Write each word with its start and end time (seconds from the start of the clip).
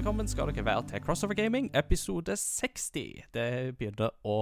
Velkommen 0.00 0.24
skal 0.24 0.48
dere 0.48 0.62
være 0.64 0.82
til 0.88 1.02
Crossover 1.04 1.36
Gaming 1.36 1.66
episode 1.76 2.32
60. 2.32 3.26
Det 3.36 3.42
begynner 3.76 4.14
å 4.24 4.36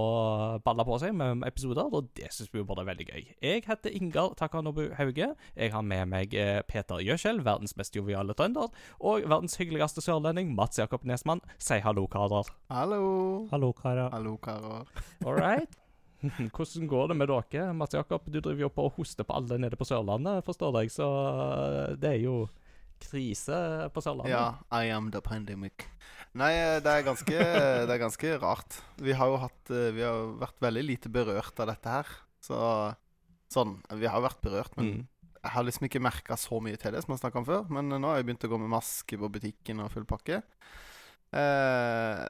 balle 0.63 0.85
på 0.87 0.99
seg 1.01 1.11
med 1.19 1.41
episoder, 1.43 1.89
og 1.91 2.07
det 2.15 2.29
syns 2.31 2.47
vi 2.53 2.61
jo 2.61 2.67
bare 2.69 2.85
er 2.85 2.87
veldig 2.87 3.07
gøy. 3.09 3.25
Jeg 3.43 3.65
heter 3.65 3.97
Ingar 3.97 4.37
Takanobu 4.39 4.85
Hauge. 4.95 5.27
Jeg 5.59 5.73
har 5.73 5.83
med 5.83 6.05
meg 6.13 6.37
eh, 6.39 6.61
Peter 6.63 7.03
Gjøskjell, 7.03 7.41
verdens 7.43 7.75
mest 7.75 7.99
joviale 7.99 8.31
trønder, 8.39 8.71
og 9.03 9.27
verdens 9.27 9.59
hyggeligste 9.59 9.99
sørlending, 10.05 10.53
Mats 10.55 10.79
Jakob 10.79 11.03
Nesmann. 11.03 11.43
Si 11.59 11.81
hallo, 11.83 12.05
karer. 12.07 12.47
Hallo. 12.71 13.03
Hallo, 13.51 13.73
karer. 13.75 14.07
Hallo, 14.15 14.37
karer. 14.39 14.87
All 15.25 15.35
right. 15.35 15.75
Hvordan 16.55 16.87
går 16.87 17.11
det 17.11 17.19
med 17.19 17.33
dere? 17.33 17.73
Mats 17.75 17.99
Jakob, 17.99 18.31
du 18.31 18.39
driver 18.39 18.69
jo 18.69 18.71
på 18.71 18.87
og 18.87 18.95
hoster 18.95 19.27
på 19.27 19.35
alle 19.35 19.59
nede 19.59 19.75
på 19.75 19.91
Sørlandet, 19.91 20.39
forstår 20.47 20.79
jeg, 20.85 20.95
så 20.95 21.11
eh, 21.27 21.99
det 21.99 22.15
er 22.15 22.23
jo 22.23 22.45
krise 23.03 23.57
på 23.95 24.01
Sørlandet. 24.03 24.31
Ja, 24.33 24.45
I 24.75 24.91
am 24.95 25.09
the 25.13 25.21
pandemic. 25.25 25.85
Nei, 26.37 26.51
eh, 26.53 26.79
det 26.85 26.91
er 26.93 27.05
ganske, 27.07 27.37
det 27.87 27.93
er 27.95 28.01
ganske 28.01 28.33
rart. 28.41 28.79
Vi 29.01 29.15
har 29.17 29.31
jo 29.31 29.37
hatt 29.41 29.71
eh, 29.73 29.89
Vi 29.95 30.03
har 30.05 30.27
vært 30.41 30.59
veldig 30.61 30.83
lite 30.85 31.09
berørt 31.09 31.57
av 31.63 31.71
dette 31.71 31.89
her. 31.99 32.11
Så 32.45 32.59
sånn 33.51 33.79
Vi 33.97 34.05
har 34.07 34.21
vært 34.21 34.41
berørt, 34.45 34.75
men 34.77 34.85
Mm. 34.93 35.07
jeg 35.43 35.51
har 35.55 35.63
liksom 35.63 35.87
ikke 35.87 36.01
merka 36.03 36.35
så 36.37 36.59
mye 36.61 36.77
til 36.77 36.91
det 36.93 37.01
som 37.03 37.13
jeg 37.15 37.21
snakka 37.23 37.39
om 37.41 37.45
før. 37.47 37.65
Men 37.69 37.89
nå 37.89 38.07
har 38.11 38.17
jeg 38.21 38.27
begynt 38.29 38.45
å 38.45 38.51
gå 38.51 38.59
med 38.61 38.69
maske 38.75 39.17
på 39.17 39.29
butikken 39.31 39.79
og 39.81 39.91
full 39.91 40.05
pakke. 40.05 40.41
Eh, 41.33 42.25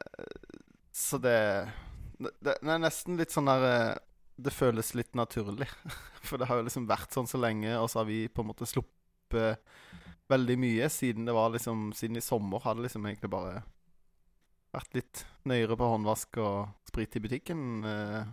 så 0.93 1.19
det, 1.23 1.37
det 2.19 2.31
Det 2.43 2.55
er 2.67 2.81
nesten 2.83 3.15
litt 3.19 3.31
sånn 3.31 3.47
der 3.47 3.63
eh, 3.69 3.97
Det 4.39 4.51
føles 4.55 4.93
litt 4.95 5.13
naturlig. 5.15 5.67
For 6.27 6.37
det 6.39 6.47
har 6.49 6.59
jo 6.59 6.65
liksom 6.67 6.87
vært 6.87 7.11
sånn 7.15 7.27
så 7.27 7.39
lenge, 7.39 7.75
og 7.79 7.89
så 7.91 7.99
har 8.01 8.07
vi 8.09 8.25
på 8.31 8.43
en 8.43 8.49
måte 8.51 8.67
sluppet 8.67 9.59
veldig 10.29 10.57
mye 10.61 10.89
siden 10.93 11.25
det 11.25 11.33
var 11.35 11.49
liksom 11.53 11.91
Siden 11.97 12.17
i 12.19 12.23
sommer 12.23 12.59
hadde 12.63 12.83
liksom 12.85 13.05
egentlig 13.09 13.31
bare 13.33 13.53
vært 14.75 14.93
litt 14.93 15.23
nøyere 15.49 15.75
på 15.79 15.87
håndvask 15.89 16.37
og 16.45 16.57
sprit 16.85 17.15
i 17.17 17.21
butikken. 17.23 17.61
eh, 17.83 18.23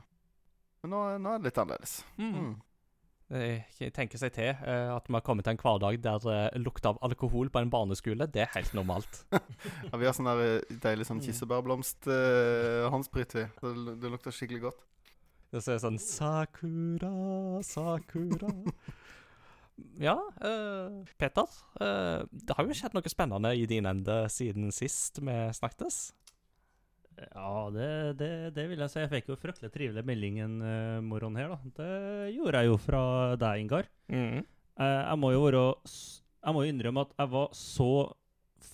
Men 0.85 0.91
nå, 0.93 0.99
nå 1.19 1.29
er 1.33 1.39
det 1.41 1.47
litt 1.49 1.61
annerledes. 1.63 1.95
Mm. 2.21 2.35
Mm. 2.37 2.55
Jeg 3.81 3.91
tenker 3.97 4.19
seg 4.21 4.31
til 4.37 4.53
eh, 4.53 4.91
at 4.93 5.09
vi 5.09 5.15
har 5.17 5.25
kommet 5.27 5.45
til 5.49 5.55
en 5.57 5.63
hverdag 5.63 5.95
der 6.05 6.21
lukta 6.61 6.89
av 6.93 7.01
alkohol 7.09 7.49
på 7.51 7.59
en 7.59 7.73
barneskole, 7.73 8.29
det 8.31 8.41
er 8.45 8.53
helt 8.55 8.75
normalt. 8.77 9.25
Ja, 9.89 9.97
vi 9.99 10.07
har 10.07 10.15
sånn 10.15 10.29
eh, 10.37 10.61
deilig 10.85 11.07
sånn 11.09 11.25
kirsebærblomst-håndsprit, 11.25 13.31
vi. 13.35 13.45
Det, 13.63 13.71
det 14.03 14.09
lukter 14.13 14.31
skikkelig 14.37 14.63
godt. 14.69 14.81
Det 15.55 15.61
ser 15.65 15.79
sånn 15.83 15.99
Sakura, 16.03 17.15
Sakura 17.65 18.51
Ja, 20.01 20.17
uh, 20.41 21.03
Peter. 21.21 21.49
Uh, 21.81 22.25
det 22.33 22.57
har 22.57 22.69
jo 22.69 22.77
skjedd 22.77 22.97
noe 22.97 23.13
spennende 23.13 23.53
i 23.57 23.67
din 23.69 23.89
ende 23.89 24.23
siden 24.33 24.71
sist 24.75 25.21
vi 25.21 25.37
snakkes. 25.57 25.99
Ja, 27.17 27.71
det, 27.73 28.19
det, 28.21 28.31
det 28.57 28.67
vil 28.69 28.83
jeg 28.83 28.93
si. 28.93 29.01
Jeg 29.01 29.13
fikk 29.13 29.31
jo 29.33 29.39
fryktelig 29.41 29.73
trivelig 29.73 30.05
melding 30.05 30.39
en 30.45 30.61
uh, 30.61 31.01
morgen 31.05 31.37
her, 31.41 31.55
da. 31.55 31.73
Det 31.79 32.37
gjorde 32.37 32.61
jeg 32.61 32.71
jo 32.71 32.79
fra 32.81 33.03
deg, 33.41 33.65
Ingar. 33.65 33.91
Mm. 34.13 34.45
Uh, 34.77 34.85
jeg 34.85 35.19
må 35.23 35.33
jo 35.33 35.45
være 35.47 35.67
Jeg 35.87 36.53
må 36.57 36.65
innrømme 36.69 37.07
at 37.07 37.15
jeg 37.17 37.33
var 37.33 37.53
så 37.57 37.91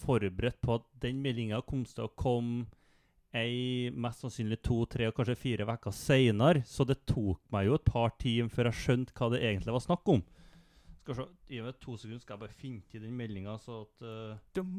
forberedt 0.03 0.59
på 0.63 0.79
at 0.81 0.87
den 1.03 1.21
meldinga 1.23 1.61
kom 1.67 1.85
til 1.87 2.09
å 2.09 2.15
komme 2.19 2.67
ei 3.33 3.89
mest 3.95 4.25
sannsynlig 4.25 4.59
to, 4.65 4.83
tre 4.91 5.07
og 5.09 5.17
kanskje 5.17 5.39
fire 5.41 5.65
uker 5.65 5.95
seinere, 5.97 6.65
så 6.69 6.85
det 6.85 6.99
tok 7.09 7.41
meg 7.55 7.69
jo 7.69 7.79
et 7.79 7.87
par 7.87 8.13
timer 8.21 8.53
før 8.53 8.69
jeg 8.69 8.81
skjønte 8.83 9.15
hva 9.17 9.31
det 9.33 9.41
egentlig 9.41 9.73
var 9.73 9.85
snakk 9.87 10.11
om. 10.13 10.21
Skal 11.03 11.17
se, 11.19 11.25
Gi 11.51 11.61
meg 11.65 11.79
to 11.83 11.97
sekunder, 11.99 12.23
skal 12.23 12.37
jeg 12.37 12.43
bare 12.45 12.55
finne 12.55 12.85
til 12.93 13.03
den 13.03 13.17
meldinga, 13.19 13.57
så 13.59 13.81
at 13.83 14.05
uh... 14.07 14.37
dum. 14.55 14.77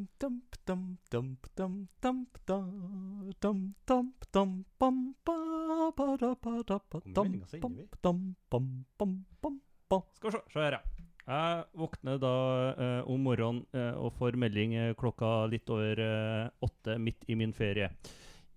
Skal 10.16 10.32
vi 10.32 10.38
se. 10.38 10.44
Se 10.56 10.64
her, 10.64 10.80
ja. 10.80 11.10
Jeg 11.24 11.64
våkner 11.80 12.18
da 12.20 12.36
eh, 12.74 13.02
om 13.08 13.22
morgenen 13.24 13.64
eh, 13.72 13.96
og 13.96 14.16
får 14.18 14.36
melding 14.40 14.74
eh, 14.76 14.96
klokka 15.00 15.46
litt 15.52 15.70
over 15.72 16.00
eh, 16.04 16.50
åtte 16.64 16.98
midt 17.00 17.24
i 17.32 17.38
min 17.40 17.56
ferie. 17.56 17.92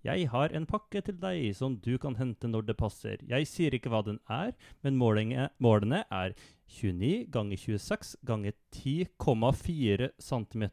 Jeg 0.07 0.27
har 0.31 0.53
en 0.55 0.67
pakke 0.67 1.01
til 1.03 1.15
deg 1.19 1.55
som 1.55 1.77
du 1.83 1.97
kan 1.99 2.15
hente 2.19 2.47
når 2.47 2.67
det 2.67 2.75
passer. 2.79 3.23
Jeg 3.27 3.47
sier 3.49 3.75
ikke 3.75 3.91
hva 3.91 4.03
den 4.07 4.19
er, 4.31 4.53
men 4.83 4.99
målene 4.99 6.03
er 6.07 6.35
29 6.67 7.25
ganger 7.31 7.57
26 7.57 8.15
ganger 8.27 8.53
10,4 8.75 10.09
cm, 10.19 10.63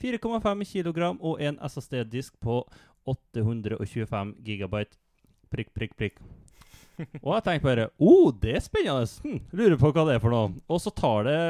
4,5 0.00 0.64
kg 0.72 0.98
og 1.16 1.40
en 1.40 1.58
SSD-disk 1.64 2.36
på 2.40 2.60
825 3.08 4.34
gigabyte. 4.44 4.98
Prikk, 5.50 5.72
prikk, 5.74 5.96
prikk. 5.98 6.20
Og 7.24 7.32
jeg 7.34 7.44
tenker 7.46 7.64
bare 7.64 7.88
oh, 7.98 8.28
det 8.36 8.58
er 8.58 8.64
spennende. 8.64 9.08
Hm, 9.24 9.40
lurer 9.56 9.78
på 9.80 9.90
hva 9.90 10.04
det 10.06 10.18
er 10.18 10.22
for 10.22 10.34
noe. 10.34 10.52
Og 10.68 10.82
så 10.82 10.92
tar 10.94 11.24
det 11.26 11.40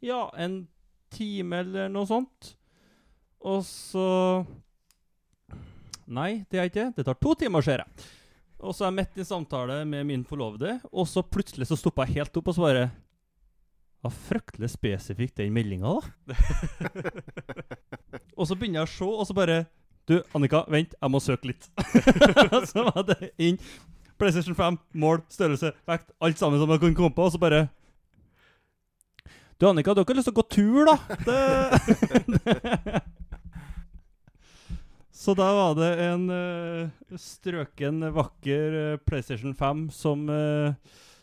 ja, 0.00 0.24
en 0.40 0.64
time 1.12 1.60
eller 1.64 1.92
noe 1.92 2.08
sånt. 2.08 2.54
Og 3.40 3.62
så 3.66 4.08
Nei, 6.10 6.42
det 6.50 6.58
er 6.58 6.66
ikke 6.66 6.88
det. 6.88 6.96
Det 6.96 7.06
tar 7.06 7.18
to 7.22 7.36
timer, 7.38 7.62
ser 7.62 7.84
jeg. 7.84 8.08
Og 8.60 8.74
så 8.74 8.84
er 8.84 8.90
jeg 8.90 8.96
midt 8.98 9.20
i 9.22 9.26
samtale 9.28 9.76
med 9.88 10.08
min 10.08 10.24
forlovede, 10.26 10.80
og 10.90 11.06
så 11.08 11.22
plutselig 11.22 11.68
så 11.70 11.78
stopper 11.78 12.08
jeg 12.08 12.18
helt 12.18 12.34
opp 12.40 12.50
og 12.50 12.56
svarer 12.58 12.90
Var 14.00 14.12
fryktelig 14.28 14.70
spesifikt 14.72 15.36
den 15.36 15.52
meldinga, 15.52 15.98
da. 16.00 16.36
og 18.38 18.48
så 18.48 18.56
begynner 18.56 18.80
jeg 18.80 18.88
å 18.88 18.92
se, 18.94 19.08
og 19.10 19.28
så 19.28 19.36
bare 19.36 19.64
Du, 20.08 20.16
Annika, 20.34 20.64
vent, 20.72 20.94
jeg 20.96 21.12
må 21.12 21.20
søke 21.20 21.50
litt. 21.52 21.68
så 22.72 22.86
var 22.88 23.04
det 23.10 23.34
inn 23.36 23.60
PlayStation 24.20 24.56
5, 24.56 24.78
mål, 25.00 25.20
størrelse, 25.32 25.74
vekt, 25.88 26.10
alt 26.20 26.40
sammen 26.40 26.60
som 26.60 26.72
jeg 26.72 26.82
kunne 26.82 26.96
komme 26.96 27.14
på, 27.16 27.28
og 27.28 27.34
så 27.34 27.40
bare 27.40 27.66
Du, 29.60 29.68
Annika, 29.68 29.92
du 29.92 30.00
har 30.00 30.08
ikke 30.08 30.16
lyst 30.16 30.30
til 30.32 30.36
å 30.36 30.40
gå 30.40 30.48
tur, 30.56 30.88
da? 30.88 30.96
Det, 32.34 33.02
så 35.20 35.34
da 35.36 35.50
var 35.52 35.74
det 35.76 35.88
en 36.00 36.22
uh, 36.32 37.16
strøken, 37.20 38.06
vakker 38.16 38.76
uh, 38.76 39.00
PlayStation 39.04 39.52
5 39.52 39.82
som 39.92 40.22
eh, 40.32 40.72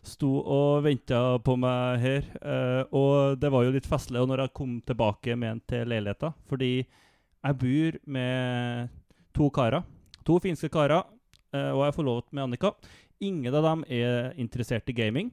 sto 0.07 0.29
og 0.41 0.83
venta 0.85 1.21
på 1.43 1.57
meg 1.59 2.03
her. 2.03 2.29
Eh, 2.41 2.83
og 2.95 3.37
det 3.41 3.51
var 3.53 3.65
jo 3.65 3.73
litt 3.75 3.89
festlig 3.89 4.21
og 4.21 4.29
når 4.31 4.45
jeg 4.45 4.55
kom 4.59 4.77
tilbake 4.87 5.35
med 5.39 5.55
en 5.55 5.63
til 5.69 5.89
leiligheta, 5.91 6.33
fordi 6.49 6.71
jeg 6.81 7.59
bor 7.63 7.99
med 8.17 8.93
to 9.37 9.49
karer. 9.53 9.85
To 10.27 10.39
finske 10.43 10.71
karer, 10.73 11.05
eh, 11.53 11.71
og 11.71 11.83
jeg 11.83 11.91
er 11.91 11.99
forlovet 11.99 12.31
med 12.31 12.47
Annika. 12.47 12.73
Ingen 13.23 13.55
av 13.55 13.65
dem 13.65 13.85
er 13.89 14.33
interessert 14.37 14.89
i 14.89 14.97
gaming. 14.97 15.31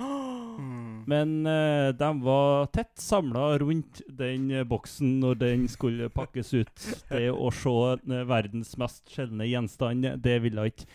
Mm. 0.00 1.04
Men 1.06 1.46
uh, 1.46 1.88
de 1.96 2.10
var 2.22 2.66
tett 2.74 2.92
samla 3.00 3.58
rundt 3.58 4.02
den 4.06 4.50
uh, 4.52 4.64
boksen 4.68 5.18
når 5.22 5.38
den 5.40 5.68
skulle 5.70 6.10
pakkes 6.12 6.52
ut. 6.54 6.88
Det 7.10 7.28
å 7.32 7.50
se 7.54 7.72
uh, 7.72 8.18
verdens 8.28 8.76
mest 8.80 9.08
sjeldne 9.10 9.48
gjenstand, 9.48 10.06
det 10.22 10.40
ville 10.44 10.68
ikke 10.70 10.88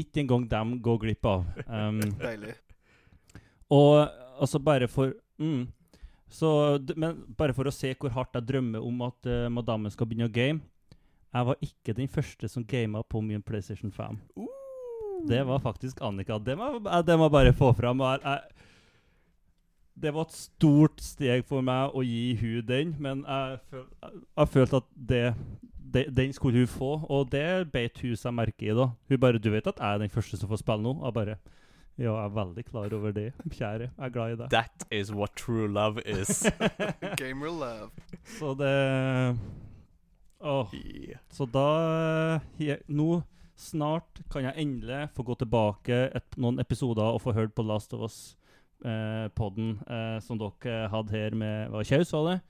ikke 0.00 0.22
engang 0.24 0.44
dem 0.50 0.76
går 0.82 0.98
glipp 1.04 1.26
av. 1.30 1.44
Um, 1.68 2.00
Deilig. 2.22 2.54
og 3.70 4.08
altså 4.40 4.58
bare 4.58 4.88
for 4.90 5.12
mm, 5.38 5.64
så, 6.34 6.48
Men 6.98 7.20
bare 7.38 7.54
for 7.54 7.68
å 7.68 7.72
se 7.74 7.92
hvor 7.94 8.10
hardt 8.10 8.34
jeg 8.34 8.46
drømmer 8.48 8.82
om 8.82 9.02
at 9.06 9.28
uh, 9.30 9.46
madammen 9.54 9.92
skal 9.94 10.08
begynne 10.10 10.26
å 10.26 10.32
game 10.34 10.60
Jeg 11.34 11.46
var 11.46 11.60
ikke 11.62 11.94
den 11.94 12.08
første 12.10 12.48
som 12.50 12.64
gama 12.66 13.02
på 13.06 13.20
min 13.22 13.42
PlayStation 13.42 13.92
5. 13.94 14.18
Det 15.30 15.40
var 15.46 15.62
faktisk 15.62 16.02
Annika. 16.02 16.38
Det 16.38 16.56
må, 16.58 16.72
jeg- 16.84 17.30
bare 17.32 17.52
få 17.56 17.72
fram. 17.74 18.02
Jeg, 18.02 18.20
jeg, 18.22 18.40
det 20.04 20.12
var 20.14 20.26
et 20.26 20.34
stort 20.34 21.00
steg 21.02 21.44
for 21.46 21.62
meg 21.62 21.94
å 21.94 22.02
gi 22.02 22.34
hun 22.40 22.66
den, 22.66 22.94
men 22.98 23.22
jeg, 23.26 23.58
føl, 23.70 23.84
jeg, 24.02 24.22
jeg 24.40 24.48
følte 24.56 24.80
at 24.82 24.88
det, 25.10 25.22
det, 25.94 26.08
den 26.16 26.32
skulle 26.34 26.64
hun 26.64 26.70
få, 26.70 26.92
og 27.08 27.28
det 27.32 27.72
beit 27.72 28.00
hun 28.02 28.16
seg 28.18 28.34
merke 28.34 28.66
i. 28.66 28.74
da. 28.74 28.90
Hun 29.08 29.20
bare 29.20 29.38
'Du 29.38 29.50
vet 29.50 29.66
at 29.66 29.78
jeg 29.80 29.94
er 29.94 29.98
den 29.98 30.10
første 30.10 30.36
som 30.36 30.48
får 30.48 30.62
spille 30.64 30.82
nå?' 30.82 31.04
Jeg 31.04 31.14
bare 31.14 31.36
Ja, 31.96 32.10
jeg 32.10 32.24
er 32.24 32.28
veldig 32.34 32.64
klar 32.66 32.94
over 32.94 33.12
det, 33.12 33.32
kjære. 33.50 33.86
Jeg 33.86 34.06
er 34.06 34.08
glad 34.08 34.32
i 34.32 34.36
deg. 34.36 34.50
That 34.50 34.84
is 34.90 35.12
what 35.12 35.30
true 35.36 35.68
love 35.68 36.02
is. 36.04 36.42
Gamer 37.20 37.46
love. 37.46 37.90
Så 38.24 38.54
det 38.58 39.38
Åh. 40.40 40.74
Yeah. 40.74 41.18
Så 41.30 41.46
da 41.46 42.40
jeg, 42.58 42.78
Nå 42.88 43.22
snart 43.56 44.20
kan 44.32 44.44
jeg 44.44 44.54
endelig 44.58 45.08
få 45.14 45.22
gå 45.22 45.36
tilbake 45.38 46.10
et, 46.14 46.36
noen 46.36 46.58
episoder 46.58 47.14
og 47.14 47.22
få 47.22 47.32
hørt 47.32 47.54
på 47.54 47.62
Last 47.62 47.94
of 47.94 48.02
Us-podden 48.08 49.78
eh, 49.86 50.18
som 50.20 50.40
dere 50.40 50.88
hadde 50.92 51.14
her 51.14 51.34
med 51.38 51.84
Kjaus, 51.86 52.12
var 52.12 52.32
det? 52.32 52.40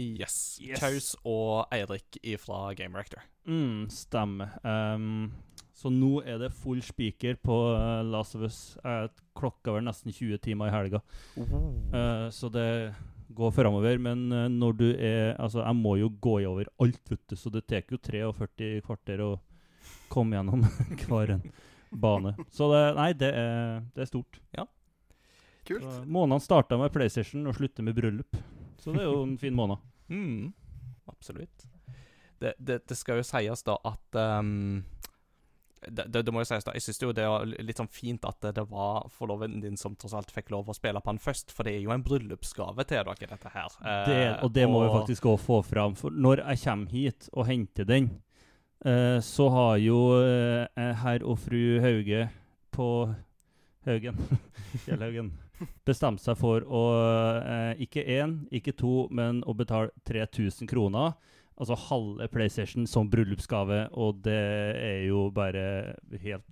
Yes. 0.00 0.58
Yes. 0.62 0.80
Kaus 0.80 1.12
og 1.28 1.72
Eirik 1.74 2.18
fra 2.40 2.72
Game 2.78 2.96
Rector. 2.98 3.24
Mm, 3.48 3.88
stemmer. 3.92 4.54
Um, 4.64 5.32
så 5.76 5.90
nå 5.92 6.20
er 6.28 6.38
det 6.40 6.52
full 6.54 6.82
spiker 6.84 7.38
på 7.42 7.56
uh, 7.74 8.00
Last 8.06 8.36
of 8.38 8.46
Us. 8.46 8.60
Jeg 8.80 9.10
klokka 9.36 9.74
var 9.74 9.84
nesten 9.84 10.12
20 10.12 10.40
timer 10.44 10.70
i 10.70 10.76
helga. 10.76 11.02
Uh, 11.36 12.28
så 12.32 12.48
det 12.52 12.68
går 13.34 13.50
framover. 13.50 13.98
Men 13.98 14.32
eh, 14.32 14.48
når 14.48 14.72
du 14.76 14.88
er 14.92 15.34
Altså, 15.40 15.62
jeg 15.62 15.76
må 15.76 15.96
jo 15.96 16.10
gå 16.20 16.40
i 16.42 16.46
over 16.48 16.68
alt, 16.78 17.02
vet 17.10 17.22
du, 17.28 17.36
så 17.36 17.50
det 17.50 17.66
tar 17.66 17.84
jo 17.90 17.98
43 17.98 18.80
kvarter 18.86 19.24
å 19.24 19.32
komme 20.12 20.36
gjennom 20.36 20.64
hver 21.08 21.36
en 21.36 21.46
bane. 21.90 22.34
Så 22.52 22.68
det, 22.72 22.82
nei, 22.98 23.12
det 23.16 23.32
er, 23.32 23.80
det 23.94 24.04
er 24.04 24.10
stort. 24.10 24.40
Kult. 25.62 25.84
Månedene 25.84 26.10
Måneden 26.10 26.42
starta 26.42 26.78
med 26.78 26.92
PlayStation 26.92 27.46
og 27.46 27.56
slutter 27.56 27.86
med 27.86 27.96
bryllup. 27.96 28.38
Så 28.82 28.94
det 28.94 29.04
er 29.04 29.10
jo 29.10 29.22
en 29.24 29.38
fin 29.38 29.54
måned. 29.54 29.82
Mm, 30.10 30.52
absolutt. 31.10 31.68
Det, 32.42 32.56
det, 32.58 32.82
det 32.88 32.98
skal 32.98 33.20
jo 33.20 33.26
sies 33.26 33.62
da 33.62 33.76
at 33.86 34.18
um, 34.42 34.82
det, 35.88 36.22
det, 36.22 36.32
må 36.34 36.42
jo 36.42 36.46
sies 36.46 36.66
da, 36.66 36.74
Jeg 36.76 36.84
syns 36.84 37.00
jo 37.02 37.12
det 37.14 37.24
er 37.26 37.46
litt 37.66 37.78
sånn 37.78 37.90
fint 37.90 38.24
at 38.28 38.50
det, 38.54 38.64
var 38.70 39.08
forloven 39.14 39.60
din 39.62 39.78
som 39.78 39.96
tross 39.98 40.14
alt 40.16 40.30
fikk 40.34 40.52
lov 40.54 40.70
å 40.70 40.76
spille 40.76 41.00
på 41.02 41.14
den 41.14 41.22
først, 41.22 41.54
for 41.54 41.66
det 41.66 41.76
er 41.76 41.84
jo 41.84 41.94
en 41.94 42.04
bryllupsgave 42.06 42.86
til 42.86 43.02
dere, 43.02 43.30
dette 43.34 43.54
her. 43.54 43.78
Det, 43.82 44.18
Eh, 44.22 44.34
og 44.44 44.52
det 44.54 44.68
må 44.70 44.84
vi 44.84 44.92
faktisk 44.92 45.26
også 45.32 45.46
få 45.46 45.62
fram. 45.66 45.96
For 45.98 46.14
når 46.14 46.44
jeg 46.44 46.62
kommer 46.64 46.94
hit 46.94 47.28
og 47.32 47.48
henter 47.48 47.88
den, 47.88 48.10
eh, 48.84 49.18
så 49.24 49.48
har 49.54 49.76
jo 49.82 49.98
eh, 50.22 50.92
herr 51.02 51.26
og 51.26 51.38
fru 51.42 51.80
Hauge 51.82 52.28
på 52.72 52.88
Haugen, 53.86 54.18
Fjellhaugen, 54.84 55.32
bestemt 55.86 56.20
seg 56.22 56.36
for 56.40 56.64
å 56.66 56.82
eh, 57.42 57.82
ikke 57.86 58.04
én, 58.18 58.36
ikke 58.54 58.74
to, 58.78 59.08
men 59.10 59.42
å 59.48 59.54
betale 59.56 59.90
3000 60.08 60.68
kroner. 60.70 61.14
Altså 61.60 61.76
halve 61.90 62.26
PlayStation 62.32 62.86
som 62.88 63.10
bryllupsgave, 63.12 63.84
og 63.92 64.22
det 64.24 64.38
er 64.80 65.02
jo 65.10 65.26
bare 65.34 65.94
helt 66.22 66.46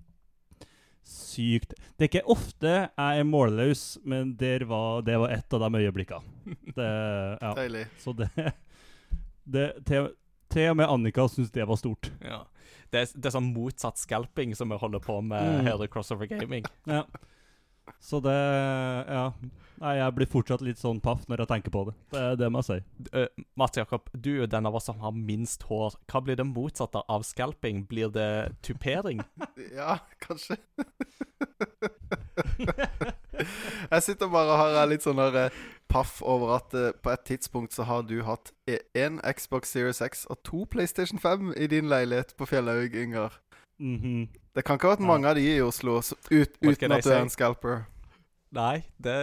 sykt. 1.10 1.72
Det 1.96 2.04
er 2.04 2.10
ikke 2.10 2.26
ofte 2.30 2.72
jeg 2.84 3.20
er 3.22 3.26
målløs, 3.26 3.84
men 4.06 4.34
der 4.38 4.62
var, 4.68 5.00
det 5.06 5.16
var 5.18 5.32
et 5.34 5.56
av 5.56 5.64
de 5.64 5.80
øyeblikkene. 5.80 6.56
Det, 6.76 6.90
ja. 7.40 7.52
Deilig. 7.56 7.86
Så 8.02 8.12
det, 8.18 8.28
det 9.50 9.64
til, 9.88 10.10
til 10.52 10.68
og 10.70 10.78
med 10.78 10.92
Annika 10.92 11.24
syntes 11.32 11.50
det 11.56 11.66
var 11.66 11.80
stort. 11.80 12.12
Ja. 12.22 12.42
Det, 12.92 13.00
er, 13.00 13.10
det 13.16 13.30
er 13.30 13.34
sånn 13.34 13.50
motsatt 13.54 13.98
scalping 13.98 14.52
som 14.58 14.70
vi 14.70 14.78
holder 14.78 15.02
på 15.02 15.18
med 15.24 15.60
Mm. 15.60 15.66
her 15.66 15.82
i 15.84 15.90
Crossover 15.90 16.28
Gaming. 16.30 16.64
Ja. 16.90 17.04
Så 18.00 18.20
det 18.24 18.36
Ja. 19.10 19.32
Nei, 19.80 19.94
jeg 19.96 20.12
blir 20.12 20.28
fortsatt 20.28 20.60
litt 20.60 20.76
sånn 20.76 20.98
paff 21.00 21.22
når 21.30 21.40
jeg 21.40 21.48
tenker 21.54 21.72
på 21.72 21.82
det. 21.88 21.94
Det, 22.12 22.24
det 22.42 22.48
må 22.52 22.60
jeg 22.60 22.66
si. 22.68 23.06
Uh, 23.16 23.44
Mats 23.56 23.78
Jakob, 23.80 24.10
du 24.12 24.42
er 24.42 24.50
den 24.52 24.68
av 24.68 24.76
oss 24.76 24.90
som 24.90 25.00
har 25.00 25.14
minst 25.16 25.64
hår. 25.70 25.96
Hva 26.12 26.20
blir 26.26 26.36
det 26.36 26.44
motsatte 26.44 27.00
av 27.08 27.24
scalping? 27.24 27.86
Blir 27.88 28.12
det 28.12 28.52
tupering? 28.66 29.24
Ja, 29.80 29.96
kanskje. 30.20 30.58
jeg 33.90 34.02
sitter 34.04 34.28
bare 34.28 34.52
og 34.52 34.60
har 34.60 34.90
litt 34.90 35.04
sånn 35.04 35.20
der 35.20 35.46
eh, 35.46 35.58
paff 35.88 36.18
over 36.20 36.58
at 36.58 36.76
uh, 36.76 36.90
på 36.92 37.14
et 37.14 37.24
tidspunkt 37.32 37.72
så 37.72 37.86
har 37.88 38.04
du 38.04 38.18
hatt 38.28 38.52
én 38.68 39.16
Xbox 39.24 39.72
Series 39.72 40.02
X 40.04 40.26
og 40.28 40.42
to 40.44 40.66
PlayStation 40.68 41.20
5 41.22 41.54
i 41.56 41.70
din 41.72 41.88
leilighet 41.88 42.36
på 42.36 42.50
Fjellhaug, 42.52 43.00
Ingar. 43.80 44.04
-hmm. 44.04 44.28
Det 44.54 44.62
kan 44.64 44.76
ikke 44.76 44.88
ha 44.88 44.96
vært 44.96 45.00
Ja. 45.00 45.06
mange 45.06 45.28
av 45.28 45.34
de 45.34 45.56
i 45.56 45.60
Oslo 45.60 45.98
ut, 45.98 46.14
uten 46.60 46.92
at 46.92 47.04
du 47.04 47.10
er 47.10 47.22
en 47.22 47.30
scalper. 47.30 47.86
Nei, 48.50 48.82
det, 48.98 49.14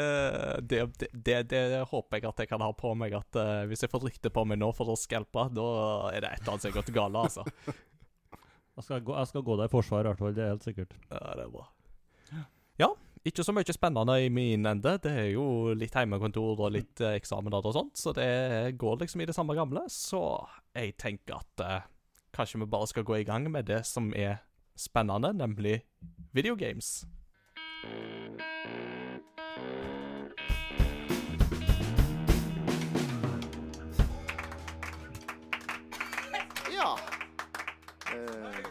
det, 0.64 0.86
det, 0.98 1.10
det, 1.50 1.50
det 1.50 1.88
håper 1.90 2.18
jeg 2.18 2.30
at 2.30 2.40
jeg 2.40 2.48
kan 2.48 2.62
ha 2.62 2.72
på 2.72 2.94
meg. 2.96 3.14
At 3.14 3.36
uh, 3.36 3.66
Hvis 3.68 3.82
jeg 3.84 3.92
får 3.92 4.06
rykte 4.06 4.30
på 4.32 4.46
meg 4.48 4.58
nå 4.62 4.72
for 4.76 4.88
å 4.88 4.96
scalpe, 4.96 5.50
da 5.52 5.66
er 6.14 6.22
det 6.24 6.30
et 6.32 6.42
eller 6.42 6.54
annet 6.54 6.62
som 6.62 6.72
har 6.72 6.78
gått 6.82 6.94
galt, 6.96 7.16
altså. 7.16 7.44
Jeg, 8.78 8.84
skal 8.84 9.02
gå, 9.02 9.14
jeg 9.18 9.28
skal 9.28 9.42
gå 9.42 9.56
der 9.58 9.66
i 9.66 9.74
forsvar, 9.74 10.06
i 10.06 10.08
hvert 10.12 10.20
fall. 10.20 10.34
Det 10.38 10.44
er 10.44 10.52
helt 10.52 10.64
sikkert. 10.64 10.92
Ja, 11.10 11.34
det 11.34 11.48
er 11.48 11.50
bra. 11.50 11.64
Ja, 12.78 12.90
ikke 13.26 13.42
så 13.44 13.52
mye 13.52 13.74
spennende 13.74 14.20
i 14.22 14.30
min 14.30 14.70
ende. 14.70 15.00
Det 15.02 15.12
er 15.18 15.32
jo 15.32 15.74
litt 15.74 15.98
hjemmekontor 15.98 16.62
og 16.62 16.76
litt 16.76 17.02
uh, 17.02 17.16
eksamener 17.18 17.66
og 17.66 17.74
sånt, 17.74 17.98
så 17.98 18.14
det 18.14 18.78
går 18.78 19.00
liksom 19.02 19.22
i 19.22 19.26
det 19.26 19.34
samme 19.34 19.58
gamle. 19.58 19.82
Så 19.90 20.22
jeg 20.78 20.94
tenker 21.02 21.40
at 21.40 21.66
uh, 21.66 21.90
kanskje 22.38 22.62
vi 22.62 22.70
bare 22.70 22.88
skal 22.88 23.04
gå 23.04 23.18
i 23.18 23.26
gang 23.26 23.50
med 23.50 23.66
det 23.66 23.82
som 23.90 24.14
er 24.14 24.44
spennende, 24.78 25.34
nemlig 25.34 25.82
videogames. 26.34 27.06
Ja. 36.72 36.96
Eh, 38.14 38.66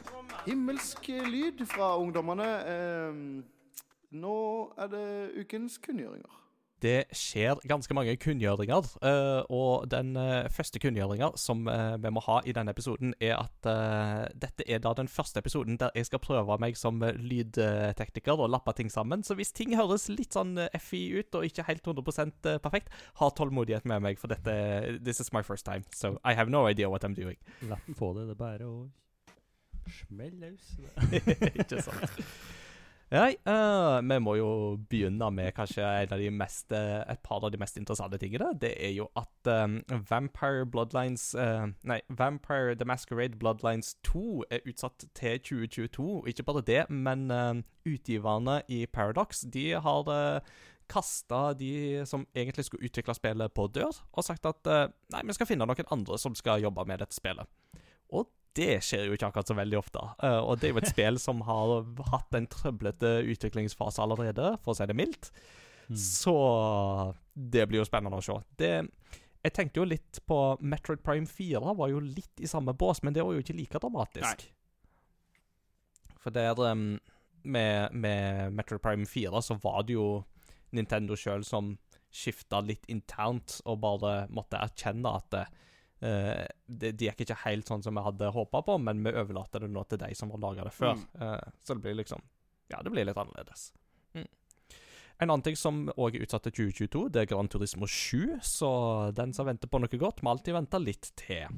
himmelsk 0.47 1.09
lyd 1.09 1.67
fra 1.67 1.97
ungdommene. 1.99 2.49
Eh, 2.67 3.15
nå 4.11 4.39
er 4.79 4.87
det 4.87 5.31
ukens 5.41 5.79
kunngjøringer. 5.79 6.46
Det 6.83 7.07
skjer 7.17 7.57
ganske 7.65 7.95
mange 7.97 8.13
kunngjøringer, 8.21 8.89
eh, 9.09 9.43
og 9.49 9.87
den 9.89 10.13
uh, 10.19 10.45
første 10.53 10.81
kunngjøringa 10.83 11.31
som 11.41 11.65
eh, 11.73 11.95
vi 12.03 12.13
må 12.13 12.21
ha 12.27 12.41
i 12.45 12.53
denne 12.53 12.75
episoden, 12.75 13.15
er 13.17 13.39
at 13.39 13.69
eh, 13.71 14.27
dette 14.37 14.67
er 14.69 14.83
da 14.85 14.93
den 14.99 15.09
første 15.09 15.41
episoden 15.41 15.79
der 15.81 15.95
jeg 15.97 16.11
skal 16.11 16.21
prøve 16.21 16.59
meg 16.61 16.77
som 16.77 17.01
eh, 17.07 17.17
lydtekniker 17.17 18.37
og 18.37 18.51
lappe 18.53 18.75
ting 18.77 18.93
sammen. 18.93 19.25
Så 19.25 19.39
hvis 19.39 19.55
ting 19.57 19.73
høres 19.79 20.09
litt 20.13 20.37
sånn 20.37 20.57
eh, 20.61 20.77
FI 20.77 21.03
ut 21.17 21.41
og 21.41 21.49
ikke 21.49 21.65
helt 21.71 21.89
100% 21.89 22.51
perfekt, 22.65 22.93
ha 23.23 23.31
tålmodighet 23.33 23.89
med 23.89 24.05
meg, 24.05 24.21
for 24.21 24.33
dette 24.33 24.53
This 25.01 25.21
is 25.21 25.33
my 25.33 25.43
first 25.43 25.65
time, 25.65 25.89
so 25.95 26.19
I 26.25 26.37
have 26.37 26.53
no 26.53 26.67
idea 26.69 26.91
what 26.93 27.05
I'm 27.09 27.17
doing. 27.17 27.41
La 27.63 27.81
den 27.87 27.97
få 27.97 28.13
det. 28.19 28.29
Det 28.29 28.37
er 28.37 28.43
bare 28.45 28.69
å 28.69 28.77
smelle 30.03 30.53
løs. 30.53 30.77
ikke 31.57 31.83
sant? 31.89 32.21
Nei, 33.07 33.37
uh, 33.47 34.03
vi 34.03 34.17
må 34.19 34.33
jo 34.35 34.49
begynne 34.91 35.29
med 35.31 35.53
kanskje 35.55 35.85
av 36.11 36.23
mest, 36.35 36.73
eh, 36.75 37.05
et 37.07 37.21
par 37.23 37.45
av 37.45 37.53
de 37.55 37.59
mest 37.59 37.77
interessante 37.79 38.19
tingene. 38.19 38.49
Det 38.59 38.73
er 38.83 38.97
jo 38.97 39.07
at 39.15 39.47
um, 39.47 39.77
Vampire 40.11 40.67
Bloodlines 40.67 41.29
uh, 41.39 41.69
Nei, 41.87 42.01
Vampire 42.09 42.75
The 42.75 42.85
Masquerade 42.85 43.39
Bloodlines 43.39 43.95
2 44.03 44.43
er 44.51 44.67
utsatt 44.67 45.07
til 45.15 45.39
2022. 45.39 46.25
Ikke 46.33 46.43
bare 46.43 46.65
det, 46.67 46.81
men 46.91 47.31
eh, 47.31 47.63
utgiverne 47.87 48.63
i 48.67 48.87
Paradox 48.91 49.45
de 49.55 49.69
har 49.79 50.11
uh, 50.11 50.41
kasta 50.91 51.53
de 51.55 52.03
som 52.11 52.27
egentlig 52.35 52.67
skulle 52.67 52.91
utvikle 52.91 53.15
spillet, 53.15 53.55
på 53.55 53.69
dør, 53.71 54.03
og 54.13 54.27
sagt 54.27 54.51
at 54.51 54.67
uh, 54.67 54.91
nei, 55.15 55.23
vi 55.31 55.39
skal 55.39 55.47
finne 55.47 55.67
noen 55.67 55.95
andre 55.95 56.19
som 56.19 56.35
skal 56.35 56.67
jobbe 56.67 56.89
med 56.91 57.05
dette 57.05 57.15
spillet. 57.15 57.47
Og 58.11 58.27
det 58.57 58.81
skjer 58.85 59.07
jo 59.07 59.17
ikke 59.17 59.29
akkurat 59.29 59.51
så 59.51 59.57
veldig 59.59 59.79
ofte. 59.79 60.03
Uh, 60.23 60.41
og 60.41 60.59
det 60.61 60.69
er 60.69 60.75
jo 60.75 60.81
et 60.83 60.91
spill 60.91 61.21
som 61.23 61.43
har 61.47 61.77
hatt 62.13 62.37
en 62.39 62.49
trøblete 62.51 63.13
utviklingsfase 63.35 64.03
allerede, 64.03 64.55
for 64.65 64.73
å 64.75 64.79
si 64.79 64.89
det 64.89 64.97
mildt. 64.99 65.31
Mm. 65.87 65.99
Så 66.01 66.37
det 67.35 67.69
blir 67.71 67.83
jo 67.83 67.89
spennende 67.89 68.19
å 68.19 68.25
se. 68.25 68.39
Det, 68.59 68.73
jeg 69.47 69.55
tenkte 69.55 69.83
jo 69.83 69.89
litt 69.89 70.23
på 70.27 70.41
Metroid 70.61 71.05
Prime 71.07 71.29
4, 71.31 71.75
var 71.79 71.93
jo 71.93 72.03
litt 72.03 72.43
i 72.43 72.51
samme 72.51 72.75
bås, 72.75 73.05
men 73.07 73.15
det 73.15 73.25
var 73.25 73.37
jo 73.37 73.45
ikke 73.45 73.59
like 73.59 73.83
dramatisk. 73.83 74.49
For 76.23 76.35
der 76.35 76.59
um, 76.59 76.97
med, 77.47 77.93
med 77.95 78.57
Metroid 78.57 78.83
Prime 78.83 79.07
4 79.07 79.43
så 79.47 79.59
var 79.63 79.85
det 79.87 79.95
jo 79.95 80.09
Nintendo 80.75 81.15
sjøl 81.15 81.45
som 81.47 81.77
skifta 82.17 82.63
litt 82.65 82.89
internt 82.91 83.61
og 83.69 83.81
bare 83.85 84.15
måtte 84.35 84.59
erkjenne 84.59 85.13
at 85.21 85.31
det, 85.35 85.45
eh, 86.01 86.45
det, 86.67 86.93
det 86.99 87.11
gikk 87.11 87.25
ikke 87.27 87.41
helt 87.45 87.69
sånn 87.71 87.85
som 87.87 87.97
vi 87.97 88.05
hadde 88.05 88.33
håpa 88.35 88.63
på, 88.67 88.79
men 88.83 89.03
vi 89.05 89.15
overlater 89.17 89.65
det 89.65 89.73
nå 89.73 89.85
til 89.89 90.03
de 90.03 90.13
som 90.19 90.33
har 90.35 90.43
laga 90.43 90.69
det 90.69 90.75
før. 90.77 90.99
Eh, 91.21 91.41
så 91.65 91.77
det 91.77 91.87
blir 91.87 92.01
liksom 92.03 92.25
Ja, 92.73 92.81
det 92.83 92.91
blir 92.91 93.07
litt 93.07 93.19
annerledes. 93.21 93.69
Mm. 94.17 94.27
En 95.19 95.31
annen 95.31 95.43
ting 95.47 95.57
som 95.57 95.87
òg 95.97 96.19
er 96.19 96.27
utsatt 96.27 96.45
til 96.45 96.53
2022, 96.75 97.03
det 97.15 97.21
er 97.23 97.29
Gran 97.31 97.49
Turismo 97.49 97.87
7. 97.89 98.35
Så 98.45 98.69
den 99.17 99.33
som 99.33 99.47
venter 99.49 99.71
på 99.71 99.79
noe 99.81 100.01
godt, 100.01 100.21
må 100.21 100.35
alltid 100.35 100.57
vente 100.59 100.83
litt 100.83 101.13
til. 101.17 101.47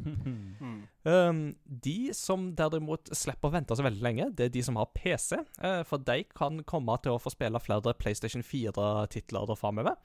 Mm. 0.58 0.82
Um, 1.08 1.38
de 1.64 2.10
som 2.12 2.48
derimot 2.58 3.08
slipper 3.16 3.48
å 3.48 3.54
vente 3.54 3.76
så 3.78 3.84
veldig 3.86 4.02
lenge, 4.04 4.26
det 4.36 4.48
er 4.48 4.52
de 4.52 4.62
som 4.66 4.76
har 4.76 4.90
PC. 4.92 5.38
eh, 5.64 5.80
for 5.88 6.02
de 6.04 6.24
kan 6.36 6.60
komme 6.68 6.96
til 7.02 7.14
å 7.14 7.20
få 7.22 7.32
spille 7.32 7.60
flere 7.62 7.94
PlayStation 7.96 8.42
4-titler 8.44 9.54
framover. 9.56 9.96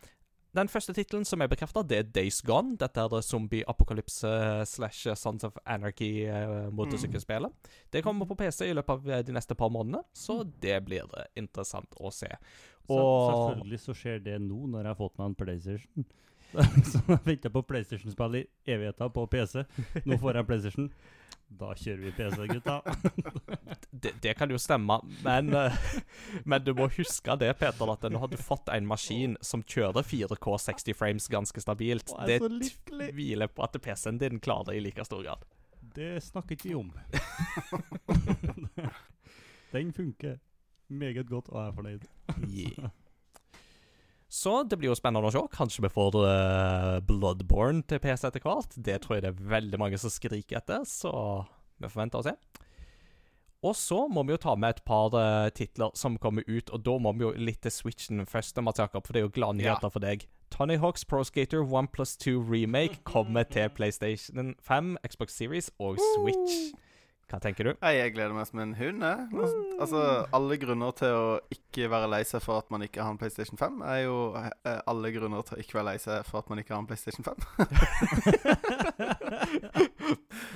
Den 0.53 0.69
første 0.69 0.93
tittelen 0.93 1.24
som 1.25 1.41
er 1.41 1.50
bekrefta, 1.50 1.81
er 1.95 2.03
Days 2.05 2.38
Gone. 2.45 2.75
Dette 2.77 3.01
er 3.01 3.07
det 3.10 3.24
zombie-apokalypse 3.25 4.29
slash 4.69 5.10
Sons 5.17 5.41
of 5.48 5.55
Anarchy-motorsykkelspillet. 5.65 7.50
Det 7.89 8.03
kommer 8.05 8.29
på 8.29 8.38
PC 8.38 8.69
i 8.69 8.75
løpet 8.77 8.93
av 8.93 9.10
eh, 9.10 9.24
de 9.25 9.33
neste 9.33 9.57
par 9.57 9.74
månedene, 9.74 10.05
så 10.13 10.45
det 10.62 10.77
blir 10.86 11.10
det 11.10 11.25
interessant 11.41 11.89
å 11.98 12.13
se. 12.13 12.29
Så, 12.86 13.00
selvfølgelig 13.00 13.79
så 13.81 13.93
skjer 13.98 14.22
det 14.22 14.38
nå, 14.43 14.67
når 14.69 14.83
jeg 14.83 14.91
har 14.91 15.01
fått 15.01 15.17
meg 15.17 15.25
en 15.31 15.39
PlayStation. 15.41 16.05
så 16.91 17.01
jeg 17.07 17.25
venta 17.25 17.50
på 17.50 17.65
PlayStation-spill 17.65 18.38
i 18.43 18.45
evigheter 18.69 19.10
på 19.15 19.25
PC. 19.33 19.65
Nå 20.05 20.22
får 20.22 20.38
jeg 20.38 20.45
PlayStation. 20.51 20.86
Da 21.60 21.74
kjører 21.77 22.01
vi 22.01 22.12
PC, 22.17 22.38
gutta. 22.50 22.79
det, 24.03 24.13
det 24.24 24.33
kan 24.39 24.51
jo 24.51 24.57
stemme, 24.62 24.98
men, 25.25 25.53
eh, 25.53 25.75
men 26.50 26.63
du 26.65 26.72
må 26.77 26.88
huske 26.95 27.36
det, 27.39 27.51
Peter, 27.60 27.91
at 27.93 28.07
nå 28.10 28.22
har 28.22 28.31
du 28.31 28.38
fått 28.41 28.72
en 28.74 28.88
maskin 28.89 29.38
som 29.41 29.63
kjører 29.63 30.05
4K 30.07 30.57
60 30.65 30.98
frames 30.98 31.29
ganske 31.31 31.62
stabilt. 31.62 32.13
Det 32.27 32.39
hviler 32.41 33.43
tviler 33.43 33.48
på 33.48 33.63
at 33.63 33.81
PC-en 33.81 34.17
din 34.17 34.39
klarer 34.39 34.72
det 34.72 34.77
i 34.77 34.79
like 34.88 35.05
stor 35.05 35.24
grad. 35.24 35.45
Det 35.95 36.24
snakker 36.24 36.55
ikke 36.55 36.69
vi 36.69 36.75
om. 36.75 36.91
Den 39.74 39.93
funker 39.93 40.38
meget 40.88 41.29
godt, 41.29 41.50
og 41.50 41.67
er 41.67 41.72
fornøyd. 41.72 42.00
Så 44.33 44.63
det 44.65 44.79
blir 44.81 44.89
jo 44.89 44.97
spennende 44.97 45.29
å 45.29 45.33
se. 45.35 45.41
Kanskje 45.53 45.83
vi 45.85 45.91
får 45.93 46.15
uh, 46.17 46.97
Bloodborne 47.05 47.83
til 47.85 48.01
PC 48.01 48.25
etter 48.31 48.41
hvert. 48.41 48.73
Det 48.81 48.95
tror 49.03 49.19
jeg 49.19 49.25
det 49.27 49.33
er 49.35 49.51
veldig 49.53 49.79
mange 49.81 49.99
som 50.01 50.09
skriker 50.13 50.57
etter, 50.57 50.87
så 50.89 51.11
vi 51.77 51.89
får 51.91 52.01
vente 52.01 52.17
og 52.21 52.25
se. 52.25 52.33
Og 53.63 53.75
så 53.79 54.01
må 54.11 54.25
vi 54.27 54.33
jo 54.33 54.41
ta 54.43 54.55
med 54.59 54.73
et 54.75 54.81
par 54.89 55.13
uh, 55.15 55.47
titler 55.55 55.93
som 55.95 56.17
kommer 56.19 56.43
ut, 56.49 56.73
og 56.73 56.81
da 56.83 56.97
må 56.99 57.13
vi 57.15 57.23
jo 57.27 57.29
litt 57.37 57.61
til 57.63 57.71
Switchen 57.71 58.25
først, 58.27 58.57
Mats 58.65 58.81
Jakob, 58.81 59.05
for 59.05 59.15
det 59.15 59.21
er 59.21 59.27
jo 59.29 59.35
gladnyheter 59.37 59.85
Ja. 59.87 59.93
for 59.93 60.03
deg. 60.03 60.25
Tony 60.53 60.75
Hawks 60.81 61.05
Pro 61.05 61.21
Skater 61.25 61.63
1 61.63 61.87
plus 61.93 62.17
2 62.17 62.41
Remake 62.49 62.99
kommer 63.09 63.45
til 63.47 63.69
PlayStation 63.73 64.55
5, 64.61 64.97
Xbox 65.07 65.37
Series 65.37 65.71
og 65.79 65.97
Switch. 66.17 66.73
Hva 67.32 67.39
tenker 67.42 67.65
du? 67.65 67.72
Jeg 67.82 68.12
gleder 68.13 68.34
meg 68.36 68.46
som 68.46 68.60
en 68.62 68.74
hund. 68.77 69.01
Jeg. 69.06 69.20
Altså, 69.82 70.01
alle 70.38 70.58
grunner 70.62 70.92
til 70.98 71.13
å 71.18 71.39
ikke 71.53 71.88
være 71.89 72.10
lei 72.12 72.20
seg 72.30 72.44
for 72.44 72.60
at 72.62 72.68
man 72.74 72.84
ikke 72.86 73.01
har 73.01 73.12
en 73.13 73.18
PlayStation 73.22 73.58
5, 73.58 73.80
er 73.89 74.00
jo 74.03 74.18
eh, 74.38 74.82
alle 74.92 75.12
grunner 75.15 75.42
til 75.48 75.56
å 75.58 75.62
ikke 75.63 75.77
være 75.80 75.88
lei 75.94 76.00
seg 76.03 76.18
for 76.27 76.38
at 76.44 76.50
man 76.51 76.60
ikke 76.62 76.74
har 76.75 76.82
en 76.84 76.89
PlayStation 76.89 77.25
5. 77.25 77.38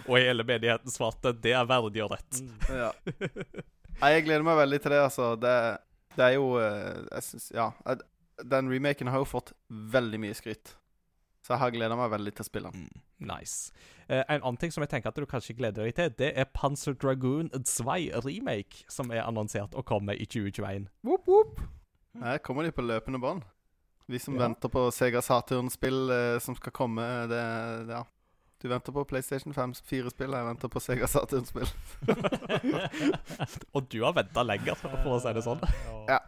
Og 0.07 0.15
hele 0.19 0.43
menigheten 0.47 0.91
svarte 0.93 1.33
det 1.33 1.53
er 1.57 1.65
verdig 1.69 2.03
og 2.05 2.11
rett. 2.13 2.33
Ja. 2.69 2.91
Jeg 3.97 4.25
gleder 4.27 4.45
meg 4.45 4.59
veldig 4.59 4.79
til 4.83 4.93
det, 4.93 4.99
altså. 5.07 5.31
Det, 5.41 5.53
det 6.17 6.23
er 6.27 6.33
jo 6.37 6.45
eh, 6.61 6.99
Jeg 7.15 7.21
syns 7.31 7.47
Ja. 7.55 7.71
Den 8.45 8.69
remaken 8.69 9.09
har 9.09 9.17
jo 9.23 9.25
fått 9.25 9.49
veldig 9.95 10.19
mye 10.21 10.35
skryt. 10.37 10.75
Så 11.47 11.53
jeg 11.55 11.61
har 11.61 11.71
gleda 11.71 11.95
meg 11.95 12.09
veldig 12.11 12.31
til 12.35 12.43
å 12.43 12.45
spille 12.49 12.69
den. 12.73 12.87
Mm, 12.89 13.03
nice. 13.29 13.71
Eh, 14.09 14.19
en 14.27 14.41
annen 14.41 14.57
ting 14.59 14.73
som 14.75 14.83
jeg 14.83 14.89
tenker 14.91 15.13
at 15.13 15.15
du 15.15 15.23
kanskje 15.31 15.55
gleder 15.55 15.87
deg 15.87 15.95
til, 15.95 16.09
det 16.19 16.33
er 16.35 16.49
Panzer 16.51 16.91
Dragoon 16.99 17.47
2 17.55 17.95
remake, 18.25 18.81
som 18.91 19.13
er 19.15 19.23
annonsert 19.23 19.71
å 19.79 19.83
komme 19.87 20.11
i 20.19 20.27
2021. 20.27 20.89
Whoop, 21.07 21.23
whoop. 21.31 21.61
Her 22.19 22.41
kommer 22.43 22.67
de 22.67 22.73
på 22.75 22.83
løpende 22.83 23.21
bånd. 23.23 23.47
Vi 24.11 24.19
som 24.19 24.35
Ja. 24.35 24.43
venter 24.43 24.67
på 24.71 24.89
Sega 24.91 25.21
Saturn-spill 25.23 26.11
eh, 26.11 26.39
som 26.43 26.55
skal 26.59 26.71
komme, 26.75 27.07
det, 27.31 27.41
Ja. 27.93 28.03
Du 28.59 28.67
venter 28.67 28.91
på 28.91 29.05
PlayStation 29.07 29.53
5 29.53 29.73
4-spill, 29.85 30.31
jeg 30.33 30.45
venter 30.47 30.67
på 30.67 30.81
Sega 30.81 31.07
Saturn-spill. 31.07 31.67
Og 33.75 33.87
du 33.87 34.01
har 34.03 34.15
venta 34.17 34.43
lenger, 34.43 34.75
for 34.75 34.89
å 35.15 35.19
si 35.21 35.33
det 35.37 35.43
sånn. 35.45 35.61
Ja. 36.09 36.19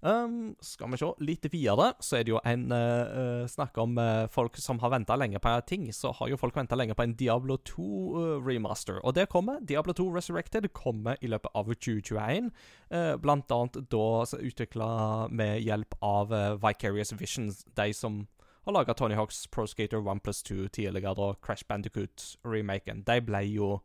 Um, 0.00 0.54
skal 0.62 0.92
vi 0.92 0.98
se 1.00 1.08
litt 1.26 1.46
videre, 1.50 1.88
så 1.98 2.20
er 2.20 2.26
det 2.26 2.30
jo 2.30 2.38
en 2.46 2.68
uh, 2.70 3.48
Snakk 3.50 3.80
om 3.82 3.96
uh, 3.98 4.28
folk 4.30 4.54
som 4.62 4.78
har 4.78 4.92
venta 4.94 5.16
lenge 5.18 5.40
på 5.42 5.54
ting. 5.66 5.88
Så 5.92 6.12
har 6.14 6.30
jo 6.30 6.38
folk 6.38 6.56
venta 6.56 6.78
lenge 6.78 6.94
på 6.94 7.02
en 7.02 7.16
Diablo 7.18 7.56
2 7.66 7.82
uh, 7.82 8.46
remaster. 8.46 9.00
Og 9.02 9.16
det 9.18 9.26
kommer. 9.32 9.58
Diablo 9.60 9.92
2 9.92 10.06
Resurrected 10.14 10.70
kommer 10.72 11.18
i 11.20 11.30
løpet 11.32 11.50
av 11.54 11.72
2021. 11.74 12.52
Uh, 12.94 13.16
blant 13.18 13.50
annet 13.50 13.80
da 13.90 14.06
utvikla 14.38 14.90
med 15.34 15.64
hjelp 15.66 15.98
av 16.04 16.30
Vicarious 16.62 17.12
Visions, 17.18 17.64
de 17.74 17.90
som 17.92 18.26
har 18.64 18.76
laga 18.76 18.94
Tony 18.94 19.16
Hawks 19.18 19.46
Pro 19.50 19.66
Skater 19.66 19.98
1 19.98 20.22
pluss 20.22 20.42
2 20.46 20.68
tidligere, 20.68 21.16
og 21.18 21.40
Crash 21.42 21.66
Bandicoot-remaken. 21.66 23.02
De 23.08 23.20
ble 23.24 23.42
jo 23.48 23.78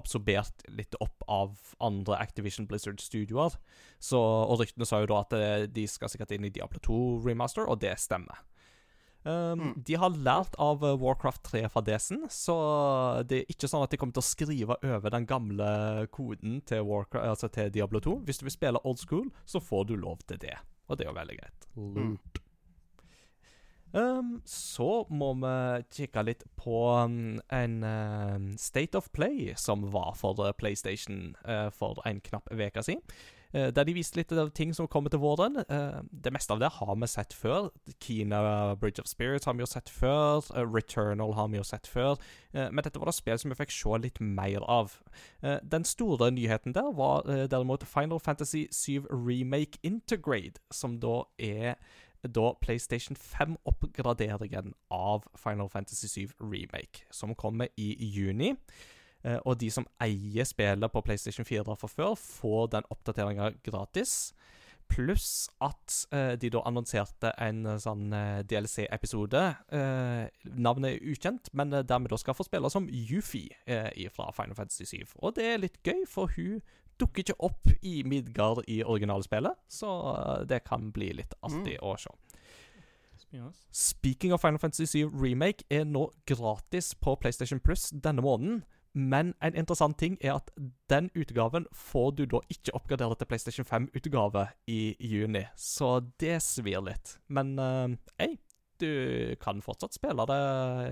absorbert 0.00 0.64
litt 0.72 0.96
opp 1.04 1.24
av 1.30 1.56
andre 1.84 2.18
Activision 2.20 2.66
Blizzard-studioer. 2.70 3.56
Og 4.16 4.54
ryktene 4.60 4.88
sa 4.88 5.02
jo 5.02 5.10
da 5.12 5.22
at 5.24 5.36
eh, 5.36 5.66
de 5.70 5.86
skal 5.90 6.10
sikkert 6.12 6.32
inn 6.36 6.48
i 6.48 6.52
Diablo 6.54 6.80
2 6.82 7.00
remaster, 7.26 7.68
og 7.68 7.82
det 7.84 7.96
stemmer. 8.00 8.42
Um, 9.22 9.60
Mm. 9.60 9.72
De 9.84 9.96
har 10.00 10.14
lært 10.16 10.54
av 10.56 10.80
eh, 10.80 10.96
Warcraft 10.96 11.42
3-fadesen, 11.52 12.22
så 12.32 12.54
det 13.28 13.42
er 13.42 13.50
ikke 13.52 13.68
sånn 13.68 13.84
at 13.84 13.92
de 13.92 13.98
kommer 14.00 14.16
til 14.16 14.24
å 14.24 14.30
skrive 14.30 14.78
over 14.80 15.12
den 15.12 15.26
gamle 15.28 16.06
koden 16.14 16.62
til, 16.64 16.86
Warcraft, 16.88 17.26
altså 17.28 17.50
til 17.52 17.68
Diablo 17.74 18.00
2. 18.00 18.14
Hvis 18.24 18.40
du 18.40 18.46
vil 18.48 18.56
spille 18.56 18.80
old 18.80 19.02
school, 19.02 19.28
så 19.44 19.60
får 19.60 19.90
du 19.90 19.98
lov 20.00 20.24
til 20.24 20.40
det, 20.40 20.56
og 20.88 20.96
det 20.96 21.04
er 21.04 21.12
jo 21.12 21.18
veldig 21.20 21.36
greit. 21.42 21.68
Lurt. 21.76 22.40
Um, 23.92 24.38
så 24.46 25.04
må 25.10 25.32
vi 25.42 25.82
kikke 25.96 26.22
litt 26.22 26.44
på 26.58 26.84
um, 26.94 27.40
en 27.50 27.82
um, 27.82 28.46
State 28.58 28.94
of 28.98 29.10
Play 29.12 29.54
som 29.58 29.88
var 29.90 30.14
for 30.18 30.38
uh, 30.38 30.52
PlayStation 30.52 31.34
uh, 31.42 31.70
for 31.74 31.98
en 32.06 32.20
knapp 32.22 32.50
uke 32.52 32.82
siden. 32.86 33.02
Uh, 33.50 33.66
der 33.74 33.82
de 33.82 33.96
viste 33.96 34.14
litt 34.14 34.30
av 34.30 34.52
ting 34.54 34.70
som 34.76 34.86
kommer 34.86 35.10
til 35.10 35.18
våren. 35.18 35.58
Uh, 35.66 36.04
det 36.12 36.30
meste 36.30 36.54
av 36.54 36.60
det 36.62 36.70
har 36.76 36.92
vi 36.94 37.08
sett 37.10 37.34
før. 37.34 37.72
Kina 37.98 38.76
Bridge 38.78 39.02
of 39.02 39.10
Spirits 39.10 39.48
har 39.50 39.56
vi 39.58 39.64
jo 39.64 39.70
sett 39.70 39.90
før. 39.90 40.46
Uh, 40.54 40.62
Returnal 40.62 41.34
har 41.34 41.50
vi 41.50 41.58
jo 41.58 41.66
sett 41.66 41.90
før. 41.90 42.14
Uh, 42.54 42.68
men 42.70 42.84
dette 42.86 43.02
var 43.02 43.10
da 43.10 43.16
spill 43.16 43.42
som 43.42 43.50
vi 43.50 43.58
fikk 43.58 43.74
se 43.74 43.98
litt 44.04 44.20
mer 44.22 44.62
av. 44.70 45.00
Uh, 45.42 45.58
den 45.66 45.82
store 45.82 46.30
nyheten 46.30 46.78
der 46.78 46.94
var 46.94 47.26
uh, 47.26 47.48
derimot 47.50 47.88
Final 47.90 48.22
Fantasy 48.22 48.68
7 48.70 49.10
Remake 49.10 49.82
Integrate, 49.82 50.62
som 50.70 51.00
da 51.02 51.24
er 51.42 51.74
da 52.22 52.52
PlayStation 52.60 53.16
5-oppgraderingen 53.16 54.74
av 54.90 55.26
Final 55.38 55.68
Fantasy 55.72 56.08
7 56.08 56.32
Remake, 56.40 57.06
som 57.10 57.34
kommer 57.34 57.68
i 57.76 57.94
juni. 57.98 58.54
Eh, 59.24 59.38
og 59.44 59.58
de 59.60 59.68
som 59.72 59.88
eier 60.00 60.48
spillet 60.48 60.92
på 60.92 61.02
PlayStation 61.04 61.44
4 61.44 61.76
fra 61.76 61.90
før, 61.90 62.16
får 62.16 62.72
den 62.76 62.88
oppdateringa 62.92 63.52
gratis. 63.66 64.32
Pluss 64.90 65.50
at 65.62 66.00
eh, 66.16 66.34
de 66.40 66.50
da 66.50 66.64
annonserte 66.66 67.30
en 67.38 67.62
eh, 67.66 67.78
sånn 67.78 68.08
DLC-episode. 68.50 69.44
Navnet 70.56 70.90
er 70.90 71.12
ukjent, 71.12 71.52
men 71.52 71.72
der 71.72 72.02
vi 72.02 72.10
da 72.10 72.20
skal 72.20 72.36
få 72.36 72.48
spille 72.48 72.72
som 72.72 72.88
Yufi 72.90 73.46
fra 74.10 74.30
Final 74.36 74.58
Fantasy 74.58 74.88
7. 74.88 75.16
Og 75.20 75.36
det 75.36 75.46
er 75.46 75.64
litt 75.64 75.80
gøy, 75.86 76.04
for 76.08 76.32
hun 76.36 76.60
dukker 77.00 77.24
ikke 77.24 77.38
opp 77.46 77.70
i 77.86 78.00
Midgard 78.06 78.64
i 78.70 78.80
originalspillet, 78.84 79.58
så 79.70 79.92
eh, 80.14 80.42
det 80.50 80.62
kan 80.68 80.90
bli 80.94 81.12
litt 81.20 81.36
artig 81.46 81.78
å 81.82 81.96
se. 82.00 82.12
Speaking 83.70 84.32
of 84.34 84.42
Final 84.42 84.58
Fantasy 84.58 84.86
7 84.86 85.12
Remake 85.14 85.62
er 85.70 85.84
nå 85.86 86.08
gratis 86.26 86.94
på 86.98 87.14
PlayStation 87.20 87.60
Plus 87.62 87.90
denne 87.94 88.24
måneden. 88.26 88.64
Men 88.92 89.34
en 89.38 89.54
interessant 89.54 89.94
ting 89.98 90.16
er 90.18 90.40
at 90.40 90.50
den 90.90 91.12
utgaven 91.14 91.68
får 91.70 92.10
du 92.18 92.24
da 92.26 92.40
ikke 92.50 92.74
oppgradere 92.74 93.14
til 93.20 93.28
PlayStation 93.30 93.66
5-utgave 93.68 94.48
i 94.66 94.96
juni, 94.98 95.44
så 95.54 96.00
det 96.18 96.40
svir 96.42 96.82
litt. 96.82 97.14
Men 97.30 97.54
eh, 97.62 97.94
hei, 98.18 98.32
du 98.82 99.36
kan 99.42 99.62
fortsatt 99.62 99.94
spille 99.94 100.26
det 100.26 100.40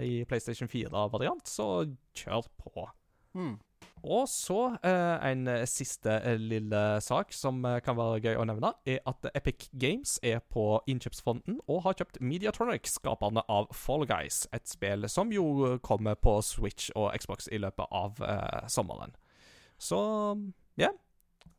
i 0.06 0.12
PlayStation 0.30 0.70
4-variant, 0.70 1.48
så 1.48 1.88
kjør 2.14 2.46
på. 2.60 2.86
Mm. 3.34 3.56
Og 4.02 4.28
så 4.31 4.59
eh, 4.87 5.31
en 5.31 5.49
eh, 5.50 5.64
siste 5.69 6.12
eh, 6.21 6.38
lille 6.38 6.83
sak 7.05 7.33
som 7.35 7.62
kan 7.85 7.99
være 7.99 8.21
gøy 8.25 8.38
å 8.38 8.47
nevne, 8.49 8.73
er 8.88 9.00
at 9.09 9.26
Epic 9.35 9.69
Games 9.73 10.19
er 10.23 10.38
på 10.40 10.81
innkjøpsfronten 10.90 11.59
og 11.67 11.83
har 11.87 11.99
kjøpt 11.99 12.21
Mediatronic, 12.21 12.87
skaperne 12.93 13.43
av 13.49 13.73
Fall 13.75 14.07
Guys. 14.09 14.47
Et 14.55 14.69
spill 14.69 15.09
som 15.11 15.33
jo 15.35 15.78
kommer 15.83 16.19
på 16.21 16.38
Switch 16.47 16.93
og 16.95 17.11
Xbox 17.19 17.50
i 17.50 17.61
løpet 17.62 17.90
av 17.90 18.23
sommeren. 18.71 19.17
Så 19.78 19.99
ja. 20.78 20.93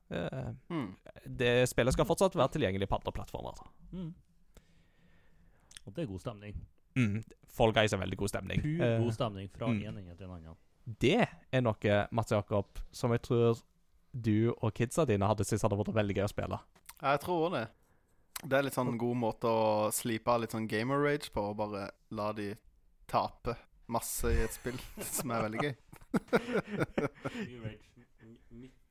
Eh, 0.09 0.53
Mm. 0.69 0.95
det 1.25 1.69
spillet 1.69 1.93
skal 1.93 2.05
fortsatt 2.05 2.35
være 2.35 2.55
tilgjengelig 2.55 2.87
på 2.89 2.97
andre 2.97 3.11
plattformer. 3.11 3.59
Mm. 3.91 4.13
Og 5.85 5.95
det 5.95 6.03
er 6.03 6.07
god 6.07 6.19
stemning. 6.19 6.55
Mm, 6.95 7.23
Fall 7.47 7.73
Guys 7.73 7.93
er 7.93 7.97
veldig 8.01 8.17
god 8.17 8.27
stemning. 8.27 8.61
Pur 8.61 9.03
god 9.05 9.13
stemning 9.13 9.49
fra 9.53 9.67
mm. 9.67 9.83
en 9.83 9.97
ende 9.97 10.15
til 10.15 10.25
en 10.25 10.31
annen. 10.31 10.57
Det 10.99 11.19
er 11.53 11.61
noe, 11.61 11.97
Mats 12.15 12.31
Jakob, 12.33 12.79
som 12.91 13.11
jeg 13.13 13.21
tror 13.27 13.59
du 14.13 14.49
og 14.57 14.71
kidsa 14.73 15.03
dine 15.05 15.27
hadde 15.29 15.45
syntes 15.45 15.61
hadde 15.67 15.77
vært 15.77 15.93
veldig 15.93 16.15
gøy 16.17 16.25
å 16.25 16.31
spille. 16.31 16.57
Jeg 17.03 17.19
tror 17.21 17.49
det. 17.53 17.65
Det 18.41 18.55
er 18.57 18.63
litt 18.65 18.73
sånn 18.77 18.95
god 18.97 19.17
måte 19.19 19.51
å 19.51 19.89
slipe 19.93 20.33
litt 20.39 20.55
sånn 20.55 20.65
gamer 20.71 21.01
rage 21.03 21.29
på, 21.35 21.43
og 21.51 21.57
bare 21.59 21.89
la 22.15 22.31
de 22.33 22.53
tape 23.11 23.53
masse 23.91 24.31
i 24.31 24.41
et 24.45 24.53
spill, 24.55 24.79
som 25.17 25.31
er 25.35 25.45
veldig 25.45 25.61
gøy. 25.67 25.75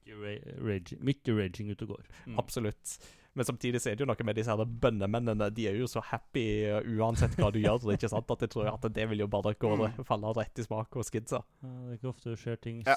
Mye 0.08 0.44
raging- 0.64 1.02
Mye 1.04 1.34
raging 1.36 1.70
ute 1.70 1.84
og 1.84 1.88
går. 1.96 2.04
Mm. 2.26 2.38
Absolutt. 2.40 2.94
Men 3.38 3.46
samtidig 3.46 3.78
så 3.84 3.92
er 3.92 3.96
det 3.98 4.02
jo 4.02 4.08
noe 4.10 4.24
med 4.26 4.34
disse 4.38 4.50
her 4.50 4.64
bønnemennene. 4.82 5.46
De 5.54 5.68
er 5.70 5.76
jo 5.78 5.86
så 5.90 6.02
happy 6.02 6.42
uh, 6.66 6.80
uansett 6.98 7.36
hva 7.38 7.52
du 7.54 7.60
gjør. 7.62 7.86
ikke 7.94 8.10
sant? 8.10 8.30
At 8.34 8.42
jeg 8.42 8.50
tror 8.56 8.70
at 8.72 8.88
det 8.96 9.04
vil 9.12 9.22
jo 9.22 9.28
bare 9.30 9.54
gå 9.54 9.70
og 9.76 10.00
falle 10.08 10.32
rett 10.36 10.58
i 10.58 10.66
smak 10.66 10.98
hos 10.98 11.12
kidsa. 11.14 11.38
Ja, 11.62 11.70
det 11.86 11.94
er 11.94 12.00
ikke 12.00 12.10
ofte 12.10 12.32
det 12.34 12.40
skjer 12.42 12.58
ting 12.66 12.82
Ja. 12.86 12.96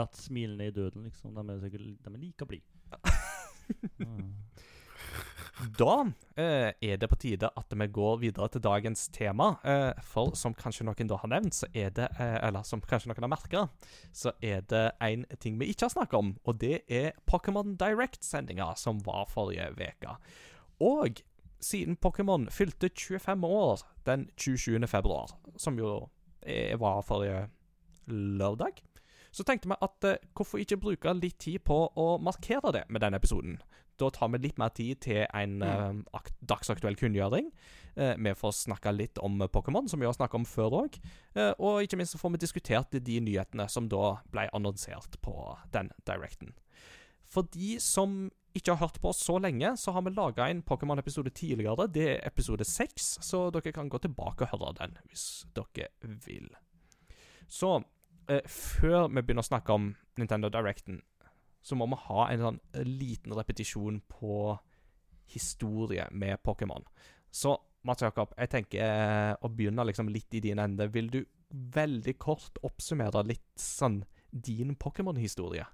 datt 0.00 0.18
smilende 0.18 0.66
i 0.66 0.74
døden, 0.74 1.06
liksom. 1.06 1.38
De 1.38 1.46
er 1.54 1.62
sikkert 1.62 1.86
de 2.02 2.14
er 2.14 2.18
like 2.26 2.50
blide. 2.50 2.66
Mm. 4.00 4.30
Da 5.78 5.94
eh, 6.38 6.70
er 6.78 6.98
det 7.00 7.08
på 7.10 7.18
tide 7.18 7.48
at 7.58 7.72
vi 7.74 7.86
går 7.90 8.20
videre 8.22 8.48
til 8.52 8.62
dagens 8.62 9.08
tema. 9.14 9.56
Eh, 9.66 10.02
for 10.06 10.36
som 10.38 10.54
kanskje 10.54 10.86
noen 10.86 11.10
da 11.10 11.18
har 11.18 11.32
nevnt, 11.32 11.56
så 11.56 11.66
er 11.74 11.90
det 11.94 12.06
eh, 12.20 12.36
Eller 12.46 12.62
som 12.66 12.80
kanskje 12.80 13.10
noen 13.10 13.26
har 13.26 13.32
merka, 13.32 13.64
så 14.14 14.32
er 14.42 14.62
det 14.70 14.84
en 15.02 15.26
ting 15.42 15.58
vi 15.58 15.72
ikke 15.72 15.88
har 15.88 15.96
snakket 15.96 16.18
om, 16.18 16.36
og 16.44 16.60
det 16.62 16.84
er 16.86 17.16
Pokémon 17.26 17.74
Direct-sendinga 17.80 18.70
som 18.78 19.02
var 19.06 19.26
forrige 19.32 19.72
uke. 19.74 20.14
Og 20.78 21.22
siden 21.60 21.98
Pokémon 21.98 22.46
fylte 22.54 22.90
25 22.94 23.44
år 23.44 23.82
den 24.06 24.28
27. 24.36 24.86
februar, 24.86 25.34
som 25.56 25.78
jo 25.78 26.08
eh, 26.42 26.78
var 26.78 27.02
forrige 27.02 27.48
lørdag, 28.06 28.78
Så 29.38 29.44
tenkte 29.46 29.70
vi 29.70 29.76
at 29.86 30.06
eh, 30.08 30.22
hvorfor 30.34 30.58
ikke 30.58 30.80
bruke 30.82 31.12
litt 31.14 31.38
tid 31.38 31.62
på 31.66 31.76
å 31.94 32.06
markere 32.18 32.72
det 32.74 32.86
med 32.90 33.04
denne 33.04 33.20
episoden? 33.20 33.60
Da 33.98 34.08
tar 34.14 34.30
vi 34.30 34.40
litt 34.42 34.58
mer 34.58 34.70
tid 34.74 35.00
til 35.02 35.24
en 35.26 35.62
eh, 35.62 36.00
ak 36.14 36.30
dagsaktuell 36.50 36.98
kunngjøring. 36.98 37.52
Eh, 37.98 38.14
vi 38.18 38.34
får 38.38 38.56
snakka 38.64 38.92
litt 38.94 39.18
om 39.22 39.38
Pokémon, 39.54 39.86
som 39.90 40.02
vi 40.02 40.06
har 40.06 40.16
snakka 40.16 40.40
om 40.40 40.46
før 40.46 40.80
òg. 40.84 40.98
Eh, 41.34 41.52
og 41.54 41.86
ikke 41.86 41.98
minst 42.00 42.14
så 42.16 42.20
får 42.22 42.34
vi 42.34 42.42
diskutert 42.42 42.94
de 42.94 43.20
nyhetene 43.22 43.68
som 43.70 43.86
da 43.90 44.16
ble 44.34 44.48
annonsert 44.54 45.18
på 45.22 45.34
den 45.74 45.90
directen. 46.06 46.54
For 47.28 47.46
de 47.54 47.76
som 47.82 48.24
ikke 48.56 48.74
har 48.74 48.88
hørt 48.88 48.98
på 49.02 49.12
oss 49.12 49.20
så 49.22 49.36
lenge, 49.42 49.74
så 49.78 49.92
har 49.94 50.02
vi 50.06 50.14
laga 50.14 50.48
en 50.48 50.64
Pokémon-episode 50.66 51.30
tidligere. 51.36 51.86
Det 51.94 52.08
er 52.16 52.26
episode 52.26 52.66
seks, 52.66 53.18
så 53.22 53.48
dere 53.54 53.74
kan 53.74 53.90
gå 53.90 54.00
tilbake 54.02 54.46
og 54.48 54.54
høre 54.54 54.74
den 54.80 54.98
hvis 55.10 55.28
dere 55.54 55.90
vil. 56.26 56.50
Så 57.46 57.76
eh, 58.28 58.44
før 58.48 59.08
vi 59.08 59.22
begynner 59.22 59.44
å 59.44 59.50
snakke 59.50 59.74
om 59.74 59.92
Nintendo 60.18 60.50
Directen, 60.52 61.02
så 61.62 61.76
må 61.76 61.88
vi 61.90 62.00
ha 62.06 62.26
en 62.32 62.44
sånn 62.44 62.60
eh, 62.72 62.84
liten 62.86 63.34
repetisjon 63.36 64.00
på 64.08 64.56
historie 65.28 66.06
med 66.10 66.40
Pokémon. 66.42 66.84
Så 67.30 67.56
Mats 67.86 68.02
Jakob, 68.02 68.32
jeg 68.38 68.50
tenker 68.52 68.84
eh, 68.84 69.34
å 69.40 69.50
begynne 69.52 69.86
liksom 69.86 70.10
litt 70.12 70.34
i 70.34 70.42
din 70.44 70.60
ende. 70.62 70.88
Vil 70.92 71.10
du 71.12 71.22
veldig 71.50 72.14
kort 72.20 72.60
oppsummere 72.66 73.24
litt 73.28 73.48
sånn 73.60 74.02
din 74.30 74.74
Pokémon-historie? 74.76 75.66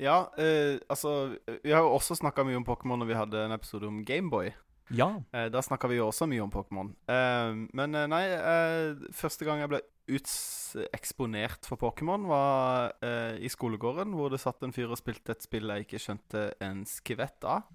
Ja, 0.00 0.32
eh, 0.38 0.78
altså 0.88 1.36
Vi 1.62 1.72
har 1.72 1.82
jo 1.84 1.94
også 1.96 2.16
snakka 2.16 2.44
mye 2.46 2.56
om 2.56 2.64
Pokémon 2.64 3.00
når 3.02 3.10
vi 3.10 3.18
hadde 3.18 3.44
en 3.44 3.56
episode 3.56 3.88
om 3.88 4.02
Gameboy. 4.06 4.52
Ja. 4.90 5.22
Eh, 5.32 5.48
da 5.52 5.62
snakka 5.62 5.90
vi 5.90 5.98
jo 5.98 6.08
også 6.10 6.26
mye 6.30 6.42
om 6.42 6.50
Pokémon. 6.50 6.94
Eh, 7.10 7.50
men 7.76 7.94
eh, 7.94 8.08
nei, 8.10 8.24
eh, 8.34 9.10
første 9.14 9.46
gang 9.46 9.62
jeg 9.62 9.70
ble 9.72 9.82
uteksponert 10.16 11.68
for 11.68 11.80
Pokémon, 11.80 12.26
var 12.30 12.92
eh, 13.04 13.38
i 13.44 13.50
skolegården, 13.52 14.14
hvor 14.16 14.32
det 14.32 14.42
satt 14.42 14.62
en 14.66 14.74
fyr 14.74 14.90
og 14.90 15.00
spilte 15.00 15.34
et 15.34 15.46
spill 15.46 15.70
jeg 15.70 15.86
ikke 15.86 16.02
skjønte 16.02 16.44
en 16.64 16.84
skvett 16.88 17.46
av. 17.48 17.70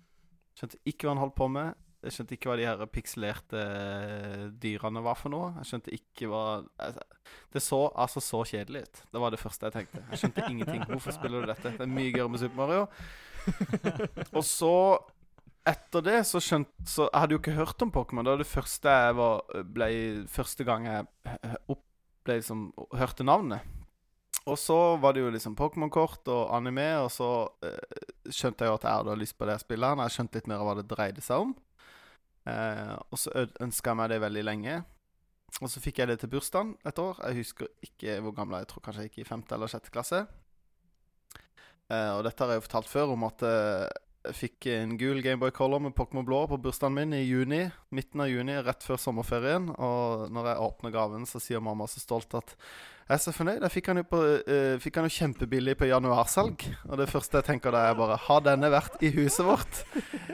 Skjønte 0.56 0.80
ikke 0.88 1.08
hva 1.08 1.15
han 1.15 1.24
holdt 1.25 1.38
på 1.39 1.50
med. 1.51 1.74
Jeg 2.06 2.13
skjønte 2.13 2.36
ikke 2.36 2.51
hva 2.51 2.56
de 2.60 2.68
her 2.68 2.86
pikselerte 2.94 3.62
eh, 3.65 4.46
dyrene 4.62 5.01
var 5.06 5.18
for 5.18 5.34
noe. 5.34 5.50
Jeg 5.60 5.72
skjønte 5.72 5.94
ikke 5.96 6.30
hva 6.30 6.44
altså, 6.86 7.06
Det 7.56 7.63
så 7.65 7.80
altså 7.89 8.22
så 8.22 8.44
kjedelig 8.51 8.86
ut. 8.86 9.01
Det 9.15 9.24
var 9.24 9.34
det 9.34 9.42
første 9.42 9.68
jeg 9.68 9.77
tenkte. 9.80 10.04
Jeg 10.12 10.22
skjønte 10.22 10.46
ingenting. 10.51 10.86
Hvorfor 10.92 11.15
spiller 11.15 11.42
du 11.42 11.50
dette? 11.50 11.74
Det 11.74 11.88
er 11.88 11.92
mye 11.92 12.13
gøyere 12.13 12.32
med 12.32 12.44
Super 12.44 12.62
Mario. 12.62 12.88
Og 14.38 14.46
så 14.46 14.75
etter 15.65 16.06
det 16.06 16.20
så 16.30 16.39
skjønte 16.42 16.86
Så 16.89 17.06
jeg 17.06 17.22
hadde 17.22 17.36
jo 17.36 17.42
ikke 17.42 17.58
hørt 17.58 17.82
om 17.82 17.92
Pokémon. 17.94 18.25
Det 18.25 18.36
var 18.36 18.44
det 18.44 18.50
første 18.50 18.96
jeg 19.01 19.18
var 19.18 19.65
ble 19.74 19.89
Første 20.30 20.68
gang 20.68 20.88
jeg 20.89 21.08
opp, 21.74 21.84
ble 22.25 22.39
liksom 22.39 22.67
hørte 22.98 23.25
navnet. 23.27 23.65
Og 24.46 24.58
så 24.62 24.77
var 25.01 25.15
det 25.15 25.24
jo 25.24 25.32
liksom 25.34 25.55
Pokémon-kort 25.58 26.27
og 26.29 26.51
anime, 26.53 26.89
og 27.01 27.10
så 27.13 27.29
eh, 27.65 28.03
skjønte 28.29 28.65
jeg 28.65 28.70
jo 28.70 28.77
at 28.77 28.84
jeg 28.86 29.00
hadde 29.00 29.15
lyst 29.17 29.38
på 29.39 29.48
det 29.50 29.55
spillet. 29.63 30.01
Jeg 30.05 30.13
skjønte 30.13 30.38
litt 30.38 30.50
mer 30.51 30.62
av 30.62 30.70
hva 30.70 30.75
det 30.77 30.89
dreide 30.91 31.24
seg 31.25 31.48
om. 31.48 31.55
Eh, 32.46 32.94
og 33.10 33.17
så 33.17 33.48
ønska 33.65 33.91
jeg 33.91 34.00
meg 34.01 34.12
det 34.13 34.22
veldig 34.22 34.44
lenge. 34.46 34.75
Og 35.63 35.72
så 35.72 35.82
fikk 35.82 36.01
jeg 36.01 36.12
det 36.12 36.20
til 36.22 36.29
bursdagen 36.34 36.75
et 36.86 37.00
år. 37.01 37.22
Jeg 37.29 37.39
husker 37.41 37.72
ikke 37.88 38.20
hvor 38.22 38.36
gammel. 38.38 38.60
Jeg 38.62 38.70
tror 38.70 38.86
kanskje 38.86 39.05
jeg 39.05 39.13
gikk 39.13 39.24
i 39.24 39.29
femte 39.29 39.55
eller 39.55 39.72
sjette 39.72 39.94
klasse. 39.94 40.25
Eh, 41.89 42.12
og 42.13 42.23
dette 42.26 42.43
har 42.43 42.54
jeg 42.54 42.62
jo 42.62 42.65
fortalt 42.67 42.91
før, 42.91 43.13
om 43.15 43.26
at 43.28 43.45
eh, 43.45 43.86
jeg 44.25 44.35
fikk 44.38 44.67
en 44.73 44.95
gul 44.97 45.21
Gameboy 45.23 45.51
Color 45.53 45.81
med 45.85 45.93
Pokémon 45.97 46.25
Blå 46.25 46.45
på 46.49 46.57
bursdagen 46.61 46.95
min 46.97 47.13
i 47.13 47.23
juni. 47.23 47.65
Midten 47.93 48.23
av 48.23 48.29
juni, 48.31 48.55
rett 48.65 48.83
før 48.85 48.99
sommerferien. 49.01 49.67
Og 49.75 50.25
når 50.33 50.49
jeg 50.51 50.65
åpner 50.65 50.93
gaven, 50.95 51.27
så 51.29 51.41
sier 51.43 51.63
mamma 51.63 51.88
så 51.89 52.01
stolt 52.01 52.33
at 52.38 52.55
jeg 53.05 53.13
er 53.13 53.21
så 53.21 53.33
fornøyd. 53.35 53.61
Jeg 53.61 53.73
fikk 53.75 53.89
han 53.91 53.99
jo, 54.01 54.05
på, 54.09 54.19
uh, 54.49 54.75
fikk 54.81 54.95
han 54.97 55.05
jo 55.05 55.13
kjempebillig 55.13 55.75
på 55.77 55.89
januarsalg. 55.91 56.65
Og 56.89 56.97
det 56.97 57.09
første 57.11 57.38
jeg 57.38 57.47
tenker 57.51 57.75
da, 57.75 57.83
er 57.85 57.99
bare 57.99 58.17
Har 58.25 58.41
denne 58.47 58.71
vært 58.73 59.03
i 59.05 59.11
huset 59.13 59.45
vårt 59.45 59.83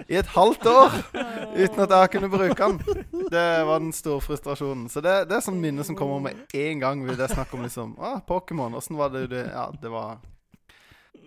i 0.08 0.16
et 0.20 0.32
halvt 0.32 0.70
år 0.72 0.96
uten 1.12 1.84
at 1.84 1.92
jeg 1.92 1.98
har 1.98 2.12
kunnet 2.14 2.32
bruke 2.32 2.70
den? 2.72 3.06
Det 3.32 3.48
var 3.68 3.84
den 3.84 3.92
store 3.96 4.24
frustrasjonen. 4.24 4.88
Så 4.92 5.04
det, 5.04 5.18
det 5.28 5.36
er 5.36 5.44
sånn 5.44 5.60
minne 5.60 5.84
som 5.88 6.00
kommer 6.00 6.24
med 6.24 6.56
en 6.56 6.84
gang. 6.84 7.04
Vil 7.08 7.20
jeg 7.20 7.36
snakke 7.36 7.60
om 7.60 7.68
liksom 7.68 7.98
ah, 8.00 8.22
Pokémon. 8.24 8.80
Åssen 8.80 9.00
var 9.00 9.12
det 9.12 9.28
du 9.34 9.40
Ja, 9.42 9.68
det 9.76 9.92
var 9.92 10.22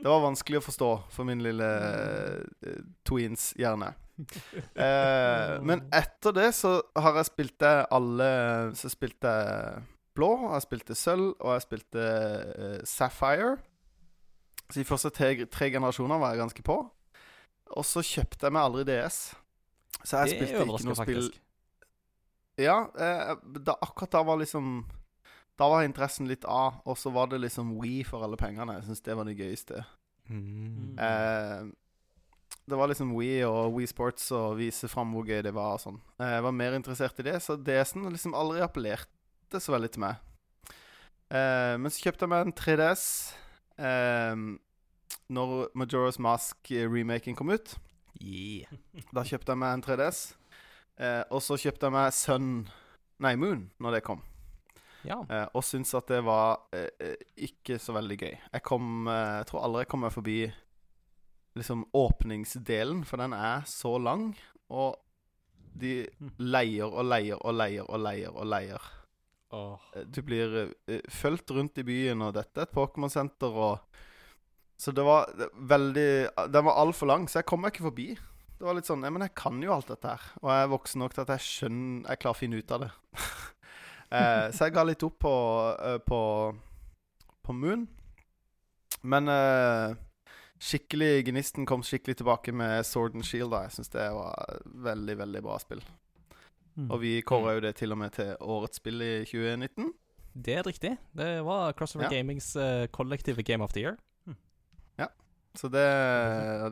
Det 0.04 0.12
var 0.12 0.20
vanskelig 0.20 0.60
å 0.60 0.64
forstå 0.66 0.88
for 1.14 1.24
min 1.24 1.40
lille 1.40 1.64
uh, 1.64 2.80
tweens-hjerne. 3.08 3.94
Uh, 4.76 5.56
men 5.68 5.86
etter 5.88 6.34
det 6.36 6.50
så 6.54 6.76
har 6.92 7.16
jeg 7.18 7.26
spilt 7.32 7.64
alle 7.66 8.28
Så 8.78 8.86
spilte 8.92 9.32
jeg 9.32 9.80
blå, 10.14 10.28
jeg 10.52 10.62
spilte 10.66 10.94
sølv, 10.94 11.30
og 11.40 11.56
jeg 11.56 11.64
spilte 11.64 12.04
uh, 12.04 12.82
Sapphire. 12.86 13.56
Så 14.68 14.82
de 14.82 14.84
første 14.88 15.10
tre, 15.10 15.32
tre 15.50 15.70
generasjoner 15.72 16.20
var 16.20 16.34
jeg 16.34 16.44
ganske 16.44 16.66
på. 16.68 16.76
Og 17.74 17.88
så 17.88 18.04
kjøpte 18.04 18.46
jeg 18.46 18.54
meg 18.54 18.68
aldri 18.68 18.84
DS. 18.88 19.18
Så 20.04 20.20
jeg 20.20 20.28
Det 20.28 20.36
spilte 20.36 20.68
ikke 20.68 20.86
noe 20.88 21.00
spill. 21.00 21.32
Ja, 22.60 22.76
eh, 22.94 23.32
da, 23.66 23.74
akkurat 23.82 24.12
da 24.14 24.22
var 24.22 24.38
liksom 24.38 24.84
Da 25.60 25.68
var 25.70 25.84
interessen 25.86 26.26
litt 26.26 26.44
av, 26.50 26.80
og 26.82 26.98
så 26.98 27.12
var 27.14 27.30
det 27.30 27.38
liksom 27.44 27.76
We 27.78 28.02
for 28.06 28.26
alle 28.26 28.38
pengene. 28.40 28.80
Jeg 28.80 28.88
syns 28.88 29.04
det 29.06 29.14
var 29.14 29.28
det 29.28 29.36
gøyeste. 29.38 29.84
Mm. 30.26 30.98
Eh, 30.98 31.70
det 32.64 32.78
var 32.80 32.88
liksom 32.90 33.12
We 33.14 33.44
og 33.46 33.76
We 33.76 33.86
Sports 33.86 34.30
og 34.34 34.58
vise 34.58 34.88
fram 34.90 35.12
hvor 35.14 35.28
gøy 35.28 35.42
det 35.46 35.54
var 35.54 35.76
og 35.76 35.84
sånn. 35.84 36.00
Eh, 36.18 36.36
jeg 36.36 36.46
var 36.46 36.58
mer 36.58 36.76
interessert 36.78 37.20
i 37.22 37.28
det, 37.28 37.36
så 37.44 37.58
DS-en 37.60 38.08
liksom 38.10 38.34
aldri 38.34 38.64
appellerte 38.64 39.62
så 39.62 39.76
veldig 39.76 39.92
til 39.94 40.06
meg. 40.08 40.22
Eh, 41.30 41.74
men 41.78 41.92
så 41.92 42.08
kjøpte 42.08 42.26
jeg 42.26 42.34
meg 42.34 42.46
en 42.48 42.58
3DS 42.58 43.06
eh, 43.78 44.44
når 45.34 45.56
Majora's 45.78 46.20
Mask-remaken 46.22 47.38
kom 47.38 47.54
ut. 47.54 47.76
Yeah. 48.18 48.70
Da 49.14 49.22
kjøpte 49.26 49.54
jeg 49.54 49.62
meg 49.62 49.78
en 49.78 49.86
3DS. 49.86 50.26
Eh, 50.98 51.22
og 51.30 51.42
så 51.42 51.58
kjøpte 51.58 51.88
jeg 51.88 51.94
meg 51.94 52.14
Sun 52.14 52.54
Nei, 53.22 53.36
Moon 53.38 53.68
når 53.82 53.98
det 53.98 54.06
kom. 54.06 54.22
Ja. 55.04 55.18
Eh, 55.28 55.46
og 55.52 55.64
syntes 55.66 55.94
at 55.98 56.08
det 56.08 56.22
var 56.24 56.62
eh, 56.72 56.88
eh, 57.00 57.16
ikke 57.48 57.78
så 57.82 57.92
veldig 57.96 58.16
gøy. 58.22 58.34
Jeg 58.54 58.62
kom 58.64 59.08
eh, 59.08 59.38
Jeg 59.42 59.48
tror 59.50 59.64
aldri 59.66 59.84
jeg 59.84 59.92
kommer 59.92 60.14
forbi 60.14 60.38
liksom 61.54 61.84
åpningsdelen, 61.94 63.04
for 63.06 63.20
den 63.22 63.32
er 63.36 63.62
så 63.70 63.94
lang. 64.02 64.32
Og 64.74 64.96
de 65.74 66.04
leier 66.38 66.86
og 66.86 67.04
leier 67.06 67.38
og 67.42 67.54
leier 67.54 67.86
og 67.90 68.00
leier 68.02 68.34
og 68.34 68.46
leier. 68.50 68.90
Eh, 69.54 70.02
Du 70.10 70.22
blir 70.26 70.56
eh, 70.88 71.00
fulgt 71.10 71.50
rundt 71.54 71.78
i 71.78 71.86
byen, 71.86 72.22
og 72.26 72.34
dette 72.34 72.58
er 72.64 72.68
et 72.68 72.74
Pokémon-senter, 72.74 73.54
og 73.54 73.78
Så 74.76 74.90
det 74.90 75.04
var 75.06 75.28
det, 75.38 75.46
veldig 75.54 76.50
Den 76.50 76.64
var 76.66 76.80
altfor 76.82 77.06
lang, 77.06 77.28
så 77.30 77.38
jeg 77.38 77.46
kom 77.46 77.60
meg 77.62 77.72
ikke 77.74 77.86
forbi. 77.90 78.08
Det 78.58 78.66
var 78.66 78.74
litt 78.74 78.86
sånn 78.88 79.04
Ja, 79.04 79.10
men 79.14 79.22
jeg 79.22 79.34
kan 79.38 79.60
jo 79.62 79.72
alt 79.74 79.86
dette 79.86 80.08
her. 80.08 80.22
Og 80.42 80.50
jeg 80.50 80.62
er 80.64 80.72
voksen 80.72 80.98
nok 81.04 81.14
til 81.14 81.22
at 81.22 81.28
jeg 81.36 81.44
skjønner 81.46 82.08
Jeg 82.10 82.18
klarer 82.22 82.34
å 82.34 82.40
finne 82.40 82.58
ut 82.58 82.72
av 82.74 82.80
det. 82.86 82.90
eh, 84.10 84.48
så 84.54 84.68
jeg 84.68 84.74
ga 84.76 84.84
litt 84.86 85.02
opp 85.06 85.18
på, 85.24 85.34
eh, 85.78 85.98
på, 86.04 86.20
på 87.42 87.56
Moon. 87.56 87.86
Men 89.04 89.28
eh, 89.28 89.96
skikkelig 90.60 91.26
Gnisten 91.28 91.66
kom 91.68 91.84
skikkelig 91.84 92.18
tilbake 92.20 92.52
med 92.52 92.86
Sword 92.86 93.14
and 93.18 93.26
Shield. 93.26 93.52
da 93.52 93.64
Jeg 93.66 93.76
syns 93.78 93.92
det 93.92 94.06
var 94.16 94.62
veldig, 94.64 95.18
veldig 95.24 95.44
bra 95.44 95.58
spill. 95.62 95.84
Mm. 96.74 96.88
Og 96.90 97.00
vi 97.04 97.18
kåra 97.22 97.54
jo 97.54 97.62
det 97.62 97.76
til 97.78 97.94
og 97.94 98.00
med 98.00 98.16
til 98.16 98.34
årets 98.40 98.80
spill 98.80 99.02
i 99.04 99.12
2019. 99.28 99.92
Det 100.34 100.56
er 100.58 100.66
riktig. 100.66 100.96
Det 101.14 101.44
var 101.46 101.72
Crossover 101.78 102.08
Ja. 102.08 102.16
Gamings 102.16 102.56
uh, 102.56 102.86
kollektive 102.90 103.42
Game 103.42 103.62
of 103.62 103.72
the 103.72 103.84
Year. 103.84 103.96
Så 105.54 105.68
det, 105.70 105.84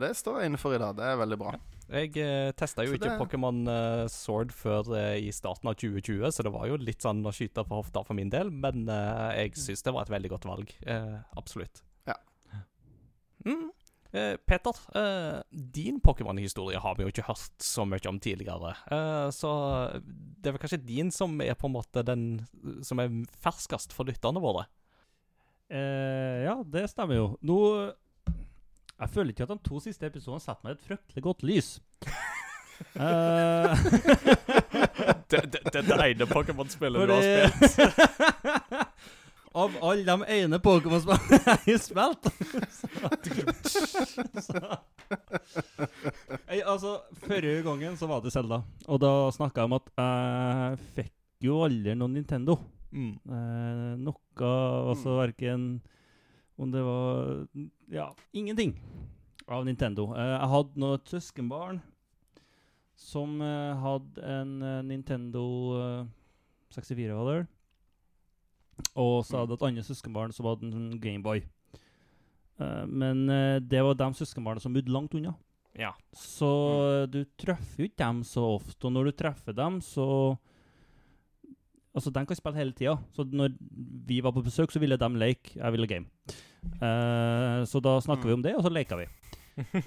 det 0.03 0.09
står 0.19 0.41
jeg 0.41 0.51
inne 0.51 0.59
for 0.59 0.75
i 0.75 0.79
dag. 0.81 0.95
Det 0.97 1.05
er 1.07 1.19
veldig 1.21 1.37
bra. 1.39 1.53
Jeg 1.93 2.15
eh, 2.19 2.49
testa 2.57 2.83
jo 2.83 2.91
Så 2.93 2.97
ikke 2.97 3.11
det- 3.13 3.19
Pokémon 3.21 3.61
eh, 3.71 4.07
Sword 4.11 4.51
før 4.55 4.89
eh, 4.97 5.19
i 5.23 5.31
starten 5.35 5.69
av 5.71 5.75
2020, 5.79 6.25
så 6.35 6.43
det 6.43 6.51
var 6.55 6.67
jo 6.67 6.79
litt 6.81 7.03
sånn 7.03 7.21
å 7.27 7.31
skyte 7.35 7.63
på 7.67 7.79
hofta 7.79 8.03
for 8.07 8.17
min 8.17 8.31
del, 8.33 8.49
men 8.51 8.87
eh, 8.91 9.43
jeg 9.43 9.55
syns 9.59 9.83
det 9.85 9.93
var 9.95 10.03
et 10.07 10.11
veldig 10.15 10.31
godt 10.35 10.47
valg. 10.49 10.73
Eh, 10.87 11.15
absolutt. 11.39 11.83
Ja. 12.09 12.17
Mm. 13.45 13.69
Eh, 14.13 14.35
Peter, 14.45 14.77
eh, 14.99 15.39
din 15.51 15.99
Pokémon-historie 16.03 16.77
har 16.83 16.95
vi 16.99 17.03
jo 17.07 17.09
ikke 17.13 17.25
hørt 17.31 17.63
så 17.63 17.85
mye 17.87 18.03
om 18.11 18.19
tidligere. 18.21 18.75
Eh, 18.91 19.29
så 19.33 19.49
det 20.03 20.51
er 20.51 20.57
vel 20.57 20.61
kanskje 20.61 20.83
din 20.85 21.09
som 21.11 21.39
er 21.41 21.55
på 21.55 21.65
en 21.71 21.75
måte 21.79 22.03
den 22.05 22.27
som 22.85 22.99
er 22.99 23.09
ferskest 23.43 23.95
for 23.95 24.05
lytterne 24.11 24.43
våre. 24.43 24.67
Eh, 25.73 26.43
ja, 26.45 26.59
det 26.67 26.89
stemmer 26.91 27.17
jo. 27.17 27.27
Nå 27.41 27.59
Jeg 29.03 29.11
føler 29.11 29.33
ikke 29.33 29.43
at 29.47 29.51
de 29.51 29.59
to 29.67 29.79
siste 29.83 30.07
episodene 30.07 30.39
setter 30.43 30.63
meg 30.63 30.71
i 30.73 30.77
et 30.79 30.87
fryktelig 30.87 31.23
godt 31.29 31.43
lys. 31.49 31.73
Eh, 32.97 33.77
Det, 35.29 35.39
det, 35.53 35.59
det, 35.71 35.81
det 35.87 35.97
ene 36.09 36.25
Pokémon-spillet 36.27 37.05
du 37.07 37.13
har 37.13 37.21
spilt. 37.23 37.77
Av 39.53 39.75
alle 39.85 40.03
de 40.09 40.25
ene 40.39 40.59
Pokémon-spillene 40.59 41.37
jeg 41.37 41.53
har 41.53 43.19
spilt 43.29 43.67
så. 44.41 44.63
Jeg, 46.49 46.63
Altså, 46.65 46.95
Forrige 47.23 47.61
gangen 47.65 47.97
så 48.01 48.09
var 48.09 48.25
det 48.25 48.33
Zelda, 48.33 48.63
og 48.89 49.01
da 49.05 49.13
snakka 49.37 49.61
jeg 49.63 49.69
om 49.71 49.77
at 49.77 49.87
jeg 50.01 50.81
fikk 50.97 51.13
jo 51.45 51.61
aldri 51.67 51.95
noen 51.99 52.17
Nintendo. 52.17 52.57
Mm. 52.93 53.13
Eh, 53.29 53.93
noe 54.01 54.51
Altså 54.91 55.17
verken 55.21 55.61
Om 56.57 56.71
det 56.71 56.83
var 56.85 57.47
Ja, 57.89 58.11
ingenting 58.33 58.75
av 59.47 59.65
Nintendo. 59.65 60.11
Eh, 60.15 60.29
jeg 60.37 60.51
hadde 60.53 60.79
nå 60.79 60.93
et 60.97 61.09
søskenbarn 61.11 61.81
som 62.99 63.41
eh, 63.41 63.81
hadde 63.81 64.21
en 64.21 64.53
eh, 64.61 64.83
Nintendo 64.85 65.43
eh, 65.79 66.05
64, 66.75 67.15
var 67.17 67.29
det? 67.31 67.47
Og 68.97 69.19
så 69.27 69.43
hadde 69.43 69.57
et 69.57 69.65
annet 69.67 69.85
søskenbarn 69.85 70.33
som 70.33 70.47
hadde 70.49 70.69
en 70.71 70.93
Gameboy. 71.01 71.43
Men 72.89 73.27
det 73.69 73.81
var 73.85 73.93
de 73.97 74.07
søskenbarna 74.17 74.61
som 74.61 74.73
bodde 74.73 74.89
langt 74.93 75.13
unna. 75.17 75.33
Ja. 75.77 75.91
Så 76.17 76.49
du 77.09 77.19
treffer 77.37 77.83
jo 77.83 77.87
ikke 77.89 78.01
dem 78.01 78.23
så 78.25 78.41
ofte, 78.55 78.87
og 78.87 78.95
når 78.95 79.09
du 79.09 79.15
treffer 79.19 79.53
dem, 79.57 79.77
så 79.85 80.05
Altså, 81.93 82.09
den 82.09 82.25
kan 82.25 82.37
spille 82.37 82.57
hele 82.57 82.73
tida. 82.73 82.95
Så 83.13 83.25
når 83.29 83.53
vi 84.07 84.17
var 84.25 84.33
på 84.33 84.41
besøk, 84.45 84.71
så 84.73 84.81
ville 84.81 84.97
de 84.97 85.09
leke, 85.21 85.53
jeg 85.59 85.75
ville 85.75 85.89
game. 85.89 86.09
Uh, 86.79 87.61
så 87.69 87.81
da 87.83 87.99
snakka 88.01 88.27
vi 88.27 88.33
om 88.33 88.43
det, 88.43 88.55
og 88.57 88.65
så 88.65 88.71
leka 88.73 88.97
vi. 88.97 89.05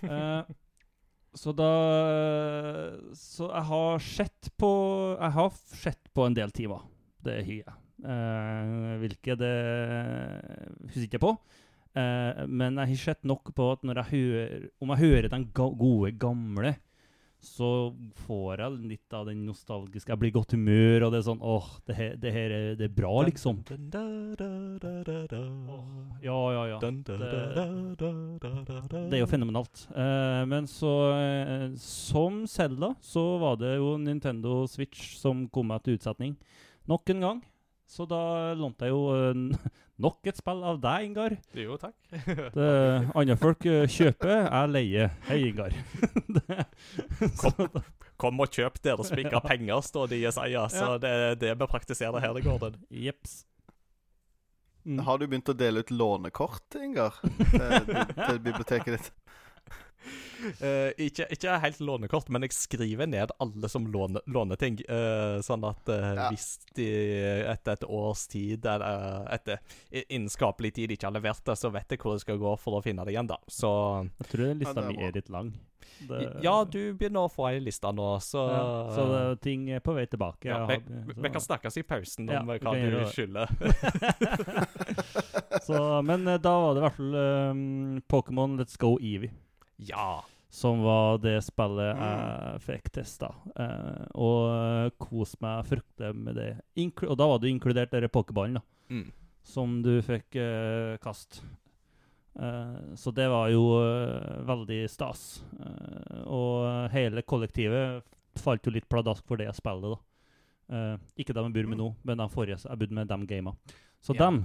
Uh, 0.04 0.46
så 1.40 1.52
da 1.56 1.70
Så 3.16 3.48
jeg 3.48 3.64
har 3.68 3.98
sett 3.98 4.50
på 4.60 4.70
Jeg 5.18 5.32
har 5.34 5.50
sett 5.72 6.12
på 6.14 6.26
en 6.26 6.36
del 6.36 6.54
timer. 6.54 6.86
Det 7.24 7.40
har 7.42 7.52
jeg. 7.64 7.76
Uh, 8.06 8.98
hvilke, 9.00 9.34
det 9.40 9.54
husker 10.84 11.00
jeg 11.00 11.10
ikke 11.10 11.24
på. 11.26 11.32
Uh, 11.96 12.44
men 12.46 12.76
jeg 12.76 12.92
har 12.92 13.02
sett 13.02 13.24
nok 13.26 13.50
på 13.56 13.70
at 13.72 13.86
når 13.88 14.02
jeg 14.02 14.12
hører 14.12 14.66
Om 14.84 14.90
jeg 14.92 15.00
hører 15.00 15.30
den 15.32 15.46
ga 15.56 15.70
gode, 15.80 16.12
gamle, 16.20 16.76
så 17.42 17.94
får 18.26 18.62
jeg 18.62 18.76
litt 18.90 19.14
av 19.14 19.26
den 19.28 19.44
nostalgiske 19.46 20.10
Jeg 20.10 20.20
blir 20.20 20.32
i 20.32 20.34
godt 20.34 20.54
humør, 20.56 21.06
og 21.06 21.12
det 21.12 21.20
er 21.20 21.26
sånn 21.28 21.42
Åh, 21.44 21.68
det 21.86 21.96
her, 21.98 22.14
det 22.20 22.32
her 22.34 22.54
er, 22.56 22.68
det 22.78 22.88
er 22.88 22.94
bra, 22.96 23.12
liksom. 23.28 23.60
Ja, 26.24 26.40
ja, 26.56 26.62
ja. 26.72 26.78
Det-. 26.82 27.02
Det 29.10 29.18
er 29.18 29.22
jo 29.22 29.30
fenomenalt. 29.30 29.86
Eh, 29.94 30.42
men 30.50 30.66
så 30.70 30.94
eh, 31.14 31.66
Som 31.80 32.46
Selda 32.50 32.94
så 33.04 33.26
var 33.42 33.60
det 33.60 33.76
jo 33.76 33.96
Nintendo 34.00 34.64
Switch 34.70 35.14
som 35.20 35.46
kom 35.52 35.70
meg 35.70 35.84
til 35.84 36.00
utsetning 36.00 36.36
nok 36.86 37.10
en 37.10 37.20
gang. 37.20 37.44
Så 37.86 38.06
da 38.10 38.52
lånte 38.58 38.88
jeg 38.88 38.94
jo 38.94 39.02
eh, 39.14 39.72
nok 40.04 40.26
et 40.28 40.38
spill 40.40 40.62
av 40.66 40.80
deg, 40.82 41.06
Ingar. 41.10 41.36
Jo, 41.56 41.76
takk. 41.80 41.94
Det 42.56 42.70
andre 43.14 43.36
folk 43.40 43.66
eh, 43.70 43.84
kjøper, 43.88 44.46
jeg 44.48 44.72
leier. 44.74 45.12
Hei, 45.28 45.38
Ingar. 45.52 45.76
kom, 47.42 47.82
Kom 48.16 48.40
og 48.40 48.48
kjøp 48.48 48.78
dere 48.84 49.04
som 49.04 49.18
ikke 49.20 49.34
har 49.36 49.44
penger, 49.44 49.82
står 49.84 50.08
det 50.08 50.18
i 50.22 50.24
Jesaja. 50.24 50.62
Så 50.72 50.86
Ja. 50.94 50.98
det 51.02 51.10
er 51.12 51.34
det 51.42 51.50
vi 51.60 51.66
praktiserer 51.68 52.22
her 52.24 52.38
i 52.38 52.42
gården. 52.44 52.78
Jeps. 52.90 53.42
Mm. 54.86 55.00
Har 55.04 55.18
du 55.18 55.26
begynt 55.26 55.50
å 55.50 55.56
dele 55.58 55.82
ut 55.82 55.90
lånekort, 55.90 56.76
Ingar? 56.80 57.16
Til, 57.26 57.88
til 58.16 58.38
biblioteket 58.40 58.94
ditt? 58.96 59.08
Eh, 60.60 60.90
ikke, 61.06 61.26
ikke 61.32 61.54
helt 61.62 61.78
lånekort, 61.80 62.28
men 62.34 62.42
jeg 62.44 62.52
skriver 62.56 63.06
ned 63.08 63.30
alle 63.40 63.68
som 63.72 63.86
låner, 63.92 64.20
låner 64.26 64.56
ting. 64.60 64.76
Uh, 64.88 65.38
sånn 65.44 65.64
at 65.68 65.88
uh, 65.88 65.94
Ja. 66.16 66.28
hvis 66.32 66.58
de 66.76 66.88
etter 67.52 67.72
et 67.78 67.84
års 67.88 68.26
tid, 68.32 68.66
eller 68.66 69.26
eh, 69.26 69.34
etter 69.38 69.58
innskapelig 70.12 70.74
tid, 70.76 70.90
ikke 70.96 71.06
har 71.08 71.14
levert 71.16 71.44
det, 71.46 71.56
så 71.58 71.70
vet 71.72 71.90
jeg 71.96 72.00
hvor 72.02 72.14
jeg 72.18 72.24
skal 72.26 72.38
gå 72.42 72.52
for 72.60 72.78
å 72.78 72.82
finne 72.84 73.04
det 73.06 73.12
igjen, 73.16 73.28
da. 73.30 73.36
Så 73.48 73.70
Jeg 74.20 74.28
tror 74.34 74.52
lista 74.60 74.80
Ja, 74.80 74.84
er 74.84 74.92
mi 74.92 75.02
er 75.08 75.12
litt 75.16 75.30
lang. 75.32 75.54
Det, 76.08 76.18
ja, 76.42 76.52
du 76.68 76.92
begynner 76.98 77.24
å 77.24 77.30
få 77.32 77.46
ei 77.48 77.60
liste 77.62 77.88
nå, 77.94 78.08
så 78.20 78.42
ja, 78.50 78.64
Så 78.92 79.04
det, 79.12 79.20
ting 79.46 79.68
er 79.72 79.80
på 79.80 79.94
vei 79.96 80.04
tilbake. 80.10 80.44
ja, 80.50 80.58
vi, 80.68 80.74
har- 80.82 81.22
vi 81.22 81.30
kan 81.32 81.40
snakkes 81.40 81.76
i 81.80 81.84
pausen 81.86 82.28
Ja, 82.28 82.40
om 82.42 82.50
hva 82.50 82.58
du 82.74 82.98
skylder. 83.14 83.46
så, 85.66 86.02
men 86.02 86.26
eh, 86.28 86.38
da 86.42 86.52
var 86.60 86.74
det 86.74 86.80
i 86.82 86.86
hvert 86.86 86.98
fall 86.98 87.16
um, 87.16 88.02
Pokémon 88.10 88.56
Let's 88.60 88.76
Go 88.80 88.96
Eevee. 89.00 89.32
Ja. 89.76 90.24
Som 90.48 90.80
var 90.86 91.18
det 91.20 91.40
spillet 91.44 91.96
Mm. 91.98 92.02
jeg 92.06 92.60
fikk 92.64 92.90
testa. 92.94 93.28
Eh, 93.58 94.06
og 94.14 94.46
uh, 94.48 94.90
koste 94.96 95.42
meg 95.42 95.66
fryktelig 95.66 96.14
med 96.14 96.38
det. 96.38 96.50
Inkl 96.80 97.10
og 97.10 97.18
da 97.18 97.26
var 97.28 97.42
det 97.42 97.50
inkludert 97.50 97.92
denne 97.92 98.08
pokerballen, 98.08 98.60
da. 98.60 98.62
Mm. 98.88 99.10
Som 99.44 99.82
du 99.82 100.00
fikk 100.06 100.38
uh, 100.40 100.96
kast. 101.02 101.42
Eh, 102.40 102.94
så 102.94 103.10
det 103.10 103.28
var 103.28 103.48
jo 103.48 103.62
eh, 103.80 104.42
veldig 104.44 104.82
stas. 104.90 105.44
Eh, 105.60 106.20
og 106.28 106.90
hele 106.92 107.24
kollektivet 107.24 108.04
falt 108.36 108.66
jo 108.66 108.74
litt 108.74 108.88
pladask 108.88 109.24
for 109.28 109.40
det 109.40 109.48
spillet, 109.56 109.96
da. 109.96 110.02
Uh, 110.66 110.96
ikke 111.14 111.30
dem 111.30 111.46
jeg 111.46 111.54
bor 111.54 111.68
med 111.70 111.78
nå, 111.78 111.84
men 112.02 112.18
de 112.18 112.24
forrige 112.26 112.56
jeg 112.58 112.78
bodde 112.80 112.96
med, 112.98 113.06
dem 113.06 113.22
gama. 113.30 113.52
Så 114.02 114.16
yeah. 114.16 114.24
dem 114.24 114.40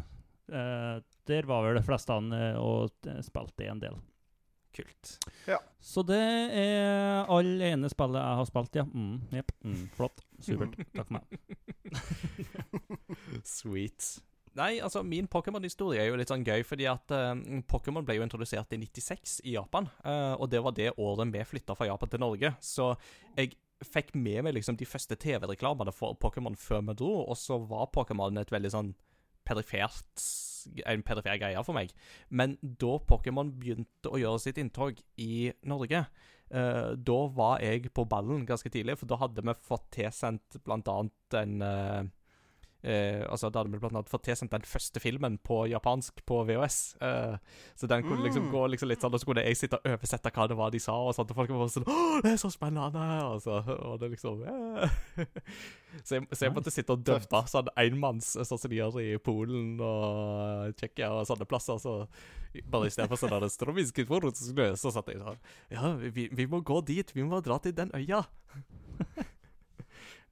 uh, 0.54 1.02
Der 1.26 1.48
var 1.50 1.66
vel 1.66 1.80
de 1.80 1.82
fleste 1.82 2.14
eh, 2.14 2.60
og 2.62 3.10
eh, 3.10 3.24
spilte 3.26 3.66
en 3.66 3.82
del. 3.82 3.98
Kult. 4.72 5.14
Så 5.82 6.04
det 6.08 6.22
er 6.22 7.30
alle 7.32 7.72
ene 7.74 7.90
spillet 7.92 8.22
jeg 8.22 8.40
har 8.40 8.48
spilt, 8.48 8.78
ja. 8.78 8.86
Mm, 8.88 9.18
yep. 9.36 9.52
Mm, 9.66 9.86
flott. 9.98 10.22
Supert. 10.40 10.78
Takk 10.96 11.10
for 11.10 11.18
meg. 11.18 11.26
Sweet. 13.58 14.12
Nei, 14.60 14.82
altså, 14.84 15.02
min 15.08 15.30
Pokémon-historie 15.32 16.02
er 16.04 16.10
jo 16.10 16.18
litt 16.20 16.32
sånn 16.32 16.44
gøy, 16.44 16.64
fordi 16.68 16.88
at 16.92 17.14
uh, 17.16 17.34
Pokémon 17.72 18.04
ble 18.08 18.18
jo 18.18 18.26
introdusert 18.26 18.74
i 18.76 18.80
96 18.82 19.40
i 19.48 19.56
Japan, 19.56 19.88
Uh, 20.04 20.36
og 20.42 20.50
det 20.52 20.60
var 20.64 20.76
det 20.76 20.92
året 20.98 21.32
vi 21.32 21.44
flytta 21.46 21.76
fra 21.78 21.88
Japan 21.88 22.12
til 22.12 22.24
Norge. 22.24 22.54
Så 22.64 22.94
jeg 23.38 23.56
fikk 23.86 24.14
med 24.14 24.44
meg 24.46 24.56
liksom 24.58 24.78
de 24.78 24.86
første 24.86 25.16
TV-reklamene 25.18 25.94
for 25.96 26.18
Pokémon 26.20 26.58
før 26.60 26.84
vi 26.90 26.98
dro, 27.00 27.14
og 27.24 27.38
så 27.40 27.58
var 27.64 27.90
Pokémon 27.96 28.42
et 28.42 28.52
veldig 28.54 28.74
sånn 28.74 28.92
perifert 29.48 30.26
en 30.86 31.04
perifer 31.06 31.40
greie 31.42 31.64
for 31.66 31.78
meg. 31.78 31.94
Men 32.30 32.58
da 32.62 32.98
Pokémon 33.08 33.52
begynte 33.58 34.12
å 34.12 34.20
gjøre 34.22 34.44
sitt 34.44 34.60
inntog 34.62 35.00
i 35.22 35.52
Norge, 35.70 36.06
eh, 36.52 36.92
da 36.96 37.20
var 37.34 37.62
jeg 37.64 37.92
på 37.96 38.06
ballen 38.10 38.46
ganske 38.50 38.70
tidlig, 38.74 39.00
for 39.00 39.10
da 39.10 39.20
hadde 39.22 39.46
vi 39.46 39.58
fått 39.66 39.90
tilsendt 39.98 40.62
blant 40.66 40.90
annet 40.92 41.40
en 41.42 41.62
eh, 41.66 42.02
eh, 42.84 43.22
altså 43.30 43.52
Da 43.52 43.60
hadde 43.62 43.72
vi 43.72 43.80
blant 43.80 43.94
annet 43.96 44.10
fått 44.10 44.24
tilsendt 44.26 44.52
den 44.52 44.62
første 44.66 45.00
filmen 45.00 45.38
på 45.44 45.68
japansk 45.70 46.24
på 46.26 46.42
VHS. 46.48 46.98
eh, 47.02 47.38
så 47.76 47.88
den 47.88 48.04
kunne 48.04 48.24
liksom 48.24 48.48
Mm. 48.48 48.52
gå 48.52 48.70
liksom 48.72 48.90
litt 48.90 49.00
sånn, 49.02 49.14
og 49.14 49.20
så 49.20 49.26
kunne 49.26 49.44
jeg 49.46 49.56
sitte 49.58 49.78
og 49.78 49.86
oversette 49.86 50.32
hva 50.32 50.48
det 50.48 50.58
var 50.58 50.72
de 50.72 50.80
sa, 50.80 50.94
og 50.94 51.14
sånt, 51.16 51.30
og 51.32 51.36
folk 51.36 51.50
var 51.50 51.68
sånn 51.68 51.86
'Å, 51.86 52.22
det 52.24 52.32
er 52.34 52.38
så 52.38 52.50
spennende!' 52.52 53.24
Og 53.32 53.42
så 53.42 53.62
og 53.68 54.00
det 54.00 54.12
liksom 54.12 54.44
eh. 54.44 54.90
så, 56.04 56.16
jeg, 56.16 56.28
så 56.32 56.46
jeg 56.46 56.54
måtte 56.54 56.72
sitte 56.72 56.92
og 56.94 57.04
dubbe 57.04 57.44
sånn 57.48 57.68
enmanns, 57.78 58.34
sånn 58.36 58.58
som 58.60 58.70
de 58.70 58.78
gjør 58.78 59.00
i 59.02 59.18
Polen 59.18 59.80
og 59.80 60.74
Tsjekkia 60.76 61.12
og 61.12 61.28
sånne 61.28 61.46
plasser. 61.48 61.78
Så 61.80 62.08
bare 62.70 62.88
i 62.88 62.90
stedet 62.90 63.08
for 63.08 63.16
sånn 63.16 63.30
der 63.40 63.48
«Strovinskij 63.48 64.06
forutsknø», 64.08 64.76
så 64.76 64.92
satt 64.92 65.08
jeg 65.08 65.20
sånn 65.22 65.38
Ja, 65.72 65.94
vi, 65.96 66.28
vi 66.32 66.46
må 66.48 66.62
gå 66.64 66.84
dit. 66.86 67.12
Vi 67.14 67.24
må 67.24 67.42
dra 67.42 67.58
til 67.60 67.72
den 67.74 67.92
øya. 67.94 68.26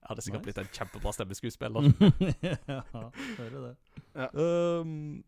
Hadde 0.09 0.23
sikkert 0.25 0.41
Nice. 0.41 0.49
blitt 0.49 0.61
en 0.65 0.71
kjempebra 0.73 1.11
stemmeskuespiller. 1.13 1.89
ja, 2.73 2.79
hører 3.37 3.59
det. 3.69 3.73
Um, 4.33 5.23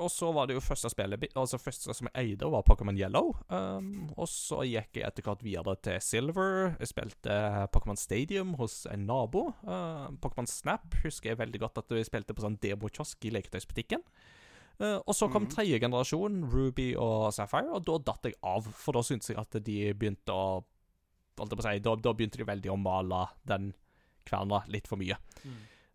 og 0.00 0.10
så 0.10 0.32
var 0.34 0.48
det 0.50 0.56
jo 0.56 0.62
første 0.64 0.90
spillet 0.90 1.28
Altså 1.38 1.58
første 1.62 1.94
som 1.94 2.08
jeg 2.10 2.32
eide, 2.32 2.48
var 2.50 2.64
Pokémon 2.66 2.96
Yellow. 2.98 3.32
Um, 3.54 4.08
og 4.18 4.26
så 4.30 4.64
gikk 4.66 4.98
jeg 4.98 5.06
etter 5.06 5.22
hvert 5.26 5.42
videre 5.46 5.74
til 5.82 5.98
Silver. 6.02 6.72
Jeg 6.80 6.90
spilte 6.90 7.36
Pokémon 7.74 7.98
Stadium 7.98 8.54
hos 8.58 8.80
en 8.90 9.04
nabo. 9.06 9.48
Uh, 9.66 10.08
Pokémon 10.22 10.48
Snap 10.50 10.94
husker 11.04 11.30
jeg 11.34 11.38
veldig 11.42 11.60
godt 11.62 11.78
at 11.84 11.94
vi 11.94 12.02
spilte 12.06 12.34
på 12.34 12.42
sånn 12.46 12.58
demokiosk 12.62 13.26
i 13.30 13.34
leketøysbutikken. 13.36 14.02
Uh, 14.80 14.96
og 15.04 15.12
så 15.14 15.28
kom 15.30 15.44
Mhm. 15.44 15.50
tredje 15.54 15.78
generasjon, 15.82 16.40
Ruby 16.50 16.94
og 16.96 17.32
Sapphire, 17.36 17.70
og 17.70 17.84
da 17.84 17.98
datt 18.10 18.24
jeg 18.30 18.34
av. 18.42 18.64
For 18.74 18.92
da 18.96 19.02
syntes 19.06 19.28
jeg 19.30 19.38
at 19.38 19.58
de 19.62 19.78
begynte 19.94 20.32
å 20.34 20.64
holdt 21.38 21.50
jeg 21.54 21.58
på 21.60 21.64
å 21.64 21.70
si, 21.72 21.78
da, 21.84 21.94
da 21.96 22.12
begynte 22.12 22.38
de 22.40 22.44
veldig 22.44 22.70
å 22.74 22.78
male 22.80 23.26
den 23.46 23.70
kverna 24.26 24.62
litt 24.68 24.86
for 24.90 24.96
mye. 25.00 25.16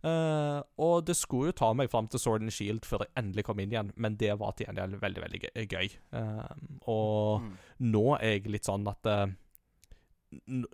Eh, 0.06 0.60
og 0.78 1.06
det 1.08 1.16
skulle 1.18 1.50
jo 1.50 1.58
ta 1.58 1.72
meg 1.74 1.90
fram 1.90 2.08
til 2.08 2.20
Sword 2.22 2.42
and 2.46 2.52
Shield 2.54 2.86
før 2.86 3.00
jeg 3.08 3.14
endelig 3.18 3.44
kom 3.48 3.60
inn 3.60 3.72
igjen, 3.74 3.92
men 3.98 4.16
det 4.22 4.36
var 4.38 4.52
til 4.54 4.68
gjengjeld 4.68 5.00
veldig, 5.02 5.22
veldig 5.24 5.68
gøy-. 5.72 5.96
Eh, 6.14 6.56
og 6.88 7.42
Mm. 7.42 7.58
nå 7.80 8.04
er 8.20 8.36
jeg 8.40 8.46
litt 8.52 8.66
sånn 8.66 8.86
at 8.88 9.06
uh, 9.06 9.26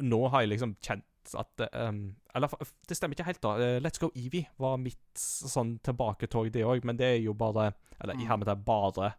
Nå 0.01 0.19
har 0.31 0.41
jeg 0.41 0.49
liksom 0.55 0.75
kjent 0.81 1.05
at 1.37 1.61
um, 1.77 2.15
Eller 2.33 2.49
det 2.89 2.95
stemmer 2.97 3.13
ikke 3.13 3.27
helt, 3.27 3.41
da. 3.43 3.51
Let's 3.83 3.99
Go 4.01 4.09
Evie 4.15 4.47
var 4.57 4.77
mitt 4.81 4.97
sånn 5.15 5.75
tilbaketog, 5.85 6.49
det 6.51 6.63
òg, 6.65 6.83
men 6.87 6.97
det 6.97 7.05
er 7.05 7.19
jo 7.21 7.33
bare 7.37 7.73
Eller 8.01 8.15
i 8.15 8.23
Mm. 8.25 8.27
hermetegn 8.31 8.63
bare 8.65 9.11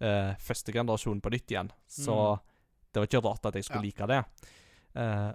uh, 0.00 0.34
første 0.38 0.72
generasjon 0.72 1.20
på 1.20 1.30
nytt 1.34 1.50
igjen. 1.50 1.70
Så 1.88 2.14
Mm. 2.14 2.40
det 2.92 3.00
var 3.00 3.06
ikke 3.08 3.24
rart 3.24 3.46
at 3.46 3.54
jeg 3.54 3.64
skulle 3.64 3.82
like 3.82 4.06
det. 4.06 4.24
Eh, 4.98 5.32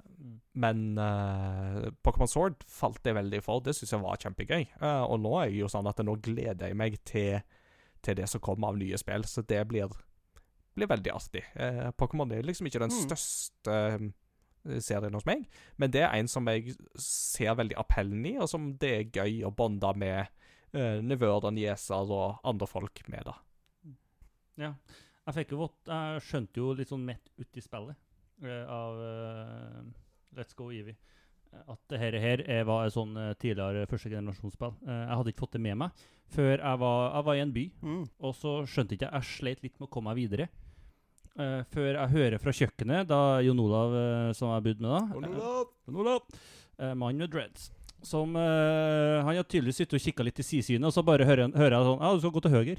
men 0.54 0.98
uh, 1.00 1.90
Pokémon 2.06 2.30
Sword 2.30 2.64
falt 2.70 3.06
jeg 3.08 3.16
veldig 3.18 3.40
for. 3.46 3.62
Det 3.64 3.76
syns 3.78 3.96
jeg 3.96 4.04
var 4.04 4.20
kjempegøy. 4.22 4.66
Uh, 4.82 5.04
og 5.08 5.22
nå 5.24 5.32
er 5.40 5.50
jeg 5.50 5.64
jo 5.64 5.70
sånn 5.72 5.90
at 5.90 6.02
nå 6.04 6.18
gleder 6.24 6.70
jeg 6.70 6.80
meg 6.80 7.00
til, 7.08 7.40
til 8.04 8.20
det 8.20 8.28
som 8.30 8.44
kommer 8.44 8.74
av 8.74 8.82
nye 8.82 9.00
spill, 9.00 9.26
så 9.30 9.46
det 9.48 9.62
blir, 9.72 9.94
blir 10.76 10.92
veldig 10.92 11.16
artig. 11.16 11.46
Pokémon 12.00 12.36
er 12.36 12.46
liksom 12.46 12.70
ikke 12.70 12.84
den 12.84 12.94
Mm. 12.94 13.08
største 13.08 13.78
serien 14.80 15.16
hos 15.16 15.26
meg, 15.28 15.48
men 15.76 15.92
det 15.92 16.06
er 16.06 16.14
en 16.16 16.30
som 16.32 16.48
jeg 16.48 16.76
ser 16.96 17.56
veldig 17.60 17.76
appellen 17.82 18.24
i, 18.30 18.38
og 18.40 18.48
som 18.48 18.70
det 18.80 18.92
er 18.94 19.10
gøy 19.12 19.42
å 19.44 19.52
bonde 19.52 19.90
med 20.00 20.30
uh, 20.76 21.02
nevøer 21.04 21.44
og 21.50 21.54
nieser 21.56 22.14
og 22.16 22.40
andre 22.48 22.68
folk 22.70 23.04
med, 23.12 23.28
da. 23.28 23.36
Ja. 24.56 24.74
Jeg 25.26 25.48
jo 25.50 25.70
Jeg 25.88 26.22
skjønte 26.22 26.60
jo 26.60 26.74
litt 26.76 26.90
sånn 26.92 27.06
midt 27.08 27.32
uti 27.40 27.62
spillet 27.64 27.96
av 28.52 29.00
eh, 29.04 29.80
Let's 30.38 30.56
Go 30.58 30.72
Eevee 30.74 30.96
eh, 30.96 31.64
at 31.74 31.80
det 31.94 32.02
her, 32.02 32.18
her 32.20 32.44
er, 32.48 32.66
var 32.68 32.88
et 32.88 32.96
sånn 32.96 33.16
eh, 33.18 33.32
tidligere 33.40 33.88
førstegenerasjonsspill. 33.92 34.76
generasjonsspill. 34.76 35.08
jeg 35.08 35.18
hadde 35.22 35.34
ikke 35.34 35.46
fått 35.46 35.58
det 35.58 35.64
med 35.64 35.80
meg 35.86 36.04
før 36.34 36.58
jeg 36.58 36.82
var, 36.82 37.00
jeg 37.14 37.28
var 37.28 37.38
i 37.38 37.44
en 37.44 37.54
by. 37.54 37.64
Mm. 37.84 38.04
Og 38.26 38.36
så 38.38 38.54
skjønte 38.70 38.96
ikke 38.96 39.10
jeg 39.10 39.14
Jeg 39.20 39.30
sleit 39.30 39.64
litt 39.66 39.78
med 39.80 39.88
å 39.88 39.94
komme 39.94 40.14
meg 40.14 40.24
videre. 40.24 40.50
Uh, 41.34 41.66
før 41.74 41.96
jeg 41.96 42.14
hører 42.14 42.42
fra 42.42 42.54
kjøkkenet, 42.54 43.08
da 43.10 43.42
Jon 43.42 43.62
Olav, 43.64 43.96
eh, 43.98 44.34
som 44.38 44.52
jeg 44.54 44.66
bodde 44.68 44.84
med 44.86 44.92
da 44.92 45.00
eh, 45.18 45.64
Jon 45.88 45.98
Olav! 46.04 46.20
Eh, 46.78 46.94
Mann 46.94 47.18
med 47.18 47.32
dreads. 47.34 47.72
Som 48.04 48.36
uh, 48.36 49.24
Han 49.24 49.32
har 49.32 49.46
tydeligvis 49.48 49.80
sittet 49.80 49.96
og 49.98 50.04
kikka 50.04 50.26
litt 50.28 50.42
i 50.44 50.46
sidesynet, 50.46 50.86
og 50.90 50.94
så 50.94 51.02
bare 51.06 51.26
hører, 51.26 51.50
hører 51.56 51.78
jeg 51.78 51.88
sånn 51.88 52.04
Ja, 52.04 52.12
du 52.12 52.22
skal 52.22 52.36
gå 52.36 52.44
til 52.44 52.54
høyre. 52.54 52.78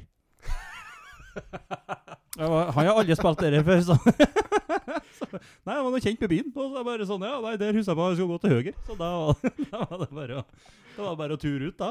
Han 2.75 2.87
har 2.87 2.93
aldri 2.93 3.17
spilt 3.19 3.43
det 3.43 3.65
før, 3.67 3.81
så. 3.89 3.97
så 5.31 5.41
Nei, 5.41 5.75
jeg 5.77 5.85
var 5.87 5.91
noe 5.95 6.03
kjent 6.05 6.21
med 6.25 6.33
byen. 6.35 6.49
Og 6.55 6.71
så 6.73 6.81
er 6.81 6.87
bare 6.89 7.07
sånn 7.09 7.25
Ja, 7.27 7.35
nei, 7.45 7.55
der 7.61 7.77
husker 7.77 7.93
jeg 7.93 7.99
på, 8.01 8.09
jeg 8.11 8.19
skulle 8.19 8.35
gå 8.35 8.41
til 8.45 8.55
høyre. 8.55 8.75
Så 8.89 8.97
da, 9.01 9.11
var- 9.19 9.55
da 9.73 9.85
var 9.91 10.03
det 10.05 10.11
bare 10.21 10.41
å 10.43 10.47
det 10.95 11.03
var 11.03 11.17
bare 11.19 11.35
å 11.35 11.39
ture 11.43 11.73
ut, 11.73 11.81
da. 11.81 11.89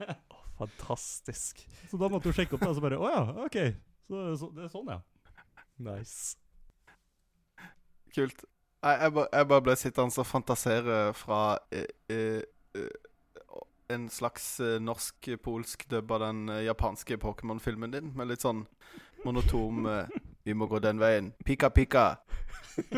Fantastisk. 0.60 1.58
Så 1.90 1.98
da 2.00 2.08
måtte 2.08 2.30
du 2.30 2.36
sjekke 2.36 2.56
opp 2.56 2.62
det, 2.64 2.70
og 2.70 2.78
så 2.78 2.84
bare 2.84 2.96
Å 3.00 3.10
ja, 3.12 3.20
OK. 3.44 3.58
Så, 4.08 4.22
så 4.40 4.48
det 4.56 4.64
er 4.64 4.70
sånn, 4.72 4.88
ja. 4.88 5.00
Nice. 5.84 6.36
Kult. 8.14 8.40
Jeg, 8.80 8.96
jeg, 9.04 9.12
ba, 9.18 9.26
jeg 9.36 9.48
bare 9.52 9.64
ble 9.68 9.76
sittende 9.76 10.22
og 10.24 10.28
fantasere 10.30 10.98
fra 11.16 11.40
eh, 11.76 11.84
eh, 12.10 12.40
eh, 12.80 13.60
en 13.92 14.06
slags 14.12 14.46
eh, 14.64 14.78
norsk-polsk 14.80 15.84
dubb 15.92 16.16
av 16.16 16.24
den 16.24 16.40
eh, 16.56 16.62
japanske 16.70 17.18
Pokémon-filmen 17.20 17.92
din, 17.92 18.08
med 18.16 18.32
litt 18.32 18.44
sånn 18.44 18.64
monotom 19.26 19.84
eh, 19.92 20.08
Vi 20.44 20.52
må 20.52 20.66
gå 20.66 20.78
den 20.78 21.00
veien. 21.00 21.32
Pika, 21.44 21.68
pika. 21.68 22.14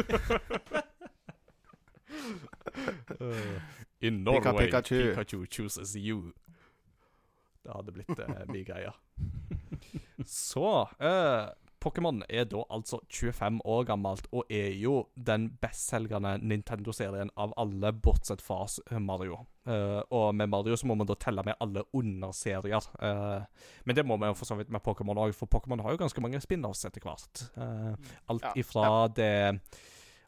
In 4.01 4.25
Pika, 4.25 4.31
Norway, 4.31 4.67
Pikachu. 4.67 5.15
Pikachu. 5.15 5.47
chooses 5.47 5.97
you. 5.97 6.33
Det 7.63 7.73
hadde 7.75 7.93
blitt 7.95 8.19
uh, 8.19 8.43
mye 8.51 8.65
greier. 8.67 8.97
Så 10.27 10.89
eh, 10.99 11.49
Pokémon 11.83 12.23
er 12.29 12.47
da 12.47 12.63
altså 12.71 13.01
25 13.11 13.61
år 13.67 13.87
gammelt 13.89 14.29
og 14.31 14.51
er 14.53 14.71
jo 14.79 15.09
den 15.17 15.49
bestselgende 15.63 16.37
Nintendo-serien 16.39 17.33
av 17.37 17.55
alle, 17.59 17.91
bortsett 17.93 18.43
fra 18.45 18.65
Mario. 19.03 19.41
Uh, 19.67 20.01
og 20.11 20.35
med 20.35 20.51
Mario 20.51 20.77
så 20.79 20.87
må 20.87 20.95
man 20.99 21.09
da 21.11 21.17
telle 21.19 21.43
med 21.47 21.59
alle 21.63 21.83
underserier. 21.93 22.87
Uh, 23.03 23.43
men 23.85 23.99
det 23.99 24.07
må 24.07 24.19
vi 24.23 24.31
for 24.39 24.49
så 24.49 24.59
vidt 24.59 24.71
med 24.71 24.83
Pokémon 24.85 25.19
òg, 25.25 25.35
for 25.35 25.51
Pokémon 25.51 25.83
har 25.83 25.95
jo 25.95 26.03
ganske 26.05 26.23
mange 26.23 26.41
spin-offs 26.43 26.87
etter 26.87 27.03
hvert. 27.03 27.47
Uh, 27.59 28.15
alt 28.31 28.47
ifra 28.59 29.09
det 29.17 29.33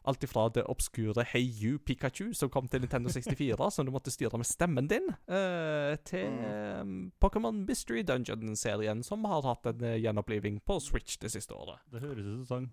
Alt 0.05 0.23
ifra 0.23 0.49
det 0.53 0.63
obskure 0.69 1.25
Hey 1.25 1.45
You 1.45 1.79
Pikachu, 1.79 2.33
som 2.33 2.49
kom 2.53 2.67
til 2.67 2.81
Nintendo 2.81 3.09
64, 3.09 3.71
som 3.75 3.85
du 3.85 3.91
måtte 3.93 4.13
styre 4.13 4.37
med 4.37 4.45
stemmen 4.45 4.87
din, 4.87 5.09
uh, 5.29 5.95
til 6.05 6.29
eh, 6.45 6.83
Pokémon 7.23 7.65
Mystery 7.65 8.03
Dungeon-serien, 8.05 9.03
som 9.03 9.25
har 9.25 9.45
hatt 9.47 9.65
en 9.71 9.81
uh, 9.83 9.95
gjenoppliving 9.97 10.61
på 10.65 10.79
Switch 10.79 11.17
det 11.21 11.31
siste 11.33 11.53
året. 11.57 11.81
Det 11.91 12.03
høres 12.05 12.25
ut 12.25 12.37
som 12.37 12.45
sang. 12.51 12.69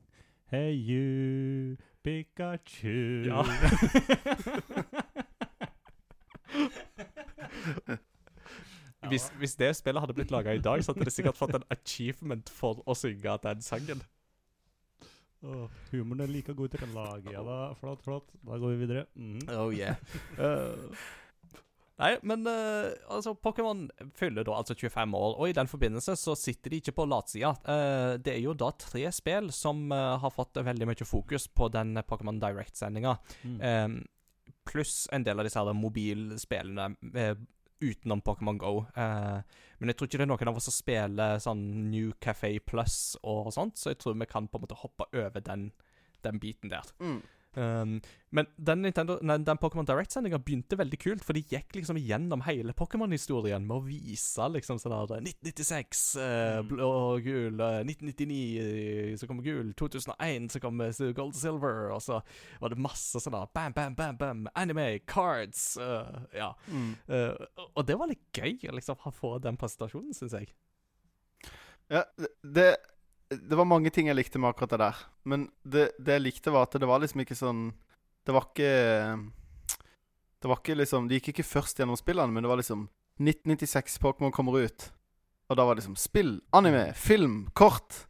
Hey 0.52 0.76
you, 0.76 1.76
Pikachu. 2.04 3.24
Ja. 3.24 3.42
Hvis, 9.08 9.32
hvis 9.38 9.54
det 9.54 9.76
spillet 9.76 10.00
hadde 10.00 10.14
blitt 10.14 10.30
laga 10.30 10.52
i 10.54 10.60
dag, 10.62 10.84
så 10.84 10.92
hadde 10.92 11.04
det 11.04 11.12
sikkert 11.12 11.36
fått 11.36 11.56
en 11.58 11.64
achievement 11.74 12.50
for 12.50 12.82
å 12.86 12.94
synge 12.94 13.34
den 13.42 13.62
sangen. 13.64 14.02
Åh, 15.42 15.80
humoren 15.90 16.22
er 16.22 16.30
like 16.30 16.54
god 16.54 16.76
å 16.78 16.92
lage. 16.94 17.32
Ja 17.34 17.42
da, 17.46 17.58
flott, 17.78 18.04
flott. 18.04 18.30
Da 18.46 18.60
går 18.62 18.74
vi 18.74 18.80
videre. 18.84 19.08
Mm. 19.18 19.42
Oh 19.56 19.72
yeah. 19.74 19.98
nei, 22.02 22.12
men 22.22 22.46
uh, 22.46 22.92
altså, 23.10 23.34
Pokémon 23.34 23.88
fyller 24.18 24.46
da 24.46 24.54
altså 24.60 24.76
25 24.78 25.18
år, 25.18 25.34
og 25.34 25.50
i 25.50 25.56
den 25.56 25.70
forbindelse 25.70 26.16
så 26.20 26.36
sitter 26.38 26.72
de 26.72 26.82
ikke 26.82 26.94
på 27.00 27.08
latsida. 27.10 27.52
Uh, 27.66 28.14
det 28.22 28.36
er 28.36 28.42
jo 28.44 28.54
da 28.54 28.70
tre 28.78 29.08
spill 29.14 29.50
som 29.54 29.84
eh, 29.92 30.14
har 30.22 30.34
fått 30.34 30.62
veldig 30.62 30.88
mye 30.88 31.08
fokus 31.08 31.48
på 31.50 31.68
den 31.74 31.96
Pokémon 32.06 32.38
Direct-sendinga. 32.42 33.18
Mm. 33.42 33.60
Um, 33.62 34.00
pluss 34.64 35.08
en 35.12 35.24
del 35.26 35.40
av 35.40 35.46
disse 35.46 35.58
her 35.58 35.74
mobilspillene 35.74 36.92
eh, 37.18 37.34
utenom 37.82 38.22
Pokémon 38.24 38.58
Go. 38.60 38.72
Eh, 38.96 39.42
men 39.78 39.90
jeg 39.90 39.98
tror 39.98 40.08
ikke 40.08 40.20
det 40.20 40.26
er 40.26 40.32
noen 40.32 40.50
av 40.52 40.58
oss 40.60 40.68
som 40.70 40.76
spiller 40.76 41.42
sånn 41.42 41.62
New 41.90 42.12
Café 42.22 42.54
Plus 42.62 43.16
og 43.22 43.52
sånt, 43.54 43.80
så 43.80 43.92
jeg 43.92 44.00
tror 44.02 44.18
vi 44.20 44.28
kan 44.30 44.48
på 44.48 44.60
en 44.60 44.66
måte 44.66 44.80
hoppe 44.82 45.08
over 45.10 45.44
den, 45.44 45.70
den 46.22 46.42
biten 46.42 46.72
der. 46.72 46.86
Mm. 47.02 47.20
Um, 47.54 47.98
men 48.32 48.46
den, 48.56 48.80
Nintendo, 48.80 49.18
nei, 49.20 49.34
den 49.44 49.58
Pokémon 49.60 49.84
Direct-sendinga 49.84 50.38
begynte 50.40 50.78
veldig 50.80 50.98
kult, 51.02 51.24
for 51.24 51.36
de 51.36 51.42
gikk 51.44 51.74
liksom 51.76 51.98
gjennom 52.00 52.40
hele 52.46 52.72
Pokémon-historien 52.72 53.66
med 53.68 53.76
å 53.76 53.84
vise 53.84 54.46
liksom 54.54 54.78
sånn 54.80 54.94
der 55.10 55.20
1996, 55.20 56.16
eh, 56.16 56.62
Mm. 56.62 56.68
blå 56.70 56.88
og 57.16 57.22
gul, 57.26 57.60
uh, 57.60 57.82
1999, 57.84 58.40
eh, 58.62 59.16
så 59.20 59.28
kommer 59.28 59.44
gul, 59.44 59.74
2001, 59.76 60.48
så 60.50 60.60
kommer 60.64 60.96
gold 61.12 61.34
og 61.34 61.40
silver, 61.42 61.92
og 61.92 62.00
så 62.00 62.22
var 62.60 62.72
det 62.72 62.78
masse 62.78 63.20
sånn 63.20 63.36
bam, 63.52 63.72
bam, 63.76 63.94
bam, 63.94 64.16
bam, 64.16 64.48
anime, 64.56 65.00
cards, 65.06 65.76
eh, 65.76 66.24
ja. 66.34 66.54
Mm. 66.68 66.96
Eh, 67.08 67.36
og 67.76 67.84
det 67.86 67.98
var 67.98 68.08
litt 68.08 68.32
gøy 68.32 68.56
liksom 68.72 68.96
å 69.04 69.12
få 69.12 69.36
den 69.42 69.56
presentasjonen, 69.60 70.14
syns 70.16 70.32
jeg. 70.32 70.54
Ja, 71.92 72.04
det, 72.42 72.76
det 73.40 73.58
var 73.58 73.68
mange 73.68 73.90
ting 73.94 74.08
jeg 74.10 74.18
likte 74.18 74.40
med 74.40 74.52
akkurat 74.52 74.74
det 74.74 74.80
der. 74.82 75.02
Men 75.24 75.46
det, 75.62 75.90
det 75.98 76.18
jeg 76.18 76.24
likte, 76.26 76.52
var 76.54 76.68
at 76.68 76.76
det 76.80 76.88
var 76.88 77.02
liksom 77.02 77.22
ikke 77.24 77.38
sånn 77.38 77.62
Det 78.26 78.34
var 78.34 78.48
ikke 78.48 78.72
Det 80.42 80.50
var 80.50 80.60
ikke 80.60 80.78
liksom 80.78 81.08
Det 81.08 81.20
gikk 81.20 81.32
ikke 81.34 81.46
først 81.46 81.80
gjennom 81.80 81.98
spillene, 81.98 82.32
men 82.32 82.44
det 82.44 82.50
var 82.50 82.60
liksom 82.60 82.88
1996 83.22 84.00
Pokémon 84.02 84.32
kommer 84.34 84.64
ut. 84.64 84.88
Og 85.52 85.58
da 85.58 85.66
var 85.68 85.76
det 85.76 85.82
liksom 85.82 85.98
spill, 86.00 86.38
anime, 86.56 86.94
film, 86.96 87.44
kort. 87.54 88.06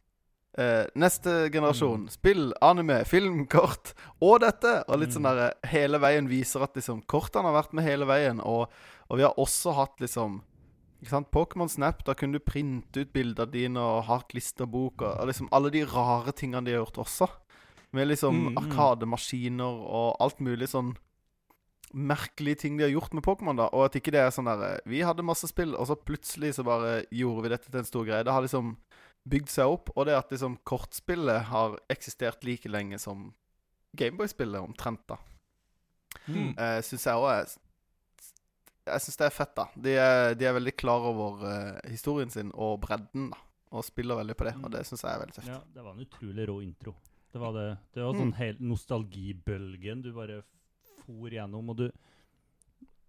Eh, 0.57 0.85
neste 0.95 1.49
generasjon. 1.51 2.07
Spill, 2.13 2.53
anime, 2.61 3.01
film, 3.09 3.43
kort. 3.51 3.91
Og 4.23 4.39
dette! 4.41 4.71
Og 4.87 5.01
litt 5.01 5.13
sånn 5.13 5.27
derre 5.27 5.49
der 5.51 5.71
hele 5.73 5.99
veien 6.01 6.29
viser 6.31 6.63
at 6.65 6.77
liksom 6.77 7.03
kortene 7.09 7.49
har 7.51 7.57
vært 7.57 7.75
med 7.75 7.85
hele 7.85 8.07
veien. 8.09 8.39
Og, 8.41 8.71
og 9.09 9.19
vi 9.19 9.27
har 9.27 9.37
også 9.41 9.75
hatt 9.77 10.01
liksom? 10.01 10.39
Pokémon 11.09 11.69
Snap, 11.69 12.03
da 12.05 12.15
kunne 12.15 12.39
du 12.39 12.43
printe 12.43 13.03
ut 13.03 13.13
bildene 13.13 13.51
dine 13.51 13.79
og 13.81 14.05
ha 14.07 14.19
klisterbok 14.29 15.01
og, 15.01 15.15
og 15.21 15.29
liksom 15.29 15.49
alle 15.51 15.71
de 15.73 15.83
rare 15.85 16.31
tingene 16.31 16.65
de 16.65 16.75
har 16.75 16.83
gjort 16.85 17.03
også. 17.05 17.29
Med 17.93 18.07
liksom 18.09 18.35
Mm, 18.35 18.51
mm. 18.53 18.61
arkademaskiner 18.63 19.81
og 19.85 20.15
alt 20.23 20.39
mulig 20.41 20.71
sånn 20.71 20.95
merkelige 21.93 22.63
ting 22.63 22.77
de 22.77 22.87
har 22.87 22.89
gjort 22.89 23.13
med 23.13 23.23
Pokémon, 23.23 23.57
da. 23.57 23.67
Og 23.69 23.85
at 23.85 23.95
ikke 23.99 24.11
det 24.11 24.23
er 24.23 24.31
sånn 24.33 24.49
der 24.49 24.81
Vi 24.89 25.03
hadde 25.05 25.25
masse 25.25 25.47
spill, 25.47 25.75
og 25.75 25.87
så 25.87 25.95
plutselig 25.95 26.55
så 26.57 26.65
bare 26.65 27.05
gjorde 27.13 27.43
vi 27.43 27.51
dette 27.53 27.69
til 27.69 27.79
en 27.79 27.85
stor 27.85 28.07
greie. 28.07 28.23
Det 28.25 28.33
har 28.33 28.41
liksom 28.41 28.75
bygd 29.29 29.49
seg 29.53 29.69
opp. 29.69 29.91
Og 29.95 30.07
det 30.09 30.17
at 30.17 30.31
liksom 30.33 30.57
kortspillet 30.65 31.49
har 31.51 31.77
eksistert 31.93 32.43
like 32.43 32.69
lenge 32.69 32.99
som 32.99 33.33
Gameboy-spillet, 33.93 34.57
omtrent, 34.57 35.03
da. 35.05 35.19
Mm. 36.25 36.55
Uh, 36.57 36.79
syns 36.81 37.05
jeg 37.05 37.19
òg 37.19 37.29
er 37.29 37.53
Jeg 38.85 38.99
syns 39.01 39.17
det 39.17 39.25
er 39.25 39.29
fett, 39.31 39.53
da. 39.55 39.65
De 39.79 39.93
er, 39.95 40.33
de 40.35 40.45
er 40.45 40.53
veldig 40.57 40.73
klar 40.75 41.05
over 41.07 41.43
uh, 41.47 41.79
historien 41.89 42.29
sin 42.29 42.51
og 42.53 42.81
bredden, 42.83 43.29
da. 43.31 43.37
Og 43.73 43.83
spiller 43.87 44.19
veldig 44.19 44.35
på 44.37 44.45
det, 44.45 44.53
og 44.63 44.69
det 44.71 44.83
syns 44.85 45.01
jeg 45.01 45.15
er 45.15 45.21
veldig 45.23 45.33
tøft. 45.39 45.47
Ja, 45.49 45.59
det 45.73 45.83
var 45.83 45.93
en 45.95 46.03
utrolig 46.05 46.47
rå 46.49 46.57
intro. 46.61 46.93
Det 47.33 47.39
var 47.41 47.53
det. 47.55 47.77
Det 47.95 48.03
var 48.03 48.13
Mm. 48.13 48.19
sånn 48.21 48.33
helt 48.37 48.59
nostalgibølgen 48.61 50.03
du 50.03 50.11
bare 50.13 50.43
for 51.05 51.29
gjennom, 51.29 51.69
og 51.69 51.77
du 51.77 51.91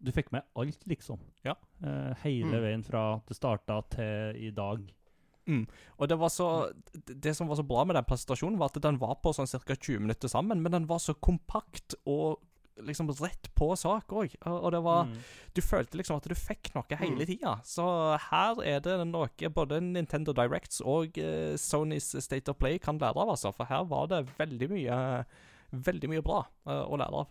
Du 0.04 0.10
fikk 0.12 0.32
med 0.32 0.42
alt, 0.56 0.82
liksom. 0.86 1.18
Ja. 1.46 1.54
Uh, 1.82 2.12
hele 2.24 2.44
Mm. 2.52 2.62
veien 2.62 2.82
fra 2.84 3.22
det 3.26 3.36
starta 3.38 3.80
til 3.88 4.36
i 4.36 4.50
dag. 4.50 4.82
Og 5.98 6.08
det 6.08 6.18
var 6.18 6.28
så 6.28 6.72
det- 6.92 7.20
Det 7.20 7.36
som 7.36 7.46
var 7.48 7.56
så 7.56 7.66
bra 7.66 7.84
med 7.84 7.96
den 7.96 8.04
presentasjonen, 8.04 8.58
var 8.58 8.66
at 8.74 8.80
den 8.82 8.98
var 8.98 9.14
på 9.16 9.32
sånn 9.34 9.46
ca. 9.46 9.74
20 9.74 9.98
minutter 10.00 10.28
sammen, 10.28 10.60
men 10.62 10.72
den 10.72 10.86
var 10.86 10.98
så 10.98 11.14
kompakt 11.14 11.94
og 12.06 12.38
liksom 12.82 13.08
rett 13.20 13.48
på 13.54 13.76
sak 13.78 14.08
òg. 14.08 14.34
Og 14.46 14.70
det 14.72 14.82
var 14.82 15.04
Mm. 15.06 15.18
Du 15.54 15.60
følte 15.62 15.96
liksom 15.96 16.16
at 16.16 16.24
du 16.28 16.34
fikk 16.34 16.74
noe 16.74 16.84
hele 16.98 17.20
Mm. 17.22 17.26
tida. 17.26 17.60
Så 17.62 18.18
her 18.18 18.60
er 18.62 18.80
det 18.80 19.06
noe 19.06 19.28
både 19.50 19.80
Nintendo 19.80 20.32
Directs 20.32 20.80
og 20.84 21.16
uh, 21.18 21.56
Sonys 21.56 22.14
State 22.24 22.48
of 22.48 22.56
Play 22.58 22.78
kan 22.78 22.98
lære 22.98 23.16
av, 23.16 23.28
altså. 23.28 23.52
For 23.54 23.64
her 23.64 23.84
var 23.84 24.06
det 24.08 24.26
veldig 24.38 24.70
mye 24.70 25.24
Veldig 25.72 26.08
mye 26.08 26.22
bra 26.22 26.46
uh, 26.66 26.84
å 26.86 26.96
lære 26.96 27.14
av. 27.14 27.26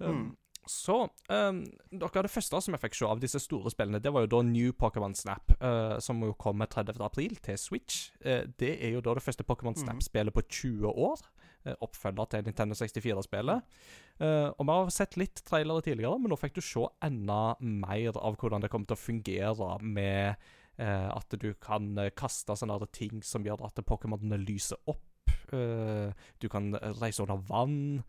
Um, 0.00 0.06
Mm. 0.10 0.36
Så 0.66 1.08
um, 1.30 1.64
Noe 1.92 2.10
av 2.14 2.22
det 2.22 2.30
første 2.30 2.60
som 2.62 2.74
jeg 2.74 2.80
fikk 2.80 2.94
se 2.94 3.06
av 3.06 3.18
disse 3.20 3.40
store 3.40 3.70
spillene, 3.72 4.00
det 4.02 4.12
var 4.12 4.20
jo 4.22 4.26
da 4.26 4.42
New 4.42 4.72
Pokémon 4.72 5.14
Snap, 5.16 5.50
uh, 5.62 5.98
som 5.98 6.20
jo 6.22 6.32
kommer 6.34 6.66
30. 6.66 7.00
april 7.02 7.34
til 7.42 7.56
Switch. 7.58 8.10
Det 8.22 8.76
er 8.82 8.90
jo 8.92 9.00
da 9.00 9.14
det 9.14 9.22
første 9.24 9.42
Pokémon 9.44 9.74
Mhm. 9.74 9.82
Snap-spillet 9.84 10.32
på 10.32 10.42
20 10.48 10.86
år. 10.86 11.18
Eh, 11.64 11.76
oppfølger 11.80 12.30
til 12.32 12.46
Nintendo 12.46 12.78
64-spillet. 12.78 13.74
Eh, 14.20 14.48
og 14.50 14.64
vi 14.64 14.78
har 14.78 14.94
sett 14.94 15.18
litt 15.20 15.42
trailere 15.46 15.84
tidligere, 15.86 16.18
men 16.20 16.32
nå 16.32 16.38
fikk 16.40 16.58
du 16.58 16.64
se 16.64 16.86
enda 17.06 17.56
mer 17.60 18.16
av 18.16 18.38
hvordan 18.40 18.64
det 18.64 18.72
kommer 18.72 18.90
til 18.90 18.98
å 18.98 19.04
fungere 19.08 19.76
med 19.84 20.50
Eh, 20.80 21.08
at 21.12 21.34
du 21.36 21.50
kan 21.60 21.92
kaste 22.16 22.54
sånne 22.56 22.78
ting 22.94 23.20
som 23.26 23.44
gjør 23.44 23.66
at 23.68 23.80
Pokémonene 23.84 24.40
lyser 24.40 24.80
opp. 24.88 25.06
Du 25.50 26.46
kan 26.46 26.70
reise 27.00 27.24
under 27.24 27.40
vann. 27.42 28.04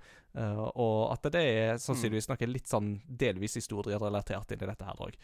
og 0.77 1.11
at 1.11 1.25
det 1.33 1.41
er 1.41 1.79
sannsynligvis 1.81 2.29
noe 2.29 2.47
litt 2.47 2.69
sånn 2.69 2.91
delvis 3.05 3.57
historierelatert 3.57 4.53
inn 4.53 4.61
i 4.61 4.69
dette 4.69 4.85
her 4.85 5.01
òg. 5.01 5.17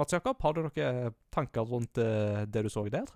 Mats 0.00 0.16
Jakob, 0.16 0.40
har 0.40 0.56
du 0.56 0.62
noen 0.64 1.12
tanker 1.30 1.68
rundt 1.68 2.00
det 2.00 2.64
du 2.64 2.70
så 2.72 2.86
der? 2.88 3.12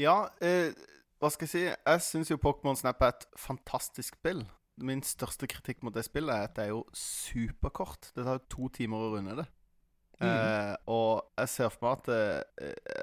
Ja, 0.00 0.30
eh, 0.40 0.72
hva 1.18 1.30
skal 1.34 1.48
jeg 1.48 1.50
si? 1.50 1.64
Jeg 1.66 2.04
syns 2.04 2.30
jo 2.30 2.38
Pokémon 2.40 2.78
Snap 2.78 3.02
er 3.02 3.14
et 3.16 3.26
fantastisk 3.38 4.18
spill. 4.20 4.44
Min 4.78 5.02
største 5.02 5.48
kritikk 5.50 5.82
mot 5.82 5.94
det 5.94 6.04
spillet 6.06 6.30
er 6.30 6.46
at 6.46 6.54
det 6.56 6.66
er 6.68 6.74
jo 6.74 6.84
superkort. 6.94 8.12
Det 8.14 8.26
tar 8.26 8.44
to 8.50 8.68
timer 8.74 9.08
å 9.08 9.14
runde 9.16 9.38
det. 9.40 9.46
Eh, 10.22 10.74
og 10.90 11.28
jeg 11.38 11.50
ser 11.50 11.70
for 11.70 11.84
meg 11.86 12.00
at 12.00 12.08
eh, 12.58 13.02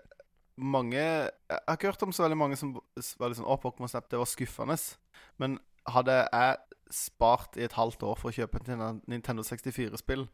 mange 0.60 1.00
Jeg 1.00 1.30
har 1.48 1.78
ikke 1.78 1.88
hørt 1.88 2.02
om 2.04 2.12
så 2.12 2.26
veldig 2.26 2.38
mange 2.42 2.58
som 2.60 2.74
var 2.76 3.32
sånn 3.38 3.48
Å, 3.48 3.56
Pokémon 3.64 3.92
Snap, 3.92 4.10
det 4.12 4.20
var 4.20 4.28
skuffende. 4.28 4.76
Men 5.40 5.60
hadde 5.88 6.18
jeg 6.24 6.58
spart 6.92 7.58
i 7.60 7.66
et 7.66 7.76
halvt 7.76 8.04
år 8.08 8.20
for 8.20 8.32
å 8.32 8.36
kjøpe 8.36 8.62
et 8.62 8.72
Nintendo 9.10 9.44
64-spill, 9.46 10.28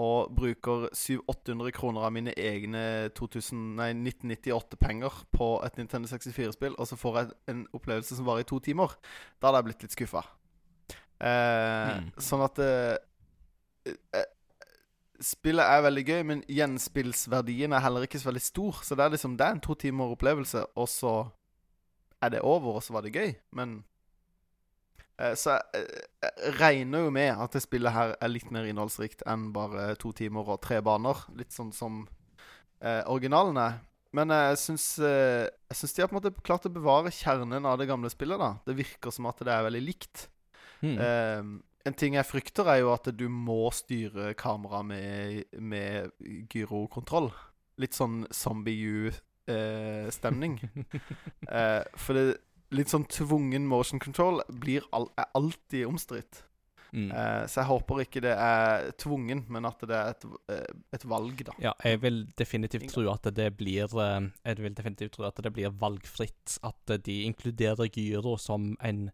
og 0.00 0.30
bruker 0.34 0.86
700-800 0.96 1.72
kroner 1.76 2.06
av 2.06 2.12
mine 2.14 2.32
egne 2.38 3.10
1998-penger 3.12 5.18
på 5.36 5.48
et 5.66 5.76
Nintendo 5.76 6.08
64-spill, 6.08 6.78
og 6.78 6.88
så 6.88 6.96
får 6.96 7.18
jeg 7.18 7.32
en 7.52 7.66
opplevelse 7.76 8.16
som 8.16 8.26
varer 8.26 8.46
i 8.46 8.48
to 8.48 8.58
timer, 8.64 8.94
da 9.40 9.50
hadde 9.50 9.60
jeg 9.60 9.68
blitt 9.70 9.84
litt 9.86 9.98
skuffa. 9.98 10.24
Eh, 11.22 11.98
Mm. 12.02 12.08
Sånn 12.18 12.40
at 12.42 12.56
eh, 12.58 12.96
eh, 14.16 14.30
Spillet 15.22 15.62
er 15.62 15.84
veldig 15.84 16.02
gøy, 16.02 16.22
men 16.26 16.40
gjenspillsverdien 16.50 17.70
er 17.76 17.84
heller 17.84 18.08
ikke 18.08 18.18
så 18.18 18.32
veldig 18.32 18.42
stor. 18.42 18.80
Så 18.82 18.96
det 18.98 19.04
er 19.04 19.12
liksom 19.14 19.36
Det 19.38 19.46
er 19.46 19.54
en 19.54 19.62
to 19.62 19.76
timer 19.78 20.10
opplevelse, 20.16 20.64
og 20.74 20.88
så 20.90 21.12
er 22.22 22.32
det 22.34 22.40
over, 22.42 22.80
og 22.80 22.82
så 22.82 22.96
var 22.96 23.06
det 23.06 23.14
gøy. 23.14 23.30
Men 23.52 23.84
Så 25.38 25.54
jeg, 25.54 25.98
jeg 26.24 26.54
regner 26.58 27.04
jo 27.04 27.12
med 27.14 27.30
at 27.44 27.54
det 27.54 27.62
spillet 27.62 27.94
her 27.94 28.16
er 28.18 28.30
litt 28.32 28.48
mer 28.50 28.66
innholdsrikt 28.66 29.22
enn 29.30 29.50
bare 29.54 29.92
to 30.00 30.10
timer 30.16 30.54
og 30.54 30.62
tre 30.64 30.80
baner. 30.82 31.20
Litt 31.38 31.54
sånn 31.54 31.70
som 31.76 32.02
eh, 32.82 33.02
originalen 33.06 33.60
er. 33.62 33.80
Men 34.12 34.32
jeg 34.34 34.58
syns, 34.60 34.86
eh, 35.00 35.48
jeg 35.72 35.78
syns 35.78 35.94
de 35.96 36.02
har 36.04 36.10
på 36.10 36.16
en 36.16 36.20
måte 36.20 36.44
klart 36.44 36.68
å 36.68 36.72
bevare 36.72 37.12
kjernen 37.14 37.64
av 37.68 37.78
det 37.80 37.88
gamle 37.88 38.10
spillet. 38.12 38.38
da 38.40 38.58
Det 38.66 38.76
virker 38.76 39.14
som 39.14 39.28
at 39.30 39.40
det 39.40 39.52
er 39.52 39.64
veldig 39.68 39.84
likt. 39.86 40.26
Mm. 40.82 40.98
Eh, 40.98 41.42
en 41.88 41.96
ting 41.98 42.14
jeg 42.14 42.28
frykter, 42.28 42.68
er 42.68 42.82
jo 42.82 42.92
at 42.92 43.08
du 43.16 43.26
må 43.28 43.70
styre 43.74 44.34
kameraet 44.38 44.86
med, 44.86 45.44
med 45.58 46.12
gyrokontroll. 46.52 47.32
Litt 47.80 47.96
sånn 47.96 48.26
Zombie 48.30 49.08
U-stemning. 49.48 50.60
eh, 51.48 51.82
for 51.96 52.18
det, 52.18 52.36
litt 52.72 52.88
sånn 52.92 53.06
tvungen 53.08 53.66
motion 53.68 54.00
control 54.02 54.42
blir 54.48 54.82
al 54.92 55.08
er 55.20 55.26
alltid 55.38 55.86
omstridt. 55.86 56.42
Mm. 56.92 57.08
Uh, 57.08 57.46
så 57.48 57.62
jeg 57.62 57.68
håper 57.70 58.02
ikke 58.02 58.20
det 58.20 58.34
er 58.36 58.90
tvungen, 59.00 59.46
men 59.48 59.64
at 59.64 59.80
det 59.88 59.96
er 59.96 60.10
et, 60.12 60.24
eh, 60.52 60.72
et 60.92 61.04
valg, 61.08 61.38
da. 61.48 61.52
Ja, 61.58 61.72
jeg 61.88 62.02
vil 62.02 62.18
definitivt 62.36 62.90
tro 62.92 63.06
at 63.08 63.24
det 63.32 63.46
blir 63.56 63.88
eh, 63.96 64.28
Jeg 64.44 64.58
vil 64.60 64.74
definitivt 64.76 65.12
tro 65.16 65.24
at 65.24 65.40
det 65.40 65.52
blir 65.56 65.72
valgfritt. 65.72 66.58
At 66.62 66.92
de 67.06 67.22
inkluderer 67.24 67.88
gyro 67.88 68.36
som 68.36 68.76
en 68.84 69.06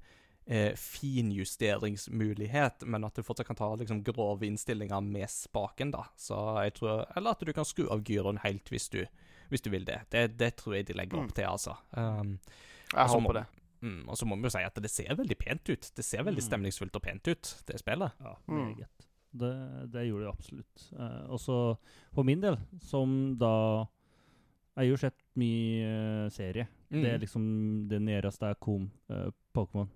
eh, 0.46 0.74
finjusteringsmulighet, 0.74 2.82
men 2.86 3.04
at 3.04 3.14
du 3.14 3.22
fortsatt 3.22 3.46
kan 3.46 3.56
ta 3.56 3.70
liksom 3.78 4.02
grove 4.02 4.46
innstillinger 4.46 5.00
med 5.04 5.30
spaken, 5.30 5.90
da. 5.94 6.04
Så 6.16 6.34
jeg 6.64 6.74
tror 6.78 7.04
Eller 7.16 7.30
at 7.30 7.40
du 7.46 7.52
kan 7.52 7.64
skru 7.68 7.86
av 7.92 8.02
gyroen 8.02 8.38
helt 8.42 8.68
hvis 8.72 8.88
du, 8.90 9.04
hvis 9.50 9.62
du 9.62 9.70
vil 9.70 9.84
det. 9.84 10.00
det. 10.10 10.26
Det 10.38 10.54
tror 10.56 10.74
jeg 10.78 10.86
de 10.90 10.94
legger 10.98 11.18
opp 11.22 11.30
Mm. 11.30 11.34
til, 11.34 11.44
altså. 11.44 11.76
Um, 11.92 12.38
Jeg 12.92 13.00
Altså, 13.02 13.18
må- 13.20 13.28
håper 13.28 13.40
det. 13.40 13.46
mm, 13.82 14.08
og 14.08 14.16
så 14.16 14.26
må 14.26 14.36
vi 14.36 14.42
jo 14.42 14.50
si 14.50 14.58
at 14.58 14.74
det 14.74 14.90
ser 14.90 15.14
veldig 15.14 15.38
pent 15.38 15.68
ut. 15.68 15.90
Det 15.96 16.04
ser 16.04 16.22
veldig 16.22 16.42
Mm. 16.42 16.48
stemningsfullt 16.50 16.96
og 16.96 17.02
pent 17.02 17.28
ut, 17.28 17.62
det 17.66 17.78
spillet. 17.80 18.12
Ja, 18.20 18.34
Mm. 18.48 18.76
Det, 19.36 19.92
det 19.92 20.06
gjorde 20.08 20.24
det 20.24 20.32
absolutt. 20.38 20.92
Eh, 20.98 21.30
og 21.30 21.38
så 21.38 21.76
for 22.14 22.22
min 22.24 22.40
del, 22.40 22.56
som 22.80 23.36
da 23.38 23.86
Jeg 24.76 24.86
har 24.86 24.90
jo 24.90 24.96
sett 24.96 25.14
mye 25.36 26.24
uh, 26.24 26.28
serie. 26.30 26.68
Mm. 26.90 27.02
Det 27.02 27.10
er 27.12 27.18
liksom 27.18 27.88
det 27.88 28.00
næreste 28.00 28.46
jeg 28.46 28.60
kom 28.60 28.90
uh, 29.10 29.30
Pokémon. 29.52 29.88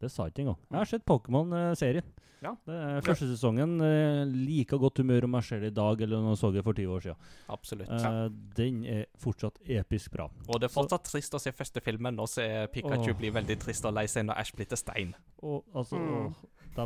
Det 0.00 0.10
sa 0.10 0.26
jeg 0.26 0.34
ikke 0.34 0.44
engang. 0.46 0.60
Jeg 0.70 0.78
har 0.80 0.90
sett 0.90 1.04
Pokémon-serien. 1.06 2.04
Ja. 2.44 2.50
Det 2.68 2.74
er 2.76 3.00
Første 3.06 3.24
sesongen 3.30 3.78
uh, 3.80 4.24
like 4.28 4.76
godt 4.76 4.98
humør 5.00 5.24
om 5.24 5.36
jeg 5.38 5.46
ser 5.48 5.62
det 5.64 5.70
i 5.72 5.76
dag 5.78 6.00
eller 6.04 6.20
når 6.20 6.34
jeg 6.34 6.40
så 6.42 6.50
det 6.52 6.64
for 6.66 6.76
20 6.76 6.92
år 6.92 7.04
siden. 7.06 7.30
Absolutt. 7.54 7.88
Eh, 7.88 8.18
den 8.58 8.82
er 8.84 9.06
fortsatt 9.22 9.62
episk 9.64 10.12
bra. 10.12 10.26
Og 10.50 10.60
det 10.60 10.68
er 10.68 10.74
fortsatt 10.74 11.06
trist 11.08 11.32
å 11.32 11.40
se 11.40 11.54
første 11.56 11.80
filmen, 11.80 12.20
og 12.20 12.28
se 12.28 12.44
Pikachu 12.74 13.14
bli 13.16 13.30
veldig 13.32 13.56
trist 13.64 13.88
og 13.88 13.96
lei 13.96 14.04
seg 14.12 14.26
når 14.28 14.42
Ash 14.42 14.52
blir 14.52 14.68
til 14.68 14.76
stein. 14.82 15.14
Og 15.40 15.64
altså, 15.72 15.96
Mm. 15.96 16.34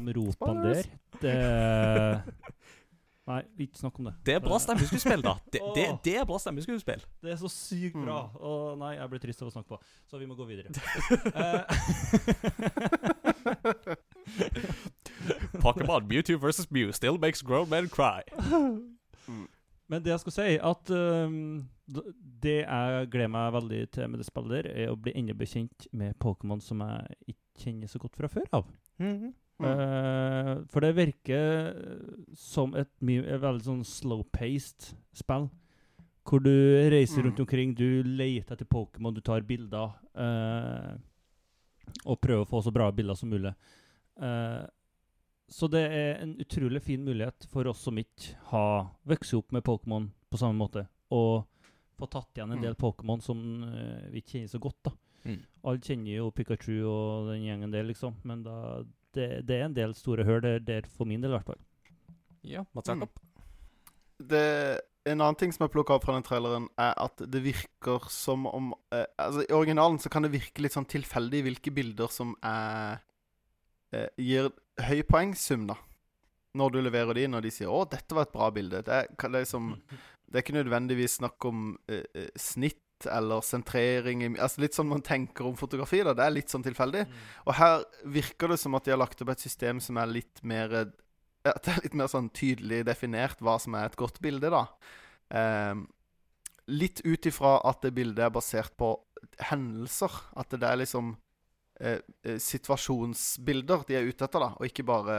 de 0.07 0.13
ropene 0.15 0.63
der 0.63 0.85
det 1.23 1.35
Nei, 3.29 3.43
ikke 3.61 3.77
snakk 3.77 3.99
om 4.01 4.07
det. 4.09 4.15
Det 4.25 4.35
er 4.39 4.41
bra 4.41 4.57
stemmeskuespill, 4.63 5.21
da. 5.27 5.35
Det, 5.53 5.61
det, 5.77 5.83
det 6.07 6.15
er 6.17 6.25
bra 6.29 6.39
stemmeskuespill. 6.41 7.03
Det 7.21 7.35
er 7.35 7.37
så 7.43 7.51
sykt 7.53 7.99
Mm. 7.99 8.07
bra. 8.07 8.21
Og 8.41 8.79
nei, 8.81 8.95
jeg 8.97 9.11
blir 9.13 9.21
trist 9.21 9.43
av 9.45 9.51
å 9.51 9.53
snakke 9.53 9.69
på. 9.75 9.79
Så 10.09 10.17
vi 10.23 10.29
må 10.31 10.35
gå 10.39 10.47
videre. 10.49 10.73
Eh, 15.49 15.61
Pokémon 15.61 16.07
Mewtwo 16.09 16.39
versus 16.39 16.71
Mew 16.71 16.93
still 16.93 17.19
makes 17.19 17.43
grown 17.43 17.69
men 17.69 17.89
cry. 17.89 18.23
Men 19.89 20.03
det 20.05 20.11
jeg 20.13 20.21
skal 20.21 20.33
si, 20.37 20.59
at 20.61 20.91
um, 20.93 21.69
det 22.43 22.59
jeg 22.61 23.09
gleder 23.13 23.31
meg 23.33 23.53
veldig 23.57 23.81
til 23.97 24.11
med 24.13 24.21
det 24.21 24.27
spillet, 24.29 24.67
der, 24.67 24.69
er 24.85 24.93
å 24.93 24.99
bli 25.01 25.15
enda 25.17 25.33
bekjent 25.37 25.87
med 25.97 26.17
Pokémon 26.21 26.61
som 26.61 26.83
jeg 26.85 27.17
ikke 27.33 27.65
kjenner 27.65 27.89
så 27.91 27.99
godt 28.03 28.19
fra 28.21 28.29
før 28.31 28.51
av. 28.61 28.69
Mm. 29.01 29.33
Eh, 29.67 30.65
for 30.71 30.81
det 30.81 30.95
virker 30.95 31.75
som 32.39 32.75
et, 32.79 32.89
mye, 33.03 33.23
veldig 33.43 33.65
sånn 33.65 33.85
slow-paced 33.85 34.93
spill. 35.13 35.49
Hvor 36.29 36.43
du 36.45 36.51
reiser 36.91 37.23
Mm. 37.23 37.25
rundt 37.31 37.41
omkring, 37.41 37.75
du 37.75 38.03
leter 38.05 38.53
etter 38.55 38.67
Pokémon, 38.67 39.15
du 39.15 39.21
tar 39.21 39.41
bilder. 39.41 39.95
eh, 40.15 40.97
og 42.07 42.21
prøver 42.21 42.45
å 42.45 42.49
få 42.49 42.63
så 42.63 42.73
bra 42.73 42.91
bilder 42.93 43.15
som 43.17 43.31
mulig. 43.31 43.55
Eh, 44.21 44.67
så 45.49 45.69
det 45.71 45.91
er 45.91 46.23
en 46.23 46.35
utrolig 46.37 46.83
fin 46.83 47.03
mulighet 47.05 47.47
for 47.49 47.65
oss 47.67 47.79
som 47.81 47.97
ikke 47.97 48.35
har 48.51 48.91
vokst 49.07 49.35
opp 49.35 49.53
med 49.53 49.63
Pokémon 49.65 50.11
på 50.31 50.37
samme 50.39 50.59
måte, 50.59 50.87
og 51.11 51.47
få 51.99 52.07
tatt 52.11 52.35
igjen 52.35 52.53
en 52.53 52.59
Mm. 52.59 52.63
del 52.63 52.75
Pokémon 52.75 53.23
som 53.23 53.65
eh, 53.65 54.11
vi 54.11 54.21
ikke 54.21 54.33
kjenner 54.33 54.49
så 54.51 54.61
godt. 54.61 54.83
da. 54.85 54.91
Mm. 55.25 55.41
Alle 55.65 55.79
kjenner 55.79 56.17
jo 56.17 56.31
Pikachu 56.31 56.85
og 56.85 57.33
den 57.33 57.43
gjengen 57.45 57.71
der, 57.73 57.85
liksom. 57.85 58.15
Men 58.25 58.43
da, 58.43 58.85
det, 59.17 59.29
det 59.49 59.57
er 59.57 59.67
en 59.69 59.77
del 59.77 59.95
store 59.97 60.27
hull 60.29 60.43
der, 60.45 60.61
der, 60.65 60.87
for 60.93 61.09
min 61.09 61.23
del 61.23 61.33
i 61.33 61.37
hvert 61.39 61.49
fall. 61.49 61.61
Ja, 62.47 62.65
Mats 62.77 62.89
Jakob. 62.89 63.11
Mm. 64.19 64.79
en 65.09 65.21
annen 65.21 65.39
ting 65.39 65.53
som 65.55 65.65
jeg 65.65 65.73
plukka 65.73 65.97
opp 65.97 66.07
fra 66.07 66.17
den 66.17 66.27
traileren, 66.27 66.69
er 66.79 66.95
at 67.01 67.23
det 67.33 67.43
virker 67.45 68.09
som 68.13 68.47
om 68.51 68.73
eh, 68.93 69.07
Altså 69.19 69.45
I 69.47 69.55
originalen 69.55 69.99
så 70.03 70.11
kan 70.13 70.27
det 70.27 70.33
virke 70.35 70.63
litt 70.63 70.75
sånn 70.75 70.89
tilfeldig 70.89 71.45
hvilke 71.47 71.73
bilder 71.75 72.11
som 72.13 72.35
er 72.45 72.99
eh, 73.95 74.09
gir 74.19 74.51
høy 74.85 75.03
poengsum, 75.09 75.69
da. 75.71 75.79
Når 76.59 76.75
du 76.75 76.81
leverer 76.83 77.15
de, 77.15 77.27
når 77.29 77.47
de 77.47 77.55
sier 77.55 77.71
'Å, 77.71 77.87
dette 77.91 78.15
var 78.17 78.27
et 78.27 78.35
bra 78.35 78.51
bilde'. 78.51 78.83
Det 78.85 78.95
er, 78.95 79.09
det 79.13 79.29
er, 79.29 79.35
liksom, 79.45 79.73
det 80.29 80.39
er 80.39 80.45
ikke 80.45 80.59
nødvendigvis 80.59 81.19
snakk 81.21 81.49
om 81.49 81.73
eh, 81.89 82.05
eh, 82.15 82.31
snitt 82.37 82.83
eller 83.07 83.45
sentrering 83.45 84.25
Altså 84.39 84.63
Litt 84.63 84.77
sånn 84.77 84.89
man 84.91 85.05
tenker 85.05 85.47
om 85.47 85.57
fotografi. 85.59 86.01
da 86.03 86.15
Det 86.17 86.25
er 86.25 86.35
litt 86.35 86.53
sånn 86.53 86.65
tilfeldig. 86.67 87.05
Og 87.47 87.55
her 87.59 87.85
virker 88.05 88.49
det 88.49 88.59
som 88.61 88.75
at 88.75 88.85
de 88.85 88.95
har 88.95 89.01
lagt 89.01 89.23
opp 89.23 89.31
et 89.35 89.45
system 89.45 89.81
som 89.81 90.01
er 90.01 90.11
litt 90.11 90.43
mer 90.43 90.75
eh, 90.75 90.91
At 91.49 91.63
det 91.65 91.77
er 91.77 91.87
litt 91.87 91.99
mer 92.01 92.11
sånn 92.11 92.31
tydelig 92.35 92.85
definert 92.89 93.41
hva 93.41 93.59
som 93.63 93.77
er 93.79 93.89
et 93.89 93.97
godt 93.97 94.19
bilde, 94.21 94.51
da. 94.51 94.67
Ehm, 95.31 95.87
litt 96.69 97.01
ut 97.07 97.29
ifra 97.31 97.55
at 97.65 97.81
det 97.85 97.95
bildet 97.97 98.27
er 98.27 98.35
basert 98.35 98.75
på 98.77 98.91
hendelser. 99.49 100.13
At 100.37 100.51
det 100.53 100.67
er 100.67 100.83
liksom 100.83 101.15
eh, 101.81 102.03
eh, 102.27 102.37
situasjonsbilder 102.43 103.87
de 103.89 103.97
er 103.97 104.11
ute 104.11 104.27
etter, 104.27 104.45
da. 104.45 104.51
Og 104.59 104.67
ikke 104.69 104.85
bare 104.91 105.19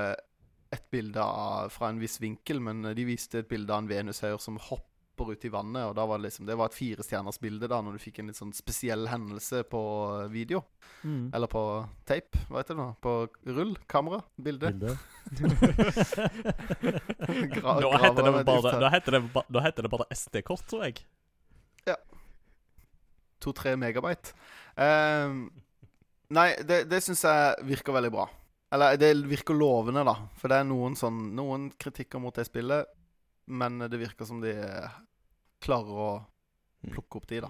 et 0.76 0.86
bilde 0.92 1.24
av, 1.24 1.72
fra 1.74 1.90
en 1.90 2.04
viss 2.04 2.20
vinkel, 2.22 2.60
men 2.62 2.84
de 2.94 3.08
viste 3.08 3.42
et 3.42 3.50
bilde 3.50 3.74
av 3.74 3.82
en 3.82 3.90
venushøyr 3.90 4.38
som 4.44 4.60
hopper 4.68 4.99
ut 5.28 5.46
i 5.46 5.52
vannet, 5.52 5.90
og 5.90 5.96
da 5.98 6.06
var 6.08 6.20
det 6.20 6.30
liksom 6.30 6.46
Det 6.48 6.56
var 6.56 6.70
et 6.70 6.78
firestjerners 6.78 7.40
bilde 7.44 7.68
da, 7.68 7.82
når 7.84 7.98
du 7.98 8.04
fikk 8.04 8.20
en 8.22 8.30
litt 8.32 8.40
sånn 8.40 8.54
spesiell 8.56 9.08
hendelse 9.12 9.64
på 9.70 9.82
video. 10.32 10.60
Mm. 11.04 11.26
Eller 11.36 11.50
på 11.52 11.64
tape, 12.08 12.40
hva 12.48 12.62
heter 12.62 12.74
det 12.78 12.82
nå? 12.82 12.88
På 13.04 13.12
rull? 13.60 13.74
Kamera? 13.92 14.22
Bilde? 14.40 14.72
Bilde. 14.72 14.96
Gra 17.54 17.76
Nå 17.84 17.90
heter 18.00 18.24
det 18.26 18.34
bare, 18.48 18.72
nå 18.80 18.88
heter 18.96 19.12
det, 19.18 19.22
nå 19.50 19.60
heter 19.68 19.82
det 19.86 19.92
bare 19.94 20.08
SD-kort, 20.16 20.64
tror 20.70 20.82
jeg. 20.88 20.96
Ja. 21.90 21.98
To-tre 23.44 23.76
megabyte. 23.80 24.34
Um, 24.76 25.48
nei, 26.36 26.50
det, 26.68 26.84
det 26.92 27.02
syns 27.06 27.24
jeg 27.28 27.70
virker 27.70 27.96
veldig 27.96 28.12
bra. 28.14 28.26
Eller 28.72 28.98
det 29.02 29.14
virker 29.30 29.58
lovende, 29.58 30.04
da. 30.06 30.16
For 30.38 30.52
det 30.52 30.60
er 30.62 30.68
noen 30.70 30.94
sånn 30.98 31.32
Noen 31.38 31.70
kritikker 31.80 32.22
mot 32.22 32.36
det 32.36 32.46
spillet. 32.50 32.86
men 33.50 33.80
det 33.80 33.98
virker 33.98 34.26
som 34.30 34.42
de 34.42 34.54
klarer 35.62 36.04
å 36.10 36.12
Mm. 36.80 36.94
plukke 36.94 37.18
opp 37.20 37.28
de, 37.28 37.42
da. 37.44 37.50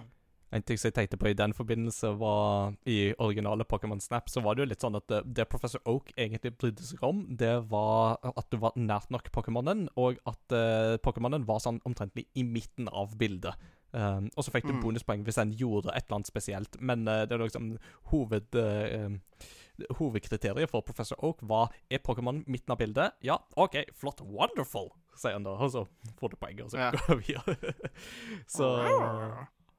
En 0.52 0.64
ting 0.66 0.78
som 0.82 0.88
jeg 0.90 0.96
tenkte 0.96 1.18
på 1.22 1.30
i 1.30 1.36
den 1.38 1.54
forbindelse, 1.54 2.18
var 2.18 2.74
i 2.90 3.14
originale 3.22 3.64
Pokémon 3.64 4.00
Snap, 4.02 4.28
så 4.28 4.42
var 4.42 4.56
det 4.56 4.64
jo 4.64 4.70
litt 4.72 4.82
sånn 4.82 4.96
at 4.98 5.06
det, 5.08 5.20
det 5.38 5.46
Professor 5.48 5.80
Oak 5.86 6.10
egentlig 6.18 6.56
brydde 6.58 6.82
seg 6.82 7.04
om, 7.06 7.20
det 7.38 7.70
var 7.70 8.18
at 8.24 8.50
du 8.50 8.58
var 8.58 8.74
nært 8.76 9.12
nok 9.14 9.30
Pokémonen, 9.32 9.88
og 9.96 10.18
at 10.26 10.42
uh, 10.58 10.98
Pokémonen 11.06 11.46
var 11.46 11.62
sånn 11.62 11.78
omtrentlig 11.86 12.26
i 12.34 12.42
midten 12.42 12.90
av 12.90 13.14
bildet. 13.22 13.54
Um, 13.94 14.32
og 14.36 14.44
så 14.44 14.50
fikk 14.52 14.66
du 14.66 14.74
Mm. 14.74 14.82
bonuspoeng 14.82 15.24
hvis 15.24 15.38
en 15.38 15.54
gjorde 15.54 15.94
et 15.94 16.06
eller 16.08 16.16
annet 16.18 16.28
spesielt, 16.34 16.82
men 16.82 17.08
uh, 17.08 17.26
det 17.26 17.38
er 17.38 17.46
liksom 17.46 17.78
hoved... 18.10 18.50
uh, 18.56 19.20
Hovedkriteriet 20.00 20.70
for 20.72 20.86
Professor 20.86 21.20
Oak 21.26 21.44
var 21.48 21.74
Er 21.90 22.02
Pokémon 22.04 22.44
midten 22.48 22.74
av 22.74 22.80
bildet. 22.82 23.16
Ja, 23.26 23.40
OK, 23.56 23.78
flott, 23.96 24.22
wonderful, 24.22 24.92
sier 25.16 25.38
han 25.38 25.48
da. 25.48 25.56
Og 25.58 25.72
så 25.74 25.86
får 26.20 26.34
du 26.34 26.42
poenget, 26.42 26.66
og 26.66 26.72
så 26.74 26.78
Ja. 26.78 26.92
går 26.92 27.22
vi 27.22 27.34
videre. 27.34 27.74
så 28.58 28.70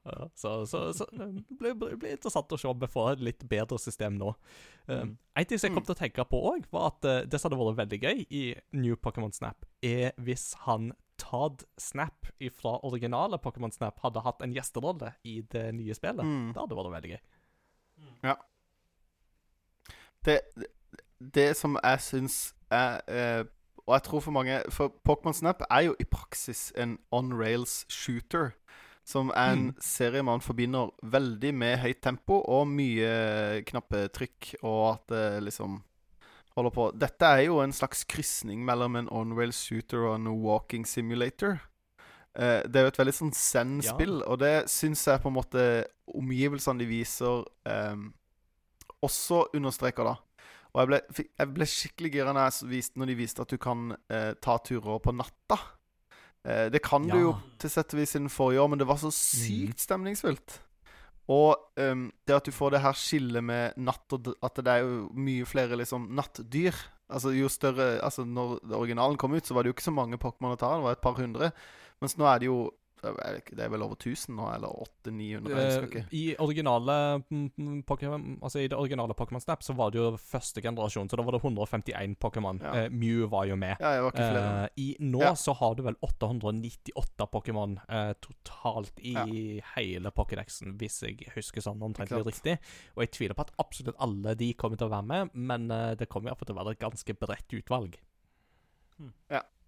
ja, 0.03 0.29
så, 0.35 0.65
så, 0.65 0.93
så 0.93 1.05
det 1.11 1.75
blir, 1.77 1.95
blir, 1.95 2.15
interessant 2.15 2.49
å 2.51 2.57
se 2.57 2.69
om 2.69 2.79
vi 2.81 2.89
får 2.89 3.11
et 3.11 3.25
litt 3.27 3.43
bedre 3.49 3.77
system 3.79 4.17
nå. 4.17 4.33
Um, 4.87 4.97
Mm. 5.01 5.17
En 5.37 5.45
ting 5.47 5.59
som 5.61 5.69
jeg 5.69 5.75
kom 5.77 5.85
til 5.85 5.93
å 5.93 5.99
tenke 5.99 6.23
på 6.27 6.39
òg, 6.49 6.65
var 6.73 6.89
at 6.89 7.05
uh, 7.05 7.19
det 7.29 7.39
som 7.39 7.53
hadde 7.53 7.61
vært 7.61 7.77
veldig 7.83 7.99
gøy 8.01 8.23
i 8.33 8.41
New 8.75 8.97
Pokémon 8.99 9.31
Snap, 9.31 9.63
er 9.85 10.11
hvis 10.17 10.49
han 10.65 10.89
Todd 11.21 11.63
Snap 11.79 12.27
fra 12.57 12.73
originale 12.87 13.37
Pokémon 13.37 13.71
Snap 13.71 14.01
hadde 14.01 14.23
hatt 14.25 14.41
en 14.41 14.55
gjesterolle 14.55 15.13
i 15.23 15.37
det 15.53 15.67
nye 15.77 15.95
spillet. 15.95 16.25
Mm. 16.25 16.49
Det 16.51 16.59
hadde 16.63 16.79
vært 16.79 16.95
veldig 16.97 17.13
gøy. 17.13 17.21
Det, 18.25 18.35
det, 20.25 20.39
det 21.35 21.55
som 21.57 21.77
jeg 21.83 21.99
syns 22.01 22.53
er 22.71 23.01
eh, 23.07 23.43
Og 23.87 23.93
jeg 23.97 24.03
tror 24.03 24.19
for 24.21 24.31
mange 24.31 24.61
For 24.69 24.91
Pokémon 25.07 25.33
Snap 25.33 25.63
er 25.69 25.81
jo 25.89 25.95
i 25.99 26.05
praksis 26.05 26.71
en 26.77 26.97
on 27.11 27.33
rails 27.33 27.85
shooter. 27.89 28.51
Som 29.05 29.31
er 29.35 29.51
en 29.53 29.65
Mm. 29.71 29.75
serie 29.81 30.23
man 30.23 30.41
forbinder 30.41 30.91
veldig 31.03 31.53
med 31.53 31.77
høyt 31.81 32.01
tempo 32.01 32.37
og 32.47 32.67
mye 32.67 33.63
knappetrykk, 33.65 34.55
og 34.63 34.93
at 34.93 35.07
det 35.09 35.43
liksom 35.43 35.81
holder 36.55 36.69
på 36.75 36.85
Dette 36.99 37.25
er 37.25 37.41
jo 37.47 37.59
en 37.63 37.73
slags 37.73 38.03
krysning 38.05 38.63
mellom 38.65 38.95
en 38.95 39.09
on 39.11 39.33
rails 39.37 39.57
shooter 39.65 40.05
og 40.05 40.15
en 40.15 40.27
walking 40.27 40.85
simulator. 40.87 41.57
Eh, 42.37 42.61
det 42.63 42.75
er 42.75 42.81
jo 42.85 42.87
et 42.93 42.99
veldig 43.01 43.13
sånn 43.17 43.33
zen-spill, 43.33 44.21
og 44.23 44.39
det 44.39 44.69
syns 44.69 45.03
jeg 45.07 45.19
på 45.21 45.27
en 45.27 45.35
måte 45.35 45.65
omgivelsene 46.07 46.79
de 46.79 46.85
viser 46.85 47.43
eh, 47.65 47.95
også 49.05 49.45
understreker, 49.57 50.07
da. 50.07 50.15
Og 50.71 50.79
jeg 50.79 50.87
ble, 50.87 51.27
jeg 51.27 51.51
ble 51.51 51.67
skikkelig 51.67 52.11
gira 52.13 52.33
når, 52.35 53.07
de 53.09 53.19
viste 53.19 53.43
at 53.43 53.51
du 53.51 53.59
kan 53.59 53.91
eh, 54.11 54.31
ta 54.39 54.55
turer 54.63 55.01
på 55.03 55.13
natta. 55.15 55.57
Eh, 56.47 56.67
det 56.71 56.79
kan 56.85 57.03
du 57.05 57.17
jo 57.17 57.33
til 57.59 57.73
sett 57.73 57.91
og 57.93 57.99
vis 57.99 58.15
siden 58.15 58.31
forrige 58.31 58.63
år, 58.63 58.71
men 58.71 58.79
det 58.79 58.87
var 58.87 59.01
så 59.01 59.11
sykt 59.13 59.83
stemningsfullt. 59.83 60.61
Og 61.31 61.53
um, 61.77 62.07
det 62.27 62.35
at 62.35 62.47
du 62.47 62.51
får 62.51 62.73
det 62.73 62.81
her 62.83 62.97
skillet 62.97 63.45
med 63.45 63.77
natt 63.79 64.15
og 64.15 64.31
At 64.43 64.57
det 64.57 64.71
er 64.73 64.81
jo 64.83 65.05
mye 65.15 65.45
flere 65.47 65.77
liksom 65.79 66.09
nattdyr. 66.17 66.75
Altså 67.11 67.31
jo 67.35 67.47
større 67.51 68.01
Altså 68.03 68.25
når 68.25 68.57
originalen 68.73 69.19
kom 69.21 69.35
ut, 69.35 69.45
så 69.45 69.53
var 69.53 69.63
det 69.63 69.71
jo 69.71 69.75
ikke 69.77 69.85
så 69.85 69.95
mange 69.95 70.19
Pokémon 70.19 70.55
å 70.55 70.59
ta. 70.59 70.73
Det 70.75 70.87
var 70.87 70.97
et 70.97 71.03
par 71.03 71.15
hundre. 71.19 71.51
Mens 72.01 72.17
nå 72.17 72.25
er 72.27 72.41
det 72.41 72.49
jo 72.49 72.57
Det 73.01 73.63
er 73.65 73.69
vel 73.73 73.81
over 73.81 73.97
1000 73.97 74.35
nå, 74.37 74.45
eller 74.53 74.83
800-900? 75.07 75.49
Jeg 75.49 75.71
Eh. 76.01 76.05
I 76.13 76.23
originale 76.39 76.95
mm, 77.29 77.47
mm, 77.57 78.37
Altså 78.41 78.61
i 78.61 78.67
det 78.69 78.77
originale 78.77 79.15
Pokémon 79.17 79.41
Snap 79.41 79.63
så 79.65 79.73
var 79.77 79.91
det 79.91 79.99
jo 79.99 80.11
første 80.17 80.61
generasjon, 80.61 81.09
så 81.09 81.17
da 81.17 81.25
var 81.25 81.35
det 81.37 81.41
151 81.41 82.15
Pokémon. 82.21 82.61
Ja. 82.61 82.73
Eh, 82.83 82.89
Mew 82.93 83.25
var 83.31 83.45
jo 83.49 83.55
med. 83.55 83.75
Ja, 83.79 83.95
jeg 83.97 84.03
var 84.05 84.11
ikke 84.13 84.27
flere. 84.27 84.63
Eh, 84.63 84.69
I 84.77 84.87
Nå 84.99 85.21
Ja. 85.21 85.33
så 85.35 85.55
har 85.57 85.75
du 85.75 85.83
vel 85.83 85.97
898 86.01 87.27
Pokémon 87.31 87.77
eh, 87.89 88.13
totalt 88.21 88.99
i 88.99 89.61
hele 89.75 90.11
Pokédexen, 90.11 90.77
hvis 90.77 91.01
jeg 91.01 91.31
husker 91.35 91.61
sånn 91.61 91.81
omtrentlig 91.81 92.21
Ikke 92.21 92.31
riktig. 92.31 92.57
Og 92.95 93.05
jeg 93.05 93.11
tviler 93.17 93.37
på 93.37 93.47
at 93.47 93.55
absolutt 93.57 93.97
alle 93.99 94.35
de 94.35 94.53
kommer 94.53 94.77
til 94.77 94.87
å 94.87 94.93
være 94.93 95.07
med, 95.09 95.33
men 95.33 95.71
eh, 95.71 95.95
det 95.95 96.09
kommer 96.09 96.29
iallfall 96.31 96.51
til 96.51 96.55
å 96.57 96.61
være 96.63 96.77
et 96.77 96.85
ganske 96.85 97.17
bredt 97.17 97.57
utvalg. 97.57 97.97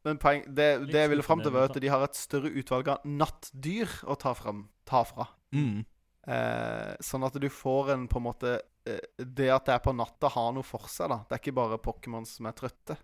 Men 0.03 0.19
poeng, 0.19 0.43
det, 0.47 0.67
det 0.89 0.99
jeg 1.05 1.11
ville 1.13 1.23
fram 1.25 1.41
til, 1.43 1.53
var 1.55 1.69
at 1.69 1.79
de 1.79 1.91
har 1.91 2.03
et 2.03 2.17
større 2.19 2.51
utvalg 2.51 2.89
av 2.91 3.05
nattdyr 3.07 3.91
å 4.09 4.17
ta, 4.19 4.33
frem, 4.35 4.65
ta 4.89 5.03
fra. 5.07 5.29
Mm. 5.55 5.85
Eh, 6.27 6.91
sånn 7.03 7.27
at 7.27 7.39
du 7.39 7.47
får 7.51 7.93
en 7.95 8.05
på 8.07 8.21
en 8.21 8.23
måte 8.23 8.51
eh, 8.87 9.01
Det 9.19 9.49
at 9.51 9.65
det 9.67 9.73
er 9.75 9.81
på 9.83 9.91
natta, 9.95 10.31
har 10.31 10.53
noe 10.55 10.67
for 10.67 10.87
seg. 10.91 11.11
da 11.11 11.21
Det 11.27 11.35
er 11.35 11.43
ikke 11.43 11.55
bare 11.59 11.81
Pokémon 11.83 12.27
som 12.27 12.47
er 12.47 12.55
trøtte. 12.57 12.97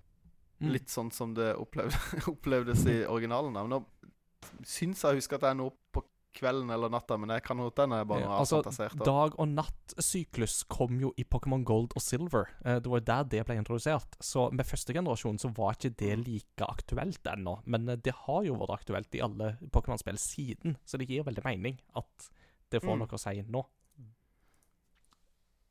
Mm. 0.60 0.72
Litt 0.76 0.92
sånn 0.92 1.12
som 1.16 1.34
det 1.36 1.54
opplevde, 1.56 2.00
opplevdes 2.34 2.86
i 2.92 3.00
originalen. 3.08 3.56
da. 3.56 3.64
Men 3.64 3.78
nå 3.78 4.64
syns 4.68 5.04
jeg 5.04 5.16
å 5.16 5.20
huske 5.20 5.40
at 5.40 5.46
det 5.46 5.54
er 5.54 5.60
noe 5.60 5.76
på 5.94 6.04
kvelden 6.34 6.70
eller 6.72 6.90
natta, 6.94 7.18
men 7.18 7.30
jeg 7.34 7.44
kan 7.44 7.58
godt 7.58 7.78
hende 7.82 7.98
jeg 7.98 8.08
bare 8.08 8.22
Ja, 8.22 8.28
har 8.30 8.40
altså, 8.44 8.60
fantasert. 8.64 8.96
da. 8.98 9.04
Dag- 9.06 9.36
og 9.40 9.48
natt-syklus 9.50 10.64
kom 10.70 11.00
jo 11.02 11.14
i 11.18 11.24
Pokémon 11.24 11.64
Gold 11.66 11.92
og 11.96 12.02
Silver. 12.02 12.46
Eh, 12.64 12.80
det 12.80 12.86
var 12.88 13.00
jo 13.00 13.06
der 13.06 13.24
det 13.24 13.46
ble 13.48 13.56
introdusert. 13.58 14.16
Så 14.22 14.52
med 14.54 14.66
første 14.66 14.94
generasjon 14.94 15.40
så 15.40 15.50
var 15.58 15.74
ikke 15.74 15.96
det 15.98 16.20
like 16.28 16.62
aktuelt 16.68 17.24
ennå. 17.24 17.62
Men 17.66 17.90
eh, 17.90 17.96
det 17.96 18.14
har 18.14 18.44
jo 18.44 18.56
vært 18.56 18.80
aktuelt 18.80 19.16
i 19.16 19.22
alle 19.22 19.58
Pokémon-spill 19.72 20.18
siden, 20.22 20.78
så 20.86 20.98
det 20.98 21.08
gir 21.10 21.24
veldig 21.24 21.44
mening 21.44 21.80
at 21.96 22.30
det 22.70 22.82
får 22.84 22.94
Mm. 22.96 23.00
noe 23.00 23.08
å 23.08 23.20
si 23.20 23.42
nå. 23.42 23.66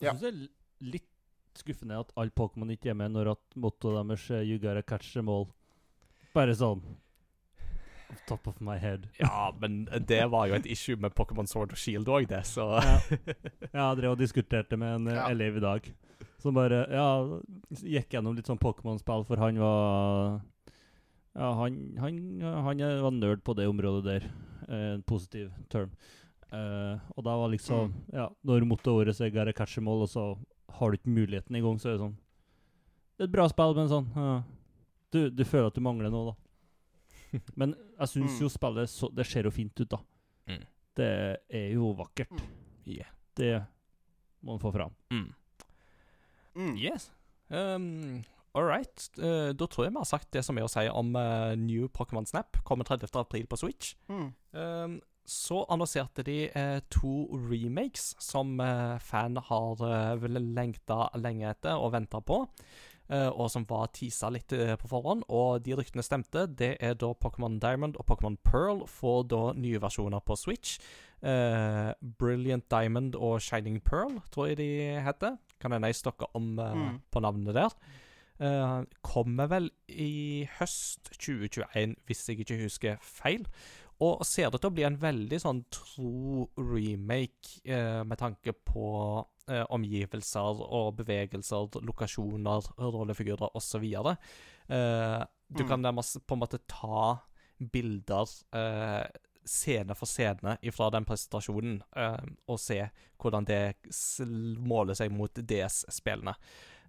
Jeg 0.01 0.07
Ja. 0.07 0.13
synes 0.15 0.21
det 0.21 0.35
er 0.35 0.49
litt 0.93 1.09
skuffende 1.55 1.99
at 2.01 2.13
alle 2.17 2.31
Pokémon 2.31 2.71
ikke 2.77 2.91
er 2.91 2.95
med 2.95 3.13
når 3.13 3.31
at 3.33 3.41
mottoet 3.57 4.07
deres 4.07 4.31
er 4.31 4.43
'You 4.45 4.59
gotta 4.59 4.83
catch 4.83 5.13
them 5.15 5.29
all'. 5.29 5.51
Bare 6.35 6.53
sånn 6.55 6.83
off 8.11 8.25
top 8.27 8.47
of 8.49 8.61
my 8.61 8.77
head. 8.79 9.09
Ja, 9.21 9.53
men 9.61 9.85
det 10.09 10.23
var 10.31 10.47
jo 10.49 10.55
et 10.55 10.67
issue 10.67 10.97
med 10.97 11.15
Pokémon 11.15 11.47
Sword 11.49 11.73
og 11.73 11.79
Shield 11.79 12.09
òg, 12.09 12.29
det, 12.29 12.43
så 12.47 12.69
Ja. 12.83 12.99
Jeg 13.73 13.97
drev 14.01 14.11
og 14.15 14.19
diskuterte 14.19 14.77
med 14.81 14.95
en 14.95 15.09
eh, 15.09 15.15
Ja. 15.19 15.29
elev 15.31 15.57
i 15.57 15.61
dag 15.65 15.91
som 16.39 16.55
bare 16.55 16.87
Ja, 16.91 17.09
gikk 17.83 18.15
gjennom 18.15 18.37
litt 18.37 18.47
sånn 18.47 18.59
Pokémon-spill, 18.63 19.25
for 19.27 19.37
han 19.43 19.59
var 19.59 20.41
Ja, 21.39 21.53
han, 21.55 21.97
han, 21.99 22.41
han 22.41 22.79
var 23.03 23.11
nerd 23.15 23.43
på 23.45 23.55
det 23.55 23.69
området 23.69 24.05
der. 24.05 24.31
Eh, 24.69 24.95
En 24.95 25.03
positiv 25.03 25.51
term. 25.71 25.91
Uh, 26.49 26.97
og 27.13 27.25
da 27.27 27.35
var 27.37 27.51
liksom 27.53 27.93
Ja, 28.13 28.31
når 28.43 28.65
mottoet 28.65 29.05
vårt 29.07 29.21
er 29.21 29.31
'gotta 29.31 29.53
catch 29.53 29.75
them 29.75 29.89
all', 29.89 30.01
og 30.03 30.09
så 30.09 30.39
har 30.79 30.91
du 30.91 30.97
ikke 30.97 31.11
muligheten 31.13 31.55
engang, 31.57 31.77
så 31.79 31.89
er 31.91 31.93
det 31.93 32.01
sånn 32.01 32.17
Det 33.19 33.21
er 33.21 33.25
et 33.29 33.33
bra 33.33 33.49
spill, 33.49 33.75
men 33.77 33.89
sånn 33.89 34.07
uh, 34.17 34.43
du, 35.13 35.29
du 35.31 35.45
føler 35.45 35.67
at 35.67 35.75
du 35.75 35.81
mangler 35.81 36.11
noe, 36.11 36.33
da. 36.33 36.48
Men 37.57 37.75
jeg 37.99 38.09
syns 38.09 38.37
Mm. 38.39 38.41
jo 38.45 38.49
spillet 38.49 38.89
så, 38.91 39.09
Det 39.15 39.27
ser 39.27 39.45
jo 39.45 39.51
fint 39.51 39.81
ut, 39.81 39.89
da. 39.91 39.99
Mm. 40.49 40.65
Det 40.97 41.11
er 41.51 41.69
jo 41.75 41.93
vakkert. 41.99 42.33
yeah. 42.87 43.11
Det 43.37 43.53
må 44.43 44.53
man 44.57 44.61
få 44.63 44.73
fram. 44.75 44.95
mm. 45.11 45.29
Mm. 46.57 46.77
Yes. 46.77 47.11
Um, 47.51 48.25
All 48.55 48.65
right. 48.65 49.11
Uh, 49.19 49.53
da 49.55 49.67
tror 49.71 49.85
jeg 49.87 49.93
vi 49.93 50.01
har 50.01 50.09
sagt 50.09 50.31
det 50.35 50.43
som 50.45 50.59
er 50.59 50.65
å 50.67 50.71
si 50.73 50.87
om 50.91 51.13
uh, 51.15 51.55
New 51.55 51.87
Pokémon 51.89 52.27
Snap. 52.27 52.57
Kommer 52.65 52.85
30. 52.89 53.13
april 53.21 53.47
på 53.47 53.57
Switch. 53.61 53.93
Mm. 54.09 54.33
Um, 54.53 54.97
så 55.29 55.61
annonserte 55.69 56.25
de 56.25 56.49
eh, 56.57 56.79
to 56.89 57.27
remakes 57.51 58.15
som 58.19 58.55
eh, 58.65 58.95
fan 59.05 59.37
har 59.37 59.75
vel 60.23 60.39
lengta 60.57 61.11
lenge 61.21 61.51
etter 61.51 61.77
og 61.77 61.93
venta 61.93 62.23
på. 62.25 62.39
Eh, 63.11 63.29
og 63.29 63.51
som 63.51 63.65
var 63.69 63.89
teasa 63.93 64.29
litt 64.31 64.53
eh, 64.53 64.75
på 64.77 64.89
forhånd. 64.91 65.25
Og 65.29 65.63
de 65.65 65.75
ryktene 65.79 66.03
stemte. 66.05 66.47
Det 66.47 66.77
er 66.81 66.95
da 66.95 67.13
Pokémon 67.15 67.59
Diamond 67.61 67.97
og 67.97 68.07
Pokémon 68.07 68.37
Pearl 68.45 68.85
får 68.87 69.29
da 69.29 69.43
nye 69.59 69.81
versjoner 69.81 70.21
på 70.25 70.37
Switch. 70.37 70.79
Eh, 71.23 71.93
Brilliant 72.19 72.69
Diamond 72.71 73.15
og 73.17 73.41
Shining 73.43 73.81
Pearl, 73.83 74.21
tror 74.31 74.47
jeg 74.53 74.59
de 74.59 74.71
heter. 75.05 75.39
Kan 75.61 75.73
hende 75.73 75.89
jeg 75.91 75.97
stokker 76.03 76.27
om 76.35 76.55
Mm. 76.57 77.01
på 77.11 77.21
navnet 77.21 77.55
der. 77.55 77.75
Kommer 79.03 79.49
vel 79.51 79.71
i 79.91 80.47
høst 80.61 81.11
2021, 81.19 81.97
hvis 82.07 82.29
jeg 82.29 82.39
ikke 82.45 82.59
husker 82.63 82.97
feil. 83.03 83.47
Og 84.01 84.21
ser 84.27 84.51
det 84.51 84.61
til 84.63 84.71
å 84.71 84.75
bli 84.77 84.85
en 84.87 84.97
veldig 85.03 85.41
sånn 85.43 85.65
tro 85.75 86.45
remake 86.57 87.59
eh, 87.67 88.05
med 88.07 88.19
tanke 88.21 88.53
på 88.53 88.85
eh, 89.51 89.65
omgivelser 89.75 90.61
og 90.69 90.93
bevegelser, 91.01 91.81
lokasjoner, 91.83 92.69
rollefigurer 92.79 93.51
osv. 93.59 93.85
Eh, 93.85 95.25
du 95.49 95.63
Mm. 95.65 95.69
kan 95.69 95.81
nærmest 95.83 96.21
på 96.27 96.35
en 96.37 96.41
måte 96.45 96.59
ta 96.69 97.19
bilder 97.59 98.29
eh, 98.53 99.07
scene 99.49 99.95
for 99.97 100.07
scene 100.07 100.59
fra 100.71 100.91
den 100.91 101.05
presentasjonen, 101.09 101.83
eh, 101.97 102.19
og 102.47 102.59
se 102.61 102.83
hvordan 103.19 103.47
det 103.49 103.75
måler 104.61 104.95
seg 104.95 105.11
mot 105.11 105.33
DS-spillene. 105.35 106.35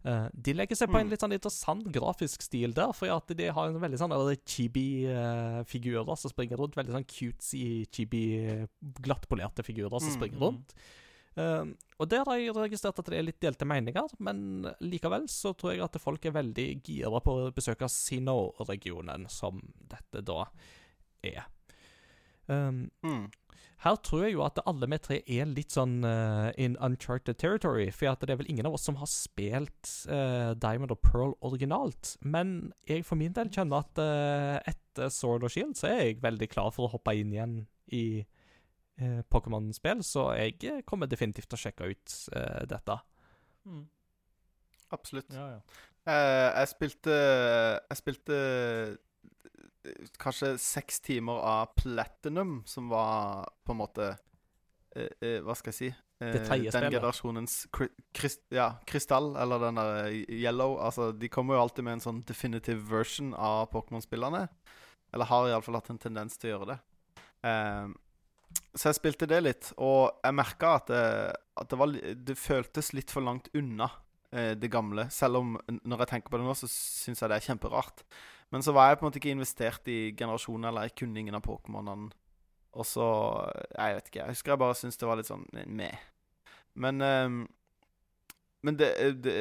Eh, 0.05 0.27
de 0.33 0.53
legger 0.55 0.75
seg 0.79 0.89
på 0.89 0.99
en 0.99 1.07
Mm. 1.07 1.11
litt 1.11 1.19
sånn 1.19 1.33
interessant 1.35 1.83
grafisk 1.91 2.41
stil 2.41 2.73
der, 2.73 2.93
for 2.93 3.09
at 3.09 3.27
de 3.27 3.47
har 3.51 3.67
en 3.67 3.81
veldig 3.81 3.99
sånn 3.99 4.13
chibi-figurer 4.45 6.17
som 6.17 6.31
springer 6.31 6.57
rundt. 6.57 6.75
Veldig 6.75 6.95
sånn 6.95 7.07
cutesy, 7.09 7.85
chibi, 7.91 8.67
glattpolerte 9.01 9.63
figurer 9.63 9.99
som 9.99 10.09
Mm, 10.09 10.17
springer 10.17 10.37
mm. 10.37 10.41
rundt. 10.41 10.73
Uh, 11.37 11.73
og 11.99 12.09
der 12.09 12.25
har 12.25 12.35
jeg 12.35 12.53
registrert 12.55 12.99
at 12.99 13.05
det 13.05 13.17
er 13.17 13.23
litt 13.23 13.39
delte 13.39 13.65
meninger, 13.65 14.09
men 14.19 14.63
likevel 14.81 15.27
så 15.29 15.55
tror 15.55 15.71
jeg 15.73 15.83
at 15.83 16.01
folk 16.01 16.25
er 16.25 16.31
veldig 16.31 16.81
gira 16.83 17.21
på 17.21 17.31
å 17.31 17.53
besøke 17.53 17.87
Sino-regionen, 17.87 19.29
som 19.29 19.61
dette 19.87 20.23
da 20.25 20.45
er. 21.23 21.45
Um, 22.49 22.89
Mm. 23.05 23.27
her 23.85 23.95
tror 24.03 24.23
jeg 24.25 24.33
jo 24.33 24.41
at 24.43 24.59
alle 24.67 24.87
vi 24.89 24.97
tre 24.97 25.17
er 25.27 25.45
litt 25.45 25.71
sånn 25.71 26.03
uh, 26.03 26.49
in 26.57 26.75
uncharted 26.83 27.37
territory. 27.39 27.89
For 27.91 28.09
at 28.11 28.19
det 28.25 28.33
er 28.33 28.39
vel 28.41 28.49
ingen 28.49 28.65
av 28.65 28.73
oss 28.73 28.83
som 28.89 28.97
har 28.99 29.07
spilt 29.07 29.91
uh, 30.09 30.53
Diamond 30.59 30.91
og 30.91 31.01
Pearl 31.05 31.35
originalt. 31.45 32.17
Men 32.21 32.73
jeg 32.89 33.05
for 33.05 33.15
min 33.15 33.31
del 33.37 33.49
kjenner 33.53 33.85
at 33.85 34.01
uh, 34.01 34.57
etter 34.67 35.09
Sword 35.13 35.45
og 35.47 35.53
Shield 35.53 35.77
så 35.79 35.87
er 35.93 36.01
jeg 36.03 36.21
veldig 36.25 36.49
klar 36.51 36.73
for 36.75 36.87
å 36.89 36.93
hoppe 36.97 37.15
inn 37.15 37.31
igjen 37.37 37.55
i 37.93 38.25
Pokémon-spill. 39.31 40.01
Så 40.03 40.25
jeg 40.35 40.83
kommer 40.83 41.07
definitivt 41.07 41.47
til 41.47 41.55
å 41.55 41.61
sjekke 41.61 41.87
ut 41.93 42.15
dette. 42.67 42.97
Absolutt. 44.91 45.31
Ja, 45.31 45.45
ja. 45.53 45.59
Eh, 46.09 46.49
jeg 46.59 46.69
spilte 46.71 47.15
Jeg 47.15 47.97
spilte 47.99 48.37
kanskje 50.19 50.53
seks 50.61 50.99
timer 51.05 51.39
av 51.45 51.73
Platinum, 51.79 52.61
som 52.65 52.89
var 52.91 53.49
på 53.65 53.75
en 53.75 53.79
måte 53.79 54.07
eh, 54.95 55.11
eh, 55.21 55.39
Hva 55.45 55.55
skal 55.57 55.73
jeg 55.73 55.79
si? 55.79 55.89
Eh, 56.19 56.35
den 56.35 56.65
generasjonens 56.67 57.61
krist, 58.11 58.43
ja, 58.51 58.73
krystall, 58.87 59.31
eller 59.39 59.61
den 59.63 59.79
der 59.79 59.93
eh, 60.09 60.19
yellow. 60.41 60.77
Altså, 60.83 61.11
de 61.11 61.29
kommer 61.31 61.55
jo 61.55 61.63
alltid 61.63 61.87
med 61.87 61.97
en 61.97 62.05
sånn 62.09 62.21
definitive 62.27 62.83
version 62.91 63.31
av 63.33 63.69
Pokémon-spillerne. 63.71 64.47
Eller 65.13 65.31
har 65.31 65.47
iallfall 65.47 65.79
hatt 65.79 65.89
en 65.93 66.01
tendens 66.01 66.37
til 66.37 66.51
å 66.51 66.53
gjøre 66.57 66.73
det. 66.73 66.79
Um, 67.39 67.95
så 68.75 68.89
jeg 68.89 68.99
spilte 68.99 69.29
det 69.29 69.39
litt, 69.41 69.71
og 69.81 70.19
jeg 70.25 70.35
merka 70.35 70.75
at, 70.77 70.91
det, 70.91 71.05
at 71.61 71.71
det, 71.71 71.79
var, 71.79 71.95
det 72.27 72.35
føltes 72.37 72.91
litt 72.97 73.13
for 73.13 73.25
langt 73.25 73.47
unna 73.57 73.87
eh, 74.35 74.51
det 74.59 74.69
gamle. 74.73 75.07
Selv 75.13 75.39
om 75.41 75.55
når 75.69 76.03
jeg 76.03 76.11
tenker 76.13 76.33
på 76.33 76.41
det 76.41 76.45
nå, 76.49 76.55
så 76.57 76.69
syns 76.69 77.23
jeg 77.23 77.31
det 77.31 77.39
er 77.39 77.47
kjemperart. 77.47 78.03
Men 78.51 78.63
så 78.65 78.73
var 78.73 78.89
jeg 78.89 78.97
på 78.99 79.05
en 79.05 79.09
måte 79.11 79.19
ikke 79.21 79.33
investert 79.35 79.87
i 79.91 79.99
generasjonen, 80.17 80.65
eller 80.71 80.87
jeg 80.87 80.95
kunne 81.03 81.19
ingen 81.21 81.37
av 81.37 81.43
Pokémonene. 81.45 82.09
Og 82.73 82.85
så 82.85 83.05
Jeg 83.77 83.95
vet 83.95 84.07
ikke. 84.09 84.19
Jeg 84.19 84.35
husker 84.35 84.51
jeg 84.51 84.59
bare 84.61 84.75
syntes 84.77 84.97
det 85.01 85.07
var 85.09 85.17
litt 85.17 85.29
sånn 85.29 85.45
meh. 85.67 85.97
Men 86.75 87.01
um, 87.01 87.39
Men 88.63 88.75
det, 88.77 88.89
det, 89.23 89.35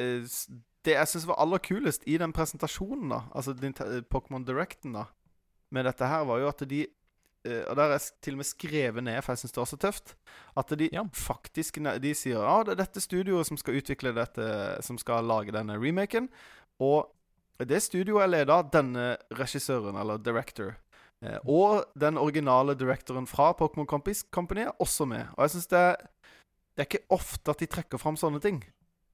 det 0.85 0.93
jeg 0.95 1.07
syns 1.11 1.27
var 1.27 1.41
aller 1.43 1.59
kulest 1.59 2.05
i 2.07 2.17
den 2.17 2.31
presentasjonen, 2.33 3.09
da, 3.11 3.23
altså 3.35 3.51
Pokémon 4.07 4.45
Directen, 4.47 4.93
da, 4.95 5.09
med 5.75 5.85
dette 5.85 6.07
her, 6.07 6.23
var 6.25 6.39
jo 6.39 6.47
at 6.47 6.63
de 6.69 6.85
eh, 7.45 7.65
Og 7.67 7.75
der 7.75 7.83
har 7.83 7.91
jeg 7.97 8.07
til 8.21 8.33
og 8.37 8.37
med 8.39 8.47
skrevet 8.47 9.03
ned, 9.03 9.21
for 9.21 9.33
jeg 9.33 9.43
syns 9.43 9.51
det 9.57 9.61
var 9.61 9.69
så 9.73 9.77
tøft, 9.77 10.15
at 10.57 10.71
de 10.79 10.89
Ja. 10.93 11.03
faktisk 11.13 11.81
De 12.01 12.13
sier 12.15 12.39
ja, 12.39 12.63
det 12.63 12.71
er 12.77 12.83
dette 12.85 13.01
studioet 13.03 13.45
som 13.47 13.57
skal 13.57 13.75
utvikle 13.81 14.15
dette, 14.15 14.81
som 14.81 14.97
skal 14.97 15.25
lage 15.27 15.51
denne 15.51 15.75
remaken. 15.77 16.29
Og 16.79 17.11
det 17.67 17.81
studioet 17.83 18.23
er 18.23 18.27
ledet 18.27 18.49
av 18.49 18.69
denne 18.71 19.17
regissøren, 19.35 19.95
eller 19.99 20.17
director. 20.17 20.75
Eh, 21.21 21.37
og 21.45 21.83
den 21.99 22.17
originale 22.17 22.75
directoren 22.75 23.27
fra 23.27 23.51
Pokémon 23.53 23.85
Company 24.31 24.61
er 24.61 24.71
også 24.79 25.05
med. 25.07 25.27
Og 25.37 25.43
jeg 25.43 25.49
syns 25.57 25.67
det, 25.67 25.95
det 26.77 26.85
er 26.85 26.87
ikke 26.87 27.05
ofte 27.09 27.51
at 27.51 27.57
de 27.59 27.65
trekker 27.67 27.97
fram 27.99 28.15
sånne 28.15 28.39
ting. 28.41 28.63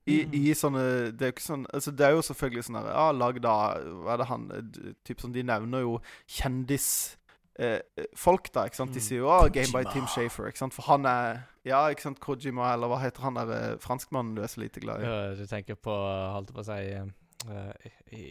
I, 0.08 0.20
Mhm. 0.26 0.34
i 0.36 0.54
sånne 0.54 1.18
Det 1.18 1.22
er 1.24 1.32
jo 1.32 1.34
ikke 1.34 1.42
sånn 1.42 1.66
Altså, 1.74 1.90
det 1.92 2.06
er 2.06 2.12
jo 2.12 2.22
selvfølgelig 2.22 2.64
sånn 2.68 2.76
her 2.78 2.92
Ja, 2.94 3.12
lag 3.12 3.42
da 3.42 3.74
Hva 3.82 4.14
er 4.14 4.18
det 4.18 4.28
han 4.28 4.52
eh, 4.54 4.94
Typ 5.04 5.18
sånn 5.18 5.34
De 5.34 5.42
nevner 5.42 5.82
jo 5.82 6.00
kjendisfolk, 6.30 7.18
eh, 7.58 7.80
eh, 7.98 8.52
da. 8.54 8.66
ikke 8.68 8.76
sant? 8.76 8.94
De 8.94 9.00
Mm. 9.00 9.04
sier 9.08 9.18
jo 9.18 9.30
ah, 9.30 9.48
'Game 9.50 9.72
by. 9.74 9.84
Tim 9.92 10.06
Shafer', 10.06 10.48
ikke 10.48 10.58
sant? 10.60 10.74
For 10.74 10.84
han 10.84 11.06
er 11.08 11.48
Ja, 11.66 11.88
ikke 11.90 12.02
sant? 12.02 12.20
Kojima, 12.20 12.74
eller 12.74 12.88
hva 12.88 13.00
heter 13.02 13.22
han 13.22 13.34
der 13.34 13.50
eh, 13.50 13.78
franskmannen 13.78 14.36
du 14.36 14.44
er 14.44 14.48
så 14.48 14.62
lite 14.62 14.80
glad 14.80 15.02
i? 15.02 15.06
Ja, 15.06 15.34
du 15.34 15.46
tenker 15.48 15.74
på, 15.76 15.90
holdt 15.90 16.54
på 16.54 16.60
å 16.62 16.66
si 16.66 17.12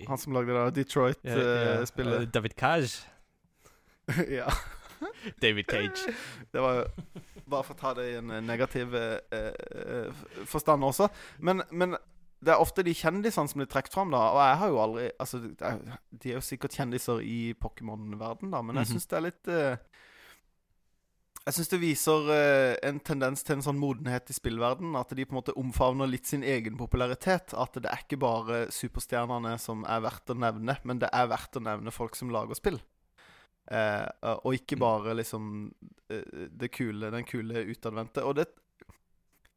Han 0.09 0.19
som 0.19 0.33
lagde 0.37 0.53
det 0.57 0.75
Detroit-spillet. 0.85 2.23
eh, 2.23 2.29
David 2.35 2.55
Cage. 2.59 3.05
ja. 4.39 4.49
David 5.43 5.65
Cage. 5.71 6.15
Det 6.53 6.61
var 6.62 6.75
jo 6.83 6.85
Bare 7.45 7.62
for 7.67 7.75
å 7.75 7.79
ta 7.79 7.91
det 7.99 8.05
i 8.09 8.17
en 8.17 8.31
eh, 8.33 8.41
negativ 8.41 8.95
eh, 8.97 9.19
eh, 9.37 10.23
forstand 10.49 10.85
også. 10.87 11.11
Men, 11.45 11.61
men 11.77 11.93
det 12.45 12.55
er 12.55 12.61
ofte 12.62 12.83
de 12.87 12.95
kjendisene 12.97 13.49
som 13.51 13.61
blir 13.61 13.69
trukket 13.69 13.93
fram, 13.93 14.11
da. 14.15 14.23
Og 14.33 14.41
jeg 14.41 14.57
har 14.62 14.71
jo 14.73 14.79
aldri 14.81 15.05
Altså, 15.21 15.41
de 15.45 16.31
er 16.31 16.39
jo 16.39 16.41
sikkert 16.45 16.73
kjendiser 16.79 17.21
i 17.21 17.53
Pokémon-verden, 17.61 18.51
da, 18.53 18.62
men 18.65 18.81
jeg 18.81 18.87
Mhm. 18.89 18.93
syns 18.95 19.07
det 19.12 19.17
er 19.19 19.27
litt 19.27 19.49
eh, 19.53 19.77
Jeg 21.45 21.59
syns 21.59 21.70
det 21.74 21.80
viser 21.82 22.28
eh, 22.32 22.74
en 22.88 22.99
tendens 23.05 23.45
til 23.45 23.59
en 23.59 23.64
sånn 23.66 23.76
modenhet 23.76 24.30
i 24.32 24.36
spillverdenen. 24.36 24.97
At 24.97 25.12
de 25.12 25.26
på 25.26 25.34
en 25.34 25.40
måte 25.42 25.57
omfavner 25.61 26.09
litt 26.09 26.28
sin 26.30 26.45
egen 26.45 26.78
popularitet. 26.80 27.53
At 27.53 27.76
det 27.76 27.90
er 27.90 28.05
ikke 28.07 28.20
bare 28.22 28.62
superstjernene 28.72 29.59
som 29.61 29.84
er 29.84 30.01
verdt 30.07 30.32
å 30.32 30.38
nevne, 30.40 30.78
men 30.88 31.03
det 31.03 31.12
er 31.12 31.28
verdt 31.28 31.61
å 31.61 31.64
nevne 31.66 31.92
folk 31.92 32.16
som 32.16 32.32
lager 32.32 32.57
spill. 32.57 32.80
Eh, 33.68 34.07
og 34.40 34.57
ikke 34.57 34.78
bare 34.80 35.12
liksom 35.16 35.51
eh, 36.12 36.49
det 36.49 36.70
kule, 36.72 37.12
den 37.12 37.28
kule 37.28 37.66
utadvendte. 37.68 38.24
Og 38.24 38.38
det 38.40 38.47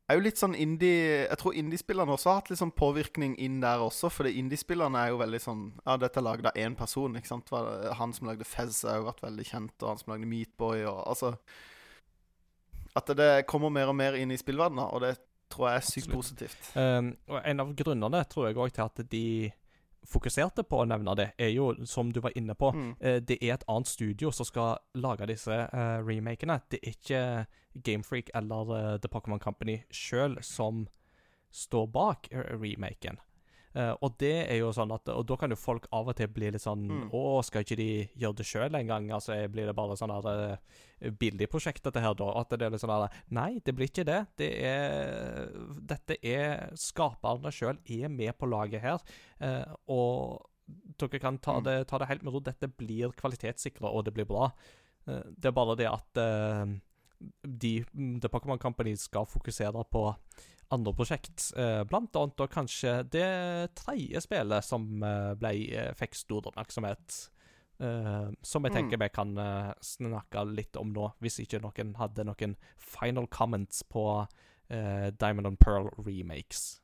er 0.08 0.20
jo 0.20 0.24
litt 0.24 0.40
sånn 0.40 0.56
indie 0.56 1.26
Jeg 1.26 1.40
tror 1.42 1.56
indiespillerne 1.60 2.14
også 2.14 2.30
har 2.30 2.38
hatt 2.40 2.52
litt 2.52 2.62
sånn 2.62 2.76
påvirkning 2.76 3.38
inn 3.44 3.62
der 3.64 3.84
også. 3.84 4.12
For 4.12 4.28
indiespillerne 4.28 5.06
er 5.06 5.16
jo 5.16 5.24
veldig 5.24 5.42
sånn 5.44 5.64
Ja, 5.86 5.96
dette 6.04 6.20
er 6.20 6.28
laget 6.28 6.52
av 6.52 6.60
én 6.60 6.76
person, 6.76 7.16
ikke 7.16 7.32
sant. 7.32 7.56
Han 8.04 8.16
som 8.16 8.28
lagde 8.28 8.48
Fez, 8.48 8.84
har 8.84 9.00
jo 9.00 9.08
vært 9.08 9.24
veldig 9.24 9.48
kjent, 9.54 9.76
og 9.80 9.94
han 9.94 10.04
som 10.04 10.16
lagde 10.18 10.32
Meatboy, 10.36 10.84
og 10.92 11.04
altså 11.16 11.36
At 12.98 13.12
det 13.18 13.46
kommer 13.50 13.70
mer 13.74 13.92
og 13.92 13.96
mer 14.00 14.18
inn 14.18 14.32
i 14.34 14.40
spillverdenen, 14.40 14.88
og 14.90 15.04
det 15.06 15.14
tror 15.54 15.70
jeg 15.70 15.80
er 15.80 15.86
sykt 15.88 16.08
Absolutt. 16.10 16.18
positivt. 16.18 16.70
Um, 16.76 17.14
og 17.32 17.42
en 17.46 17.64
av 17.64 17.70
grunnene 17.80 18.24
tror 18.28 18.50
jeg 18.50 18.58
òg 18.60 18.74
til 18.76 18.84
at 18.88 19.04
de 19.12 19.24
fokuserte 20.08 20.64
på 20.64 20.80
å 20.82 20.88
nevne 20.88 21.14
det, 21.20 21.30
er 21.38 21.50
jo, 21.52 21.70
som 21.86 22.12
du 22.16 22.22
var 22.24 22.32
inne 22.40 22.56
på, 22.56 22.72
Mm. 22.74 22.96
eh, 23.02 23.20
det 23.20 23.38
er 23.44 23.54
et 23.58 23.64
annet 23.68 23.88
studio 23.88 24.32
som 24.32 24.46
skal 24.48 24.78
lage 24.96 25.28
disse 25.28 25.52
uh, 25.52 26.00
remakene. 26.08 26.62
Det 26.72 26.80
er 26.82 26.94
ikke 26.96 27.22
Gamefreak 27.84 28.30
eller 28.34 28.72
uh, 28.72 28.98
The 28.98 29.10
Pokémon 29.12 29.40
Company 29.40 29.82
sjøl 29.92 30.38
som 30.42 30.88
står 31.52 31.88
bak 31.92 32.28
remaken. 32.32 33.20
Eh, 33.76 33.94
og 34.02 34.16
det 34.18 34.48
er 34.50 34.58
jo 34.62 34.70
sånn 34.74 34.92
at 34.96 35.10
Og 35.12 35.26
da 35.28 35.36
kan 35.38 35.52
jo 35.52 35.58
folk 35.60 35.88
av 35.94 36.08
og 36.08 36.16
til 36.16 36.30
bli 36.32 36.50
litt 36.52 36.64
sånn 36.64 36.86
Mm. 36.88 37.10
Å, 37.14 37.44
skal 37.44 37.62
ikke 37.66 37.76
de 37.78 38.10
gjøre 38.16 38.38
det 38.40 38.46
sjøl 38.48 38.76
en 38.80 38.88
gang? 38.88 39.10
Altså, 39.12 39.36
blir 39.52 39.68
det 39.68 39.76
bare 39.76 39.98
sånn 40.00 40.14
her 40.14 40.58
eh, 41.02 41.12
billig 41.12 41.50
prosjekt, 41.52 41.84
dette 41.84 42.02
her, 42.02 42.16
da? 42.18 42.32
At 42.40 42.50
det 42.50 42.62
er 42.66 42.72
litt 42.72 42.82
sånn 42.82 42.94
her 42.96 43.12
Nei, 43.30 43.60
det 43.64 43.76
blir 43.76 43.88
ikke 43.92 44.06
det. 44.08 44.26
Det 44.40 44.50
er 44.64 45.52
Dette 45.78 46.18
er 46.24 46.72
Skaperne 46.80 47.52
sjøl 47.52 47.78
er 47.86 48.10
med 48.10 48.34
på 48.40 48.50
laget 48.50 48.82
her. 48.82 49.04
Uh, 49.42 49.76
og 49.88 50.50
dere 50.98 51.20
kan 51.20 51.38
ta 51.38 51.60
Mm. 51.60 51.64
det, 51.64 51.88
ta 51.88 51.98
det 52.00 52.08
helt 52.08 52.24
med 52.24 52.34
ro. 52.34 52.40
Dette 52.40 52.68
blir 52.68 53.12
kvalitetssikra, 53.12 53.92
og 53.92 54.06
det 54.06 54.14
blir 54.14 54.26
bra. 54.26 54.52
Uh, 55.08 55.22
det 55.38 55.46
er 55.52 55.52
bare 55.56 55.76
det 55.78 55.88
at 55.92 56.18
de, 57.44 57.86
mm, 57.94 58.20
The 58.22 58.30
Pokémon 58.30 58.60
Company 58.60 58.96
skal 58.96 59.26
fokusere 59.26 59.84
på 59.92 60.16
andre 60.72 60.94
prosjekt. 60.94 61.52
Eh, 61.56 61.84
blant 61.88 62.16
annet 62.20 62.42
og 62.44 62.52
kanskje 62.52 62.98
det 63.14 63.28
tredje 63.80 64.22
spillet 64.26 64.66
som 64.66 65.04
eh, 65.04 65.34
ble, 65.40 65.54
eh, 65.72 65.94
fikk 65.98 66.16
stor 66.16 66.50
oppmerksomhet. 66.52 67.30
som 68.42 68.64
jeg 68.64 68.72
Mm. 68.72 68.76
tenker 68.76 68.98
vi 68.98 69.08
kan 69.10 69.36
snakke 69.86 70.42
litt 70.50 70.76
om 70.78 70.92
nå, 70.92 71.12
hvis 71.22 71.38
ikke 71.46 71.62
noen 71.62 71.94
hadde 71.96 72.24
noen 72.26 72.56
final 72.76 73.28
comments 73.28 73.84
på 73.84 74.28
Diamond 74.68 75.46
and 75.46 75.60
Pearl 75.60 75.92
remakes. 75.96 76.82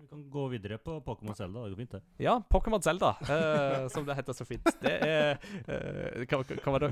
Vi 0.00 0.06
kan 0.08 0.30
gå 0.30 0.46
videre 0.48 0.78
på 0.78 1.00
Pokémon 1.00 1.34
Zelda. 1.36 1.62
Det 1.64 1.70
går 1.70 1.76
fint, 1.76 1.90
det. 1.92 2.00
Ja, 2.24 2.42
Pokémon 2.50 2.82
Zelda, 2.82 3.16
eh, 3.20 3.88
som 3.88 4.06
det 4.06 4.14
heter 4.16 4.32
så 4.32 4.44
fint. 4.48 4.64
Det 4.80 4.92
er 5.06 5.36
eh, 5.68 6.24
hva, 6.30 6.40
hva, 6.40 6.72
hva, 6.72 6.78
det, 6.80 6.90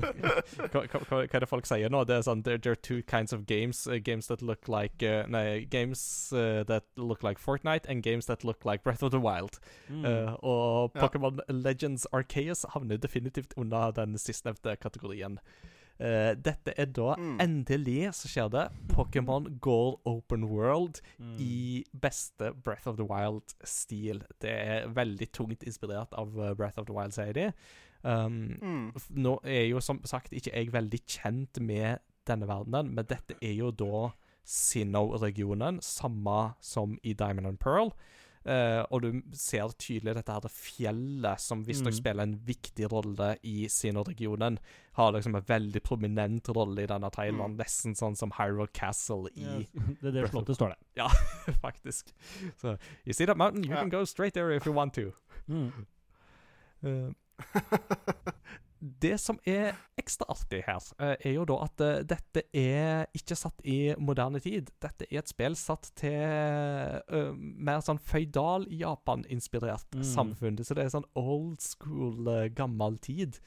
hva, 0.73 0.83
hva, 1.09 1.21
er 1.25 1.39
det 1.43 1.49
folk 1.49 1.65
sier 1.65 1.89
nå? 1.89 2.03
Det 2.05 2.19
er 2.19 2.25
sånn 2.27 2.43
There, 2.45 2.57
there 2.61 2.77
are 2.77 2.81
two 2.81 3.01
kinds 3.09 3.33
of 3.33 3.45
games. 3.49 3.87
uh, 3.87 3.97
games 3.97 4.27
that 4.27 4.41
look 4.41 4.67
like 4.67 5.03
uh, 5.03 5.25
Nei, 5.27 5.65
games 5.65 6.31
uh, 6.33 6.63
that 6.63 6.85
look 6.95 7.23
like 7.23 7.39
Fortnite, 7.39 7.89
and 7.89 8.03
games 8.03 8.25
that 8.27 8.43
look 8.43 8.65
like 8.65 8.83
Breath 8.83 9.03
of 9.03 9.11
the 9.11 9.19
Wild. 9.19 9.59
Mm. 9.89 10.05
Eh, 10.05 10.33
og 10.43 10.91
Ja. 10.95 11.01
Pokémon 11.07 11.39
Legends 11.49 12.05
Arceus 12.13 12.65
havner 12.73 12.97
definitivt 12.97 13.53
under 13.57 13.91
den 13.91 14.17
sistnevnte 14.17 14.75
kategorien. 14.75 15.39
Eh, 15.99 16.33
dette 16.35 16.73
er 16.79 16.85
da 16.85 17.15
Mm. 17.17 17.37
endelig 17.41 18.13
så 18.15 18.27
skjer 18.31 18.49
det 18.53 18.71
Pokémon 18.95 19.59
Goal 19.59 19.97
Open 20.05 20.45
World 20.47 21.01
Mm. 21.19 21.35
i 21.39 21.83
beste 21.93 22.53
Breath 22.63 22.87
of 22.87 22.95
the 22.95 23.03
Wild-stil. 23.03 24.21
Det 24.39 24.49
er 24.49 24.87
veldig 24.87 25.31
tungt 25.31 25.63
inspirert 25.67 26.13
av 26.13 26.37
uh, 26.39 26.53
Breath 26.53 26.79
of 26.79 26.85
the 26.87 26.93
Wild, 26.93 27.11
sier 27.13 27.33
de. 27.33 27.51
Um, 28.03 28.55
Mm. 28.61 28.93
nå 29.11 29.39
er 29.43 29.67
jo 29.69 29.79
som 29.81 29.99
sagt 30.05 30.31
ikke 30.31 30.53
jeg 30.53 30.71
veldig 30.71 31.01
kjent 31.05 31.59
med 31.59 31.99
denne 32.25 32.47
verdenen, 32.47 32.93
men 32.93 33.05
dette 33.05 33.35
er 33.41 33.53
jo 33.57 33.71
da 33.71 34.13
Sinnoh-regionen, 34.45 35.79
samme 35.81 36.55
som 36.61 36.97
i 37.03 37.13
Diamond 37.13 37.47
and 37.47 37.59
Pearl. 37.59 37.91
Eh, 38.49 38.81
og 38.89 39.03
du 39.03 39.21
ser 39.37 39.69
tydelig 39.77 40.15
dette 40.17 40.33
her 40.33 40.47
fjellet, 40.49 41.39
som 41.43 41.61
visstnok 41.67 41.93
Mm. 41.93 41.97
spiller 41.99 42.23
en 42.23 42.33
viktig 42.47 42.87
rolle 42.91 43.37
i 43.43 43.67
Sinnoh-regionen. 43.69 44.57
Har 44.97 45.11
liksom 45.13 45.35
en 45.35 45.43
veldig 45.45 45.83
prominent 45.83 46.49
rolle 46.49 46.81
i 46.81 46.87
denne 46.87 47.11
Thailand, 47.11 47.53
Mm. 47.53 47.57
nesten 47.61 47.93
sånn 47.95 48.17
som 48.17 48.31
Hyrule 48.31 48.67
Castle 48.73 49.29
i 49.35 49.43
yes. 49.61 49.69
det 50.01 50.07
er 50.15 50.21
det 50.23 50.31
slottet 50.31 50.55
står 50.57 50.73
det. 50.73 51.05
faktisk. 51.61 52.11
So 52.57 52.77
you 53.05 53.13
see 53.13 53.25
that 53.25 53.37
mountain? 53.37 53.63
You 53.63 53.71
yeah. 53.71 53.81
can 53.81 53.89
go 53.89 54.03
straight 54.05 54.33
there 54.33 54.49
if 54.51 54.65
you 54.65 54.73
want 54.73 54.93
to. 54.95 55.13
Mm. 55.47 55.85
Uh, 56.83 57.13
det 58.79 59.17
som 59.19 59.39
er 59.47 59.73
ekstra 59.99 60.25
artig 60.31 60.61
her, 60.63 60.83
eh, 60.99 61.15
er 61.27 61.33
jo 61.35 61.45
da 61.49 61.57
at 61.65 61.81
eh, 61.83 62.03
dette 62.07 62.43
er 62.55 63.09
ikke 63.15 63.35
satt 63.35 63.59
i 63.67 63.93
moderne 63.99 64.39
tid. 64.39 64.71
Dette 64.81 65.07
er 65.09 65.19
et 65.19 65.31
spill 65.31 65.57
satt 65.59 65.89
til 65.99 66.15
uh, 67.11 67.33
mer 67.35 67.81
sånn 67.83 67.99
føydal 67.99 68.69
Japan-inspirert 68.71 69.87
Mm. 69.95 70.03
samfunn. 70.05 70.57
Så 70.63 70.75
det 70.77 70.85
er 70.85 70.93
sånn 70.93 71.07
old 71.15 71.59
school, 71.61 72.29
gammel 72.55 72.97
tid. 73.01 73.39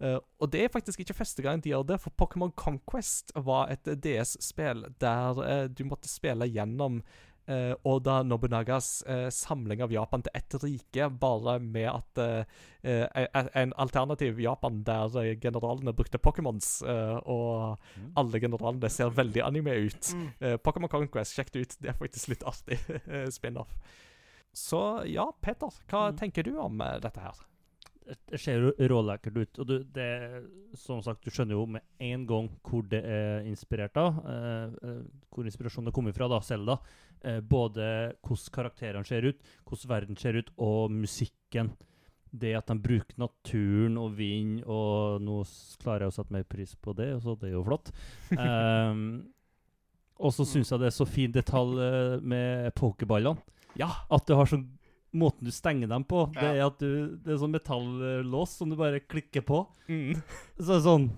Uh, 0.00 0.18
og 0.40 0.52
det 0.52 0.64
er 0.64 0.72
faktisk 0.72 1.00
ikke 1.02 1.16
første 1.20 1.42
gang 1.42 1.60
de 1.60 1.72
gjør 1.72 1.86
det, 1.86 2.00
for 2.00 2.14
Pokémon 2.16 2.54
Conquest 2.54 3.32
var 3.34 3.68
et 3.74 3.84
DS-spill 3.84 4.86
der 5.02 5.68
du 5.68 5.84
måtte 5.84 6.08
spille 6.08 6.46
gjennom 6.48 7.02
eh, 7.48 7.72
Oda 7.84 8.20
Nobunagas 8.22 9.02
eh, 9.08 9.28
samling 9.32 9.80
av 9.82 9.90
Japan 9.92 10.22
til 10.22 10.30
ett 10.34 10.54
rike, 10.62 11.08
bare 11.18 11.58
med 11.58 11.88
at 11.90 12.18
eh, 12.18 12.44
eh, 12.84 13.26
en- 13.34 13.48
en 13.54 13.72
alternativ 13.76 14.38
Japan 14.40 14.82
der 14.84 15.16
eh, 15.22 15.34
generalene 15.40 15.92
brukte 15.96 16.18
Pokémons, 16.20 16.82
eh, 16.86 17.16
og 17.24 17.78
Mm. 17.96 18.12
alle 18.16 18.40
generalene 18.40 18.90
ser 18.90 19.10
veldig 19.10 19.42
anime 19.44 19.74
ut. 19.88 20.12
Mm. 20.14 20.58
Pokémon 20.62 20.88
Conquest, 20.92 21.34
sjekk 21.34 21.50
det 21.52 21.60
ut. 21.60 21.76
Det 21.80 21.88
er 21.88 21.98
faktisk 21.98 22.28
litt 22.28 22.44
artig 22.44 22.78
spin-off. 23.32 23.72
Så 24.54 25.04
ja, 25.06 25.30
Peter, 25.40 25.68
hva 25.88 26.10
Mm. 26.12 26.16
tenker 26.18 26.42
du 26.44 26.56
om 26.58 26.78
dette 26.78 27.20
her? 27.20 27.34
Det 28.08 28.38
ser 28.40 28.62
jo 28.62 28.70
rålekkert 28.92 29.36
ut. 29.36 29.58
Og 29.60 29.68
du, 29.68 29.74
det, 29.94 30.08
som 30.78 31.02
sagt, 31.04 31.24
du 31.24 31.32
skjønner 31.34 31.58
jo 31.58 31.66
med 31.76 31.84
en 32.00 32.24
gang 32.28 32.48
hvor 32.64 32.86
det 32.88 33.02
er 33.04 33.44
inspirert 33.48 33.98
av. 34.00 34.22
eh, 34.24 34.78
eh, 34.88 35.02
hvor 35.34 35.48
inspirasjonen 35.48 35.92
kommer 35.92 36.16
fra, 36.16 36.28
da, 36.30 36.40
Selda. 36.40 36.78
Eh, 37.20 37.40
både 37.40 38.14
hvordan 38.22 38.54
karakterene 38.54 39.04
ser 39.06 39.26
ut, 39.28 39.42
hvordan 39.66 39.90
verden 39.90 40.16
ser 40.16 40.38
ut, 40.38 40.50
og 40.56 40.90
musikken. 40.94 41.74
Det 42.28 42.52
at 42.58 42.68
de 42.68 42.76
bruker 42.76 43.16
naturen 43.16 43.96
og 43.96 44.16
vind, 44.18 44.60
og 44.68 45.22
nå 45.24 45.40
klarer 45.80 46.04
jeg 46.06 46.12
å 46.12 46.16
sette 46.18 46.34
mer 46.36 46.44
pris 46.44 46.74
på 46.76 46.92
det, 46.92 47.14
så 47.24 47.34
det 47.40 47.48
er 47.48 47.54
jo 47.56 47.64
flott. 47.64 47.88
Um, 48.36 49.30
og 50.24 50.34
så 50.36 50.44
syns 50.44 50.68
jeg 50.68 50.82
det 50.82 50.90
er 50.90 50.98
så 50.98 51.08
fin 51.08 51.32
detalj 51.32 51.80
eh, 51.80 52.18
med 52.20 52.74
pokerballene. 52.76 53.40
Ja. 53.80 53.88
At 54.12 54.28
du 54.28 54.34
har 54.36 54.48
sånn 54.50 54.66
Måten 55.16 55.48
du 55.48 55.52
stenger 55.54 55.88
dem 55.88 56.04
på, 56.04 56.26
det 56.36 56.44
er 56.44 56.66
at 56.66 56.82
du 56.82 57.16
Det 57.24 57.32
er 57.32 57.38
sånn 57.40 57.54
metallås 57.54 58.58
som 58.58 58.68
du 58.68 58.76
bare 58.76 59.00
klikker 59.00 59.44
på. 59.46 59.62
Mm. 59.88 60.18
Så 60.60 60.76
er 60.76 60.84
sånn 60.84 61.08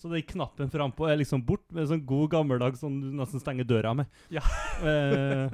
Så 0.00 0.10
den 0.10 0.24
knappen 0.26 0.72
frampå 0.72 1.06
er 1.06 1.20
liksom 1.20 1.44
bort, 1.46 1.66
med 1.70 1.84
en 1.84 1.90
sånn 1.92 2.06
god 2.08 2.30
gammeldags 2.32 2.80
som 2.82 2.96
du 3.02 3.10
nesten 3.14 3.42
stenger 3.42 3.68
døra 3.68 3.92
med. 3.94 4.08
Ja. 4.32 4.42
eh, 4.90 5.52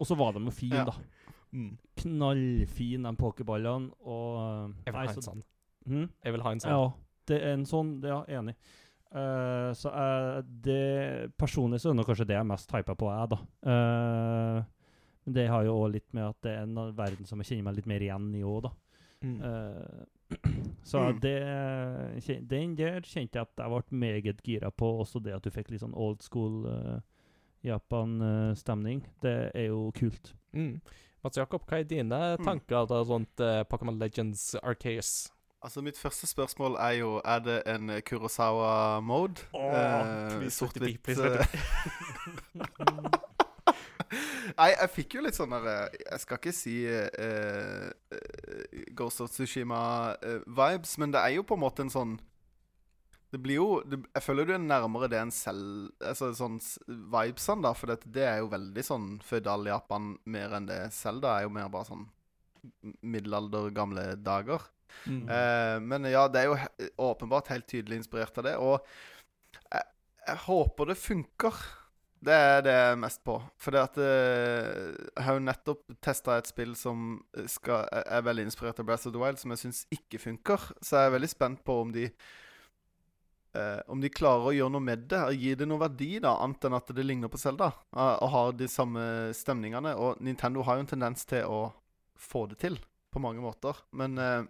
og 0.00 0.08
så 0.08 0.16
var 0.18 0.32
de 0.34 0.40
jo 0.48 0.54
fine, 0.56 0.80
Ja. 0.80 0.86
da. 0.88 0.94
Mm. 1.52 1.74
Knallfine, 2.00 3.04
de 3.04 3.20
pokerballene. 3.20 3.92
Og 4.00 4.72
Jeg 4.86 4.94
vil 4.94 4.96
Nei, 4.96 5.06
ha 5.06 5.12
en 5.12 5.26
sånn. 5.28 5.42
Hm? 5.86 6.06
Jeg 6.24 6.32
vil 6.32 6.44
ha 6.46 6.52
en 6.56 6.62
sånn. 6.64 6.72
Ja, 6.72 6.86
det 7.28 7.38
er 7.42 7.52
en 7.58 7.66
sånn, 7.68 7.90
det 8.00 8.08
jeg 8.08 8.40
enig. 8.40 8.56
Eh, 9.12 9.70
så 9.76 9.92
jeg, 9.92 10.44
det, 10.64 11.36
personlig 11.36 11.82
så 11.82 11.92
er 11.92 11.98
det 12.00 12.06
kanskje 12.08 12.26
det 12.30 12.38
jeg 12.38 12.46
er 12.46 12.48
mest 12.48 12.72
hypa 12.72 12.96
på, 12.96 13.10
jeg, 13.12 13.34
da. 13.34 13.38
Eh, 15.22 15.26
men 15.26 15.34
det 15.34 15.48
har 15.48 15.64
jo 15.64 15.74
òg 15.84 15.92
litt 15.92 16.12
med 16.14 16.24
at 16.28 16.36
det 16.42 16.50
er 16.56 16.62
en 16.62 16.74
verden 16.96 17.26
som 17.26 17.38
jeg 17.40 17.46
kjenner 17.52 17.64
meg 17.70 17.76
litt 17.76 17.86
mer 17.86 18.00
igjen 18.00 18.34
i 18.34 18.42
òg, 18.42 18.62
da. 18.62 18.70
Mm. 19.22 19.38
Uh, 19.38 20.04
så 20.82 20.98
Mm. 21.12 21.20
det 21.20 22.48
Den 22.48 22.74
der 22.76 23.00
kjente 23.02 23.38
jeg 23.38 23.42
at 23.46 23.56
jeg 23.56 23.70
ble 23.70 23.82
meget 23.98 24.42
gira 24.42 24.70
på. 24.70 24.98
Også 25.00 25.20
det 25.22 25.34
at 25.34 25.42
du 25.44 25.50
fikk 25.50 25.70
litt 25.70 25.80
sånn 25.80 25.94
old 25.94 26.22
school 26.22 26.66
uh, 26.66 26.98
Japan-stemning. 27.62 29.04
det 29.22 29.52
er 29.54 29.66
jo 29.68 29.92
kult. 29.94 30.34
Mm. 30.52 30.80
Mats 31.22 31.36
Jakob, 31.38 31.62
hva 31.68 31.78
er 31.78 31.84
dine 31.84 32.36
Mm. 32.38 32.44
tanker 32.44 32.86
da 32.90 33.02
rundt 33.04 33.38
uh, 33.40 33.62
Pokémon 33.70 33.96
Legends 34.00 34.56
Arceus? 34.62 35.30
Altså, 35.62 35.80
mitt 35.82 35.96
første 35.96 36.26
spørsmål 36.26 36.74
er 36.80 36.90
jo 36.98 37.20
Er 37.24 37.38
det 37.38 37.62
en 37.66 37.90
eh, 37.90 38.00
Kurosawa-mode? 38.02 39.46
Åh, 39.54 40.30
please 40.40 40.64
let 40.64 40.76
it 40.76 40.82
be, 40.82 40.98
please 40.98 41.22
let 41.22 41.40
it 41.40 41.48
Nei, 44.58 44.72
jeg 44.72 44.92
fikk 44.96 45.16
jo 45.16 45.24
litt 45.26 45.38
sånn 45.38 45.54
der 45.54 45.68
eh, 45.70 45.96
Jeg 46.04 46.22
skal 46.24 46.40
ikke 46.40 46.54
si 46.56 46.76
eh, 46.88 47.88
Ghost 48.98 49.22
of 49.24 49.32
Tsushima-vibes, 49.32 50.96
men 51.02 51.14
det 51.14 51.22
er 51.22 51.36
jo 51.36 51.46
på 51.46 51.58
en 51.58 51.64
måte 51.64 51.84
en 51.86 51.92
sånn 51.92 52.16
Det 53.32 53.40
blir 53.42 53.60
jo 53.60 53.68
det, 53.86 54.00
Jeg 54.16 54.26
føler 54.26 54.48
du 54.48 54.54
er 54.56 54.64
nærmere 54.64 55.10
det 55.12 55.20
enn 55.20 55.34
selv 55.34 55.92
Altså 56.04 56.32
sånn 56.38 56.58
vibesene, 56.88 57.64
da, 57.66 57.74
for 57.78 57.92
det, 57.92 58.02
det 58.14 58.26
er 58.28 58.42
jo 58.42 58.50
veldig 58.52 58.86
sånn 58.86 59.08
føydal 59.26 59.70
Japan 59.70 60.14
mer 60.24 60.58
enn 60.58 60.68
det 60.70 60.82
Selda 60.96 61.38
er 61.38 61.48
jo 61.48 61.54
mer 61.54 61.70
bare 61.72 61.90
sånn 61.92 62.08
middelalder, 63.02 63.70
gamle 63.74 64.04
dager. 64.22 64.62
Mm. 65.06 65.24
Eh, 65.28 65.76
men 65.82 66.06
ja, 66.10 66.26
det 66.30 66.42
er 66.42 66.50
jo 66.50 66.58
åpenbart 67.10 67.50
helt 67.52 67.66
tydelig 67.70 68.02
inspirert 68.02 68.36
av 68.38 68.46
det. 68.46 68.56
Og 68.62 68.78
jeg, 69.72 69.86
jeg 70.28 70.42
håper 70.46 70.92
det 70.92 70.98
funker. 71.00 71.62
Det 72.22 72.34
er 72.34 72.60
det 72.62 72.72
jeg 72.74 72.90
er 72.92 73.00
mest 73.02 73.22
på. 73.26 73.34
For 73.58 73.74
at 73.80 73.96
eh, 73.98 74.92
jeg 74.94 75.24
har 75.26 75.38
jo 75.38 75.42
nettopp 75.42 75.80
testa 76.04 76.36
et 76.38 76.50
spill 76.50 76.76
som 76.78 77.16
skal, 77.50 77.88
er 77.90 78.22
veldig 78.22 78.44
inspirert 78.46 78.78
av 78.78 78.86
Breath 78.86 79.08
of 79.10 79.14
the 79.16 79.22
Wild, 79.22 79.40
som 79.42 79.54
jeg 79.54 79.64
syns 79.64 79.82
ikke 79.90 80.20
funker. 80.22 80.68
Så 80.78 81.00
jeg 81.00 81.10
er 81.10 81.16
veldig 81.16 81.32
spent 81.32 81.64
på 81.66 81.80
om 81.82 81.90
de 81.94 82.06
eh, 83.58 83.80
om 83.90 84.00
de 84.00 84.12
klarer 84.12 84.52
å 84.52 84.54
gjøre 84.54 84.74
noe 84.76 84.86
med 84.86 85.08
det, 85.10 85.22
gi 85.40 85.56
det 85.58 85.66
noe 85.66 85.82
verdi, 85.82 86.12
da, 86.22 86.36
annet 86.44 86.68
enn 86.68 86.78
at 86.78 86.94
det 86.94 87.06
ligner 87.08 87.32
på 87.32 87.42
Zelda. 87.42 87.72
eh, 87.90 88.16
og 88.22 88.32
har 88.36 88.54
de 88.60 88.70
samme 88.70 89.04
stemningene. 89.34 89.96
Og 89.98 90.22
Nintendo 90.22 90.62
har 90.68 90.78
jo 90.78 90.86
en 90.86 90.92
tendens 90.94 91.26
til 91.26 91.42
å 91.50 91.62
få 92.14 92.46
det 92.52 92.62
til, 92.62 92.78
på 93.10 93.22
mange 93.24 93.42
måter. 93.42 93.82
Men 93.98 94.18
eh, 94.22 94.42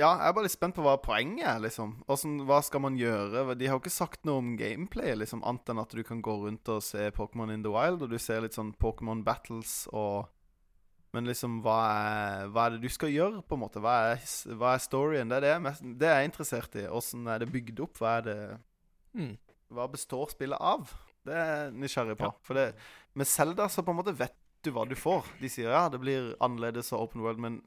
ja, 0.00 0.08
jeg 0.16 0.30
er 0.30 0.34
bare 0.36 0.46
litt 0.46 0.54
spent 0.54 0.76
på 0.76 0.84
hva 0.84 0.96
poenget 1.02 1.46
er, 1.46 1.60
liksom. 1.62 1.92
Hvordan, 2.08 2.38
hva 2.48 2.58
skal 2.64 2.82
man 2.86 2.96
gjøre? 2.98 3.54
De 3.60 3.68
har 3.68 3.76
jo 3.76 3.82
ikke 3.84 3.92
sagt 3.92 4.24
noe 4.28 4.40
om 4.40 4.54
gameplay, 4.58 5.12
liksom, 5.20 5.44
annet 5.46 5.72
enn 5.72 5.82
at 5.82 5.94
du 5.96 6.02
kan 6.06 6.22
gå 6.24 6.34
rundt 6.42 6.70
og 6.72 6.82
se 6.84 7.10
Pokémon 7.16 7.52
in 7.52 7.64
the 7.66 7.72
wild, 7.72 8.02
og 8.02 8.12
du 8.12 8.18
ser 8.20 8.42
litt 8.44 8.56
sånn 8.56 8.72
Pokémon 8.80 9.24
battles 9.26 9.84
og 9.92 10.30
Men 11.10 11.26
liksom, 11.26 11.56
hva 11.64 11.76
er, 11.90 12.50
hva 12.54 12.68
er 12.68 12.76
det 12.76 12.84
du 12.84 12.92
skal 12.94 13.10
gjøre, 13.10 13.40
på 13.42 13.56
en 13.56 13.62
måte? 13.64 13.80
Hva 13.82 13.94
er, 14.12 14.20
hva 14.54 14.76
er 14.76 14.82
storyen? 14.84 15.26
Det 15.32 15.40
er 15.40 15.42
det 15.42 15.54
mest, 15.64 15.82
det 15.98 16.06
er 16.06 16.20
jeg 16.20 16.28
interessert 16.28 16.76
i. 16.78 16.84
Åssen 16.86 17.26
er 17.26 17.42
det 17.42 17.48
bygd 17.50 17.80
opp? 17.82 17.98
Hva 17.98 18.12
er 18.20 18.26
det 18.28 18.36
Mm. 19.18 19.32
Hva 19.74 19.88
består 19.90 20.30
spillet 20.30 20.62
av? 20.62 20.90
Det 21.26 21.34
er 21.34 21.48
jeg 21.50 21.74
nysgjerrig 21.82 22.16
på. 22.20 22.28
Ja. 22.30 22.36
For 22.46 22.58
det, 22.58 22.68
med 23.18 23.26
Zelda 23.26 23.66
så 23.66 23.82
på 23.82 23.90
en 23.90 23.98
måte 23.98 24.14
vet 24.14 24.36
du 24.62 24.70
hva 24.70 24.84
du 24.86 24.94
får. 24.94 25.26
De 25.40 25.50
sier 25.50 25.72
ja, 25.72 25.88
det 25.90 26.00
blir 26.02 26.30
annerledes 26.38 26.92
og 26.94 27.08
open 27.08 27.24
world, 27.24 27.40
men 27.42 27.60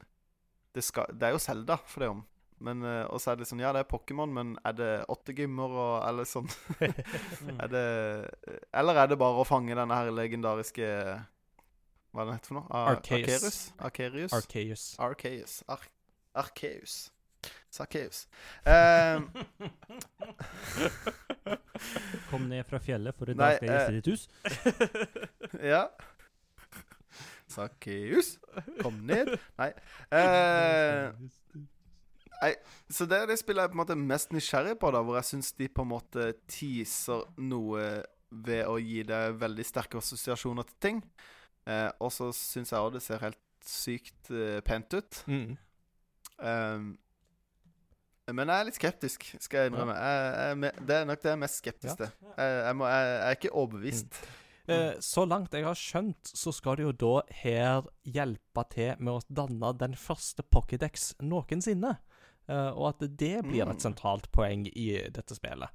det, 0.74 0.84
skal, 0.84 1.10
det 1.14 1.28
er 1.28 1.36
jo 1.36 1.42
Zelda 1.42 1.78
for 1.86 2.04
det 2.04 2.10
om. 2.12 2.22
Men, 2.64 2.84
eh, 2.86 3.02
og 3.10 3.18
så 3.20 3.32
er 3.32 3.40
det 3.40 3.48
sånn 3.50 3.60
Ja, 3.60 3.72
det 3.74 3.82
er 3.82 3.88
Pokémon, 3.90 4.30
men 4.30 4.52
er 4.64 4.76
det 4.78 4.90
åtte 5.10 5.34
gymmer 5.36 5.72
og 5.74 5.94
Eller 6.06 6.28
sånn 6.28 6.46
Er 7.64 7.72
det 7.72 7.82
Eller 8.70 9.00
er 9.02 9.10
det 9.10 9.18
bare 9.20 9.42
å 9.42 9.46
fange 9.48 9.74
denne 9.74 9.98
her 9.98 10.12
legendariske 10.14 10.86
Hva 12.14 12.22
er 12.22 12.30
det 12.30 12.36
heter 12.36 12.52
for 12.52 12.60
noe? 12.60 12.84
Arkeus. 12.94 13.26
Arceus. 13.26 13.58
Arceus? 13.82 14.38
Arceus. 14.38 14.86
Arceus. 15.02 15.58
Ar 15.66 15.82
Arceus. 16.44 16.94
Sakeus. 17.70 18.28
Eh, 18.64 19.20
Kom 22.30 22.48
ned 22.48 22.66
fra 22.66 22.78
fjellet, 22.82 23.16
for 23.18 23.30
i 23.30 23.36
dag 23.38 23.56
skal 23.58 23.68
jeg 23.68 23.74
gjeste 23.74 23.90
eh, 23.90 23.96
ditt 23.98 24.08
hus. 24.12 24.22
ja. 25.74 25.82
Sakeus, 27.54 28.34
kom 28.82 29.02
ned. 29.08 29.34
Nei. 29.60 29.72
Eh, 32.44 32.56
så 32.92 33.06
det 33.08 33.16
er 33.16 33.30
det 33.30 33.38
spillet 33.40 33.62
jeg 33.62 33.70
på 33.70 33.76
en 33.76 33.78
måte 33.78 33.94
er 33.94 34.00
mest 34.10 34.32
nysgjerrig 34.34 34.74
på, 34.76 34.90
da, 34.92 35.00
hvor 35.06 35.16
jeg 35.16 35.28
syns 35.30 35.52
de 35.56 35.68
på 35.72 35.84
en 35.84 35.88
måte 35.94 36.26
teaser 36.50 37.22
noe 37.40 37.84
ved 38.44 38.66
å 38.68 38.74
gi 38.82 39.04
deg 39.06 39.38
veldig 39.40 39.64
sterke 39.64 40.00
assosiasjoner 40.02 40.66
til 40.68 40.80
ting. 40.82 41.00
Eh, 41.70 41.88
og 42.04 42.12
så 42.12 42.28
syns 42.36 42.74
jeg 42.74 42.84
òg 42.84 42.98
det 42.98 43.04
ser 43.04 43.22
helt 43.24 43.40
sykt 43.64 44.30
eh, 44.34 44.60
pent 44.66 44.98
ut. 44.98 45.22
Mm. 45.30 45.56
Um, 46.36 46.92
men 48.34 48.48
jeg 48.48 48.56
er 48.56 48.68
litt 48.68 48.78
skeptisk, 48.78 49.26
skal 49.40 49.64
jeg 49.64 49.72
innrømme. 49.72 49.94
Jeg, 50.00 50.60
jeg, 50.64 50.86
det 50.88 50.96
er 50.96 51.08
nok 51.08 51.20
det 51.20 51.28
jeg 51.28 51.36
er 51.36 51.42
mest 51.42 51.60
skeptisk 51.60 52.00
til. 52.00 52.12
Jeg, 52.24 52.54
jeg, 52.56 52.78
jeg, 52.80 53.18
er 53.20 53.38
ikke 53.38 53.52
overbevist. 53.52 54.20
Eh, 54.68 54.94
så 55.00 55.26
langt 55.28 55.52
jeg 55.52 55.64
har 55.64 55.74
skjønt, 55.76 56.24
så 56.24 56.52
skal 56.54 56.76
det 56.76 56.84
jo 56.86 56.92
da 56.92 57.22
her 57.42 57.82
hjelpe 58.08 58.64
til 58.72 58.94
med 58.98 59.12
å 59.14 59.22
danne 59.28 59.72
den 59.76 59.92
første 59.94 60.42
Pokédex 60.42 61.14
noensinne. 61.20 61.98
Eh, 62.48 62.70
og 62.72 62.88
at 62.94 62.98
det 63.16 63.42
blir 63.44 63.64
Mm. 63.66 63.70
et 63.72 63.80
sentralt 63.80 64.30
poeng 64.32 64.66
i 64.74 65.08
dette 65.10 65.34
spillet. 65.36 65.68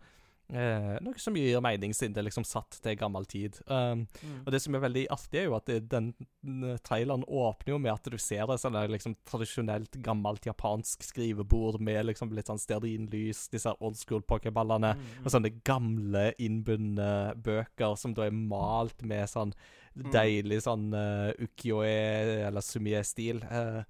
Eh, 0.51 0.97
noe 1.05 1.13
som 1.21 1.35
gir 1.37 1.61
mening, 1.61 1.91
siden 1.93 2.13
det 2.15 2.23
er 2.23 2.27
liksom 2.29 2.45
satt 2.47 2.79
til 2.81 2.95
gammel 2.97 3.25
tid. 3.29 3.59
Um, 3.67 4.07
Mm. 4.23 4.43
og 4.45 4.51
det 4.51 4.61
som 4.61 4.73
er 4.75 4.79
veldig 4.81 5.07
artig, 5.09 5.39
er 5.39 5.45
jo 5.45 5.55
at 5.55 5.65
det, 5.65 5.89
den 5.89 6.13
den 6.41 6.77
traileren 6.83 7.23
åpner 7.27 7.73
jo 7.73 7.77
med 7.79 7.91
at 7.93 8.03
du 8.09 8.17
ser 8.17 8.43
et 8.49 8.59
sånn 8.61 8.73
liksom 8.89 9.15
tradisjonelt 9.25 10.01
gammelt 10.01 10.41
japansk 10.47 11.03
skrivebord 11.03 11.79
med 11.81 12.05
liksom 12.05 12.31
litt 12.33 12.47
sånn 12.47 12.57
stearinlys, 12.59 13.49
disse 13.51 13.73
old 13.79 13.97
school 13.97 14.21
pokerballene, 14.21 14.95
Mm. 14.95 15.25
og 15.25 15.31
sånne 15.31 15.63
gamle 15.63 16.33
innbundne 16.39 17.35
bøker 17.43 17.97
som 17.97 18.13
da 18.13 18.23
er 18.23 18.31
malt 18.31 19.03
med 19.03 19.27
sånn 19.29 19.53
deilig 19.95 20.61
sånn 20.63 20.93
uh, 20.93 21.33
ukiyo-e 21.37 22.45
eller 22.47 22.61
sumie-stil. 22.61 23.43
eh, 23.43 23.83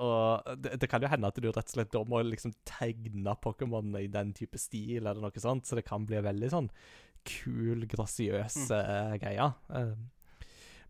Og 0.00 0.54
det, 0.56 0.78
det 0.80 0.88
kan 0.88 1.02
jo 1.04 1.10
hende 1.12 1.28
at 1.28 1.36
du 1.36 1.50
rett 1.50 1.60
og 1.60 1.74
slett 1.74 1.92
da 1.92 2.00
må 2.08 2.22
liksom 2.24 2.54
tegne 2.68 3.34
Pokémon 3.44 3.92
i 4.00 4.06
den 4.08 4.32
type 4.36 4.58
stil, 4.60 5.02
eller 5.04 5.20
noe 5.20 5.42
sånt, 5.42 5.68
så 5.68 5.76
det 5.76 5.84
kan 5.88 6.06
bli 6.08 6.22
veldig 6.24 6.50
sånn 6.52 6.70
kul, 7.28 7.84
grasiøs 7.90 8.56
Mm. 8.56 8.72
uh, 8.72 9.16
greie. 9.20 9.48
Uh, 9.68 9.92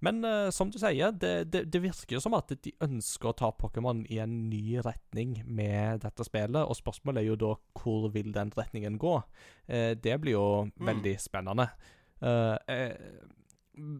men 0.00 0.22
uh, 0.24 0.50
som 0.54 0.70
du 0.70 0.78
sier, 0.78 1.10
det, 1.12 1.50
det, 1.52 1.64
det 1.72 1.82
virker 1.82 2.16
jo 2.16 2.22
som 2.22 2.36
at 2.38 2.54
de 2.54 2.72
ønsker 2.86 3.32
å 3.32 3.34
ta 3.36 3.50
Pokémon 3.50 4.04
i 4.08 4.20
en 4.22 4.36
ny 4.48 4.78
retning 4.78 5.40
med 5.44 6.04
dette 6.06 6.24
spillet, 6.24 6.62
og 6.62 6.78
spørsmålet 6.78 7.24
er 7.24 7.28
jo 7.32 7.40
da 7.42 7.50
hvor 7.82 8.08
vil 8.14 8.30
den 8.32 8.54
retningen 8.56 8.96
gå? 9.02 9.18
Det 9.66 10.16
blir 10.22 10.38
jo 10.38 10.46
veldig 10.80 11.12
spennende. 11.20 11.66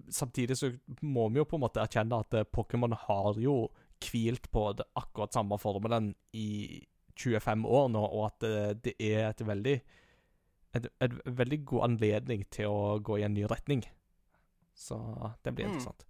Samtidig 0.08 0.56
så 0.56 0.72
må 1.02 1.28
vi 1.28 1.42
jo 1.42 1.46
på 1.50 1.58
en 1.58 1.66
måte 1.66 1.84
erkjenne 1.84 2.22
at 2.24 2.38
Pokémon 2.48 2.96
har 3.04 3.36
jo 3.42 3.68
hvilt 4.00 4.50
på 4.52 4.72
det 4.78 4.86
akkurat 4.96 5.32
samme 5.36 5.58
formelen 5.60 6.14
i 6.32 6.86
25 7.20 7.66
år 7.68 7.88
nå, 7.92 8.00
og 8.06 8.26
at 8.30 8.46
eh, 8.48 8.74
det 8.84 8.94
er 8.98 9.28
et 9.30 9.42
veldig 9.46 9.80
et, 10.78 10.86
et 11.02 11.16
veldig 11.26 11.64
god 11.66 11.82
anledning 11.88 12.44
til 12.54 12.70
å 12.70 12.98
gå 13.02 13.18
i 13.18 13.24
en 13.26 13.34
ny 13.34 13.44
retning. 13.50 13.82
Så 14.74 14.96
det 15.44 15.52
blir 15.54 15.66
Mm. 15.66 15.72
interessant. 15.74 16.04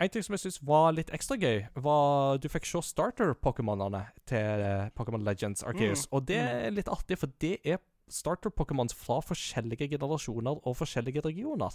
En 0.00 0.08
ting 0.12 0.22
som 0.22 0.34
jeg 0.34 0.40
syns 0.40 0.58
var 0.62 0.92
litt 0.92 1.10
ekstra 1.10 1.36
gøy, 1.40 1.68
var 1.80 2.36
du 2.38 2.48
fikk 2.48 2.66
se 2.68 2.82
starter-pokémonene 2.84 4.02
til 4.28 4.60
eh, 4.64 4.88
Pokémon 4.96 5.22
Legends 5.24 5.62
Arceus. 5.62 6.06
Og 6.12 6.26
det 6.26 6.36
er 6.40 6.70
litt 6.70 6.88
artig, 6.88 7.16
for 7.18 7.28
det 7.40 7.60
er 7.64 7.78
starter-pokémons 8.12 8.92
fra 8.94 9.20
forskjellige 9.24 9.88
generasjoner 9.94 10.60
og 10.66 10.76
forskjellige 10.76 11.24
regioner. 11.24 11.72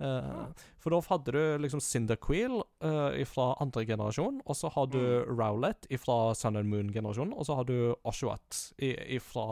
Eh, 0.00 0.64
For 0.80 0.94
da 0.94 1.00
hadde 1.10 1.34
du 1.36 1.42
liksom 1.60 1.82
Cyndaquil 1.84 2.62
uh, 2.84 3.20
fra 3.28 3.50
andre 3.60 3.84
generasjon, 3.88 4.40
og 4.46 4.56
så 4.56 4.70
har 4.72 4.88
du 4.92 5.00
Rowlet 5.28 5.86
fra 6.00 6.34
Sun 6.34 6.56
and 6.56 6.70
Moon-generasjonen, 6.72 7.36
og 7.36 7.46
så 7.46 7.58
har 7.58 7.68
du 7.68 7.92
Oshuat 8.08 8.72
fra 9.20 9.46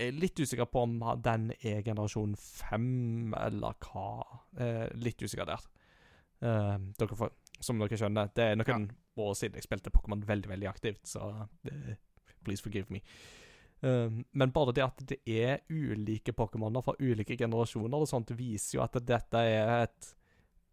litt 0.00 0.40
usikker 0.40 0.64
på 0.70 0.86
om 0.86 0.94
den 1.20 1.50
er 1.60 1.82
generasjon 1.84 2.32
fem, 2.40 3.34
eller 3.36 3.76
hva. 3.84 4.06
Uh, 4.56 4.86
litt 4.96 5.20
usikker 5.20 5.50
der. 5.50 5.66
Eh, 6.40 6.76
dere 6.98 7.16
får, 7.16 7.32
som 7.60 7.80
dere 7.80 7.98
skjønner, 8.00 8.30
det 8.36 8.46
er 8.52 8.56
noen 8.56 8.86
år 9.20 9.34
siden 9.36 9.58
jeg 9.60 9.66
spilte 9.66 9.92
Pokémon 9.92 10.22
veldig, 10.24 10.48
veldig 10.54 10.68
aktivt, 10.70 11.02
så 11.08 11.26
eh, 11.68 11.98
please 12.46 12.64
forgive 12.64 12.88
me. 12.88 13.02
Um, 13.82 14.24
men 14.36 14.50
bare 14.52 14.74
det 14.76 14.82
at 14.84 14.98
det 15.08 15.16
er 15.26 15.62
ulike 15.72 16.34
Pokémoner 16.36 16.82
fra 16.84 16.92
ulike 17.00 17.36
generasjoner 17.40 18.02
og 18.02 18.08
sånt, 18.10 18.28
viser 18.36 18.76
jo 18.78 18.82
at 18.84 18.98
dette 19.08 19.40
er 19.40 19.70
et 19.86 20.10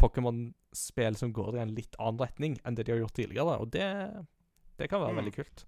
Pokémon-spill 0.01 1.16
som 1.18 1.32
går 1.34 1.55
i 1.58 1.62
en 1.64 1.74
litt 1.76 1.95
annen 1.99 2.20
retning 2.22 2.58
enn 2.66 2.76
det 2.78 2.86
de 2.88 2.93
har 2.95 3.01
gjort 3.01 3.16
tidligere, 3.18 3.58
og 3.64 3.72
det, 3.74 3.88
det 4.78 4.89
kan 4.91 5.01
være 5.01 5.14
Mm. 5.16 5.22
veldig 5.24 5.34
kult. 5.36 5.66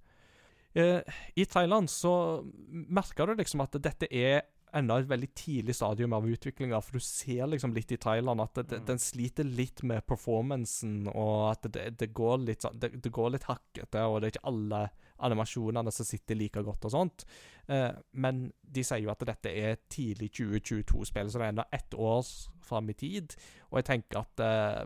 Eh, 0.75 1.01
I 1.35 1.45
Thailand 1.45 1.89
så 1.89 2.43
merker 2.69 3.25
du 3.27 3.35
liksom 3.39 3.61
at 3.63 3.71
dette 3.81 4.07
er 4.11 4.43
enda 4.71 4.99
et 4.99 5.07
veldig 5.09 5.31
tidlig 5.33 5.73
stadium 5.73 6.13
av 6.13 6.27
utviklinga, 6.29 6.77
for 6.83 6.99
du 6.99 6.99
ser 6.99 7.47
liksom 7.49 7.73
litt 7.73 7.91
i 7.91 7.97
Thailand 7.97 8.39
at 8.41 8.53
det, 8.67 8.79
Mm. 8.81 8.85
den 8.85 8.97
sliter 8.99 9.43
litt 9.43 9.81
med 9.81 10.05
performancen, 10.05 11.07
og 11.15 11.51
at 11.51 11.71
det, 11.71 11.97
det 11.97 12.13
går 12.13 12.37
litt 12.45 12.61
sånn 12.61 12.77
det, 12.79 13.01
det 13.01 13.11
går 13.11 13.31
litt 13.31 13.43
hakkete, 13.49 14.03
og 14.05 14.21
det 14.21 14.27
er 14.27 14.37
ikke 14.37 14.47
alle 14.47 14.89
animasjonene 15.25 15.91
som 15.91 16.05
sitter 16.07 16.35
like 16.39 16.61
godt 16.63 16.85
og 16.89 16.93
sånt. 16.93 17.25
Eh, 17.67 17.91
men 18.13 18.45
de 18.61 18.83
sier 18.83 19.03
jo 19.03 19.11
at 19.13 19.25
dette 19.27 19.51
er 19.51 19.79
tidlig 19.91 20.31
2022-spill, 20.39 21.29
så 21.31 21.39
det 21.41 21.47
er 21.47 21.53
ennå 21.53 21.65
ett 21.75 21.93
år 21.97 22.23
fram 22.65 22.89
i 22.89 22.97
tid. 22.97 23.35
Og 23.71 23.81
jeg 23.81 23.89
tenker 23.91 24.21
at 24.23 24.43
eh, 24.45 24.85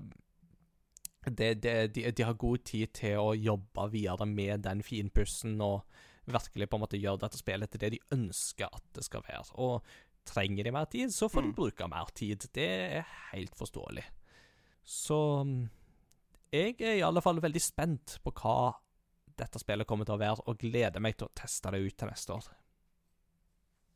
det, 1.29 1.51
det, 1.63 1.75
de, 1.95 2.07
de 2.11 2.23
har 2.27 2.33
god 2.39 2.65
tid 2.67 2.91
til 2.99 3.19
å 3.21 3.29
jobbe 3.37 3.85
videre 3.93 4.25
med 4.27 4.65
den 4.65 4.81
finpussen 4.83 5.61
og 5.63 5.85
virkelig 6.27 6.67
på 6.71 6.77
en 6.79 6.83
måte 6.83 6.99
gjøre 6.99 7.21
dette 7.25 7.39
spillet 7.39 7.71
til 7.71 7.81
det 7.83 7.93
de 7.95 8.01
ønsker 8.15 8.67
at 8.71 8.83
det 8.95 9.03
skal 9.07 9.23
være. 9.27 9.55
Og 9.63 9.83
trenger 10.27 10.63
de 10.67 10.71
mer 10.71 10.85
tid, 10.91 11.11
så 11.11 11.27
får 11.31 11.41
de 11.43 11.49
Mm. 11.51 11.55
bruke 11.55 11.87
mer 11.91 12.11
tid. 12.15 12.45
Det 12.55 12.67
er 12.99 13.07
helt 13.33 13.55
forståelig. 13.59 14.03
Så 14.83 15.43
mm, 15.43 15.69
jeg 16.53 16.75
er 16.79 16.95
i 16.99 17.03
alle 17.03 17.21
fall 17.21 17.41
veldig 17.43 17.61
spent 17.61 18.17
på 18.23 18.31
hva 18.31 18.73
dette 19.39 19.61
spillet 19.61 19.87
kommer 19.89 20.07
til 20.07 20.17
å 20.17 20.21
være, 20.21 20.45
og 20.47 20.59
gleder 20.61 21.03
meg 21.03 21.17
til 21.17 21.29
å 21.29 21.33
teste 21.37 21.71
det 21.73 21.81
ut 21.83 21.97
til 21.99 22.11
neste 22.11 22.35
år. 22.35 22.51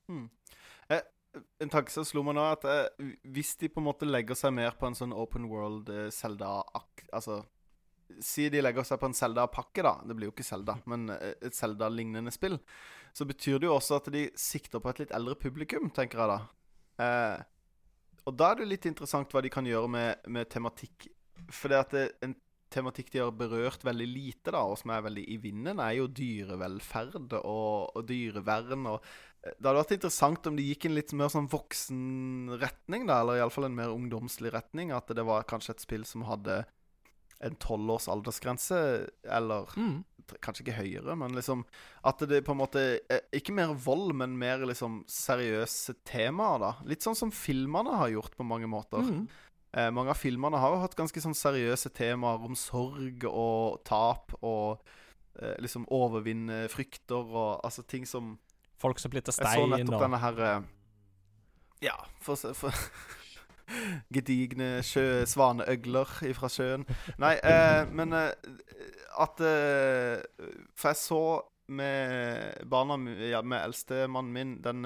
Hmm. 0.08 0.26
Eh, 0.94 1.04
en 1.64 1.72
tanke 1.74 1.94
som 1.94 2.06
slo 2.08 2.24
meg 2.26 2.38
nå, 2.38 2.46
er 2.46 2.58
at 2.58 2.66
eh, 2.72 3.14
hvis 3.36 3.56
de 3.62 3.70
på 3.72 3.82
en 3.82 3.90
måte 3.90 4.08
legger 4.08 4.38
seg 4.40 4.56
mer 4.56 4.78
på 4.80 4.90
en 4.90 4.98
sånn 4.98 5.16
open 5.16 5.50
world 5.52 5.92
eh, 5.94 6.10
Zelda-ak... 6.14 7.08
Altså 7.14 7.44
Si 8.24 8.46
de 8.48 8.62
legger 8.62 8.86
seg 8.88 9.02
på 9.02 9.10
en 9.10 9.16
Zelda-pakke, 9.18 9.84
da. 9.84 9.98
Det 10.08 10.16
blir 10.16 10.30
jo 10.30 10.32
ikke 10.32 10.46
Zelda, 10.48 10.78
men 10.88 11.10
eh, 11.12 11.34
et 11.44 11.56
Zelda-lignende 11.58 12.32
spill. 12.32 12.56
Så 13.12 13.28
betyr 13.28 13.60
det 13.60 13.68
jo 13.68 13.74
også 13.76 13.98
at 14.00 14.08
de 14.14 14.22
sikter 14.40 14.80
på 14.80 14.94
et 14.94 15.02
litt 15.04 15.12
eldre 15.16 15.36
publikum, 15.36 15.90
tenker 15.92 16.22
jeg 16.24 16.32
da. 16.32 16.38
Eh, 17.04 17.42
og 18.28 18.38
da 18.40 18.52
er 18.52 18.62
det 18.62 18.70
litt 18.72 18.88
interessant 18.88 19.36
hva 19.36 19.44
de 19.44 19.52
kan 19.52 19.68
gjøre 19.68 19.92
med, 19.92 20.30
med 20.32 20.48
tematikk. 20.52 21.10
For 21.52 21.72
det 21.72 21.82
at 21.82 21.96
det, 21.96 22.06
en 22.24 22.38
tematikk 22.74 23.11
de 23.13 23.24
har 23.24 23.36
berørt 23.36 23.86
veldig 23.86 24.07
lite, 24.09 24.51
da, 24.51 24.63
og 24.65 24.78
som 24.80 24.93
er 24.93 25.05
veldig 25.05 25.24
i 25.34 25.38
vinden, 25.41 25.82
er 25.84 25.97
jo 25.99 26.09
dyrevelferd 26.11 27.38
og, 27.39 27.95
og 27.95 28.07
dyrevern. 28.09 28.89
og 28.93 28.97
eh, 29.43 29.53
Det 29.53 29.63
hadde 29.63 29.78
vært 29.82 29.95
interessant 29.97 30.49
om 30.49 30.57
de 30.59 30.65
gikk 30.70 30.88
i 30.88 30.91
en 30.91 30.97
litt 30.97 31.13
mer 31.18 31.32
sånn 31.34 31.49
voksen 31.51 32.57
retning, 32.61 33.07
da, 33.09 33.22
eller 33.22 33.41
iallfall 33.41 33.70
en 33.70 33.78
mer 33.78 33.93
ungdomslig 33.93 34.53
retning. 34.55 34.93
At 34.95 35.11
det 35.13 35.26
var 35.28 35.47
kanskje 35.49 35.78
et 35.78 35.88
spill 35.88 36.05
som 36.07 36.28
hadde 36.28 36.63
en 37.45 37.57
tolv 37.61 37.91
års 37.97 38.07
aldersgrense, 38.09 38.78
eller 39.38 39.74
mm. 39.78 39.97
kanskje 40.41 40.65
ikke 40.65 40.80
høyere, 40.80 41.15
men 41.20 41.36
liksom 41.38 41.63
At 42.07 42.24
det 42.30 42.39
på 42.47 42.55
en 42.55 42.61
måte 42.63 42.82
eh, 42.97 43.28
Ikke 43.38 43.53
mer 43.53 43.76
vold, 43.78 44.15
men 44.18 44.38
mer 44.39 44.65
liksom 44.65 45.03
seriøse 45.11 45.99
temaer, 46.07 46.63
da. 46.63 46.72
Litt 46.89 47.05
sånn 47.05 47.18
som 47.20 47.34
filmene 47.34 47.99
har 48.01 48.15
gjort 48.15 48.38
på 48.38 48.47
mange 48.47 48.70
måter. 48.72 49.05
Mm. 49.05 49.28
Eh, 49.76 49.89
mange 49.91 50.09
av 50.13 50.18
filmene 50.18 50.57
har 50.61 50.72
jo 50.76 50.80
hatt 50.86 50.95
ganske 50.95 51.22
sånn 51.22 51.36
seriøse 51.36 51.89
temaer 51.95 52.45
om 52.47 52.55
sorg 52.55 53.26
og 53.28 53.82
tap 53.86 54.32
og 54.41 54.80
eh, 55.41 55.55
liksom 55.59 55.86
overvinne 55.93 56.63
frykter 56.72 57.20
og 57.36 57.59
altså 57.68 57.84
ting 57.84 58.05
som 58.07 58.38
Folk 58.78 58.99
som 59.01 59.09
blir 59.09 59.24
til 59.26 59.34
stein 59.34 59.47
og 59.47 59.55
Jeg 59.57 59.65
så 59.65 59.72
nettopp 59.82 59.95
og 59.97 60.03
denne 60.05 60.20
her 60.22 60.41
eh, 60.47 60.65
Ja, 61.88 61.95
for, 62.22 62.38
å 62.38 62.41
se- 62.41 62.53
for 62.57 62.74
Gedigne 64.15 64.78
sjø, 64.86 65.26
svaneøgler 65.28 66.07
fra 66.38 66.47
sjøen. 66.51 66.86
Nei, 67.20 67.34
eh, 67.43 67.84
men 67.91 68.13
eh, 68.15 68.32
at 69.20 69.41
eh, 69.43 70.22
For 70.78 70.93
jeg 70.93 70.99
så 71.01 71.22
med 71.68 72.63
barna 72.72 72.95
ja, 73.28 73.41
med 73.43 73.65
eldstemannen 73.65 74.32
min 74.32 74.53
den 74.63 74.86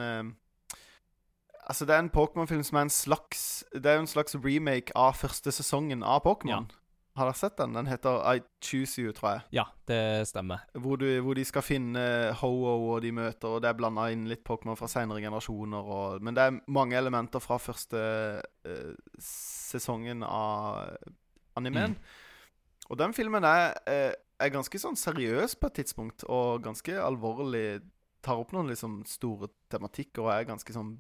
Altså, 1.71 1.85
det 1.87 1.95
er 1.95 2.03
en 2.03 2.11
Pokémon-film 2.11 2.63
som 2.67 2.81
er 2.81 2.87
en 2.89 2.91
slags 2.91 3.63
Det 3.71 3.87
er 3.87 3.93
jo 3.95 4.03
en 4.03 4.11
slags 4.11 4.35
remake 4.35 4.91
av 4.99 5.15
første 5.15 5.53
sesongen 5.55 6.03
av 6.03 6.19
Pokémon. 6.25 6.67
Har 7.15 7.27
dere 7.27 7.35
sett 7.35 7.57
den? 7.59 7.73
Den 7.75 7.87
heter 7.87 8.19
I 8.27 8.41
Choose 8.63 9.01
You, 9.01 9.11
tror 9.15 9.29
jeg. 9.29 9.41
Ja, 9.59 9.63
det 9.87 10.27
stemmer. 10.27 10.65
Hvor, 10.79 10.95
du, 10.99 11.07
hvor 11.23 11.35
de 11.35 11.43
skal 11.47 11.63
finne 11.63 12.03
Ho-Oh 12.39 12.85
og 12.93 13.01
de 13.03 13.11
møter, 13.15 13.47
og 13.51 13.63
det 13.63 13.71
er 13.71 13.77
blanda 13.79 14.09
inn 14.11 14.29
litt 14.31 14.43
Pokémon 14.47 14.79
fra 14.79 14.87
senere 14.91 15.23
generasjoner. 15.23 15.91
Og, 15.95 16.23
men 16.23 16.35
det 16.35 16.45
er 16.45 16.59
mange 16.71 16.95
elementer 16.99 17.43
fra 17.43 17.59
første 17.59 18.03
uh, 18.67 18.93
sesongen 19.19 20.23
av 20.27 20.95
animen. 21.59 21.97
Og 22.91 22.99
den 22.99 23.15
filmen 23.15 23.47
er, 23.47 23.75
eh, 23.87 24.13
er 24.39 24.55
ganske 24.55 24.79
sånn 24.79 24.99
seriøs 24.99 25.55
på 25.59 25.67
et 25.67 25.79
tidspunkt, 25.79 26.23
og 26.27 26.63
ganske 26.63 26.95
alvorlig. 26.99 27.81
Tar 28.23 28.39
opp 28.39 28.51
noen 28.53 28.69
liksom 28.69 28.99
store 29.09 29.49
tematikker 29.71 30.27
og 30.27 30.33
er 30.35 30.49
ganske 30.51 30.75
sånn 30.75 30.97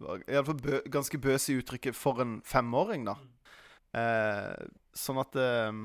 Iallfall 0.00 0.60
bø, 0.60 0.80
ganske 0.92 1.20
bøs 1.20 1.48
i 1.52 1.58
uttrykket 1.60 1.96
for 1.96 2.22
en 2.24 2.38
femåring, 2.46 3.06
da. 3.08 3.16
Eh, 4.00 4.68
sånn 4.96 5.20
at 5.20 5.36
eh, 5.38 5.80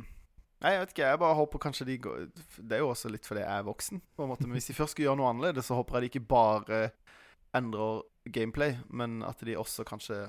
jeg 0.65 0.81
vet 0.81 0.93
ikke. 0.93 1.09
Jeg 1.11 1.21
bare 1.21 1.37
håper 1.37 1.61
kanskje 1.61 1.87
de 1.89 1.97
går 2.01 2.27
Det 2.57 2.77
er 2.77 2.81
jo 2.83 2.91
også 2.93 3.09
litt 3.11 3.27
fordi 3.27 3.43
jeg 3.43 3.51
er 3.51 3.67
voksen, 3.67 4.01
på 4.15 4.25
en 4.25 4.31
måte. 4.31 4.47
Men 4.47 4.57
hvis 4.57 4.71
de 4.71 4.77
først 4.77 4.95
skal 4.95 5.09
gjøre 5.09 5.19
noe 5.19 5.31
annerledes, 5.33 5.67
så 5.69 5.77
håper 5.77 5.99
jeg 5.99 6.05
de 6.05 6.11
ikke 6.13 6.27
bare 6.31 6.81
endrer 7.55 8.03
gameplay, 8.25 8.77
men 8.89 9.21
at 9.23 9.43
de 9.45 9.57
også 9.57 9.85
kanskje 9.87 10.25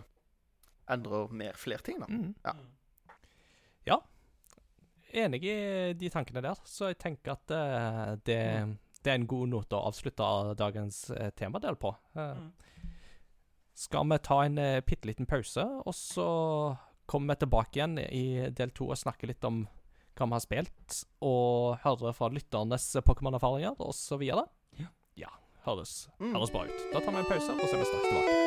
endrer 0.93 1.32
mer 1.34 1.57
flere 1.59 1.82
ting, 1.82 2.03
da. 2.03 2.07
Mm. 2.11 2.34
Ja. 2.45 2.53
Ja. 3.87 4.01
Enig 5.16 5.43
i 5.49 5.57
de 5.99 6.11
tankene 6.12 6.43
der, 6.45 6.59
så 6.68 6.91
jeg 6.91 7.01
tenker 7.03 7.37
at 7.37 7.55
uh, 7.55 8.14
det, 8.26 8.39
det 9.03 9.12
er 9.12 9.16
en 9.16 9.28
god 9.30 9.51
note 9.55 9.78
å 9.78 9.89
avslutte 9.89 10.28
dagens 10.59 11.07
uh, 11.14 11.30
temadel 11.39 11.78
på. 11.80 11.95
Eh, 12.18 12.45
Skal 13.77 14.09
vi 14.09 14.16
ta 14.24 14.39
en 14.47 14.57
uh, 14.59 14.81
bitte 14.87 15.09
liten 15.11 15.29
pause, 15.29 15.64
og 15.85 15.95
så 15.95 16.27
kommer 17.07 17.35
vi 17.35 17.43
tilbake 17.45 17.77
igjen 17.79 17.99
i 18.03 18.49
del 18.57 18.72
to 18.74 18.89
og 18.89 18.97
snakker 18.99 19.29
litt 19.31 19.45
om 19.47 19.66
hva 20.16 20.27
vi 20.31 20.33
har 20.33 20.41
spilt, 20.47 21.03
og 21.20 21.77
høre 21.85 22.14
fra 22.16 22.31
lytternes 22.33 22.89
Pokémon-erfaringer 23.05 23.77
osv.? 23.85 24.22
Ja. 24.24 24.89
ja. 25.20 25.29
Høres, 25.66 26.09
Mm. 26.18 26.33
høres 26.33 26.51
bra 26.55 26.64
ut. 26.64 26.85
Da 26.95 27.01
tar 27.05 27.12
vi 27.12 27.18
en 27.20 27.29
pause, 27.29 27.53
og 27.53 27.66
så 27.68 27.74
er 27.77 27.83
vi 27.85 27.91
straks 27.91 28.09
tilbake. 28.09 28.46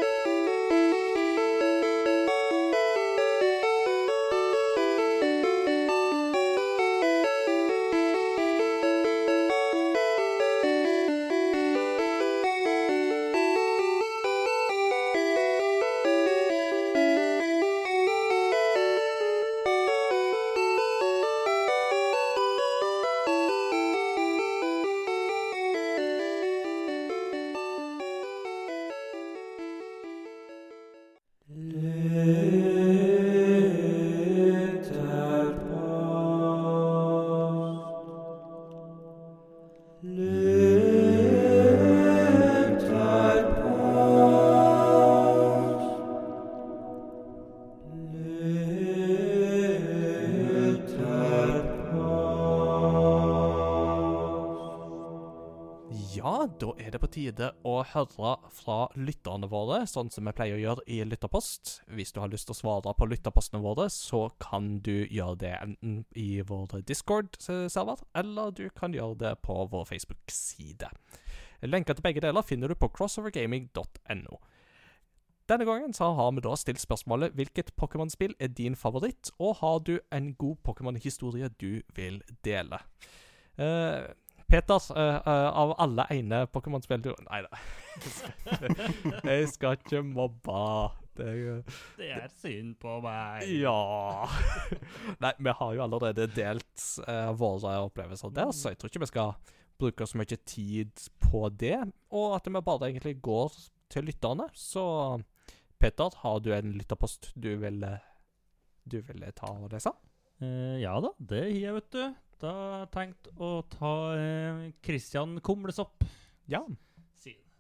Høre 57.93 58.35
fra 58.55 58.77
lytterne 58.95 59.49
våre, 59.51 59.81
sånn 59.89 60.11
som 60.13 60.27
vi 60.27 60.33
pleier 60.37 60.57
å 60.57 60.61
gjøre 60.61 60.85
i 60.91 60.99
Lytterpost. 61.07 61.79
Hvis 61.93 62.13
du 62.15 62.19
har 62.21 62.31
lyst 62.31 62.49
til 62.49 62.55
å 62.55 62.59
svare 62.59 62.93
på 62.97 63.07
lytterpostene 63.09 63.61
våre, 63.63 63.87
så 63.93 64.27
kan 64.41 64.77
du 64.85 65.05
gjøre 65.05 65.39
det 65.43 65.55
enten 65.57 66.03
i 66.17 66.41
vår 66.45 66.79
Discord-server, 66.87 68.05
eller 68.21 68.53
du 68.55 68.67
kan 68.75 68.95
gjøre 68.95 69.17
det 69.23 69.33
på 69.45 69.57
vår 69.71 69.89
Facebook-side. 69.89 70.91
Lenker 71.67 71.97
til 71.97 72.05
begge 72.05 72.23
deler 72.23 72.45
finner 72.45 72.71
du 72.71 72.77
på 72.79 72.91
crossovergaming.no. 72.95 74.39
Denne 75.49 75.65
gangen 75.65 75.93
så 75.97 76.11
har 76.13 76.31
vi 76.37 76.43
da 76.45 76.53
stilt 76.59 76.81
spørsmålet 76.81 77.33
hvilket 77.33 77.73
Pokémon-spill 77.79 78.35
er 78.39 78.53
din 78.53 78.77
favoritt, 78.77 79.31
og 79.41 79.57
har 79.63 79.79
du 79.81 79.95
en 80.13 80.35
god 80.37 80.61
Pokémon-historie 80.67 81.49
du 81.57 81.81
vil 81.97 82.21
dele? 82.45 82.77
Uh, 83.57 84.13
Peter, 84.49 84.79
uh, 84.95 85.19
uh, 85.21 85.49
av 85.61 85.75
alle 85.77 86.05
ene 86.15 86.41
Pokémon-spill 86.49 87.03
du 87.05 87.11
Nei 87.27 87.43
da. 87.45 87.59
Jeg 89.29 89.49
skal 89.51 89.77
ikke 89.77 90.01
mobbe. 90.05 90.63
Det, 91.19 91.33
Det 91.99 92.09
er 92.15 92.27
synd 92.39 92.77
på 92.79 92.95
meg. 93.03 93.43
ja 93.59 93.75
Nei, 95.23 95.33
vi 95.37 95.53
har 95.61 95.73
jo 95.75 95.83
allerede 95.83 96.29
delt 96.31 96.85
uh, 97.05 97.31
våre 97.37 97.75
opplevelser 97.89 98.33
der, 98.33 98.53
så 98.55 98.71
jeg 98.71 98.79
tror 98.79 98.93
ikke 98.93 99.03
vi 99.03 99.11
skal 99.11 99.33
bruke 99.79 100.07
så 100.07 100.19
mye 100.19 100.39
tid 100.47 101.09
på 101.23 101.45
det. 101.59 101.77
Og 102.15 102.37
at 102.37 102.47
vi 102.47 102.61
bare 102.63 102.89
egentlig 102.89 103.17
går 103.21 103.53
til 103.91 104.07
lytterne. 104.09 104.47
Så 104.53 104.83
Peter, 105.79 106.15
har 106.23 106.39
du 106.43 106.53
en 106.55 106.73
lytterpost 106.75 107.31
du 107.35 107.53
vil, 107.61 107.83
du 108.83 108.99
vil 109.07 109.27
ta 109.35 109.51
og 109.53 109.69
lese? 109.71 109.93
Eh, 110.39 110.79
ja 110.79 110.95
da, 111.03 111.11
det 111.19 111.43
har 111.45 111.55
jeg, 111.55 111.75
vet 111.77 111.93
du. 111.95 112.03
Da 112.39 112.51
har 112.55 112.77
jeg 112.85 112.91
tenkt 112.93 113.27
å 113.35 113.49
ta 113.73 113.93
eh, 114.15 114.69
Christian 114.85 115.39
Kumlesopp 115.43 116.05
Ja. 116.49 116.61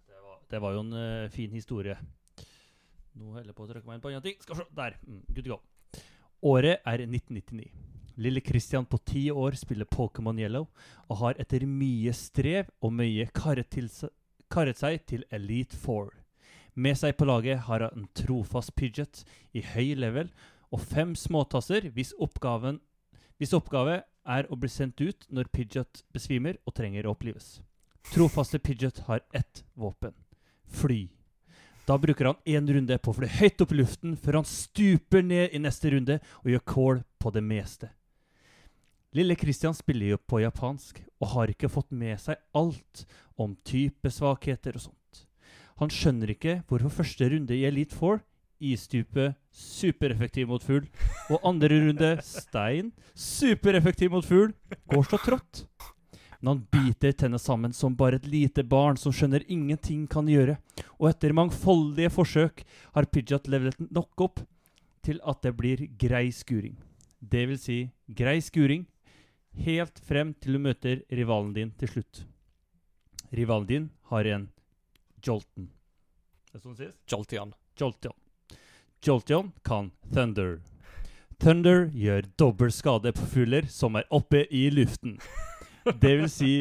Det 0.07 0.21
var, 0.23 0.37
det 0.49 0.61
var 0.63 0.73
jo 0.77 0.83
en 0.85 0.93
uh, 0.95 1.29
fin 1.33 1.51
historie. 1.51 1.97
Nå 3.19 3.33
holder 3.33 3.49
jeg 3.51 3.57
på 3.57 3.65
å 3.65 3.69
trykke 3.69 3.89
meg 3.89 3.97
inn 3.97 4.03
på 4.05 4.11
andre 4.13 4.23
ting. 4.23 4.37
Skal 4.41 4.55
vi 4.55 4.63
se. 4.63 4.69
Der. 4.77 4.95
Mm, 5.03 5.19
good 5.35 5.45
to 5.49 5.51
go. 5.57 5.59
Året 6.53 6.85
er 6.87 7.03
1999. 7.03 7.67
Lille 8.19 8.41
Christian 8.43 8.87
på 8.87 8.99
ti 9.07 9.25
år 9.31 9.55
spiller 9.59 9.87
Pokémon 9.87 10.39
Yellow 10.39 10.65
og 11.07 11.19
har 11.21 11.37
etter 11.39 11.63
mye 11.67 12.11
strev 12.15 12.67
og 12.83 12.91
mye 12.95 13.27
karret, 13.35 13.75
se- 13.91 14.11
karret 14.51 14.79
seg 14.79 15.03
til 15.07 15.23
Elite 15.35 15.75
Four. 15.79 16.13
Med 16.79 16.95
seg 16.99 17.15
på 17.19 17.27
laget 17.27 17.65
har 17.67 17.83
han 17.83 18.03
en 18.03 18.09
trofast 18.15 18.71
Pidget 18.79 19.23
i 19.55 19.63
høy 19.73 19.93
level 19.99 20.31
og 20.71 20.83
fem 20.83 21.15
småtasser 21.19 21.87
hvis, 21.95 22.11
oppgaven, 22.19 22.79
hvis 23.39 23.55
oppgave 23.57 24.01
er 24.29 24.47
å 24.49 24.57
bli 24.59 24.69
sendt 24.71 25.01
ut 25.01 25.25
når 25.33 25.49
Pidget 25.53 26.03
besvimer 26.13 26.59
og 26.65 26.75
trenger 26.77 27.07
å 27.07 27.15
opplives. 27.15 27.59
Trofaste 28.13 28.59
Pidget 28.61 29.03
har 29.09 29.23
ett 29.33 29.63
våpen 29.73 30.13
fly. 30.69 31.07
Da 31.85 31.97
bruker 31.97 32.25
han 32.29 32.41
én 32.45 32.67
runde 32.69 32.97
på 33.01 33.11
å 33.11 33.17
fly 33.17 33.27
høyt 33.39 33.61
opp 33.63 33.71
i 33.73 33.79
luften 33.79 34.17
før 34.17 34.39
han 34.39 34.47
stuper 34.47 35.23
ned 35.25 35.55
i 35.57 35.61
neste 35.61 35.89
runde 35.89 36.19
og 36.43 36.51
gjør 36.53 36.67
kål 36.73 37.01
på 37.17 37.31
det 37.33 37.43
meste. 37.43 37.89
Lille 39.17 39.33
Christian 39.33 39.73
spiller 39.73 40.13
jo 40.13 40.19
på 40.21 40.43
japansk 40.43 41.01
og 41.17 41.31
har 41.33 41.49
ikke 41.49 41.71
fått 41.71 41.89
med 41.89 42.19
seg 42.21 42.37
alt 42.53 43.05
om 43.41 43.55
typesvakheter 43.65 44.77
og 44.77 44.85
sånt. 44.85 45.23
Han 45.81 45.89
skjønner 45.89 46.35
ikke 46.35 46.59
hvorfor 46.69 46.93
første 47.01 47.31
runde 47.31 47.57
i 47.57 47.65
Elite 47.65 47.97
Four 47.97 48.21
isstupe 48.59 49.33
supereffektiv 49.55 50.49
mot 50.51 50.63
fugl, 50.63 50.85
og 51.29 51.45
andre 51.47 51.81
runde 51.81 52.11
stein 52.25 52.91
supereffektiv 53.15 54.11
mot 54.13 54.25
fugl 54.25 54.53
går 54.91 55.07
så 55.09 55.19
trått. 55.23 55.63
Men 56.39 56.53
han 56.53 56.61
biter 56.71 57.11
tennene 57.11 57.41
sammen 57.41 57.73
som 57.75 57.97
bare 57.99 58.19
et 58.19 58.27
lite 58.29 58.63
barn 58.63 58.99
som 58.99 59.11
skjønner 59.15 59.43
ingenting 59.51 60.05
kan 60.11 60.29
gjøre, 60.31 60.55
og 60.97 61.09
etter 61.11 61.35
mangfoldige 61.35 62.11
forsøk 62.15 62.63
har 62.95 63.09
Pidgeot 63.11 63.49
levelet 63.51 63.79
nok 63.91 64.23
opp 64.23 64.43
til 65.03 65.19
at 65.27 65.43
det 65.43 65.55
blir 65.57 65.83
grei 65.99 66.29
skuring. 66.35 66.77
Det 67.19 67.43
vil 67.49 67.59
si 67.59 67.79
grei 68.15 68.37
skuring 68.43 68.85
helt 69.65 69.99
frem 70.05 70.31
til 70.39 70.55
du 70.55 70.63
møter 70.63 71.03
rivalen 71.11 71.51
din 71.55 71.73
til 71.79 71.91
slutt. 71.91 72.23
Rivalen 73.35 73.67
din 73.67 73.89
har 74.13 74.25
en 74.25 74.47
Jolton. 75.25 75.67
Er 76.49 76.57
det 76.57 76.63
sånn 76.63 76.77
det 76.77 76.87
sies? 76.87 76.99
Joltian. 77.11 77.51
Jolteon. 77.77 78.15
Jolteon 79.05 79.51
kan 79.63 79.91
Thunder. 80.13 80.59
Thunder 81.39 81.85
gjør 81.95 82.25
dobbel 82.35 82.71
skade 82.75 83.13
på 83.15 83.27
fugler 83.31 83.67
som 83.71 83.95
er 83.95 84.07
oppe 84.11 84.43
i 84.51 84.65
luften. 84.73 85.15
Det 86.01 86.15
vil 86.19 86.27
si 86.31 86.53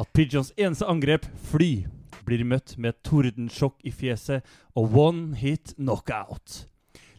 at 0.00 0.10
Pigeons 0.12 0.52
eneste 0.60 0.84
angrep, 0.84 1.24
fly, 1.50 1.86
blir 2.28 2.44
møtt 2.44 2.74
med 2.76 2.92
et 2.92 2.98
tordensjokk 3.08 3.78
i 3.88 3.92
fjeset 3.96 4.44
og 4.76 4.92
one 4.92 5.38
hit 5.40 5.72
knockout. 5.78 6.66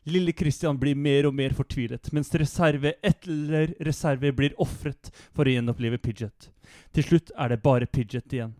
Lille 0.05 0.33
Christian 0.37 0.77
blir 0.81 0.97
mer 0.97 1.27
og 1.29 1.33
mer 1.37 1.53
fortvilet, 1.57 2.09
mens 2.13 2.29
reserve 2.37 2.93
etter 3.05 3.73
reserve 3.85 4.31
blir 4.37 4.53
ofret 4.61 5.09
for 5.33 5.45
å 5.45 5.55
gjenopplive 5.55 5.97
Pidget. 6.01 6.49
Til 6.93 7.05
slutt 7.05 7.33
er 7.37 7.53
det 7.53 7.61
bare 7.65 7.89
Pidget 7.89 8.33
igjen. 8.33 8.53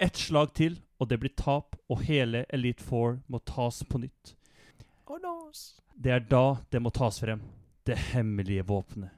Ett 0.00 0.16
slag 0.16 0.52
til, 0.56 0.80
og 1.00 1.08
det 1.12 1.20
blir 1.20 1.32
tap, 1.36 1.76
og 1.88 2.04
hele 2.08 2.44
Elite 2.52 2.84
Four 2.84 3.20
må 3.28 3.40
tas 3.44 3.82
på 3.88 4.00
nytt. 4.00 4.34
Det 5.94 6.12
er 6.12 6.22
da 6.28 6.44
det 6.72 6.80
må 6.82 6.90
tas 6.94 7.20
frem, 7.20 7.42
det 7.84 7.96
hemmelige 8.12 8.64
våpenet. 8.66 9.12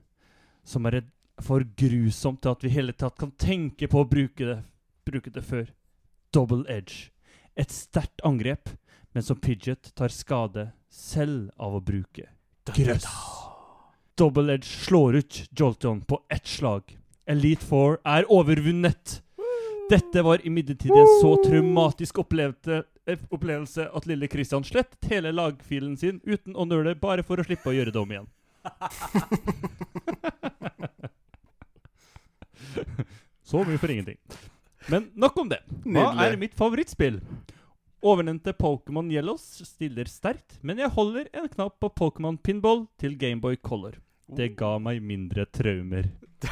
Som 0.67 0.87
er 0.87 1.05
for 1.45 1.63
grusomt 1.79 2.41
til 2.43 2.55
at 2.55 2.65
vi 2.65 2.71
i 2.71 2.77
hele 2.79 2.95
tatt 2.97 3.19
kan 3.21 3.31
tenke 3.39 3.89
på 3.91 4.03
å 4.03 4.09
bruke 4.09 4.49
det, 4.49 4.59
bruke 5.07 5.31
det 5.31 5.45
før. 5.47 5.69
Double 6.35 6.65
edge. 6.73 7.13
Et 7.57 7.71
sterkt 7.73 8.25
angrep, 8.27 8.73
men 9.15 9.25
som 9.25 9.39
Pidget 9.41 9.93
tar 9.97 10.13
skade 10.13 10.71
selv 10.93 11.53
av 11.57 11.79
å 11.79 11.85
bruke. 11.85 12.27
Grøss. 12.75 13.07
Double 14.19 14.57
edge 14.57 14.67
slår 14.67 15.21
ut 15.21 15.43
Joltion 15.53 16.03
på 16.03 16.19
ett 16.33 16.49
slag. 16.49 16.97
Elite 17.27 17.65
Four 17.65 18.01
er 18.05 18.27
overvunnet. 18.33 19.21
Dette 19.91 20.23
var 20.27 20.43
imidlertid 20.43 20.91
en 20.91 21.13
så 21.21 21.37
traumatisk 21.45 22.19
opplevelse, 22.25 22.83
opplevelse 23.31 23.87
at 23.95 24.07
lille 24.11 24.27
Christian 24.31 24.65
slettet 24.67 25.05
hele 25.11 25.31
lagfilen 25.35 25.97
sin 26.01 26.21
uten 26.25 26.57
å 26.59 26.65
nøle, 26.67 26.95
bare 26.99 27.23
for 27.27 27.39
å 27.39 27.45
slippe 27.47 27.71
å 27.71 27.77
gjøre 27.77 27.93
det 27.95 28.01
om 28.03 28.13
igjen. 28.13 28.29
så 33.47 33.63
mye 33.65 33.79
for 33.79 33.91
ingenting. 33.95 34.19
Men 34.91 35.11
nok 35.15 35.37
om 35.43 35.49
det. 35.51 35.61
Hva 35.83 36.13
Nydelig. 36.13 36.27
er 36.27 36.37
mitt 36.41 36.55
favorittspill? 36.59 37.21
Ovennevnte 38.07 38.53
Pokémon 38.55 39.09
Yellows 39.11 39.43
stiller 39.67 40.05
sterkt, 40.11 40.59
men 40.63 40.79
jeg 40.79 40.93
holder 40.95 41.27
en 41.35 41.49
knapp 41.51 41.81
på 41.83 41.89
Pokémon 41.91 42.39
Pinball 42.39 42.87
til 43.01 43.17
Gameboy 43.19 43.57
Color. 43.57 43.97
Det 44.27 44.53
ga 44.59 44.79
meg 44.83 45.03
mindre 45.03 45.47
traumer. 45.47 46.11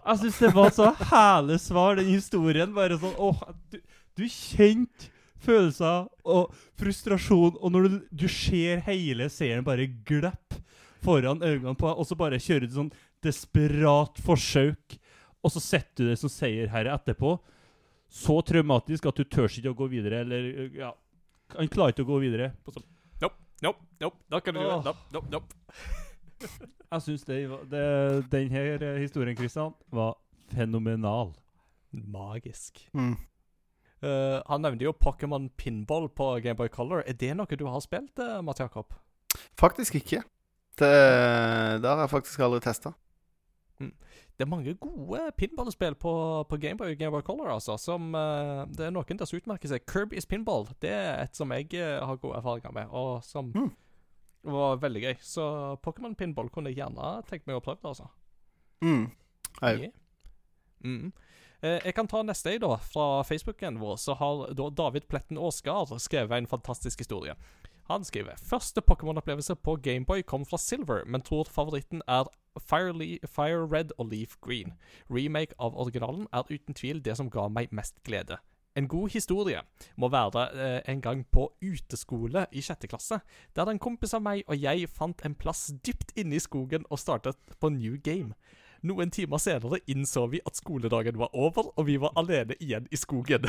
Jeg 0.00 0.18
syns 0.20 0.38
det 0.40 0.50
var 0.54 0.70
så 0.72 0.92
herlig 1.10 1.58
svar, 1.60 1.96
den 1.98 2.06
historien. 2.08 2.70
Bare 2.72 2.96
sånn 2.98 3.16
åh, 3.20 3.40
du, 3.72 3.76
du 4.20 4.28
kjente 4.30 5.10
følelser 5.40 6.08
og 6.28 6.56
frustrasjon, 6.80 7.56
og 7.56 7.72
når 7.72 7.86
du, 7.88 7.94
du 8.24 8.26
ser 8.28 8.82
hele 8.86 9.30
seeren 9.32 9.64
bare 9.64 9.88
glepp 10.06 10.58
foran 11.04 11.40
øynene 11.40 11.76
på 11.78 11.88
deg, 11.88 11.96
og 11.96 12.08
så 12.08 12.18
bare 12.18 12.40
kjører 12.42 12.68
du 12.68 12.76
sånn 12.76 12.92
desperat 13.24 14.20
forsøk, 14.24 14.98
og 15.40 15.54
så 15.54 15.62
setter 15.64 16.04
du 16.04 16.10
det 16.10 16.18
som 16.20 16.32
seierherre 16.32 16.92
etterpå. 16.92 17.38
Så 18.10 18.40
traumatisk 18.44 19.06
at 19.08 19.20
du 19.20 19.24
tør 19.24 19.48
ikke 19.48 19.72
å 19.72 19.78
gå 19.78 19.86
videre, 19.92 20.24
eller 20.24 20.74
ja 20.74 20.90
Han 21.54 21.66
klarer 21.70 21.94
ikke 21.94 22.04
å 22.04 22.10
gå 22.12 22.18
videre. 22.22 22.52
På 22.62 22.70
sånn. 22.74 22.84
Nope, 23.22 23.38
nope, 23.64 23.82
nope. 24.02 24.20
Da 24.30 24.38
kan 24.44 24.54
du 24.54 24.60
gjøre 24.60 24.76
Åh. 24.76 24.84
nope, 24.86 25.06
nope, 25.14 25.30
nope. 25.32 25.56
Jeg 26.90 27.02
syns 27.06 27.24
denne 27.26 28.22
den 28.30 28.52
her 28.54 28.82
eh, 28.82 29.00
historien, 29.02 29.34
Kristian, 29.38 29.74
var 29.94 30.14
fenomenal. 30.54 31.32
Magisk. 31.90 32.78
Mm. 32.94 33.16
Eh, 34.02 34.38
han 34.46 34.62
nevnte 34.64 34.86
jo 34.86 34.94
Pokémon 34.96 35.50
Pinball 35.60 36.08
på 36.08 36.32
Gameboy 36.44 36.68
Color. 36.72 37.02
Er 37.06 37.16
det 37.20 37.34
noe 37.36 37.46
du 37.58 37.66
har 37.68 37.80
spilt, 37.84 38.16
uh, 38.18 38.40
Mats 38.42 38.60
Jakob? 38.62 38.94
Faktisk 39.60 39.98
ikke. 40.00 40.22
Det, 40.80 40.88
det 41.82 41.88
har 41.90 42.04
jeg 42.06 42.12
faktisk 42.14 42.40
aldri 42.46 42.62
testa. 42.64 42.94
Det 44.40 44.46
er 44.46 44.48
mange 44.48 44.72
gode 44.80 45.20
pinballspill 45.36 45.94
på, 46.00 46.12
på 46.48 46.56
Gameboy 46.56 46.94
Gameboy 46.96 47.20
Color, 47.26 47.50
altså. 47.58 47.74
Som 47.76 48.14
uh, 48.16 48.64
Det 48.72 48.86
er 48.86 48.92
noen 48.94 49.20
der 49.20 49.28
som 49.28 49.36
utmerker 49.36 49.68
seg. 49.68 49.84
Kirby's 49.84 50.24
Pinball 50.28 50.64
det 50.80 50.92
er 50.96 51.26
et 51.26 51.36
som 51.36 51.52
jeg 51.52 51.68
eh, 51.76 51.98
har 52.00 52.16
gode 52.22 52.38
erfaringer 52.40 52.72
med, 52.72 52.88
og 52.88 53.20
som 53.24 53.52
Mm. 53.52 53.68
var 54.48 54.78
veldig 54.80 55.02
gøy. 55.02 55.16
Så 55.20 55.44
Pokémon 55.84 56.16
Pinball 56.16 56.48
kunne 56.48 56.72
jeg 56.72 56.80
gjerne 56.80 57.18
tenkt 57.28 57.46
meg 57.46 57.58
å 57.58 57.64
prøve, 57.64 57.84
altså. 57.84 58.08
Mm. 58.80 59.10
Hei. 59.60 59.74
Yeah. 59.76 59.92
Mm. 60.84 61.12
Eh, 61.62 61.80
jeg 61.84 61.94
kan 61.94 62.08
ta 62.08 62.22
neste, 62.24 62.54
ei 62.54 62.60
da. 62.60 62.76
Fra 62.80 63.22
Facebooken 63.26 63.80
vår 63.80 63.98
så 64.00 64.16
har 64.16 64.54
da 64.56 64.68
David 64.72 65.08
Pletten 65.12 65.38
Aasgard 65.38 65.92
skrevet 66.00 66.38
en 66.38 66.48
fantastisk 66.48 67.02
historie. 67.04 67.36
Han 67.90 68.04
skriver 68.04 68.38
første 68.46 68.80
Pokémon-opplevelse 68.80 69.54
på 69.54 69.76
Gameboy 69.82 70.22
kom 70.22 70.44
fra 70.46 70.58
Silver, 70.58 71.02
men 71.06 71.24
tror 71.26 71.48
favoritten 71.50 72.02
er 72.08 72.28
Fire, 72.58 72.92
Le 72.94 73.18
Fire 73.26 73.66
Red 73.66 73.90
og 73.98 74.12
Leaf 74.12 74.36
Green. 74.40 74.72
Remake 75.10 75.54
av 75.58 75.74
originalen 75.74 76.28
er 76.32 76.46
uten 76.50 76.74
tvil 76.74 77.02
det 77.04 77.16
som 77.18 77.30
ga 77.30 77.48
meg 77.48 77.74
mest 77.74 77.98
glede. 78.06 78.38
En 78.78 78.86
god 78.88 79.10
historie 79.10 79.58
må 79.98 80.08
være 80.08 80.46
eh, 80.54 80.80
en 80.92 81.00
gang 81.02 81.24
på 81.32 81.48
uteskole 81.62 82.46
i 82.52 82.62
sjette 82.62 82.86
klasse, 82.86 83.18
der 83.56 83.70
en 83.70 83.82
kompis 83.82 84.14
av 84.14 84.22
meg 84.22 84.44
og 84.46 84.54
jeg 84.56 84.86
fant 84.88 85.24
en 85.26 85.34
plass 85.34 85.72
dypt 85.84 86.14
inne 86.16 86.38
i 86.38 86.42
skogen 86.42 86.86
og 86.90 87.02
startet 87.02 87.58
på 87.58 87.72
New 87.74 87.98
Game. 87.98 88.38
Noen 88.86 89.10
timer 89.12 89.40
senere 89.42 89.80
innså 89.90 90.26
vi 90.32 90.40
at 90.46 90.56
skoledagen 90.56 91.18
var 91.20 91.34
over, 91.36 91.72
og 91.76 91.86
vi 91.88 91.98
var 92.00 92.14
alene 92.16 92.54
igjen 92.60 92.86
i 92.90 92.96
skogen. 92.96 93.44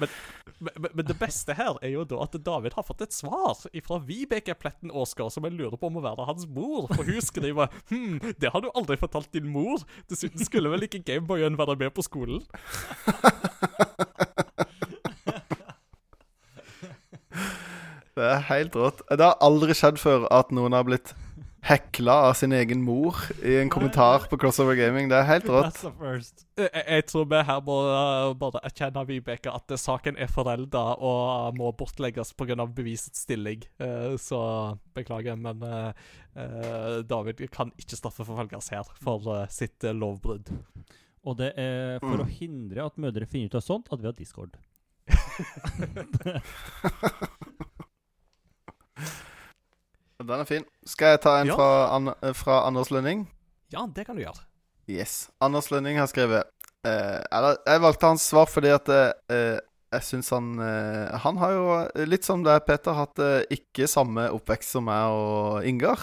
men, 0.00 0.08
men, 0.58 0.88
men 0.90 1.06
det 1.08 1.16
beste 1.16 1.56
her 1.56 1.78
er 1.80 1.94
jo 1.94 2.04
da 2.08 2.18
at 2.26 2.36
David 2.44 2.76
har 2.76 2.84
fått 2.84 3.06
et 3.06 3.16
svar 3.16 3.56
fra 3.56 4.00
Vibeke 4.04 4.56
Pletten 4.60 4.92
Aasgaard, 4.92 5.32
som 5.32 5.48
jeg 5.48 5.56
lurer 5.56 5.80
på 5.80 5.88
om 5.88 5.96
å 6.00 6.04
være 6.04 6.28
hans 6.28 6.44
mor. 6.44 6.90
For 6.92 7.08
hun 7.08 7.24
skriver 7.24 7.72
hm, 7.88 8.20
det 8.42 8.52
har 8.52 8.60
du 8.60 8.68
aldri 8.74 9.00
fortalt 9.00 9.32
din 9.32 9.48
mor. 9.48 9.80
Dessuten 10.12 10.44
skulle 10.44 10.68
vel 10.74 10.84
ikke 10.84 11.04
Gameboyen 11.06 11.56
være 11.60 11.78
med 11.80 11.96
på 11.96 12.04
skolen? 12.04 12.44
Det 18.14 18.22
er 18.22 18.44
helt 18.46 18.76
rått. 18.78 19.00
Det 19.10 19.26
har 19.26 19.40
aldri 19.42 19.74
skjedd 19.74 19.96
før 19.98 20.28
at 20.30 20.52
noen 20.54 20.74
har 20.76 20.84
blitt 20.86 21.10
hekla 21.64 22.12
av 22.28 22.34
sin 22.36 22.52
egen 22.52 22.82
mor 22.84 23.16
i 23.42 23.54
en 23.62 23.70
kommentar 23.72 24.26
på 24.28 24.36
Crossover 24.40 24.74
Gaming. 24.76 25.08
Det 25.08 25.16
er 25.16 25.24
helt 25.28 25.46
rått. 25.48 25.64
That's 25.70 25.80
the 25.86 25.92
first. 25.96 26.42
Jeg, 26.60 26.68
jeg 26.84 27.04
tror 27.08 27.24
vi 27.30 27.38
her 27.48 27.60
må 27.64 27.76
uh, 27.88 28.34
bare 28.36 28.60
erkjenne 28.68 29.04
Vibeke 29.08 29.48
at 29.54 29.72
saken 29.80 30.16
er 30.20 30.28
forelda 30.28 30.82
og 31.00 31.56
må 31.56 31.70
bortlegges 31.72 32.34
pga. 32.36 32.66
bevisets 32.68 33.20
stilling. 33.24 33.64
Uh, 33.80 34.16
så 34.20 34.42
beklager, 34.94 35.36
men 35.40 35.64
David 37.08 37.40
kan 37.54 37.70
ikke 37.78 37.96
straffeforfølges 37.96 38.68
her 38.74 38.84
for 39.00 39.46
sitt 39.54 39.82
lovbrudd. 39.86 40.50
Og 41.24 41.36
det 41.38 41.52
er 41.56 41.98
for 42.02 42.20
å 42.20 42.26
Mm. 42.28 42.34
hindre 42.36 42.84
at 42.84 42.98
mødre 43.00 43.24
finner 43.26 43.46
ut 43.48 43.54
av 43.54 43.60
sånt, 43.64 43.88
at 43.90 44.00
vi 44.02 44.06
har 44.10 44.18
discord. 44.18 44.56
Den 50.24 50.40
er 50.40 50.48
fin. 50.48 50.64
Skal 50.88 51.14
jeg 51.14 51.20
ta 51.24 51.36
en 51.42 51.50
Ja. 51.52 51.54
fra, 51.58 51.70
An 51.96 52.10
fra 52.34 52.62
Anders 52.66 52.90
Lønning? 52.90 53.26
Ja, 53.72 53.86
det 53.86 54.06
kan 54.06 54.16
du 54.16 54.22
gjøre. 54.22 54.40
Yes. 54.88 55.30
Anders 55.40 55.70
Lønning 55.72 55.96
har 55.98 56.06
skrevet 56.10 56.44
eh, 56.84 57.20
Eller, 57.32 57.56
jeg 57.66 57.80
valgte 57.80 58.06
hans 58.10 58.26
svar 58.28 58.44
fordi 58.52 58.68
at 58.74 58.88
eh, 58.88 59.60
jeg 59.94 60.02
syns 60.04 60.28
han 60.34 60.58
eh, 60.60 61.14
Han 61.24 61.38
har 61.40 61.54
jo 61.54 62.04
litt 62.04 62.24
som 62.26 62.42
deg, 62.44 62.64
Peter, 62.66 62.92
hatt 62.98 63.18
eh, 63.24 63.46
ikke 63.54 63.88
samme 63.88 64.26
oppvekst 64.34 64.74
som 64.76 64.84
meg 64.90 65.08
og 65.14 65.64
Ingar. 65.64 66.00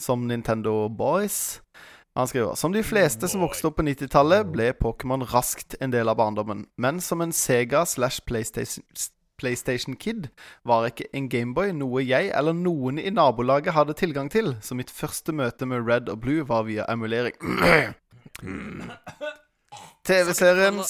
Som 0.00 0.26
Nintendo 0.30 0.88
Boys. 0.88 1.60
Han 2.18 2.26
skriver 2.26 2.54
Som 2.58 2.72
de 2.74 2.82
fleste 2.82 3.28
som 3.30 3.42
vokste 3.42 3.68
opp 3.70 3.76
på 3.78 3.86
90-tallet, 3.86 4.50
ble 4.50 4.72
Pokémon 4.74 5.22
raskt 5.30 5.76
en 5.80 5.90
del 5.94 6.08
av 6.10 6.18
barndommen. 6.18 6.66
Men 6.78 6.98
som 7.00 7.22
en 7.22 7.32
Sega 7.34 7.84
slash 7.86 8.22
PlayStation, 8.26 8.82
PlayStation 9.38 9.96
Kid 9.96 10.28
var 10.66 10.86
ikke 10.88 11.08
en 11.16 11.28
Gameboy 11.32 11.72
noe 11.76 12.02
jeg 12.04 12.32
eller 12.34 12.56
noen 12.56 12.98
i 13.00 13.10
nabolaget 13.14 13.76
hadde 13.76 13.96
tilgang 13.98 14.30
til, 14.32 14.56
så 14.60 14.76
mitt 14.78 14.92
første 14.92 15.32
møte 15.32 15.66
med 15.68 15.86
Red 15.88 16.08
og 16.12 16.20
Blue 16.24 16.46
var 16.48 16.62
via 16.68 16.84
emulering. 16.90 17.36
TV-serien 20.08 20.82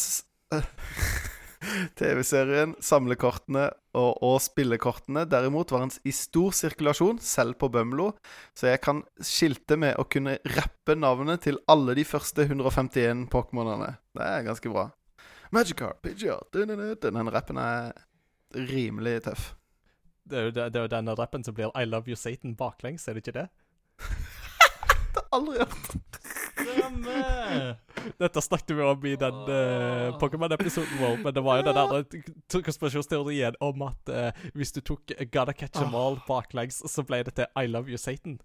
TV-serien, 1.98 2.74
samlekortene 2.84 3.66
og, 3.98 4.20
og 4.24 4.38
spillekortene 4.42 5.24
derimot 5.28 5.72
var 5.74 5.84
hans 5.84 5.98
i 6.06 6.12
stor 6.14 6.54
sirkulasjon, 6.56 7.18
selv 7.22 7.58
på 7.60 7.70
Bømlo, 7.72 8.12
så 8.56 8.72
jeg 8.72 8.82
kan 8.84 9.02
skilte 9.24 9.78
med 9.80 9.98
å 9.98 10.06
kunne 10.10 10.38
rappe 10.56 10.96
navnet 10.98 11.44
til 11.48 11.60
alle 11.70 11.96
de 11.98 12.06
første 12.08 12.46
151 12.46 13.26
Pokémonene. 13.32 13.96
Det 14.16 14.24
er 14.24 14.46
ganske 14.46 14.72
bra. 14.72 14.88
Magikarp, 15.54 16.02
Pidgeot. 16.04 16.52
Den 16.52 17.32
rappen 17.32 17.60
er 17.62 17.94
rimelig 18.54 19.22
tøff. 19.28 19.54
Det 20.28 20.38
er 20.38 20.48
jo, 20.48 20.50
det, 20.50 20.66
det 20.72 20.80
er 20.80 20.86
jo 20.86 20.92
denne 20.92 21.14
rappen 21.16 21.44
som 21.44 21.56
blir 21.56 21.72
I 21.76 21.86
love 21.88 22.08
you 22.08 22.16
Satan 22.16 22.56
baklengs, 22.56 23.08
er 23.08 23.16
det 23.16 23.26
ikke 23.26 23.40
det? 23.40 23.48
Det 25.08 25.22
har 25.24 25.38
aldri 25.38 25.56
hørt. 25.58 26.18
Stemme! 26.58 27.76
Dette 28.20 28.42
snakket 28.42 28.76
vi 28.76 28.84
om 28.84 29.06
i 29.08 29.14
den 29.18 29.38
uh, 29.48 30.18
Pokémon-episoden 30.20 31.00
vår, 31.00 31.16
men 31.24 31.34
det 31.34 31.44
var 31.44 31.58
jo 31.58 31.66
den 31.66 31.78
der 31.78 32.62
konspirasjonsteorien 32.66 33.56
om 33.64 33.82
at 33.88 34.12
uh, 34.12 34.48
hvis 34.54 34.72
du 34.76 34.80
tok 34.80 35.14
Gotta 35.32 35.56
Catch 35.56 35.80
a 35.82 35.88
Mall 35.90 36.20
baklengs, 36.28 36.82
så 36.92 37.02
ble 37.08 37.22
det 37.26 37.38
til 37.40 37.48
I 37.56 37.66
love 37.66 37.88
you 37.88 37.98
Satan. 37.98 38.38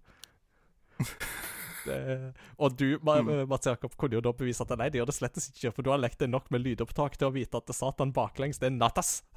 Det, 1.84 2.34
og 2.58 2.78
du, 2.80 3.00
Mm. 3.04 3.48
Mats 3.50 3.68
Jakob, 3.68 3.96
kunne 4.00 4.16
jo 4.18 4.22
da 4.24 4.32
bevise 4.34 4.64
at 4.64 4.72
nei, 4.80 4.90
det 4.90 5.00
gjør 5.00 5.10
det 5.10 5.16
slettes 5.16 5.50
ikke, 5.52 5.72
for 5.76 5.86
du 5.86 5.92
har 5.92 6.00
lekt 6.02 6.20
deg 6.20 6.30
nok 6.32 6.50
med 6.54 6.64
lydopptak 6.64 7.18
til 7.20 7.28
å 7.28 7.34
vite 7.36 7.60
at 7.60 7.74
Satan 7.76 8.14
baklengs, 8.16 8.60
det 8.62 8.70
er 8.72 8.76
natas. 8.78 9.24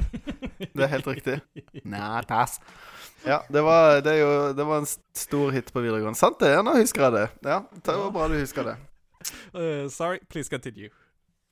Det 0.57 0.85
er 0.85 0.89
helt 0.89 1.07
riktig. 1.09 1.35
Natas. 1.85 2.59
Ja, 3.27 3.43
det 3.53 3.61
var, 3.65 4.01
det, 4.05 4.15
jo, 4.21 4.29
det 4.57 4.65
var 4.65 4.81
en 4.81 4.89
stor 5.17 5.53
hit 5.53 5.69
på 5.73 5.83
videregående. 5.85 6.17
Sant 6.17 6.41
det? 6.41 6.53
Nå 6.65 6.77
husker 6.79 7.07
jeg 7.07 7.15
det. 7.17 7.27
Ja, 7.45 7.59
det 7.77 7.97
var 8.01 8.13
bra 8.15 8.29
du 8.33 8.39
husker 8.39 8.71
det. 8.71 8.77
Uh, 9.53 9.89
sorry, 9.99 10.21
please 10.33 10.49
continue. 10.53 10.89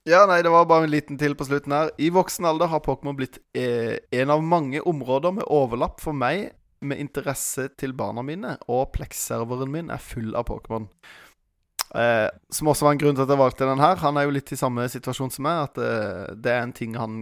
Ja, 0.09 0.27
nei, 0.29 0.43
det 0.45 0.53
var 0.53 0.67
bare 0.69 0.85
en 0.85 0.93
liten 0.93 1.17
til 1.21 1.37
på 1.37 1.47
slutten 1.49 1.73
her. 1.73 1.93
I 1.97 2.11
voksen 2.13 2.45
alder 2.49 2.69
har 2.69 2.83
Pokémon 2.85 3.17
blitt 3.17 3.39
eh, 3.57 3.97
en 4.13 4.33
av 4.35 4.43
mange 4.45 4.83
områder 4.85 5.33
med 5.39 5.49
overlapp 5.49 6.03
for 6.05 6.17
meg 6.17 6.51
med 6.87 7.01
interesse 7.03 7.69
til 7.81 7.95
barna 7.97 8.25
mine, 8.27 8.57
og 8.71 8.93
Plex-serveren 8.95 9.73
min 9.73 9.93
er 9.93 10.03
full 10.03 10.35
av 10.39 10.47
Pokémon. 10.49 10.89
Eh, 11.95 12.29
som 12.51 12.71
også 12.71 12.87
var 12.87 12.95
en 12.95 13.03
grunn 13.03 13.17
til 13.17 13.25
at 13.27 13.31
jeg 13.31 13.41
valgte 13.41 13.69
den 13.69 13.83
her. 13.83 14.01
Han 14.03 14.19
er 14.19 14.27
jo 14.27 14.35
litt 14.35 14.51
i 14.55 14.59
samme 14.59 14.87
situasjon 14.91 15.31
som 15.35 15.47
meg, 15.47 15.69
at 15.69 15.83
eh, 15.83 16.33
det 16.35 16.55
er 16.55 16.65
en 16.65 16.75
ting 16.75 16.97
han 16.99 17.19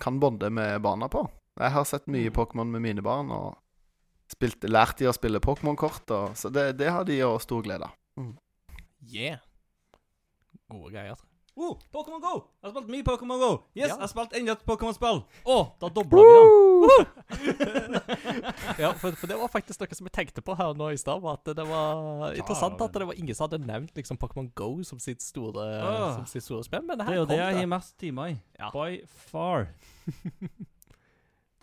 kan 0.00 0.20
bonde 0.22 0.48
med 0.50 0.80
barna 0.84 1.10
på. 1.12 1.26
Jeg 1.60 1.74
har 1.76 1.84
sett 1.86 2.10
mye 2.10 2.32
Pokémon 2.34 2.70
med 2.72 2.82
mine 2.82 3.04
barn, 3.04 3.30
og 3.34 3.54
spilt, 4.32 4.64
lært 4.66 4.98
de 4.98 5.10
å 5.10 5.14
spille 5.14 5.42
Pokémon-kort, 5.44 6.10
så 6.34 6.50
det, 6.50 6.72
det 6.80 6.90
har 6.90 7.04
de 7.06 7.20
jo 7.20 7.36
stor 7.42 7.62
glede 7.66 7.86
av. 7.86 7.94
Yeah. 9.04 9.42
Gode 10.72 10.94
greier. 10.94 11.20
Oh, 11.56 11.76
Pokémon 11.94 12.18
Go! 12.18 12.30
Jeg 12.58 12.66
har 12.66 12.72
spilt 12.74 12.88
mye 12.90 13.04
Pokémon 13.06 13.38
Go. 13.38 13.50
Yes, 13.78 13.86
Ja. 13.86 13.94
jeg 13.94 14.00
har 14.02 14.08
spilt 14.10 14.32
enda 14.34 14.52
et 14.56 14.64
Pokémon-spill. 14.66 15.20
Å, 15.46 15.58
da 15.78 15.88
dobla 15.94 16.18
vi 16.18 16.32
den. 16.34 18.00
Ja, 18.82 18.90
for, 18.98 19.14
for 19.14 19.30
det 19.30 19.36
var 19.38 19.48
faktisk 19.52 19.78
noe 19.84 19.94
som 19.94 20.08
jeg 20.10 20.14
tenkte 20.16 20.42
på 20.42 20.56
her 20.58 20.74
nå 20.74 20.88
i 20.90 20.98
stad. 20.98 21.22
At 21.30 21.46
det 21.54 21.66
var 21.68 22.34
interessant 22.34 22.80
at 22.82 22.92
det 22.98 23.06
var 23.06 23.14
ingen 23.14 23.34
som 23.38 23.46
hadde 23.46 23.62
nevnt 23.62 23.94
liksom 23.94 24.18
Pokémon 24.18 24.50
Go 24.58 24.82
som 24.82 24.98
sitt 24.98 25.22
store, 25.22 25.62
Ah. 25.78 26.16
som 26.16 26.26
sitt 26.26 26.42
store 26.42 26.64
spill. 26.66 26.82
Men 26.82 26.98
Det 26.98 27.06
her 27.06 27.12
er 27.14 27.20
jo 27.22 27.26
det 27.30 27.38
jeg 27.38 27.54
det. 27.54 27.60
har 27.62 27.70
mest 27.76 27.94
timer 28.02 28.34
i. 28.34 28.36
Ja. 28.58 28.70
By 28.74 29.04
far. 29.06 29.68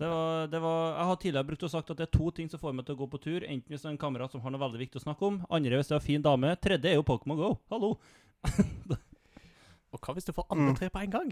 Det 0.01 0.07
var, 0.09 0.47
det 0.49 0.57
var, 0.63 0.95
jeg 0.97 1.05
har 1.05 1.17
tidligere 1.21 1.45
brukt 1.45 1.61
å 1.63 1.69
sagt 1.69 1.91
at 1.93 1.97
det 1.99 2.07
er 2.07 2.17
to 2.17 2.31
ting 2.33 2.47
som 2.49 2.57
får 2.57 2.73
meg 2.73 2.87
til 2.87 2.95
å 2.95 2.99
gå 3.03 3.05
på 3.11 3.19
tur. 3.21 3.43
Enten 3.45 3.69
hvis 3.69 3.83
det 3.83 3.85
er 3.85 3.91
en 3.93 3.99
kamerat 4.01 4.31
som 4.33 4.41
har 4.41 4.49
noe 4.49 4.57
veldig 4.63 4.79
viktig 4.81 4.97
å 4.97 5.03
snakke 5.03 5.27
om. 5.27 5.35
Andre 5.53 5.77
hvis 5.77 5.91
det 5.91 5.93
er 5.93 5.99
en 5.99 6.05
fin 6.07 6.23
dame. 6.25 6.55
Tredje 6.57 6.89
er 6.89 6.97
jo 6.97 7.03
Pokémon 7.05 7.37
Go. 7.37 7.51
Hallo. 7.69 7.91
Og 9.91 9.99
hva 9.99 10.13
hvis 10.15 10.25
du 10.25 10.31
får 10.33 10.47
alle 10.51 10.69
Mm. 10.71 10.75
tre 10.77 10.89
på 10.89 10.99
en 11.03 11.11
gang? 11.11 11.31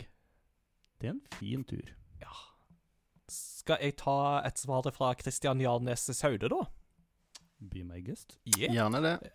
Det 1.00 1.08
er 1.08 1.12
en 1.14 1.22
fin 1.40 1.64
tur. 1.64 1.94
Ja. 2.20 2.34
Skal 3.30 3.78
jeg 3.82 3.96
ta 3.98 4.42
et 4.46 4.58
svar 4.60 4.90
fra 4.92 5.14
Christian 5.20 5.62
Jarnes 5.62 6.10
Saude, 6.18 6.50
da? 6.50 6.64
Be 7.60 7.84
my 7.84 8.02
guest. 8.02 8.38
Yeah. 8.58 8.74
Gjerne 8.74 9.02
det. 9.04 9.32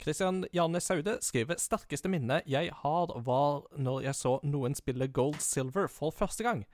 Christian 0.00 0.44
Jarnes 0.54 0.84
Saude 0.88 1.18
skriver 1.22 1.58
sterkeste 1.60 2.08
minne 2.08 2.42
jeg 2.46 2.70
har, 2.72 3.12
var 3.20 3.62
når 3.78 4.02
jeg 4.02 4.14
så 4.14 4.38
noen 4.44 4.74
spille 4.74 5.08
Gold 5.12 5.40
Silver 5.40 5.86
for 5.88 6.10
første 6.10 6.42
gang. 6.46 6.64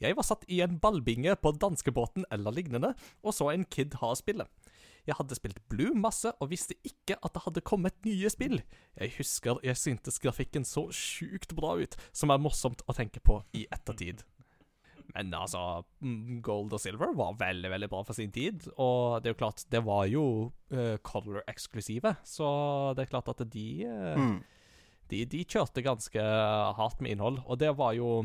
Jeg 0.00 0.16
var 0.16 0.22
satt 0.26 0.44
i 0.48 0.60
en 0.64 0.80
ballbinge 0.82 1.36
på 1.38 1.52
danskebåten 1.62 2.24
eller 2.32 2.50
lignende, 2.50 2.94
og 3.22 3.34
så 3.34 3.52
en 3.52 3.64
kid 3.64 3.94
ha 4.00 4.14
spillet. 4.18 4.48
Jeg 5.08 5.16
hadde 5.18 5.34
spilt 5.34 5.58
Blue 5.72 5.96
masse 5.98 6.30
og 6.38 6.50
visste 6.52 6.76
ikke 6.86 7.16
at 7.18 7.34
det 7.34 7.42
hadde 7.46 7.64
kommet 7.66 7.96
nye 8.06 8.30
spill. 8.30 8.60
Jeg 8.98 9.14
husker 9.16 9.58
jeg 9.66 9.78
syntes 9.80 10.20
grafikken 10.22 10.66
så 10.68 10.86
sjukt 10.94 11.56
bra 11.58 11.74
ut, 11.80 11.96
som 12.14 12.30
er 12.30 12.42
morsomt 12.42 12.84
å 12.86 12.94
tenke 12.96 13.22
på 13.24 13.40
i 13.58 13.66
ettertid. 13.74 14.22
Men 15.12 15.34
altså, 15.36 15.82
mm, 16.00 16.40
Gold 16.44 16.72
og 16.72 16.80
Silver 16.80 17.12
var 17.16 17.36
veldig 17.40 17.70
veldig 17.74 17.88
bra 17.92 18.00
for 18.06 18.16
sin 18.16 18.32
tid. 18.32 18.64
Og 18.80 19.20
det 19.20 19.30
er 19.30 19.34
jo 19.34 19.40
klart, 19.42 19.64
det 19.72 19.82
var 19.84 20.06
jo 20.08 20.24
uh, 20.72 20.96
color-eksklusive, 21.04 22.14
så 22.24 22.48
det 22.96 23.04
er 23.04 23.12
klart 23.12 23.28
at 23.34 23.44
de, 23.52 23.68
uh, 23.88 24.16
Mm. 24.22 24.38
De 25.12 25.22
De 25.28 25.44
kjørte 25.44 25.84
ganske 25.84 26.24
hardt 26.78 27.00
med 27.04 27.14
innhold. 27.14 27.42
Og 27.46 27.58
det 27.60 27.70
var 27.78 27.94
jo 27.98 28.24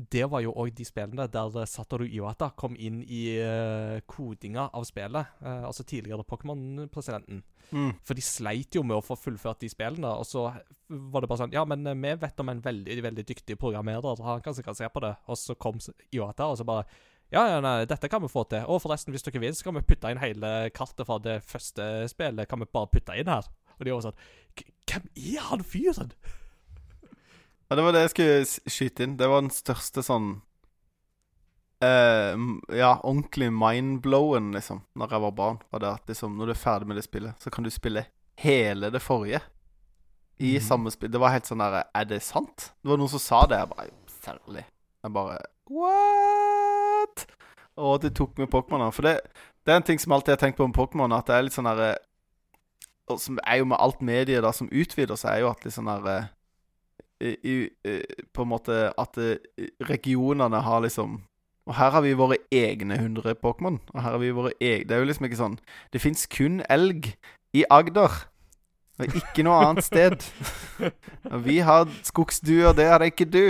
Det 0.00 0.22
var 0.32 0.40
jo 0.40 0.54
òg 0.56 0.70
de 0.78 0.84
spillene 0.88 1.26
der 1.28 1.56
eh, 1.60 1.68
Satoru 1.68 2.06
Iwata 2.08 2.46
kom 2.56 2.72
inn 2.80 3.02
i 3.04 3.36
eh, 3.36 3.98
kodinga 4.08 4.70
av 4.72 4.86
spillet. 4.88 5.34
eh, 5.44 5.64
altså 5.68 5.84
tidligere 5.84 6.24
Pokémon-presidenten. 6.24 7.42
Mm. 7.70 7.92
For 8.02 8.16
de 8.16 8.24
sleit 8.24 8.74
jo 8.74 8.82
med 8.82 8.96
å 8.96 9.04
få 9.04 9.18
fullført 9.20 9.60
de 9.60 9.68
spillene, 9.68 10.08
og 10.08 10.24
så 10.26 10.46
var 10.88 11.20
det 11.22 11.28
bare 11.30 11.42
sånn 11.42 11.52
Ja, 11.52 11.66
men 11.68 11.84
eh, 11.86 11.94
vi 11.94 12.14
vet 12.24 12.40
om 12.40 12.48
en 12.48 12.64
veldig, 12.64 12.96
veldig 13.04 13.26
dyktig 13.28 13.58
programmerer, 13.60 14.24
han 14.24 14.40
kan 14.40 14.56
sikkert 14.56 14.80
se 14.80 14.88
på 14.88 15.04
det. 15.04 15.12
Og 15.28 15.36
så 15.38 15.54
kom 15.54 15.76
Iwata, 16.10 16.48
og 16.48 16.56
så 16.58 16.64
bare 16.64 16.88
ja, 17.30 17.44
ja, 17.46 17.60
nei, 17.62 17.84
dette 17.86 18.08
kan 18.10 18.24
vi 18.24 18.28
få 18.32 18.42
til. 18.50 18.64
Og 18.66 18.80
forresten, 18.82 19.14
hvis 19.14 19.22
dere 19.22 19.38
vil, 19.38 19.54
så 19.54 19.68
kan 19.68 19.76
vi 19.76 19.84
putte 19.86 20.10
inn 20.10 20.18
hele 20.18 20.48
kartet 20.74 21.06
fra 21.06 21.20
det 21.22 21.36
første 21.46 22.08
spillet. 22.10 22.48
Kan 22.50 22.58
vi 22.58 22.66
bare 22.74 22.90
putte 22.90 23.14
inn 23.14 23.30
her? 23.30 23.46
Og 23.80 23.88
de 23.88 23.96
var 23.96 24.04
sånn 24.04 24.22
Hvem 24.90 25.10
er 25.16 25.48
han 25.48 25.64
fyren? 25.64 26.14
Ja, 27.70 27.76
det 27.78 27.82
var 27.86 27.94
det 27.94 28.00
jeg 28.02 28.10
skulle 28.10 28.70
skyte 28.74 29.04
inn. 29.06 29.12
Det 29.14 29.28
var 29.30 29.44
den 29.44 29.52
største 29.54 30.02
sånn 30.02 30.40
eh, 31.86 32.34
Ja, 32.74 32.96
ordentlig 32.96 33.52
mindblowen, 33.54 34.48
liksom, 34.56 34.80
når 34.98 35.14
jeg 35.14 35.24
var 35.24 35.36
barn. 35.38 35.60
Var 35.70 35.84
det 35.84 35.92
at 36.00 36.10
liksom, 36.10 36.34
når 36.34 36.50
du 36.50 36.54
er 36.56 36.58
ferdig 36.58 36.90
med 36.90 36.98
det 36.98 37.06
spillet, 37.06 37.38
så 37.38 37.52
kan 37.54 37.62
du 37.62 37.70
spille 37.70 38.08
hele 38.42 38.90
det 38.90 39.02
forrige 39.04 39.38
i 40.40 40.56
mm. 40.56 40.64
samme 40.66 40.90
spill. 40.90 41.12
Det 41.14 41.22
var 41.22 41.36
helt 41.36 41.46
sånn 41.46 41.62
der 41.62 41.82
Er 41.84 42.10
det 42.10 42.22
sant? 42.26 42.72
Det 42.80 42.90
var 42.90 42.98
noen 42.98 43.12
som 43.12 43.22
sa 43.22 43.44
det. 43.46 43.62
Jeg 43.62 43.70
bare 43.70 43.88
Særlig. 44.20 44.66
Jeg 45.04 45.14
bare 45.14 45.38
What? 45.70 47.26
Og 47.80 48.00
det 48.02 48.16
tok 48.18 48.38
med 48.40 48.50
Pokémon. 48.50 48.90
For 48.92 49.06
det, 49.06 49.20
det 49.62 49.72
er 49.72 49.78
en 49.78 49.86
ting 49.86 50.00
som 50.00 50.12
alltid 50.12 50.34
jeg 50.34 50.40
har 50.40 50.46
tenkt 50.48 50.58
på 50.58 50.66
med 50.66 50.76
Pokémon, 50.76 51.14
at 51.14 51.28
det 51.28 51.36
er 51.36 51.46
litt 51.46 51.54
sånn 51.54 51.68
derre 51.70 51.94
og 53.10 53.20
Som 53.22 53.40
er 53.44 53.60
jo 53.60 53.70
med 53.70 53.80
alt 53.80 54.02
mediet 54.04 54.44
da 54.44 54.52
som 54.56 54.70
utvider 54.70 55.18
seg, 55.18 55.38
er 55.38 55.44
jo 55.44 55.50
at 55.52 55.64
litt 55.64 55.76
sånn 55.76 55.90
der 55.90 56.06
uh, 56.10 56.30
i, 57.20 57.56
uh, 57.86 58.24
På 58.32 58.46
en 58.46 58.52
måte 58.52 58.78
at 58.90 59.20
uh, 59.20 59.34
regionene 59.88 60.62
har 60.66 60.84
liksom 60.86 61.20
Og 61.68 61.76
her 61.76 61.92
har 61.94 62.04
vi 62.06 62.16
våre 62.18 62.40
egne 62.50 62.96
100 62.96 63.36
Pokémon. 63.42 63.78
Og 63.92 64.00
her 64.00 64.16
har 64.16 64.22
vi 64.22 64.34
våre 64.36 64.54
egne 64.60 64.88
Det 64.88 64.96
er 64.96 65.04
jo 65.04 65.10
liksom 65.10 65.28
ikke 65.28 65.42
sånn 65.42 65.60
Det 65.92 66.02
fins 66.02 66.26
kun 66.30 66.62
elg 66.70 67.14
i 67.56 67.64
Agder. 67.66 68.12
Og 69.00 69.16
ikke 69.16 69.42
noe 69.42 69.58
annet 69.64 69.82
sted. 69.82 70.22
Og 71.32 71.40
vi 71.42 71.56
har 71.64 71.88
skogsduer, 72.06 72.74
det 72.76 72.86
har 72.86 73.02
det 73.02 73.10
ikke 73.10 73.26
du. 73.26 73.46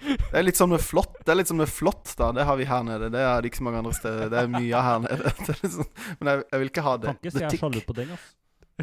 Det 0.00 0.38
er 0.38 0.46
litt 0.46 0.58
sånn 0.58 0.72
med 0.72 0.82
flått. 0.82 1.18
Det 1.24 1.32
er 1.32 1.40
litt 1.40 1.50
sånn 1.50 1.60
med 1.60 1.70
flått, 1.70 2.14
da. 2.18 2.30
Det 2.36 2.46
har 2.48 2.56
vi 2.56 2.66
her 2.68 2.84
nede. 2.86 3.10
Det 3.12 3.20
er 3.20 3.42
det 3.42 3.50
ikke 3.50 3.60
så 3.60 3.66
mange 3.66 3.82
andre 3.82 3.96
steder. 3.96 4.30
Det 4.32 4.40
er 4.40 4.52
mye 4.52 4.84
her 4.86 5.02
nede. 5.04 5.32
Det 5.46 5.56
er 5.56 5.72
sånn, 5.76 5.90
men 6.20 6.32
jeg, 6.32 6.44
jeg 6.46 6.62
vil 6.62 6.72
ikke 6.72 6.86
ha 6.86 6.94
det. 6.96 7.10
Kan 7.10 7.20
ikke 7.20 7.34
si 7.34 7.44
jeg 7.44 7.50
er 7.50 7.60
sjalu 7.60 7.80
på 7.84 7.96
den, 7.98 8.14
ass. 8.16 8.30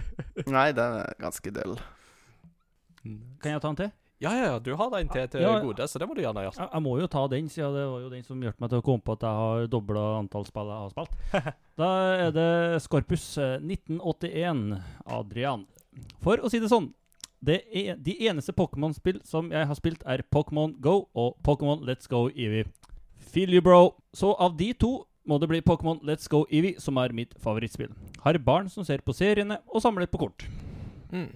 Nei, 0.57 0.71
den 0.75 0.99
er 1.03 1.13
ganske 1.21 1.51
del. 1.53 1.77
Kan 3.41 3.53
jeg 3.55 3.61
ta 3.63 3.69
en 3.71 3.79
til? 3.79 3.91
Ja, 4.19 4.31
ja, 4.33 4.45
ja, 4.49 4.59
du 4.59 4.71
har 4.75 4.93
en 4.97 5.09
til 5.13 5.27
til 5.29 5.41
Ja. 5.45 5.59
gode, 5.61 5.85
så 5.87 5.99
det 6.01 6.07
må 6.09 6.15
du 6.17 6.21
gjerne 6.23 6.41
gjøre. 6.41 6.55
Jeg, 6.57 6.69
jeg 6.73 6.81
må 6.81 6.95
jo 6.99 7.07
ta 7.07 7.21
den, 7.29 7.49
siden 7.53 7.75
det 7.75 7.83
var 7.85 7.99
jo 8.01 8.09
den 8.09 8.23
som 8.25 8.41
hjalp 8.41 8.59
meg 8.63 8.69
til 8.71 8.79
å 8.81 8.85
komme 8.87 9.03
på 9.05 9.13
at 9.13 9.21
jeg 9.27 9.29
har 9.41 9.67
dobla 9.69 10.05
antall 10.17 10.45
spill 10.49 10.71
jeg 10.73 10.81
har 10.81 10.93
spilt. 10.95 11.17
Da 11.77 11.89
er 12.25 12.31
det 12.33 12.81
Scorpus 12.81 13.25
eh, 13.37 13.59
1981, 13.61 14.63
Adrian. 15.05 15.67
For 16.25 16.41
å 16.41 16.49
si 16.49 16.57
det 16.59 16.71
sånn 16.73 16.89
det 17.45 17.59
er, 17.69 17.95
De 18.01 18.15
eneste 18.25 18.53
Pokémon-spill 18.57 19.19
som 19.23 19.51
jeg 19.53 19.67
har 19.69 19.77
spilt, 19.77 20.01
er 20.09 20.23
Pokémon 20.33 20.73
Go 20.81 21.03
og 21.13 21.37
Pokémon 21.45 21.85
Let's 21.85 22.09
Go 22.09 22.25
Eevee. 22.33 22.65
Feel 23.29 23.53
you, 23.53 23.61
bro. 23.61 23.93
Så 24.17 24.31
av 24.41 24.57
de 24.57 24.71
to 24.73 25.05
må 25.27 25.37
det 25.41 25.49
bli 25.51 25.59
Pokémon 25.65 25.99
Let's 26.07 26.29
Go 26.31 26.45
Eevee 26.47 26.79
som 26.81 26.97
er 27.01 27.15
mitt 27.15 27.35
favorittspill. 27.43 27.91
Har 28.23 28.39
barn 28.43 28.69
som 28.71 28.85
ser 28.87 29.03
på 29.05 29.15
seriene 29.15 29.59
og 29.67 29.83
samler 29.83 30.07
på 30.09 30.21
kort. 30.21 30.47
Mm. 31.11 31.29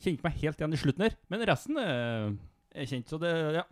Kjente 0.00 0.24
meg 0.24 0.38
helt 0.42 0.60
igjen 0.60 0.74
i 0.74 0.80
slutten 0.80 1.04
her, 1.06 1.16
men 1.30 1.44
resten 1.46 1.78
er, 1.82 2.32
er 2.74 2.88
kjent, 2.88 3.10
så 3.10 3.20
det 3.22 3.34
Ja. 3.58 3.66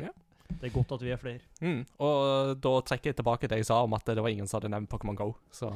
Ja. 0.00 0.10
Det 0.50 0.68
er 0.68 0.74
godt 0.74 0.92
at 0.92 1.02
vi 1.04 1.12
er 1.14 1.20
flere. 1.20 1.40
Mm. 1.62 1.84
Og 2.02 2.54
da 2.60 2.72
trekker 2.86 3.10
jeg 3.10 3.20
tilbake 3.20 3.48
det 3.48 3.60
jeg 3.62 3.70
sa 3.70 3.80
om 3.84 3.94
at 3.96 4.06
det 4.06 4.20
var 4.20 4.32
ingen 4.32 4.48
som 4.50 4.58
hadde 4.58 4.72
nevnt 4.72 4.90
Pokémon 4.90 5.18
Go. 5.18 5.32
Så 5.50 5.70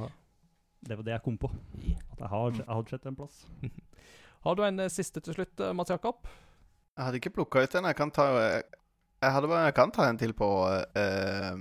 Det 0.85 0.99
var 0.99 1.05
det 1.05 1.12
jeg 1.14 1.22
kom 1.24 1.39
på. 1.39 1.49
At 2.12 2.18
jeg 2.20 2.28
har, 2.28 2.51
jeg 2.53 2.68
hadde 2.68 2.91
sett 2.91 3.07
en 3.07 3.16
plass. 3.16 3.47
har 4.45 4.55
du 4.55 4.62
en 4.66 4.80
eh, 4.80 4.91
siste 4.93 5.20
til 5.24 5.35
slutt, 5.35 5.61
eh, 5.61 5.72
Mats 5.72 5.91
Jakob? 5.91 6.26
Jeg 6.95 7.05
hadde 7.07 7.16
ikke 7.22 7.32
plukka 7.39 7.62
ut 7.64 7.74
en. 7.78 7.89
Jeg 7.89 7.97
kan 7.97 8.11
ta 8.12 8.26
Jeg, 8.37 8.64
jeg, 9.22 9.32
hadde 9.32 9.49
bare, 9.49 9.64
jeg 9.70 9.74
kan 9.78 9.95
ta 9.95 10.09
en 10.11 10.20
til 10.20 10.35
på, 10.37 10.51
eh, 11.01 11.57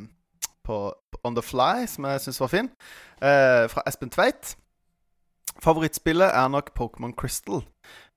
på 0.66 0.80
On 1.24 1.36
The 1.36 1.44
Fly, 1.46 1.88
som 1.90 2.08
jeg 2.10 2.26
syns 2.26 2.42
var 2.42 2.52
fin. 2.52 2.70
Eh, 3.22 3.66
fra 3.72 3.86
Espen 3.90 4.12
Tveit. 4.14 4.56
Favorittspillet 5.64 6.34
er 6.34 6.50
nok 6.52 6.74
Pokémon 6.78 7.14
Crystal. 7.16 7.64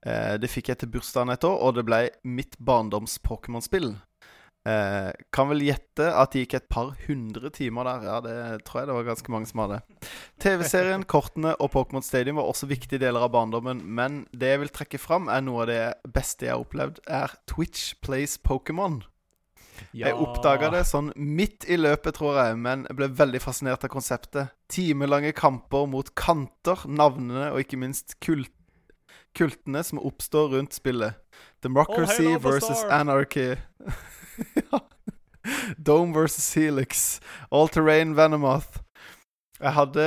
Eh, 0.06 0.36
det 0.40 0.50
fikk 0.50 0.70
jeg 0.72 0.82
til 0.82 0.92
bursdagen 0.94 1.32
et 1.34 1.46
år, 1.46 1.56
og 1.60 1.76
det 1.76 1.86
ble 1.86 2.06
mitt 2.24 2.56
barndoms-Pokémon-spill. 2.62 3.94
Eh, 4.66 5.12
kan 5.30 5.46
vel 5.46 5.62
gjette 5.62 6.08
at 6.10 6.32
det 6.32 6.42
gikk 6.42 6.56
et 6.58 6.68
par 6.72 6.88
hundre 7.04 7.52
timer 7.54 7.86
der. 7.86 8.06
Ja, 8.08 8.16
det 8.24 8.64
tror 8.66 8.80
jeg 8.80 8.88
det 8.90 8.96
var 8.96 9.08
ganske 9.12 9.34
mange 9.34 9.50
som 9.50 9.62
hadde. 9.62 9.80
TV-serien, 10.42 11.06
kortene 11.12 11.54
og 11.62 11.70
Pokémon 11.74 12.02
Stadium 12.02 12.40
var 12.40 12.50
også 12.50 12.66
viktige 12.70 13.04
deler 13.04 13.28
av 13.28 13.34
barndommen, 13.36 13.84
men 13.84 14.24
det 14.34 14.54
jeg 14.54 14.64
vil 14.64 14.74
trekke 14.74 15.02
fram, 15.02 15.30
er 15.30 15.44
noe 15.46 15.66
av 15.66 15.70
det 15.70 15.82
beste 16.16 16.48
jeg 16.48 16.56
har 16.56 16.64
opplevd, 16.64 16.98
er 17.06 17.36
Twitch 17.46 17.94
Plays 18.02 18.40
Pokémon. 18.42 19.04
Jeg 19.96 20.18
oppdaga 20.20 20.68
det 20.74 20.82
sånn 20.88 21.08
midt 21.16 21.64
i 21.72 21.78
løpet, 21.78 22.18
tror 22.18 22.36
jeg, 22.42 22.58
men 22.60 22.84
jeg 22.88 22.98
ble 22.98 23.08
veldig 23.16 23.40
fascinert 23.40 23.86
av 23.86 23.92
konseptet. 23.92 24.52
Timelange 24.72 25.32
kamper 25.36 25.86
mot 25.88 26.10
kanter, 26.18 26.82
navnene 26.90 27.48
og 27.52 27.62
ikke 27.62 27.80
minst 27.80 28.18
kult 28.24 28.52
kultene 29.36 29.82
som 29.84 30.00
oppstår 30.00 30.54
rundt 30.54 30.72
spillet. 30.72 31.16
Democracy 31.64 32.26
oh, 32.34 32.40
versus 32.40 32.84
Anarchy. 32.84 33.56
ja. 34.70 34.80
Dome 35.76 36.14
versus 36.14 36.48
Helix. 36.56 37.20
All 37.50 37.68
Terrain 37.68 38.16
Venomoth. 38.16 38.80
Jeg 39.60 39.72
hadde, 39.76 40.06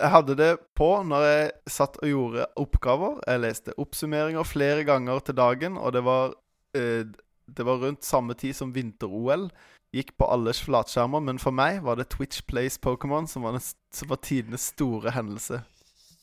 jeg 0.00 0.12
hadde 0.12 0.36
det 0.38 0.50
på 0.76 0.88
når 1.06 1.28
jeg 1.28 1.52
satt 1.76 2.00
og 2.02 2.10
gjorde 2.10 2.48
oppgaver. 2.60 3.20
Jeg 3.26 3.44
leste 3.44 3.76
oppsummeringer 3.80 4.48
flere 4.48 4.84
ganger 4.88 5.22
til 5.24 5.38
dagen, 5.38 5.78
og 5.80 5.94
det 5.96 6.04
var 6.06 6.34
eh, 6.76 7.04
det 7.46 7.66
var 7.66 7.80
rundt 7.82 8.04
samme 8.04 8.34
tid 8.34 8.56
som 8.56 8.74
vinter-OL. 8.74 9.48
Gikk 9.94 10.12
på 10.18 10.28
alles 10.28 10.60
flatskjermer, 10.66 11.22
men 11.24 11.38
for 11.40 11.54
meg 11.54 11.80
var 11.86 11.96
det 12.00 12.10
Twitch 12.12 12.42
Plays 12.48 12.76
Pokémon 12.82 13.28
som 13.30 13.46
var, 13.46 13.58
som 13.62 14.10
var 14.10 14.20
tidenes 14.24 14.72
store 14.74 15.14
hendelse. 15.14 15.62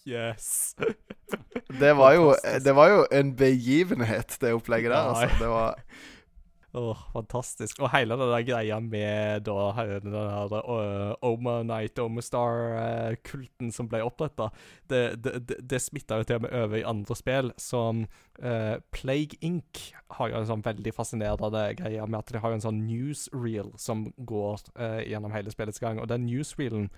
Yes. 0.06 0.76
Det 1.80 1.94
var, 1.96 2.14
jo, 2.14 2.34
det 2.66 2.74
var 2.76 2.90
jo 2.92 3.06
en 3.12 3.32
begivenhet, 3.40 4.36
det 4.42 4.52
opplegget 4.54 4.92
der. 4.92 5.14
Altså. 5.14 5.30
Det 5.40 5.50
var 5.50 5.80
Åh, 6.74 6.98
fantastisk. 7.14 7.78
Og 7.86 7.92
hele 7.94 8.16
den 8.18 8.32
der 8.32 8.46
greia 8.48 8.80
med 8.82 9.44
da 9.46 9.68
hele 9.78 10.00
den 10.02 10.16
der 10.16 10.54
uh, 10.66 11.14
Oma 11.22 11.60
Night, 11.62 12.00
Omastar-kulten 12.02 13.70
som 13.72 13.90
ble 13.92 14.00
oppretta, 14.02 14.48
det, 14.90 15.04
det, 15.22 15.60
det 15.62 15.82
smitta 15.84 16.18
jo 16.18 16.26
til 16.26 16.40
og 16.40 16.48
med 16.48 16.56
over 16.58 16.80
i 16.80 16.86
andre 16.90 17.18
spill, 17.20 17.52
som 17.62 18.08
uh, 18.42 18.82
Plague 18.90 19.38
Inc. 19.46 19.84
har 20.18 20.32
jo 20.32 20.40
en 20.40 20.50
sånn 20.50 20.66
veldig 20.66 20.96
fascinerende 20.98 21.64
greie 21.78 22.08
med 22.10 22.20
at 22.24 22.34
de 22.34 22.42
har 22.42 22.50
jo 22.50 22.58
en 22.58 22.66
sånn 22.66 22.82
newsreel 22.88 23.70
som 23.78 24.08
går 24.18 24.66
uh, 24.74 25.04
gjennom 25.06 25.38
hele 25.38 25.54
spillets 25.54 25.84
gang, 25.84 26.02
og 26.02 26.10
den 26.10 26.26
newsreelen 26.26 26.90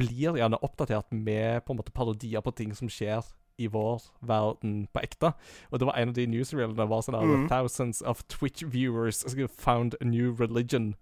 blir 0.00 0.40
gjerne 0.40 0.64
oppdatert 0.64 1.12
med 1.12 1.60
på 1.66 1.76
en 1.76 1.82
måte 1.82 1.92
parodier 1.92 2.40
på 2.40 2.56
ting 2.56 2.72
som 2.78 2.88
skjer 2.88 3.20
i 3.60 3.68
vår 3.70 4.00
verden 4.26 4.88
på 4.94 5.02
ekte. 5.04 5.32
Og 5.70 5.78
det 5.80 5.86
var 5.86 5.98
en 6.00 6.08
av 6.08 6.14
de 6.16 6.26
newsreelene 6.26 6.88
var 6.88 7.02
sånn 7.06 7.18
Mhm. 7.20 7.48
Thousands 7.48 8.02
of 8.02 8.22
Twitch 8.28 8.62
viewers 8.66 9.24
found 9.58 9.94
a 10.00 10.04
new 10.04 10.32
religion. 10.40 10.94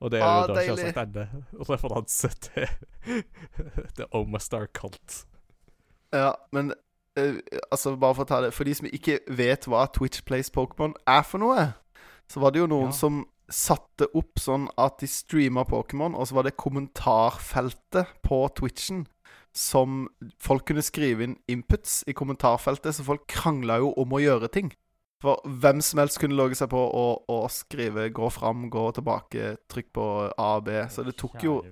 Og 0.00 0.10
det 0.10 0.20
er 0.20 0.24
Ah, 0.26 0.40
jo 0.42 0.46
da 0.54 0.60
deilig. 0.60 0.78
selvsagt 0.78 1.12
denne 1.14 1.44
referanse 1.68 2.28
til 2.40 2.66
The 3.96 4.06
Omastar 4.12 4.66
Cult. 4.74 5.24
Ja, 6.12 6.32
men 6.52 6.72
uh, 7.18 7.36
altså 7.70 7.96
bare 7.96 8.14
for 8.14 8.24
å 8.24 8.28
ta 8.28 8.40
det 8.42 8.52
For 8.52 8.64
de 8.64 8.74
som 8.74 8.86
ikke 8.90 9.20
vet 9.30 9.64
hva 9.70 9.86
Twitch 9.92 10.24
Plays 10.24 10.50
Pokémon 10.50 10.94
er 11.06 11.22
for 11.22 11.38
noe, 11.38 11.72
så 12.28 12.40
var 12.40 12.50
det 12.50 12.60
jo 12.60 12.66
noen 12.66 12.90
Ja. 12.90 12.96
som 12.96 13.26
satte 13.52 14.06
opp 14.16 14.38
sånn 14.40 14.68
at 14.78 14.98
de 14.98 15.06
streama 15.06 15.64
Pokémon, 15.68 16.14
og 16.16 16.26
så 16.26 16.32
var 16.34 16.42
det 16.44 16.56
kommentarfeltet 16.56 18.06
på 18.24 18.48
Twitchen 18.56 19.06
som 19.52 20.06
folk 20.40 20.64
kunne 20.68 20.84
skrive 20.84 21.26
inn 21.26 21.36
inputs 21.50 22.00
i 22.08 22.14
kommentarfeltet, 22.16 22.96
så 22.96 23.04
folk 23.04 23.26
krangla 23.30 23.78
jo 23.82 23.92
om 24.00 24.14
å 24.16 24.22
gjøre 24.22 24.50
ting. 24.52 24.72
For 25.22 25.38
hvem 25.46 25.80
som 25.84 26.00
helst 26.02 26.18
kunne 26.18 26.36
logge 26.36 26.56
seg 26.58 26.70
på 26.72 26.80
og, 26.82 27.28
og 27.30 27.50
skrive 27.54 28.08
'gå 28.10 28.30
fram', 28.34 28.70
'gå 28.70 28.84
tilbake', 28.98 29.56
'trykk 29.68 29.92
på 29.94 30.04
A 30.36 30.56
og 30.56 30.64
B'. 30.64 30.88
Så 30.90 31.04
det 31.06 31.16
tok 31.16 31.44
jo 31.44 31.62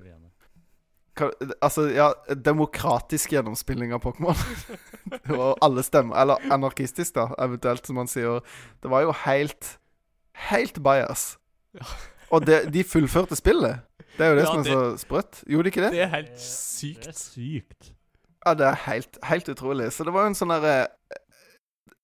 Altså, 1.61 1.83
ja, 1.93 2.13
demokratisk 2.35 3.33
gjennomspilling 3.33 3.93
av 3.93 4.01
Pokémon. 4.01 4.39
det 5.27 5.37
var 5.37 5.59
alle 5.61 5.83
stemmer 5.83 6.17
Eller 6.17 6.53
anarkistisk, 6.53 7.15
da, 7.15 7.35
eventuelt, 7.39 7.87
som 7.87 7.97
man 7.97 8.09
sier. 8.09 8.41
Det 8.81 8.91
var 8.91 9.03
jo 9.03 9.13
helt 9.27 9.81
Helt 10.49 10.83
bias. 10.83 11.39
Og 12.31 12.47
det, 12.47 12.73
de 12.73 12.85
fullførte 12.85 13.37
spillet. 13.37 13.83
Det 14.21 14.27
er 14.27 14.35
jo 14.35 14.37
det 14.37 14.45
Ja, 14.45 14.51
som 14.53 14.61
er 14.61 14.69
det- 14.69 14.77
så 14.77 15.01
sprøtt. 15.07 15.41
Gjorde 15.49 15.65
de 15.65 15.71
ikke 15.73 15.85
det? 15.87 15.91
Det 15.97 16.05
er 16.05 16.13
helt 16.13 16.39
sykt. 16.45 17.07
Det 17.09 17.15
er 17.15 17.19
sykt. 17.19 17.91
Ja, 18.45 18.53
det 18.57 18.67
er 18.69 18.79
helt, 18.85 19.19
helt 19.25 19.49
utrolig. 19.53 19.87
Så 19.97 20.05
det 20.05 20.13
var 20.13 20.27
jo 20.27 20.33
en 20.35 20.37
sånn 20.39 20.53
derre 20.53 20.89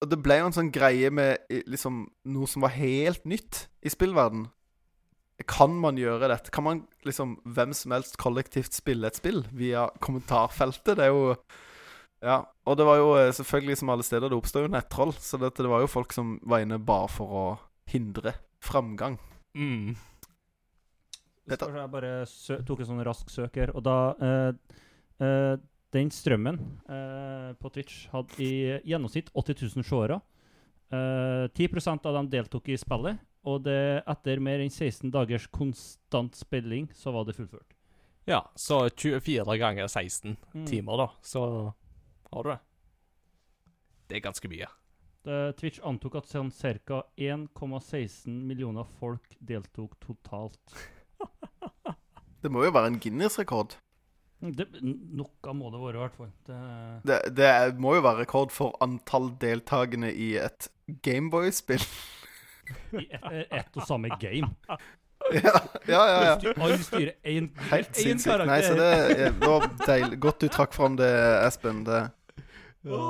Og 0.02 0.10
det 0.10 0.18
ble 0.22 0.34
jo 0.40 0.46
en 0.50 0.52
sånn 0.52 0.68
greie 0.72 1.08
med 1.10 1.38
liksom 1.66 2.02
noe 2.28 2.46
som 2.46 2.60
var 2.64 2.68
helt 2.74 3.24
nytt 3.24 3.62
i 3.82 3.88
spillverden. 3.88 4.50
Kan 5.48 5.74
man 5.80 5.96
gjøre 5.96 6.28
dette? 6.28 6.50
Kan 6.52 6.64
man 6.64 6.82
liksom 7.04 7.36
hvem 7.46 7.72
som 7.74 7.92
helst 7.92 8.16
kollektivt 8.20 8.72
spille 8.76 9.06
et 9.06 9.16
spill 9.16 9.42
via 9.52 9.86
kommentarfeltet? 10.00 10.96
Det 10.96 11.04
er 11.06 11.12
jo 11.12 11.36
Ja. 12.22 12.42
Og 12.66 12.76
det 12.76 12.84
var 12.86 12.96
jo 12.96 13.14
eh, 13.16 13.32
selvfølgelig 13.32 13.76
som 13.78 13.90
alle 13.90 14.02
steder, 14.02 14.28
det 14.28 14.36
oppstår 14.36 14.62
jo 14.66 14.68
nettroll. 14.72 15.12
Så 15.12 15.38
det, 15.38 15.54
det 15.56 15.68
var 15.68 15.80
jo 15.80 15.86
folk 15.86 16.12
som 16.12 16.40
var 16.44 16.58
inne 16.64 16.78
bare 16.78 17.08
for 17.08 17.26
å 17.28 17.58
hindre 17.88 18.34
framgang. 18.64 19.18
Mm. 19.56 19.96
Dette- 21.46 21.68
Jeg 21.72 21.90
bare 21.90 22.26
tok 22.66 22.80
en 22.80 22.86
sånn 22.86 23.04
rask 23.06 23.28
søker, 23.30 23.70
og 23.76 23.82
da 23.86 24.14
eh, 24.20 24.52
eh, 25.24 25.56
Den 25.92 26.10
strømmen 26.10 26.58
eh, 26.90 27.52
på 27.62 27.70
Twitch 27.72 28.08
hadde 28.10 28.40
i 28.42 28.80
gjennomsnitt 28.84 29.30
80 29.32 29.62
000 29.76 29.84
seere. 29.86 30.20
Eh, 30.90 31.46
10% 31.54 32.04
av 32.06 32.14
dem 32.18 32.28
deltok 32.30 32.68
i 32.68 32.76
spillet, 32.76 33.18
og 33.46 33.62
det, 33.64 34.02
etter 34.06 34.40
mer 34.42 34.58
enn 34.60 34.70
16 34.70 35.10
dagers 35.14 35.46
konstant 35.54 36.34
spilling, 36.34 36.88
så 36.92 37.12
var 37.14 37.24
det 37.24 37.36
fullført. 37.38 37.72
Ja, 38.26 38.40
så 38.58 38.88
24 38.90 39.56
ganger 39.58 39.86
16 39.88 40.36
Mm. 40.54 40.66
timer, 40.66 40.96
da. 40.98 41.08
Så 41.22 41.72
har 42.32 42.42
du 42.42 42.50
det. 42.50 42.58
Det 44.08 44.16
er 44.16 44.20
ganske 44.26 44.48
mye. 44.50 44.66
Twitch 45.58 45.80
antok 45.82 46.16
at 46.16 46.26
sånn 46.26 46.50
ca. 46.86 47.02
1,16 47.18 48.26
millioner 48.46 48.84
folk 49.00 49.36
deltok 49.40 49.96
totalt. 50.00 50.60
Det 52.46 52.52
må 52.54 52.62
jo 52.64 52.70
være 52.74 52.92
en 52.92 53.00
Guinness-rekord. 53.02 53.74
Noe 54.46 55.54
må 55.56 55.70
det 55.72 55.80
være, 55.80 55.96
i 55.96 56.02
hvert 56.04 56.16
fall. 56.18 56.32
Det, 56.46 56.58
Det, 57.08 57.18
det 57.38 57.46
er- 57.48 57.72
må 57.82 57.94
jo 57.96 58.02
være 58.04 58.20
rekord 58.24 58.52
for 58.54 58.76
antall 58.84 59.30
deltakende 59.42 60.12
i 60.14 60.34
et 60.38 60.68
Gameboy-spill. 61.02 61.82
I 63.00 63.06
ett 63.10 63.48
et 63.52 63.76
og 63.80 63.86
samme 63.88 64.10
game. 64.20 64.50
ja, 65.32 65.52
ja, 65.88 66.02
ja. 66.06 66.20
ja. 66.28 66.34
Styr- 66.38 66.60
Alle 66.62 66.78
styrer 66.84 67.12
én 67.24 67.48
Helt 67.70 67.96
sinnssykt. 67.98 68.44
Nei, 68.46 68.60
så 68.62 68.74
det 68.78 68.90
det 69.16 69.30
var 69.42 69.66
deilig. 69.86 70.20
Godt 70.22 70.40
du 70.44 70.48
trakk 70.52 70.74
fram 70.76 70.96
det, 71.00 71.10
Espen. 71.46 71.82
Det. 71.88 72.02
B- 72.86 73.00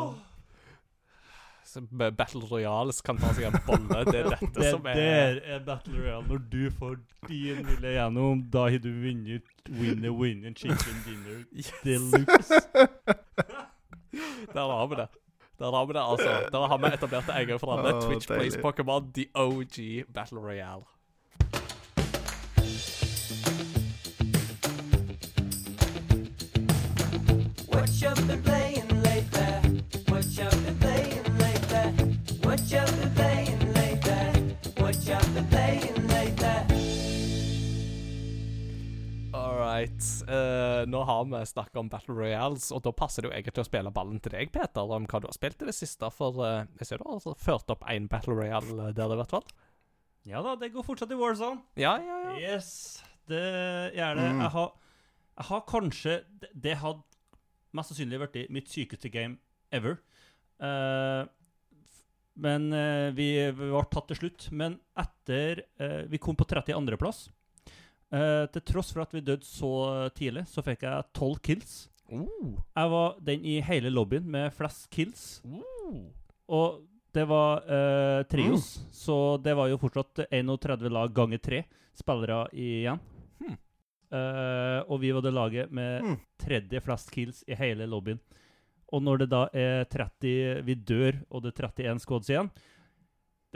Battle 1.91 2.43
Royales 2.51 3.01
kan 3.05 3.19
ta 3.21 3.33
seg 3.37 3.49
en 3.51 3.59
bolle. 3.67 4.05
Det 4.09 4.19
er 4.23 4.31
dette 4.33 4.51
Det 4.55 4.71
som 4.71 4.87
er 4.87 4.95
Det 4.95 5.43
er 5.57 5.61
Battle 5.67 5.99
Royale. 6.01 6.25
Når 6.29 6.43
du 6.53 6.71
får 6.79 6.97
din 7.29 7.61
vilje 7.67 7.93
gjennom, 7.99 8.43
da 8.53 8.67
har 8.71 8.79
du 8.83 8.91
vunnet 9.03 9.53
Winner 9.69 10.11
Winner 10.15 10.53
Chicken 10.57 11.03
Dinner 11.07 11.45
Deluxe. 11.85 12.61
Der 14.57 14.67
har 14.73 14.87
vi 14.87 14.95
det. 14.97 15.09
Der 15.59 15.71
har 15.73 15.87
vi 15.87 15.93
det, 15.93 16.01
altså. 16.01 16.49
Der 16.53 16.67
har 16.67 16.79
vi 16.79 16.87
etablert 16.95 17.27
det 17.27 17.41
en 17.41 17.47
gang 17.49 17.61
for 17.61 17.77
alle. 17.77 18.01
Twitch 18.01 18.27
Plays. 18.27 18.57
Pokémon, 18.57 19.13
the 19.13 19.27
OG 19.35 20.05
Battle 20.15 20.39
Royale. 20.41 20.85
Eh, 40.27 40.83
nå 40.91 41.03
har 41.07 41.25
vi 41.31 41.41
snakket 41.47 41.79
om 41.81 41.89
Battle 41.91 42.17
Royales, 42.19 42.71
og 42.75 42.83
da 42.83 42.93
passer 42.97 43.23
det 43.23 43.31
jo 43.31 43.37
egentlig 43.37 43.63
å 43.63 43.69
spille 43.69 43.93
ballen 43.95 44.19
til 44.23 44.35
deg, 44.35 44.51
Peter, 44.55 44.83
om 44.97 45.07
hva 45.07 45.21
du 45.23 45.29
har 45.29 45.37
spilt 45.37 45.63
i 45.63 45.69
det 45.69 45.77
siste. 45.77 46.11
For 46.15 46.41
uh, 46.43 46.65
jeg 46.81 46.89
ser 46.89 47.03
du 47.03 47.07
har 47.07 47.19
altså 47.19 47.37
ført 47.39 47.71
opp 47.73 47.87
én 47.93 48.09
Battle 48.11 48.35
Royale 48.39 48.91
der, 48.97 49.15
i 49.15 49.21
hvert 49.21 49.35
fall. 49.37 49.47
Ja 50.27 50.43
da, 50.43 50.57
det 50.59 50.73
går 50.75 50.87
fortsatt 50.87 51.13
i 51.15 51.19
Warzone. 51.21 51.63
Ja, 51.79 51.95
ja, 52.03 52.19
ja. 52.27 52.35
Yes, 52.43 53.05
det 53.31 53.45
gjør 53.95 54.19
det. 54.19 54.27
Mm. 54.27 54.43
Jeg, 54.43 54.53
har, 54.57 54.73
jeg 55.37 55.49
har 55.53 55.65
kanskje 55.71 56.17
Det, 56.43 56.51
det 56.67 56.77
hadde 56.83 57.05
mest 57.77 57.93
sannsynlig 57.93 58.23
vært 58.25 58.39
mitt 58.55 58.71
sykeste 58.73 59.11
game 59.13 59.39
ever. 59.75 60.01
Uh, 60.59 61.29
men 62.43 62.69
uh, 62.73 63.15
vi, 63.17 63.31
vi 63.55 63.71
ble 63.71 63.85
tatt 63.93 64.11
til 64.11 64.21
slutt. 64.25 64.49
Men 64.51 64.81
etter 64.99 65.63
uh, 65.81 66.05
Vi 66.11 66.21
kom 66.23 66.37
på 66.39 66.49
32.-plass. 66.49 67.27
Uh, 68.17 68.47
til 68.55 68.63
tross 68.73 68.93
for 68.95 69.03
at 69.05 69.13
vi 69.13 69.21
døde 69.21 69.45
så 69.45 69.71
tidlig, 70.17 70.47
så 70.49 70.63
fikk 70.65 70.87
jeg 70.87 71.05
12 71.19 71.39
kills. 71.45 71.75
Uh, 72.09 72.55
Jeg 72.77 72.91
var 72.93 73.17
den 73.27 73.45
i 73.45 73.59
hele 73.67 73.91
lobbyen 73.93 74.25
med 74.31 74.53
flest 74.57 74.89
kills. 74.95 75.43
uh. 75.45 76.05
Og 76.49 76.83
det 77.17 77.25
var 77.31 77.63
eh, 77.65 78.23
trios, 78.29 78.67
så 78.93 79.15
det 79.43 79.55
var 79.57 79.71
jo 79.71 79.79
fortsatt 79.81 80.27
31 80.31 80.91
lag 80.93 81.15
ganger 81.17 81.41
tre 81.41 81.63
spillere 81.97 82.43
igjen. 82.53 82.99
Hmm. 83.41 83.55
Eh, 84.13 84.81
og 84.87 85.01
vi 85.01 85.11
var 85.17 85.25
det 85.25 85.33
laget 85.33 85.73
med 85.73 86.03
Hmm. 86.05 86.19
tredje 86.39 86.81
flest 86.85 87.11
kills 87.11 87.41
i 87.49 87.55
hele 87.57 87.87
lobbyen. 87.89 88.21
Og 88.93 89.03
når 89.03 89.19
det 89.25 89.29
da 89.33 89.49
er 89.53 89.85
30 89.91 90.63
Vi 90.63 90.75
dør, 90.75 91.23
og 91.31 91.43
det 91.43 91.55
er 91.59 91.67
31 91.73 91.99
squads 92.05 92.29
igjen 92.31 92.51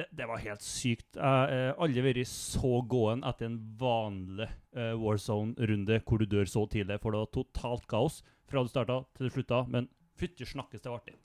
Det, 0.01 0.07
det 0.17 0.27
var 0.31 0.41
helt 0.41 0.65
sykt. 0.65 1.11
Jeg 1.19 1.23
har 1.23 1.77
aldri 1.77 2.05
vært 2.09 2.31
så 2.31 2.81
gåen 2.89 3.21
etter 3.29 3.51
en 3.51 3.59
vanlig 3.81 4.49
uh, 4.73 4.95
Warzone-runde 4.97 6.01
hvor 6.09 6.23
du 6.23 6.25
dør 6.31 6.49
så 6.49 6.65
tidlig, 6.73 6.97
for 7.03 7.13
det 7.13 7.21
var 7.21 7.33
totalt 7.37 7.85
kaos 7.91 8.23
fra 8.49 8.65
du 8.65 8.71
starta 8.73 9.03
til 9.19 9.29
du 9.29 9.35
slutta. 9.35 9.61
Men 9.69 9.91
fytti 10.21 10.49
snakkes, 10.49 10.81
det 10.81 10.89
var 10.91 11.03
artig. 11.03 11.19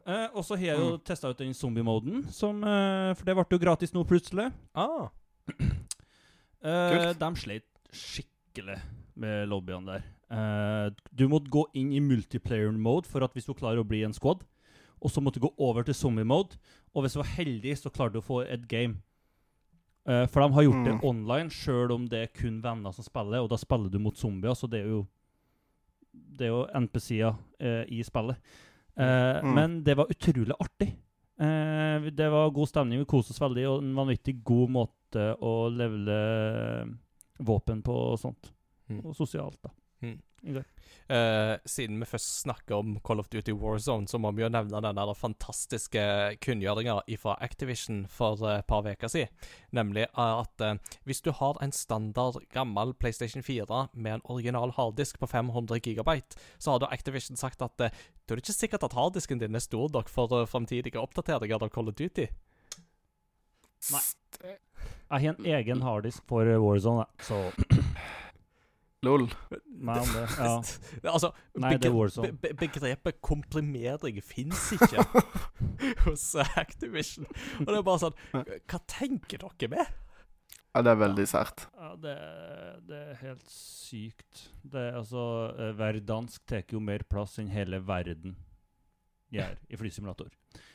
Uh, 0.00 0.26
og 0.34 0.42
så 0.46 0.56
har 0.58 0.72
jeg 0.72 0.80
jo 0.80 0.90
Mm. 0.96 1.00
testa 1.06 1.30
ut 1.30 1.38
den 1.38 1.54
zombie-moden, 1.54 2.24
som, 2.32 2.64
eh, 2.64 3.12
for 3.14 3.24
det 3.28 3.34
ble 3.36 3.44
jo 3.52 3.58
gratis 3.62 3.92
nå 3.94 4.02
plutselig. 4.08 4.50
Ah. 4.74 5.10
Eh, 6.60 7.14
de 7.16 7.28
slet 7.40 7.64
skikkelig 7.96 8.74
med 9.16 9.48
lobbyene 9.48 9.94
der. 9.94 10.02
Eh, 10.30 10.90
du 11.16 11.26
måtte 11.32 11.48
gå 11.48 11.62
inn 11.80 11.92
i 11.96 12.02
multiplayer 12.04 12.70
mode 12.76 13.08
for 13.08 13.24
at 13.24 13.32
hvis 13.32 13.48
du 13.48 13.54
klarer 13.56 13.80
å 13.80 13.88
bli 13.88 14.02
en 14.04 14.12
squad. 14.12 14.44
Og 15.00 15.08
så 15.08 15.22
måtte 15.24 15.40
du 15.40 15.46
gå 15.46 15.54
over 15.56 15.86
til 15.88 15.96
zombie 15.96 16.26
mode. 16.28 16.58
Og 16.94 17.02
hvis 17.04 17.12
du 17.14 17.20
var 17.20 17.30
heldig, 17.36 17.76
så 17.78 17.90
klarte 17.94 18.12
du 18.14 18.18
å 18.20 18.26
få 18.26 18.40
et 18.50 18.64
game. 18.68 18.96
Uh, 20.08 20.24
for 20.26 20.40
de 20.42 20.52
har 20.56 20.62
gjort 20.64 20.84
det 20.86 20.94
Mm. 20.96 21.04
online, 21.04 21.50
sjøl 21.50 21.92
om 21.92 22.06
det 22.08 22.22
er 22.22 22.32
kun 22.34 22.60
venner 22.62 22.92
som 22.92 23.04
spiller. 23.04 23.42
Og 23.44 23.48
da 23.50 23.56
spiller 23.56 23.90
du 23.90 23.98
mot 23.98 24.16
zombier, 24.16 24.54
så 24.54 24.68
det 24.68 24.80
er 24.84 24.88
jo 24.88 25.06
Det 26.12 26.46
er 26.46 26.50
jo 26.50 26.66
NPC-er 26.74 27.36
uh, 27.62 27.84
i 27.86 28.02
spillet. 28.02 28.36
Uh, 28.98 29.40
Mm. 29.44 29.54
Men 29.54 29.82
det 29.84 29.96
var 29.96 30.06
utrolig 30.10 30.54
artig. 30.60 30.88
Eh, 31.40 32.10
det 32.10 32.26
var 32.30 32.50
god 32.50 32.66
stemning, 32.68 32.98
vi 32.98 33.04
koste 33.08 33.30
oss 33.32 33.40
veldig, 33.40 33.62
og 33.68 33.82
en 33.82 33.94
vanvittig 33.96 34.42
god 34.44 34.68
måte 34.70 35.22
å 35.40 35.70
levele 35.72 36.18
våpen 37.40 37.80
på 37.82 37.94
og 37.94 38.18
sånt. 38.20 38.50
Mm. 38.90 38.98
Og 39.06 39.14
sosialt, 39.16 39.56
da. 39.62 39.70
Mm. 40.42 40.56
Uh. 40.56 40.62
Eh, 41.10 41.58
siden 41.66 41.98
vi 41.98 42.06
først 42.06 42.40
snakker 42.44 42.76
om 42.76 43.00
Call 43.02 43.18
of 43.18 43.28
Duty 43.28 43.50
Warzone, 43.50 44.06
så 44.08 44.18
må 44.18 44.30
vi 44.30 44.44
jo 44.44 44.48
nevne 44.48 44.78
den 44.84 44.94
der 44.94 45.10
fantastiske 45.18 46.02
kunngjøringa 46.44 47.00
fra 47.18 47.34
Activision 47.42 48.04
for 48.06 48.38
eh, 48.46 48.60
et 48.60 48.68
par 48.70 48.86
uker 48.86 49.10
siden. 49.10 49.32
Nemlig 49.74 50.06
at 50.14 50.62
uh, 50.62 50.78
hvis 51.04 51.20
du 51.20 51.32
har 51.34 51.58
en 51.62 51.72
standard 51.72 52.38
gammel 52.54 52.94
PlayStation 52.94 53.42
4 53.42 53.88
med 53.92 54.14
en 54.14 54.24
original 54.24 54.70
harddisk 54.76 55.18
på 55.18 55.26
500 55.26 55.80
GB, 55.80 56.22
så 56.58 56.70
har 56.70 56.78
da 56.78 56.92
Activision 56.94 57.36
sagt 57.36 57.62
at 57.62 57.74
uh, 57.80 57.90
da 57.90 58.34
er 58.34 58.44
ikke 58.44 58.54
sikkert 58.54 58.86
at 58.86 58.94
harddisken 58.94 59.42
din 59.42 59.54
er 59.54 59.66
stor 59.66 59.90
nok 59.90 60.08
for 60.08 60.30
uh, 60.30 60.46
framtidige 60.46 61.00
oppdateringer 61.00 61.58
av 61.58 61.74
Call 61.74 61.90
of 61.90 61.98
Duty. 61.98 62.30
Nei. 63.90 64.06
Jeg 65.10 65.20
har 65.24 65.34
en 65.34 65.46
egen 65.58 65.82
harddisk 65.82 66.22
for 66.30 66.46
eh, 66.46 66.60
Warzone, 66.62 67.04
så 67.26 67.50
Lol. 69.02 69.22
Nei, 69.80 69.94
om 70.02 70.10
det. 70.12 70.22
Ja. 70.36 70.50
altså, 71.14 71.30
Nei, 71.56 71.70
det 71.72 71.88
er 71.88 71.88
begre- 71.88 71.96
Warzone. 71.96 72.32
be 72.36 72.50
be 72.52 72.66
begrepet 72.66 73.20
komprimering 73.24 74.18
fins 74.22 74.66
ikke 74.76 75.04
hos 76.04 76.26
eh, 76.36 76.50
Activision. 76.60 77.24
Og 77.62 77.70
det 77.70 77.78
er 77.78 77.86
bare 77.86 78.02
sånn 78.02 78.18
Hva 78.34 78.80
tenker 78.92 79.40
dere 79.46 79.70
med? 79.72 79.96
Ja, 80.70 80.82
det 80.86 80.92
er 80.92 81.00
veldig 81.00 81.24
sært. 81.26 81.64
Ja, 81.80 81.94
det, 81.98 82.12
det 82.86 82.98
er 83.08 83.16
helt 83.24 83.48
sykt. 83.50 84.44
Det 84.62 84.84
er 84.90 85.00
altså 85.00 85.24
Hver 85.56 85.72
Verdansk 85.80 86.44
tar 86.46 86.62
jo 86.70 86.78
mer 86.84 87.02
plass 87.10 87.40
enn 87.42 87.48
hele 87.50 87.80
verden 87.82 88.36
gjør 89.34 89.56
i 89.70 89.78
flysimulator. 89.78 90.28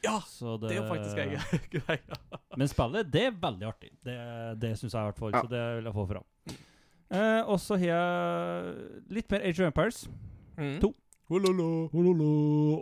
Ja, 0.03 0.18
Så 0.23 0.57
det 0.61 0.72
er 0.73 0.81
jo 0.81 0.89
faktisk 0.89 1.18
en 1.19 1.38
greie. 1.77 2.19
Men 2.57 2.69
spillet, 2.72 3.07
det 3.11 3.23
er 3.30 3.38
veldig 3.41 3.68
artig. 3.69 3.93
Det, 4.03 4.15
det 4.61 4.73
syns 4.80 4.93
jeg 4.95 4.99
i 5.02 5.10
hvert 5.11 5.19
fall, 5.22 5.35
Ja. 5.35 5.41
så 5.45 5.52
det 5.53 5.64
vil 5.77 5.89
jeg 5.91 5.95
få 6.02 6.06
fram. 6.11 6.27
Eh, 7.16 7.42
og 7.48 7.60
så 7.64 7.78
har 7.80 7.88
jeg 7.88 9.10
litt 9.16 9.32
mer 9.32 9.46
Age 9.48 9.62
of 9.64 9.70
Empires. 9.70 10.06
Mm. 10.60 10.78
To. 10.84 10.94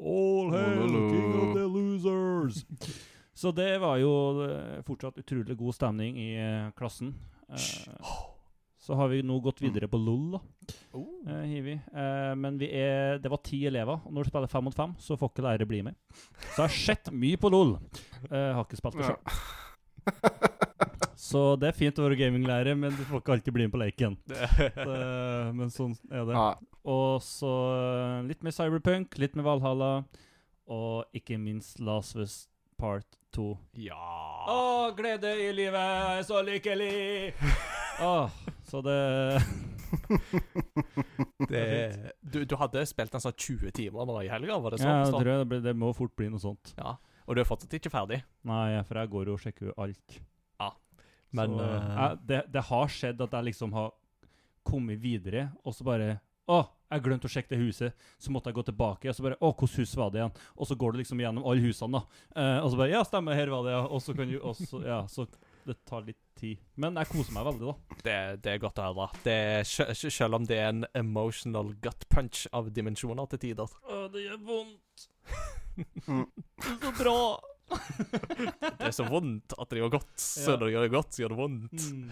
All 0.03 0.51
hail, 0.51 0.95
king 1.13 1.29
of 1.39 1.53
the 1.55 1.65
losers! 1.69 2.63
Så 3.33 3.51
det 3.55 3.71
var 3.81 3.97
jo 4.01 4.11
eh, 4.45 4.81
fortsatt 4.85 5.17
utrolig 5.21 5.55
god 5.57 5.73
stemning 5.77 6.19
i 6.21 6.33
eh, 6.37 6.67
klassen. 6.77 7.13
Eh, 7.49 7.93
så 8.83 8.97
har 8.99 9.07
vi 9.13 9.21
nå 9.23 9.37
gått 9.39 9.61
videre 9.63 9.87
på 9.87 9.97
LOL, 9.97 10.35
da. 10.35 10.41
Oh. 10.91 11.07
eh, 11.31 11.55
vi. 11.63 11.73
Eh, 11.73 12.33
men 12.35 12.59
vi 12.59 12.67
er, 12.75 13.17
det 13.23 13.31
var 13.31 13.41
ti 13.45 13.63
elever, 13.69 14.03
og 14.03 14.11
når 14.11 14.27
du 14.27 14.33
spiller 14.33 14.51
fem 14.51 14.67
mot 14.67 14.75
fem, 14.75 14.93
så 14.99 15.17
får 15.17 15.31
ikke 15.31 15.45
lærere 15.47 15.69
bli 15.69 15.81
med. 15.87 15.95
Så 16.51 16.57
jeg 16.57 16.65
har 16.65 16.75
sett 16.81 17.13
mye 17.15 17.39
på 17.39 17.51
LOL. 17.53 17.77
Eh, 18.27 18.51
har 18.53 18.67
ikke 18.67 18.81
spilt 18.81 18.99
det 18.99 19.07
sjøl. 19.07 20.59
Så 21.23 21.41
det 21.61 21.69
er 21.71 21.77
fint 21.77 21.99
å 22.01 22.05
være 22.07 22.17
gaminglærer, 22.19 22.75
men 22.75 22.91
du 22.97 23.03
får 23.07 23.21
ikke 23.21 23.35
alltid 23.37 23.55
bli 23.55 23.67
med 23.67 23.73
på 23.75 23.79
leken. 23.83 24.17
Det- 24.27 24.71
Det, 24.75 25.53
men 25.55 25.69
sånn 25.71 25.93
er 26.11 26.25
det. 26.27 26.35
Ja. 26.35 26.49
Og 26.83 27.21
så 27.23 27.51
eh, 27.77 28.27
litt 28.27 28.43
mer 28.43 28.51
Cyberpunk, 28.51 29.15
litt 29.21 29.37
mer 29.39 29.45
Valhalla, 29.47 29.91
og 30.67 31.05
ikke 31.15 31.37
minst 31.39 31.79
Last 31.79 32.15
of 32.17 32.25
Us 32.25 32.35
Part 32.77 33.07
2. 33.37 33.45
ja. 33.85 33.95
Å, 34.51 34.91
glede 34.97 35.29
i 35.39 35.53
livet, 35.55 36.25
så 36.27 36.41
lykkelig! 36.43 37.31
Åh, 38.03 38.29
så 38.67 38.81
det 38.83 38.97
Det, 41.49 42.13
du, 42.21 42.43
du 42.49 42.55
hadde 42.59 42.83
spilt 42.89 43.13
den 43.13 43.21
sånn 43.23 43.35
20 43.37 43.71
timer 43.77 44.07
nå 44.09 44.19
i 44.25 44.29
helga, 44.31 44.57
var 44.63 44.73
det 44.75 44.81
sånn? 44.81 44.89
Ja, 44.89 45.01
å 45.03 45.07
jeg 45.07 45.15
tror 45.15 45.29
det, 45.31 45.47
ble, 45.51 45.59
det 45.65 45.73
må 45.77 45.91
fort 45.95 46.15
bli 46.19 46.29
noe 46.33 46.41
sånt. 46.41 46.73
Ja. 46.79 46.95
Og 47.27 47.37
du 47.37 47.41
er 47.43 47.47
fortsatt 47.47 47.73
ikke 47.77 47.91
ferdig. 47.93 48.19
Nei, 48.49 48.81
for 48.87 48.99
jeg 48.99 49.11
går 49.13 49.29
jo 49.31 49.35
og 49.37 49.43
sjekker 49.43 49.69
jo 49.69 49.75
alt. 49.85 50.17
Men 51.35 51.57
så, 51.57 51.65
uh, 51.65 51.89
jeg, 51.97 52.21
det, 52.29 52.39
det 52.53 52.63
har 52.69 52.93
skjedd 52.93 53.25
at 53.25 53.35
jeg 53.37 53.49
liksom 53.49 53.75
har 53.77 53.91
kommet 54.63 55.01
videre, 55.03 55.49
og 55.63 55.75
så 55.75 55.85
bare 55.87 56.13
Å, 56.51 56.57
jeg 56.91 57.03
glemte 57.05 57.29
å 57.29 57.31
sjekke 57.31 57.53
det 57.53 57.59
huset. 57.61 58.01
Så 58.19 58.31
måtte 58.31 58.51
jeg 58.51 58.57
gå 58.57 58.65
tilbake, 58.67 59.07
og 59.09 59.15
så 59.15 59.23
bare 59.25 59.37
Å, 59.39 59.51
hvilket 59.53 59.79
hus 59.81 59.95
var 59.99 60.11
det 60.11 60.21
igjen? 60.21 60.35
Og 60.57 60.67
så 60.69 60.77
går 60.79 60.93
det 60.93 61.03
liksom 61.03 61.23
gjennom 61.23 61.47
alle 61.47 61.63
husene, 61.63 61.99
da. 61.99 62.21
Uh, 62.35 62.59
og 62.65 62.69
så 62.73 62.79
bare 62.81 62.93
Ja, 62.93 63.03
stemmer, 63.07 63.37
her 63.39 63.51
var 63.53 63.65
det, 63.67 63.73
ja. 63.75 63.83
Og 63.87 64.03
så 64.03 64.15
kan 64.17 64.29
du 64.29 64.37
også 64.39 64.83
Ja, 64.85 64.99
så 65.11 65.27
det 65.63 65.77
tar 65.87 66.03
litt 66.03 66.19
tid. 66.39 66.59
Men 66.75 66.99
jeg 66.99 67.07
koser 67.11 67.35
meg 67.35 67.47
veldig, 67.47 67.71
da. 67.71 67.99
det, 68.03 68.17
det 68.43 68.51
er 68.51 68.59
godt 68.59 68.81
å 68.83 68.89
høre. 68.89 69.07
Det 69.23 69.35
er, 69.61 69.93
selv 69.95 70.39
om 70.39 70.47
det 70.47 70.59
er 70.59 70.73
en 70.73 70.83
emotional 70.99 71.71
gut 71.83 72.03
punch 72.11 72.43
av 72.51 72.67
dimensjoner 72.75 73.29
til 73.31 73.43
tider. 73.47 73.71
Å, 73.87 74.03
det 74.11 74.25
gjør 74.25 74.41
vondt. 74.49 75.07
Mm. 76.05 76.27
Det 76.63 76.69
er 76.69 76.81
så 76.83 76.91
bra. 76.99 77.17
Det 78.79 78.89
er 78.89 78.95
så 78.95 79.05
vondt 79.07 79.55
at 79.57 79.71
det 79.71 79.81
gjør 79.81 79.95
godt. 79.97 80.13
Så 80.19 80.57
når 80.57 80.65
det 80.65 80.73
gjør 80.75 80.85
det 80.87 80.93
godt, 80.93 81.13
så 81.13 81.23
gjør 81.23 81.33
det 81.33 81.39
vondt. 81.39 81.87
Mm. 81.89 82.11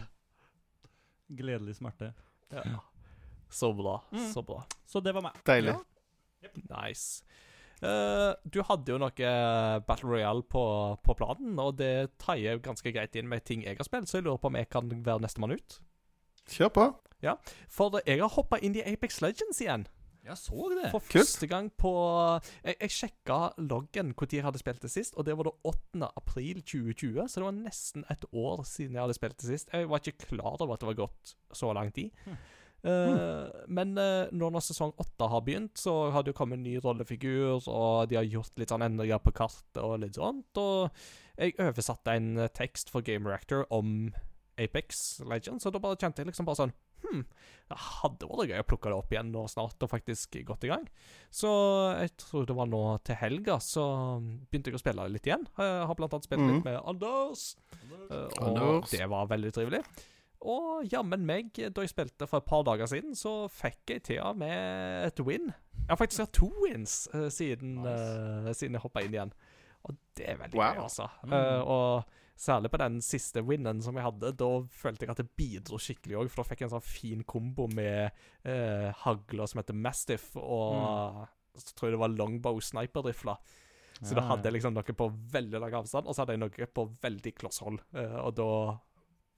Gledelig 1.41 1.75
smerte. 1.77 2.11
Ja. 2.51 2.79
Så 3.51 3.71
bra. 3.75 3.97
Mm. 4.11 4.27
Så 4.33 4.43
bra. 4.47 4.63
Så 4.87 5.01
det 5.03 5.13
var 5.15 5.25
meg. 5.27 5.37
Deilig. 5.47 5.75
Nice. 6.71 7.23
Uh, 7.81 8.37
du 8.45 8.59
hadde 8.61 8.93
jo 8.93 8.99
noe 9.01 9.25
eh, 9.25 9.77
Battle 9.87 10.11
Royale 10.11 10.43
på, 10.45 10.63
på 11.01 11.15
planen, 11.17 11.55
og 11.59 11.79
det 11.79 12.11
taier 12.21 12.61
ganske 12.61 12.93
greit 12.93 13.15
inn 13.17 13.29
med 13.29 13.41
ting 13.47 13.63
jeg 13.65 13.79
har 13.79 13.87
spilt, 13.87 14.09
så 14.09 14.19
jeg 14.19 14.27
lurer 14.27 14.41
på 14.41 14.51
om 14.51 14.59
jeg 14.59 14.69
kan 14.69 14.91
være 14.91 15.23
nestemann 15.23 15.55
ut. 15.57 15.79
Kjør 16.51 16.69
på. 16.75 16.85
For 17.69 17.97
jeg 18.05 18.21
har 18.21 18.33
hoppa 18.35 18.59
inn 18.61 18.77
i 18.77 18.85
Apex 18.85 19.21
Legends 19.25 19.61
igjen. 19.63 19.87
Jeg 20.22 20.38
så 20.38 20.68
det. 20.69 20.89
For 20.93 21.02
første 21.02 21.48
gang 21.49 21.72
på 21.77 21.91
Jeg, 22.64 22.76
jeg 22.76 22.93
sjekka 22.93 23.39
loggen 23.57 24.14
når 24.14 24.35
jeg 24.35 24.45
hadde 24.45 24.61
spilt 24.61 24.84
det 24.85 24.91
sist, 24.93 25.18
og 25.18 25.26
det 25.26 25.35
var 25.38 25.49
da 25.49 25.53
8. 25.65 26.10
april 26.18 26.61
2020. 26.61 27.27
Så 27.27 27.39
det 27.39 27.48
var 27.48 27.57
nesten 27.57 28.06
et 28.11 28.26
år 28.31 28.64
siden 28.69 28.95
jeg 28.95 29.02
hadde 29.02 29.18
spilt 29.18 29.38
det 29.41 29.49
sist. 29.49 29.69
Jeg 29.73 29.89
var 29.89 30.02
ikke 30.02 30.27
klar 30.30 30.61
over 30.61 30.76
at 30.76 30.84
det 30.84 30.91
var 30.91 30.99
gått 31.06 31.35
så 31.53 31.73
lang 31.73 31.93
tid. 31.93 32.11
Hm. 32.26 32.38
mm. 32.81 33.49
men 33.68 33.98
uh, 33.98 34.30
når, 34.34 34.53
når 34.53 34.65
sesong 34.65 34.93
8 34.98 35.27
har 35.34 35.41
begynt, 35.45 35.80
så 35.80 36.11
har 36.11 36.22
det 36.22 36.34
jo 36.34 36.38
kommet 36.38 36.57
en 36.57 36.64
ny 36.65 36.77
rollefigur, 36.81 37.61
og 37.68 38.10
de 38.10 38.18
har 38.18 38.30
gjort 38.30 38.57
litt 38.57 38.73
sånn 38.73 38.85
endringer 38.85 39.22
på 39.22 39.34
kartet 39.38 39.81
og 39.81 39.99
litt 40.02 40.18
sånt. 40.18 40.57
Og 40.57 40.89
jeg 41.38 41.57
oversatte 41.61 42.14
en 42.18 42.45
tekst 42.53 42.93
for 42.93 43.06
Game 43.06 43.30
Reactor 43.30 43.65
om 43.73 44.11
Apex 44.61 45.22
Legends, 45.26 45.65
og 45.65 45.73
da 45.73 45.81
bare 45.81 45.98
kjente 45.98 46.22
jeg 46.22 46.30
liksom 46.30 46.45
bare 46.45 46.61
sånn 46.64 46.77
Hm, 47.01 47.23
det 47.71 47.79
hadde 47.79 48.29
vært 48.29 48.51
gøy 48.51 48.61
å 48.63 48.67
plukke 48.67 48.91
det 48.91 48.97
opp 48.97 49.13
igjen 49.15 49.33
nå 49.33 49.43
snart, 49.51 49.81
og 49.81 49.91
faktisk 49.91 50.37
gått 50.47 50.67
i 50.67 50.71
gang. 50.71 50.87
Så 51.33 51.51
jeg 51.97 52.13
tror 52.21 52.47
det 52.49 52.55
var 52.57 52.69
nå 52.71 52.83
til 53.07 53.19
helga, 53.21 53.59
så 53.63 53.85
begynte 54.21 54.71
jeg 54.71 54.79
å 54.79 54.83
spille 54.83 55.09
litt 55.11 55.29
igjen. 55.29 55.45
Jeg 55.57 55.85
har 55.89 55.99
blant 55.99 56.17
annet 56.17 56.29
spilt 56.29 56.43
mm. 56.43 56.53
litt 56.53 56.67
med 56.67 56.79
Anders, 56.81 57.45
eh, 58.09 58.25
og 58.25 58.47
Anders. 58.49 58.91
det 58.93 59.11
var 59.11 59.29
veldig 59.31 59.53
trivelig. 59.55 59.83
Og 60.41 60.87
jammen 60.89 61.21
meg, 61.25 61.51
da 61.53 61.83
jeg 61.85 61.91
spilte 61.91 62.25
for 62.29 62.41
et 62.41 62.47
par 62.49 62.63
dager 62.65 62.89
siden, 62.89 63.13
så 63.17 63.45
fikk 63.53 63.93
jeg 63.93 64.05
til 64.09 64.39
med 64.41 65.05
et 65.05 65.21
win. 65.25 65.51
Jeg 65.83 65.91
har 65.91 65.99
faktisk 65.99 66.23
hatt 66.25 66.33
to 66.33 66.49
wins 66.63 67.03
eh, 67.13 67.27
siden, 67.33 67.83
uh, 67.85 68.49
siden 68.57 68.77
jeg 68.77 68.83
hoppa 68.83 69.03
inn 69.05 69.13
igjen. 69.13 69.33
Og 69.85 69.97
det 70.17 70.27
er 70.29 70.39
veldig 70.41 70.57
Wow. 70.57 70.73
gøy, 70.73 70.83
altså. 70.83 71.07
Mm. 71.25 71.33
Eh, 71.33 71.61
og 71.61 72.03
særlig 72.41 72.72
på 72.73 72.80
den 72.81 72.99
siste 73.05 73.43
winnen 73.45 73.81
som 73.85 73.97
jeg 73.97 74.05
hadde, 74.07 74.34
da 74.39 74.49
følte 74.73 75.05
jeg 75.05 75.13
at 75.13 75.22
det 75.22 75.30
bidro 75.38 75.77
skikkelig 75.81 76.18
òg, 76.23 76.31
for 76.31 76.41
da 76.41 76.49
fikk 76.49 76.63
jeg 76.63 76.69
en 76.69 76.76
sånn 76.76 76.88
fin 76.88 77.26
kombo 77.30 77.68
med 77.72 78.09
eh, 78.43 78.89
hagler 79.03 79.49
som 79.49 79.61
heter 79.61 79.77
Mastiff, 79.77 80.31
og 80.39 81.27
så 81.59 81.76
tror 81.76 81.89
jeg 81.89 81.97
det 81.97 82.01
var 82.05 82.15
longbow 82.15 82.61
sniper-rifla. 82.63 83.38
Så 84.01 84.15
da 84.18 84.23
hadde 84.26 84.49
jeg 84.49 84.55
liksom 84.55 84.73
noe 84.73 84.93
på 84.97 85.07
veldig 85.30 85.59
lang 85.61 85.76
avstand, 85.77 86.07
og 86.09 86.15
så 86.15 86.23
hadde 86.23 86.34
jeg 86.34 86.41
noe 86.41 86.68
på 86.73 86.85
veldig 87.03 87.34
kloss 87.38 87.61
hold. 87.61 87.84
Eh, 87.93 88.15
og 88.23 88.34
da 88.39 88.47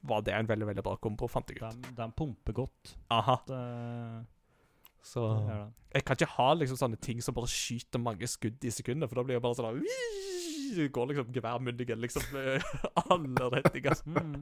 var 0.08 0.24
det 0.24 0.36
en 0.36 0.48
veldig 0.48 0.68
veldig 0.70 0.84
bra 0.86 0.94
kombo, 1.04 1.28
fant 1.32 1.52
jeg 1.52 1.60
ut. 1.60 1.66
Den, 1.66 1.96
den 1.98 2.14
pumper 2.16 2.56
godt. 2.64 2.94
Aha, 3.12 3.38
Det, 3.48 3.60
så. 5.04 5.24
Jeg 5.94 6.06
kan 6.06 6.16
ikke 6.16 6.32
ha 6.38 6.54
liksom 6.56 6.78
sånne 6.80 6.98
ting 7.04 7.20
som 7.22 7.36
bare 7.36 7.50
skyter 7.52 8.02
mange 8.02 8.28
skudd 8.28 8.64
i 8.64 8.72
sekundet, 8.72 9.10
for 9.10 9.20
da 9.20 9.26
blir 9.28 9.36
jeg 9.36 9.44
bare 9.44 9.58
sånn 9.60 9.82
Det 10.74 10.88
går 10.96 11.10
liksom 11.12 11.34
geværmyndigen 11.36 12.00
liksom 12.02 12.38
alle 13.04 13.50
retninger. 13.58 14.00
Mm. 14.08 14.38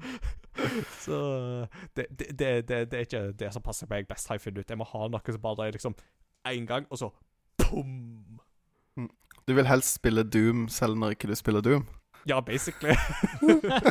Så 1.01 1.17
det, 1.97 2.05
det, 2.19 2.27
det, 2.39 2.51
det, 2.69 2.79
det 2.91 2.99
er 2.99 3.07
ikke 3.07 3.23
det 3.41 3.51
som 3.55 3.65
passer 3.65 3.89
meg 3.89 4.07
best, 4.07 4.29
har 4.29 4.37
jeg 4.37 4.45
funnet 4.45 4.63
ut. 4.63 4.69
Jeg 4.69 4.79
må 4.79 4.87
ha 4.93 5.07
noe 5.09 5.35
som 5.35 5.43
bare 5.43 5.67
er 5.67 5.75
liksom 5.75 5.97
én 6.47 6.69
gang, 6.69 6.87
og 6.89 7.01
så 7.01 7.11
pum! 7.57 8.39
Du 9.47 9.55
vil 9.57 9.65
helst 9.67 9.97
spille 9.97 10.23
Doom 10.23 10.67
selv 10.69 10.95
når 11.01 11.17
ikke 11.17 11.27
du 11.27 11.35
spiller 11.35 11.65
Doom? 11.65 11.87
Ja, 12.29 12.37
basically. 12.45 12.93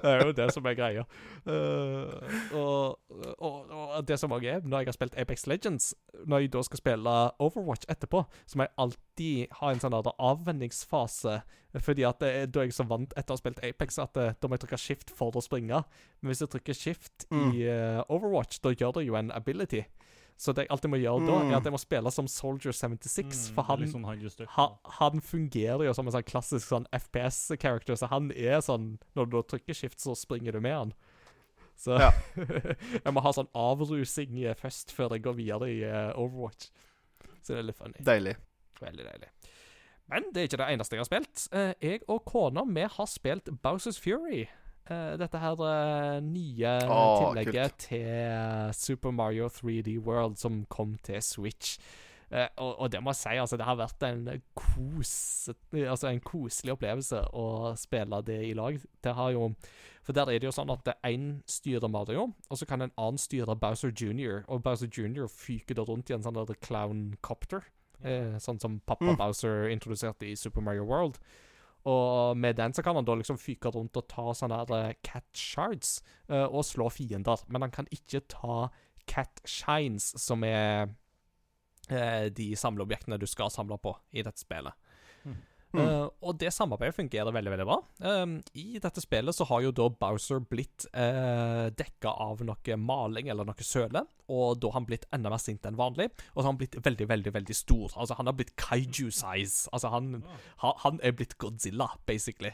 det 0.00 0.04
er 0.04 0.24
jo 0.26 0.32
det 0.36 0.48
som 0.54 0.66
er 0.66 0.74
greia. 0.78 1.04
Uh, 1.44 2.08
og, 2.56 2.98
og, 3.38 3.70
og 3.70 4.04
det 4.08 4.16
som 4.20 4.32
òg 4.32 4.44
er, 4.48 4.60
når 4.64 4.84
jeg 4.84 4.90
har 4.90 4.96
spilt 4.96 5.16
Apex 5.20 5.46
Legends, 5.50 5.90
når 6.26 6.44
jeg 6.44 6.52
da 6.54 6.62
skal 6.66 6.80
spille 6.80 7.14
Overwatch 7.42 7.88
etterpå, 7.92 8.22
så 8.46 8.58
må 8.60 8.66
jeg 8.66 8.74
alltid 8.84 9.56
ha 9.60 9.72
en 9.74 9.82
sånn 9.82 9.98
avvenningsfase. 10.00 11.40
Fordi 11.78 12.02
at 12.08 12.18
det, 12.22 12.30
da 12.54 12.64
er 12.64 12.70
jeg 12.70 12.74
så 12.74 12.86
vant 12.90 13.12
etter 13.14 13.30
å 13.30 13.36
ha 13.36 13.40
spilt 13.44 13.60
Apex 13.62 14.00
at 14.02 14.16
eh, 14.18 14.32
da 14.40 14.48
må 14.50 14.56
jeg 14.56 14.64
trykke 14.64 14.78
shift 14.82 15.12
for 15.14 15.36
å 15.38 15.42
springe. 15.44 15.78
Men 16.20 16.32
hvis 16.32 16.40
jeg 16.42 16.50
trykker 16.56 16.74
shift 16.74 17.26
Mm. 17.30 17.52
i 17.54 17.60
uh, 17.68 18.00
Overwatch, 18.10 18.58
da 18.64 18.72
gjør 18.74 18.96
det 18.96 19.04
jo 19.06 19.14
en 19.14 19.28
ability. 19.30 19.84
Så 20.40 20.54
det 20.56 20.62
jeg 20.64 20.70
alltid 20.72 20.88
må 20.94 20.96
gjøre 20.96 21.26
da, 21.26 21.34
Mm. 21.42 21.50
er 21.52 21.56
at 21.58 21.66
jeg 21.68 21.72
må 21.74 21.78
spille 21.82 22.10
som 22.10 22.26
Soldier 22.32 22.72
76, 22.72 23.50
Mm, 23.50 23.54
for 23.54 23.62
han 23.68 23.82
sånn 23.92 24.04
han 24.06 24.46
ha, 24.56 24.66
han 24.96 25.20
fungerer 25.20 25.84
jo 25.84 25.92
som 25.92 26.06
en 26.08 26.12
sånn 26.14 26.24
klassisk 26.24 26.66
sånn 26.66 26.86
FPS-character, 26.96 27.94
så 28.00 28.08
han 28.08 28.30
er 28.32 28.60
sånn 28.64 28.98
Når 29.14 29.26
du 29.30 29.36
da 29.36 29.42
trykker 29.42 29.74
shift, 29.76 29.98
så 30.00 30.16
springer 30.16 30.52
du 30.52 30.60
med 30.60 30.72
han. 30.72 30.92
Så 31.76 31.98
Ja. 31.98 32.10
jeg 33.04 33.12
må 33.12 33.20
ha 33.20 33.32
sånn 33.32 33.48
avrusing 33.54 34.32
først, 34.56 34.90
før 34.92 35.10
jeg 35.12 35.22
går 35.22 35.34
videre 35.36 35.68
i 35.68 35.82
eh, 35.84 36.12
Overwatch. 36.16 36.70
Så 37.42 37.52
det 37.54 37.58
er 37.58 37.62
litt 37.68 37.76
funny. 37.76 38.00
Deilig. 38.00 38.36
Veldig 38.80 39.04
deilig. 39.04 39.28
Men 40.08 40.24
det 40.32 40.40
er 40.42 40.48
ikke 40.48 40.58
det 40.64 40.72
eneste 40.74 40.96
jeg 40.96 41.00
har 41.04 41.08
spilt. 41.10 41.48
Eh, 41.52 41.74
jeg 41.82 42.00
og 42.08 42.24
kona 42.24 42.64
vi 42.66 42.80
har 42.82 43.06
spilt 43.06 43.44
Bowsers 43.62 44.00
Fury. 44.00 44.46
Eh, 44.90 45.16
dette 45.20 45.38
her 45.38 45.60
eh, 45.62 46.20
nye 46.26 46.76
oh, 46.90 47.20
tillegget 47.22 47.76
til 47.86 48.72
Super 48.74 49.12
Mario 49.14 49.46
3D 49.46 50.00
World 50.02 50.40
som 50.40 50.64
kom 50.68 50.96
til 51.06 51.22
Switch. 51.22 51.78
Eh, 52.30 52.48
og, 52.62 52.80
og 52.80 52.90
det 52.90 53.02
må 53.02 53.10
jeg 53.10 53.20
si, 53.20 53.36
altså, 53.42 53.58
det 53.58 53.66
har 53.66 53.78
vært 53.78 54.02
en, 54.06 54.26
kos, 54.58 55.12
altså, 55.74 56.10
en 56.10 56.22
koselig 56.22 56.74
opplevelse 56.76 57.22
å 57.34 57.46
spille 57.78 58.20
det 58.26 58.40
i 58.48 58.52
lag. 58.58 58.78
Det 59.02 59.14
har 59.18 59.32
jo 59.34 59.52
For 60.06 60.16
der 60.16 60.30
er 60.30 60.40
det 60.42 60.48
jo 60.48 60.54
sånn 60.54 60.70
at 60.72 60.88
én 61.06 61.42
styrer 61.50 61.90
Mario, 61.90 62.30
og 62.48 62.58
så 62.58 62.66
kan 62.66 62.82
en 62.82 62.94
annen 62.96 63.20
styre 63.20 63.54
Bowser 63.58 63.92
Jr., 63.94 64.42
og 64.48 64.62
Bowser 64.64 64.90
Jr. 64.90 65.28
fyker 65.30 65.78
da 65.78 65.84
rundt 65.86 66.10
i 66.10 66.16
en 66.16 66.24
sånn 66.24 66.40
clown 66.62 67.04
copter. 67.22 67.66
Eh, 68.02 68.38
sånn 68.40 68.58
som 68.58 68.80
pappa 68.80 69.12
Mm. 69.12 69.18
Bowser 69.20 69.68
introduserte 69.68 70.26
i 70.26 70.34
Super 70.34 70.62
Mario 70.62 70.86
World. 70.88 71.18
Og 71.88 72.36
med 72.36 72.58
den 72.58 72.74
så 72.76 72.82
kan 72.84 72.98
han 72.98 73.06
da 73.08 73.16
liksom 73.16 73.38
fyke 73.40 73.72
rundt 73.72 73.96
og 73.96 74.08
ta 74.10 74.30
sånne 74.36 74.60
her 74.60 74.72
eh, 74.76 74.96
cat 75.06 75.26
shards 75.36 76.00
uh, 76.28 76.46
og 76.46 76.64
slå 76.68 76.90
fiender. 76.92 77.44
Men 77.48 77.64
han 77.64 77.74
kan 77.74 77.88
ikke 77.94 78.22
ta 78.28 78.68
cat 79.10 79.40
shines, 79.48 80.10
som 80.20 80.44
er 80.46 80.90
uh, 81.90 82.26
de 82.36 82.50
samleobjektene 82.56 83.20
du 83.20 83.26
skal 83.30 83.52
samle 83.52 83.80
på 83.80 83.94
i 84.12 84.24
dette 84.26 84.44
spillet. 84.44 84.76
Mm. 85.70 85.80
Eh, 85.84 86.06
og 86.26 86.38
det 86.40 86.50
samarbeidet 86.54 86.96
fungerer 86.96 87.34
veldig 87.34 87.52
veldig 87.52 87.66
bra. 87.68 87.76
Um, 88.02 88.32
I 88.58 88.80
dette 88.82 89.02
spillet 89.02 89.36
så 89.36 89.46
har 89.50 89.62
jo 89.62 89.72
da 89.74 89.86
Bowser 90.02 90.42
blitt 90.42 90.86
uh, 90.90 91.68
dekka 91.70 92.10
av 92.26 92.42
noe 92.46 92.78
maling 92.80 93.30
eller 93.30 93.46
noe 93.46 93.66
søle, 93.66 94.02
og 94.30 94.58
da 94.58 94.72
har 94.72 94.80
han 94.80 94.88
blitt 94.88 95.06
enda 95.14 95.30
mer 95.30 95.42
sint 95.42 95.66
enn 95.68 95.78
vanlig. 95.78 96.10
Og 96.32 96.40
så 96.40 96.44
har 96.44 96.50
han 96.52 96.60
blitt 96.60 96.78
veldig, 96.82 97.08
veldig 97.12 97.34
veldig 97.38 97.56
stor. 97.56 97.86
Altså 97.94 98.18
Han 98.18 98.30
har 98.30 98.38
blitt 98.38 98.54
kaiju-size. 98.60 99.70
Altså 99.70 99.92
han, 99.94 100.12
ha, 100.64 100.74
han 100.84 101.00
er 101.06 101.14
blitt 101.18 101.38
Godzilla, 101.38 101.92
basically. 102.06 102.52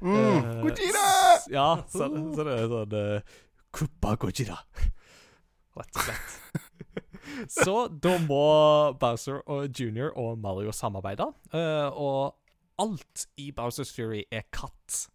Mm. 0.00 0.16
Uh, 0.16 0.62
Godzilla! 0.64 1.08
Ja, 1.52 1.68
så, 1.88 2.08
så 2.08 2.46
det 2.46 2.56
er 2.58 2.70
sånn 2.72 2.96
uh, 2.96 3.36
Kuppa 3.74 4.14
Godzilla. 4.20 4.60
Rett 5.74 5.98
og 5.98 6.06
slett. 6.06 6.40
så 7.64 7.74
da 7.88 8.14
må 8.24 8.44
Bowser 9.00 9.40
og 9.50 9.68
Junior 9.74 10.12
og 10.20 10.38
Mario 10.38 10.72
samarbeide. 10.76 11.26
eh, 11.52 11.88
og 11.90 12.36
alt 12.78 13.26
i 13.36 13.50
Bowsers 13.52 13.92
Fury 13.94 14.24
er 14.32 14.46
katt. 14.52 15.08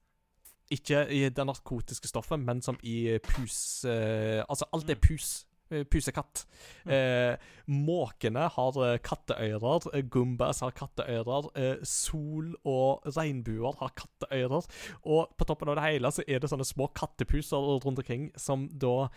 Ikke 0.72 1.07
i 1.10 1.23
det 1.34 1.45
narkotiske 1.45 2.07
stoffet, 2.07 2.40
men 2.40 2.61
som 2.61 2.77
i 2.84 3.18
pus... 3.26 3.86
eh, 3.90 4.44
altså, 4.48 4.68
alt 4.73 4.90
er 4.90 4.99
pus. 5.02 5.45
Eh, 5.72 5.84
Pusekatt. 5.86 6.45
Eh, 6.90 7.36
måkene 7.69 8.48
har 8.49 8.77
eh, 8.86 8.99
katteører. 9.06 9.90
eh, 9.94 10.06
Gumbas 10.10 10.61
har 10.65 10.72
katteører. 10.77 11.49
eh, 11.56 11.84
sol 11.84 12.56
og 12.65 13.06
regnbuer 13.18 13.76
har 13.81 13.94
katteører. 13.98 14.65
Og 15.06 15.36
på 15.38 15.45
toppen 15.45 15.69
av 15.69 15.77
det 15.77 15.86
hele 15.86 16.10
så 16.14 16.26
er 16.27 16.40
det 16.40 16.49
sånne 16.49 16.65
små 16.65 16.90
kattepuser 16.94 17.57
rundt 17.57 18.02
omkring 18.02 18.31
som 18.38 18.68
da 18.69 19.10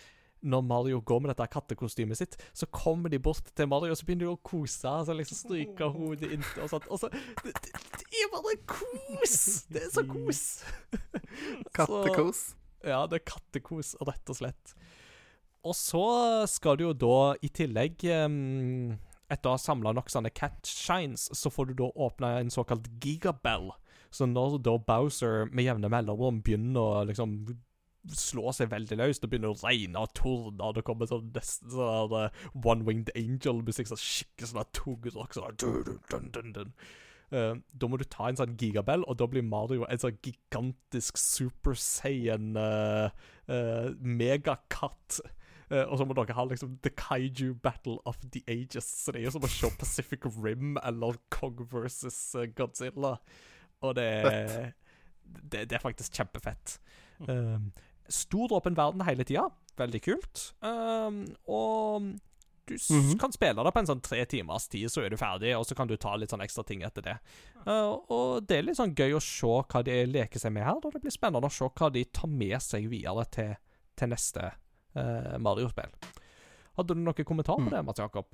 når 0.43 0.65
Mario 0.67 1.01
går 1.07 1.23
med 1.23 1.33
dette 1.33 1.47
kattekostymet 1.53 2.19
sitt, 2.19 2.37
så 2.53 2.67
kommer 2.75 3.13
de 3.13 3.21
bort 3.23 3.53
til 3.57 3.69
Mario, 3.71 3.95
og 3.95 3.99
så 3.99 4.07
begynner 4.09 4.27
de 4.27 4.33
å 4.33 4.41
kose. 4.43 4.89
Altså 4.89 5.17
liksom 5.17 5.39
stryker 5.39 5.93
hodet 5.95 6.33
inntil 6.35 6.65
og 6.65 6.73
sånt. 6.73 6.89
Og 6.91 7.03
så, 7.03 7.11
det, 7.45 7.55
det, 7.63 7.85
det 8.01 8.25
er 8.25 8.33
bare 8.33 8.57
kos! 8.67 9.39
Det 9.71 9.87
er 9.87 9.95
så 9.95 10.05
kos! 10.09 10.43
Kattekos. 11.77 12.43
Ja, 12.83 13.05
det 13.07 13.21
er 13.21 13.27
kattekos, 13.31 13.95
rett 14.03 14.33
og 14.33 14.39
slett. 14.39 14.75
Og 15.63 15.77
så 15.79 16.07
skal 16.51 16.79
du 16.79 16.89
jo 16.89 16.95
da 16.99 17.19
i 17.39 17.51
tillegg 17.55 18.03
um, 18.27 18.97
Etter 19.31 19.49
å 19.49 19.55
ha 19.55 19.61
samla 19.61 19.93
nok 19.95 20.11
sånne 20.11 20.33
cat 20.35 20.67
shines, 20.67 21.29
så 21.33 21.49
får 21.49 21.71
du 21.71 21.77
da 21.79 21.87
åpna 22.05 22.35
en 22.41 22.51
såkalt 22.53 22.91
gigabell. 23.01 23.71
Så 24.13 24.27
når 24.29 24.59
da 24.67 24.75
Bowser 24.77 25.47
med 25.49 25.65
jevne 25.65 25.89
mellomrom 25.89 26.43
begynner 26.45 26.83
å 26.83 27.05
liksom 27.09 27.39
slå 28.11 28.53
seg 28.57 28.73
veldig 28.73 28.99
løs, 28.99 29.21
det 29.23 29.31
begynner 29.31 29.53
å 29.55 29.61
regne 29.63 30.03
og 30.03 30.15
tordne, 30.19 30.65
og 30.67 30.75
det 30.77 30.85
kommer 30.87 31.07
sånn 31.11 31.31
nesten 31.35 31.71
sånn 31.71 32.11
der, 32.11 32.33
eh, 32.33 32.51
One-Winged 32.59 33.13
Angel-musikk, 33.19 33.93
sånn 33.93 34.03
skikkelig 34.03 34.51
sånn 34.51 34.73
tung 34.73 34.99
tungrock, 35.03 35.37
sånn 35.37 35.59
dun, 35.63 36.01
dun, 36.11 36.29
dun, 36.35 36.53
dun. 36.57 36.75
Uh, 37.33 37.55
da 37.73 37.89
må 37.89 37.97
du 37.97 38.05
ta 38.05 38.27
en 38.29 38.37
sånn 38.37 38.59
gigabell, 38.61 39.07
og 39.09 39.17
da 39.17 39.29
blir 39.31 39.45
Mario 39.47 39.87
en 39.89 40.01
sånn 40.01 40.19
gigantisk 40.21 41.17
Super 41.17 41.79
Saiyan 41.81 42.59
uh, 42.59 43.09
megakatt. 44.05 45.23
Uh, 45.73 45.87
og 45.87 45.97
så 45.97 46.05
må 46.05 46.13
dere 46.19 46.37
ha 46.37 46.45
liksom 46.45 46.75
The 46.85 46.93
Kaiju 46.93 47.55
Battle 47.65 47.97
of 48.05 48.19
the 48.35 48.43
Ages. 48.45 48.85
Så 48.85 49.15
det 49.15 49.23
er 49.23 49.31
jo 49.31 49.35
som 49.39 49.47
å 49.47 49.49
se 49.49 49.71
Pacific 49.81 50.27
Rim 50.37 50.77
eller 50.83 51.17
Kong 51.33 51.63
versus 51.73 52.19
eh, 52.37 52.51
Godzilla. 52.53 53.15
Og 53.81 53.97
det 53.97 54.05
er, 54.05 54.75
det, 55.25 55.65
det 55.71 55.79
er 55.79 55.83
faktisk 55.83 56.21
kjempefett. 56.21 56.77
Um, 57.25 57.71
stor 58.09 58.53
åpen 58.53 58.75
verden 58.75 59.05
hele 59.07 59.25
tida. 59.25 59.49
Veldig 59.77 60.03
kult. 60.05 60.55
Um, 60.61 61.25
og 61.47 62.13
du 62.69 62.75
s 62.79 62.91
-hmm. 62.91 63.19
kan 63.19 63.33
spille 63.33 63.65
det 63.65 63.73
på 63.73 63.79
en 63.79 63.87
sånn 63.87 64.01
tre 64.01 64.25
timers 64.25 64.69
tid, 64.69 64.91
så 64.91 65.03
er 65.03 65.11
du 65.11 65.17
ferdig, 65.17 65.57
og 65.57 65.67
så 65.67 65.75
kan 65.75 65.89
du 65.89 65.97
ta 65.97 66.17
litt 66.17 66.31
sånn 66.31 66.41
ekstra 66.41 66.63
ting 66.65 66.83
etter 66.83 67.03
det. 67.03 67.19
Uh, 67.67 67.99
og 68.09 68.47
det 68.47 68.59
er 68.59 68.63
litt 68.63 68.77
sånn 68.77 68.95
gøy 68.95 69.15
å 69.15 69.21
se 69.21 69.47
hva 69.47 69.83
de 69.83 70.07
leker 70.07 70.39
seg 70.39 70.53
med 70.53 70.65
her, 70.65 70.75
og 70.75 70.93
det 70.93 71.01
blir 71.01 71.11
spennende 71.11 71.47
å 71.47 71.51
se 71.51 71.65
hva 71.65 71.91
de 71.93 72.05
tar 72.05 72.29
med 72.29 72.63
seg 72.63 72.89
videre 72.89 73.25
til, 73.25 73.55
til 73.97 74.09
neste 74.09 74.53
uh, 74.97 75.39
Mario-spill. 75.39 75.91
Hadde 76.77 76.95
du 76.95 77.01
noen 77.01 77.25
kommentar 77.25 77.57
på 77.57 77.69
Mm. 77.69 77.71
det, 77.71 77.85
Mats 77.85 77.99
Jakob? 77.99 78.27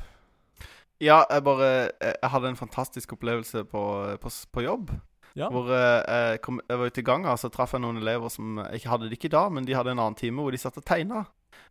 Ja, 1.01 1.24
jeg 1.31 1.45
bare 1.45 1.90
Jeg 2.01 2.15
jeg 2.23 2.31
hadde 2.31 2.49
en 2.49 2.57
fantastisk 2.57 3.12
opplevelse 3.12 3.65
på, 3.65 4.16
på, 4.20 4.31
på 4.53 4.62
jobb. 4.62 4.90
Ja. 5.37 5.49
Hvor 5.53 5.69
eh, 5.75 6.05
jeg, 6.09 6.41
kom, 6.45 6.61
jeg 6.69 6.79
var 6.81 6.93
ute 6.93 7.03
i 7.03 7.07
gangen, 7.07 7.41
så 7.41 7.51
traff 7.53 7.75
jeg 7.75 7.85
noen 7.85 8.01
elever 8.01 8.33
som 8.33 8.61
Jeg 8.65 8.81
ikke 8.81 8.93
hadde 8.95 9.09
det 9.09 9.19
ikke 9.19 9.35
da, 9.35 9.49
men 9.53 9.67
de 9.69 9.77
hadde 9.77 9.93
en 9.93 10.01
annen 10.01 10.19
time 10.19 10.43
hvor 10.43 10.55
de 10.55 10.61
satt 10.61 10.81
og 10.81 10.87
tegna. 10.89 11.27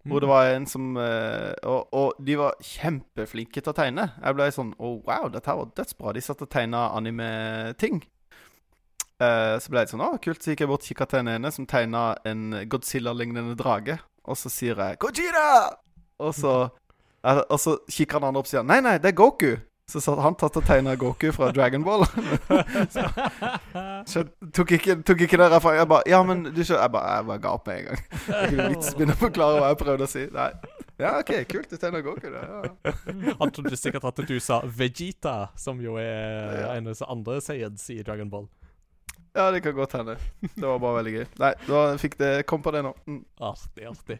Hvor 0.07 0.21
det 0.23 0.29
var 0.29 0.49
en 0.53 0.65
som 0.69 0.97
eh, 1.01 1.53
og, 1.67 1.89
og 1.91 2.19
de 2.23 2.37
var 2.39 2.59
kjempeflinke 2.63 3.59
til 3.59 3.73
å 3.73 3.75
tegne. 3.75 4.09
Jeg 4.21 4.37
ble 4.37 4.47
sånn 4.55 4.71
Å, 4.77 4.91
wow, 5.07 5.27
dette 5.33 5.51
her 5.51 5.59
var 5.59 5.73
dødsbra. 5.75 6.13
De 6.15 6.23
satt 6.23 6.43
og 6.45 6.51
tegna 6.53 6.87
anime-ting. 6.95 7.99
Uh, 9.17 9.57
så 9.57 9.73
ble 9.73 9.81
jeg 9.81 9.91
sånn 9.91 10.05
Å, 10.05 10.11
kult. 10.23 10.43
Så 10.43 10.53
gikk 10.53 10.63
jeg 10.63 10.71
bort 10.71 10.85
og 10.85 10.91
kikka 10.91 11.09
til 11.09 11.23
en 11.23 11.33
ene 11.33 11.51
som 11.53 11.67
tegna 11.69 12.11
en 12.29 12.61
Godzilla-lignende 12.69 13.57
drage. 13.59 13.97
Og 14.27 14.37
så 14.39 14.51
sier 14.51 14.79
jeg 14.79 14.99
'Gojira!' 14.99 15.75
Og 16.19 16.33
så, 16.35 16.69
eh, 17.23 17.41
og 17.49 17.59
så 17.59 17.77
kikker 17.89 18.19
han 18.19 18.29
andre 18.29 18.39
opp 18.39 18.49
og 18.49 18.51
sier 18.51 18.63
'Nei, 18.63 18.81
nei, 18.81 18.97
det 18.97 19.13
er 19.13 19.19
Goku'. 19.21 19.59
Så 19.87 20.01
satt 20.03 20.19
han 20.19 20.35
tatt 20.35 20.57
og 20.59 20.65
tegna 20.67 20.97
Goku 20.99 21.29
fra 21.31 21.47
Dragon 21.55 21.79
Ball. 21.85 22.01
Så 24.11 24.19
jeg 24.19 24.51
tok 24.57 24.73
ikke, 24.75 24.95
tok 25.07 25.21
ikke 25.23 25.37
det 25.39 25.45
referansen. 25.53 25.79
Jeg 25.79 25.87
bare 25.93 26.09
Ja, 26.11 26.19
men 26.27 26.41
du 26.49 26.59
skjønner 26.59 26.81
Jeg 26.83 26.91
bare, 26.91 27.13
jeg 27.15 27.27
bare 27.29 27.41
ga 27.45 27.53
opp 27.55 27.69
med 27.69 27.77
en 27.77 27.85
gang. 27.87 28.01
Ikke 28.27 28.57
noe 28.57 28.65
vits 28.73 28.89
begynne 28.97 29.15
å 29.15 29.21
forklare 29.21 29.61
hva 29.61 29.69
jeg 29.71 29.79
prøvde 29.85 30.07
å 30.09 30.11
si. 30.11 30.23
Nei. 30.35 30.49
Ja, 30.99 31.13
OK, 31.21 31.31
kult. 31.53 31.69
Du 31.71 31.79
tegner 31.79 32.03
Goku, 32.03 32.27
da. 32.33 32.41
Ja. 32.43 32.93
Han 33.39 33.53
trodde 33.55 33.79
sikkert 33.79 34.09
at 34.11 34.19
du 34.27 34.35
sa 34.43 34.59
Vegeta, 34.67 35.37
som 35.55 35.79
jo 35.83 35.95
er 36.01 36.59
Ja. 36.65 36.73
en 36.75 36.91
av 36.91 36.99
de 36.99 37.07
andre 37.15 37.39
Sayeds 37.47 37.87
i 37.95 38.01
Dragon 38.03 38.27
Ball. 38.33 38.49
ja, 39.37 39.47
det 39.55 39.63
kan 39.63 39.75
godt 39.77 39.95
hende. 39.95 40.17
Det 40.43 40.67
var 40.67 40.79
bare 40.83 40.99
veldig 40.99 41.15
gøy. 41.15 41.25
Nei, 41.39 41.53
da 41.67 41.85
fikk 42.01 42.19
det 42.19 42.33
Kom 42.49 42.59
på 42.65 42.75
det 42.75 42.83
nå. 42.83 42.91
Mm. 43.07 43.23
Artig, 43.39 43.87
artig. 43.87 44.19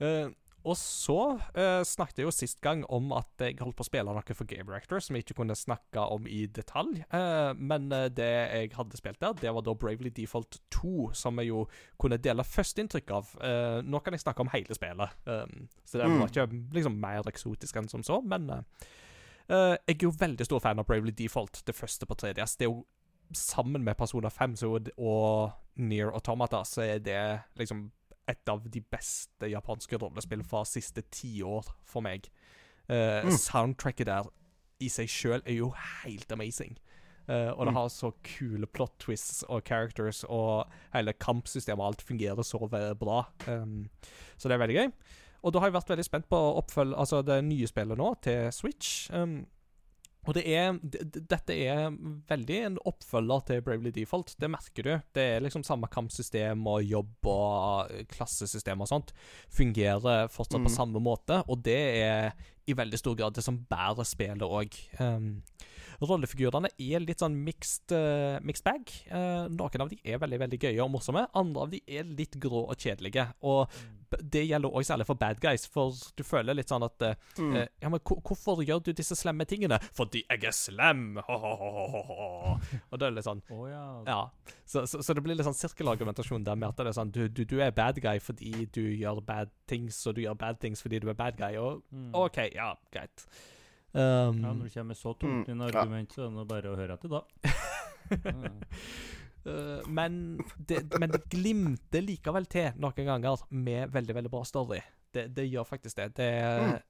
Eh, 0.00 0.28
og 0.66 0.74
så 0.76 1.16
uh, 1.38 1.82
snakket 1.86 2.18
jeg 2.18 2.26
jo 2.26 2.32
sist 2.34 2.58
gang 2.64 2.80
om 2.92 3.12
at 3.14 3.30
jeg 3.38 3.58
holdt 3.60 3.76
på 3.78 3.84
å 3.84 3.88
spille 3.88 4.12
noe 4.16 4.34
for 4.34 4.48
Game 4.50 4.66
Reactor 4.72 4.98
som 5.04 5.14
jeg 5.14 5.22
ikke 5.24 5.36
kunne 5.38 5.54
snakke 5.58 6.02
om 6.10 6.26
i 6.26 6.40
detalj. 6.50 7.04
uh, 7.14 7.52
men 7.54 7.86
eh, 7.94 8.08
det 8.10 8.26
jeg 8.26 8.72
hadde 8.74 8.98
spilt 8.98 9.20
der, 9.22 9.36
det 9.38 9.52
var 9.54 9.62
da 9.66 9.74
Bravely 9.78 10.10
Default 10.16 10.58
2, 10.74 11.12
som 11.14 11.38
jeg 11.38 11.52
jo 11.52 11.62
kunne 12.02 12.18
dele 12.18 12.44
førsteinntrykk 12.44 13.12
av. 13.14 13.30
Uh, 13.38 13.78
nå 13.86 14.00
kan 14.02 14.16
jeg 14.16 14.24
snakke 14.24 14.42
om 14.42 14.50
hele 14.52 14.74
spillet, 14.74 15.16
um, 15.30 15.68
så 15.84 16.00
det 16.00 16.10
Mm. 16.10 16.18
var 16.20 16.28
ikke 16.34 16.48
liksom 16.74 17.00
mer 17.00 17.30
eksotisk 17.30 17.76
enn 17.76 17.88
som 17.90 18.02
så, 18.06 18.20
men 18.24 18.50
jeg 19.48 19.78
er 19.94 20.02
jo 20.02 20.10
veldig 20.10 20.44
stor 20.46 20.58
fan 20.58 20.78
av 20.82 20.86
Bravely 20.88 21.12
Default, 21.14 21.62
det 21.66 21.74
første 21.78 22.06
på 22.06 22.16
3DS. 22.18 22.56
Det 22.58 22.66
er 22.66 22.72
jo 22.72 22.84
sammen 23.34 23.84
med 23.84 23.94
Persona 23.98 24.28
5 24.28 24.56
så, 24.56 24.72
og 24.98 25.52
Near 25.76 26.10
Automata, 26.14 26.64
så 26.64 26.82
er 26.82 26.98
det 26.98 27.20
liksom 27.58 27.90
et 28.28 28.48
av 28.48 28.64
de 28.70 28.80
beste 28.80 29.48
japanske 29.50 29.98
rollespill 30.02 30.42
fra 30.44 30.64
siste 30.64 31.02
tiår 31.14 31.68
for 31.84 32.02
meg. 32.02 32.28
Uh, 32.90 33.22
Mm. 33.26 33.30
Soundtracket 33.38 34.06
der 34.06 34.28
i 34.80 34.88
seg 34.88 35.08
sjøl 35.08 35.42
er 35.46 35.54
jo 35.56 35.70
helt 36.04 36.30
amazing. 36.32 36.76
Uh, 37.28 37.50
og 37.58 37.66
det 37.66 37.72
Mm. 37.72 37.78
har 37.80 37.88
så 37.88 38.12
kule 38.22 38.66
plot 38.66 38.98
twists 39.00 39.42
og 39.48 39.64
characters, 39.66 40.24
og 40.28 40.68
hele 40.94 41.12
kampsystemet 41.12 41.80
og 41.80 41.86
alt 41.86 42.02
fungerer 42.02 42.42
så 42.44 42.58
bra. 42.94 43.24
Um, 43.48 43.88
så 44.38 44.48
det 44.48 44.54
er 44.54 44.66
veldig 44.66 44.76
gøy. 44.76 44.92
Og 45.42 45.52
da 45.52 45.58
har 45.60 45.66
jeg 45.68 45.74
vært 45.74 45.88
veldig 45.90 46.04
spent 46.04 46.28
på 46.28 46.36
oppfølg, 46.58 46.94
altså 46.96 47.22
det 47.24 47.44
nye 47.44 47.66
spillet 47.66 47.98
nå, 47.98 48.14
til 48.22 48.52
Switch. 48.52 49.10
Um, 49.12 49.46
og 50.26 50.34
det 50.34 50.42
er, 50.50 50.78
dette 50.82 51.54
er 51.54 51.90
veldig 52.28 52.56
en 52.66 52.78
oppfølger 52.90 53.44
til 53.46 53.62
Bravely 53.62 53.92
Default. 53.94 54.34
Det 54.40 54.50
merker 54.50 54.82
du. 54.82 54.92
Det 55.14 55.22
er 55.36 55.40
liksom 55.44 55.62
samme 55.66 55.86
kampsystem 55.92 56.66
og 56.66 56.82
jobb 56.84 57.30
og 57.30 57.90
eh, 57.94 58.04
klassesystem 58.10 58.80
og 58.82 58.88
sånt. 58.90 59.12
Fungerer 59.50 60.28
fortsatt 60.28 60.60
på 60.62 60.66
Mhm. 60.68 60.76
samme 60.76 61.00
måte, 61.02 61.42
og 61.48 61.62
det 61.62 61.80
er 62.02 62.32
i 62.66 62.74
veldig 62.76 62.98
stor 62.98 63.14
grad 63.18 63.34
det 63.38 63.44
som 63.46 63.58
bærer 63.70 64.04
spillet 64.08 64.42
òg. 64.46 64.76
Um, 65.00 65.42
rollefigurene 66.02 66.68
er 66.82 67.00
litt 67.04 67.22
sånn 67.22 67.36
mixed, 67.46 67.92
uh, 67.96 68.38
mixed 68.44 68.64
bag. 68.66 68.90
Uh, 69.10 69.46
noen 69.54 69.84
av 69.86 69.92
de 69.92 70.00
er 70.04 70.18
veldig 70.22 70.40
veldig 70.44 70.58
gøye 70.66 70.82
og 70.84 70.90
morsomme. 70.96 71.26
Andre 71.38 71.62
av 71.66 71.70
de 71.72 71.80
er 71.86 72.04
litt 72.04 72.36
grå 72.42 72.66
og 72.66 72.76
kjedelige. 72.76 73.28
Og 73.48 73.70
b- 74.10 74.20
det 74.22 74.42
gjelder 74.48 74.70
også 74.76 74.92
særlig 74.92 75.06
for 75.08 75.18
bad 75.22 75.40
guys, 75.42 75.64
for 75.72 75.94
du 76.18 76.22
føler 76.26 76.54
litt 76.58 76.68
sånn 76.72 76.84
at 76.86 77.06
uh, 77.06 77.14
Mm. 77.36 77.56
Ja, 77.82 77.88
men 77.92 78.00
hvorfor 78.00 78.62
gjør 78.64 78.80
du 78.86 78.92
disse 78.96 79.14
slemme 79.18 79.44
tingene? 79.48 79.76
Fordi 79.94 80.22
jeg 80.24 80.44
er 80.48 80.54
slem! 80.56 81.18
Og 82.90 82.98
det 82.98 83.06
er 83.08 83.14
litt 83.16 83.26
sånn 83.26 83.42
Å 83.52 83.66
ja. 83.68 83.82
Ja. 84.08 84.18
Så, 84.66 84.82
så, 84.88 85.00
så 85.04 85.14
det 85.14 85.22
blir 85.24 85.36
litt 85.38 85.46
sånn 85.46 85.56
sirkelargumentasjon 85.56 86.44
der 86.46 86.56
med 86.58 86.70
at 86.72 86.80
det 86.80 86.88
er 86.90 86.96
sånn 86.96 87.12
du, 87.14 87.22
du, 87.30 87.42
du 87.48 87.58
er 87.62 87.74
bad 87.76 88.00
guy 88.02 88.18
fordi 88.22 88.64
du 88.74 88.80
gjør 88.98 89.20
bad 89.26 89.52
things, 89.70 89.98
og 90.08 90.16
du 90.16 90.24
gjør 90.24 90.36
bad 90.40 90.58
things 90.62 90.82
fordi 90.82 91.00
du 91.04 91.08
er 91.12 91.18
bad 91.18 91.38
guy. 91.38 91.54
Og 91.60 91.82
Mm. 91.92 92.10
OK, 92.18 92.38
ja, 92.56 92.72
greit. 92.92 93.26
Um, 93.96 94.40
Ja, 94.42 94.50
når 94.52 94.66
du 94.66 94.72
kommer 94.74 94.94
så 94.98 95.14
tungt 95.16 95.46
Mm, 95.48 95.52
inn 95.54 95.62
ja. 95.64 95.68
argument, 95.80 96.12
så 96.12 96.26
er 96.26 96.34
det 96.36 96.48
bare 96.50 96.72
å 96.72 96.76
høre 96.76 96.96
etter, 96.98 97.08
da. 97.08 97.22
Eh, 99.46 99.82
men, 99.86 100.40
det, 100.58 100.80
men 100.98 101.10
det 101.12 101.20
glimter 101.30 102.02
likevel 102.02 102.48
til 102.50 102.72
noen 102.82 103.06
ganger 103.06 103.44
med 103.54 103.92
veldig, 103.94 104.14
veldig 104.18 104.30
bra 104.32 104.40
story. 104.48 104.80
Det, 105.14 105.28
det 105.36 105.44
gjør 105.46 105.68
faktisk 105.68 106.00
det. 106.00 106.08
Det 106.18 106.26
er 106.40 106.64
Mm. 106.66 106.80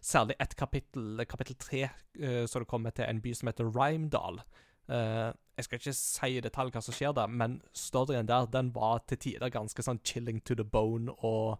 særlig 0.00 0.36
et 0.40 0.54
kapittel, 0.56 1.24
kapittel 1.26 1.56
tre, 1.58 1.80
uh, 2.22 2.44
så 2.46 2.60
det 2.62 2.68
kommer 2.70 2.90
til 2.94 3.04
en 3.08 3.20
by 3.24 3.32
som 3.34 3.48
heter 3.50 3.66
Rhymedal. 3.74 4.38
Uh, 4.88 5.32
jeg 5.56 5.64
skal 5.66 5.78
ikke 5.80 5.94
si 5.96 6.30
i 6.36 6.40
detalj 6.44 6.70
hva 6.70 6.82
som 6.86 6.94
skjer 6.94 7.14
der, 7.16 7.26
men 7.26 7.58
storyen 7.74 8.28
der 8.28 8.46
den 8.46 8.70
var 8.74 9.00
til 9.08 9.18
tider 9.18 9.50
ganske 9.50 9.82
sånn 9.82 9.98
chilling 10.04 10.38
to 10.44 10.54
the 10.54 10.62
bone 10.64 11.10
og 11.24 11.58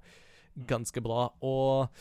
ganske 0.71 1.01
bra. 1.03 1.31
Og 1.43 1.89
eh, 1.89 1.99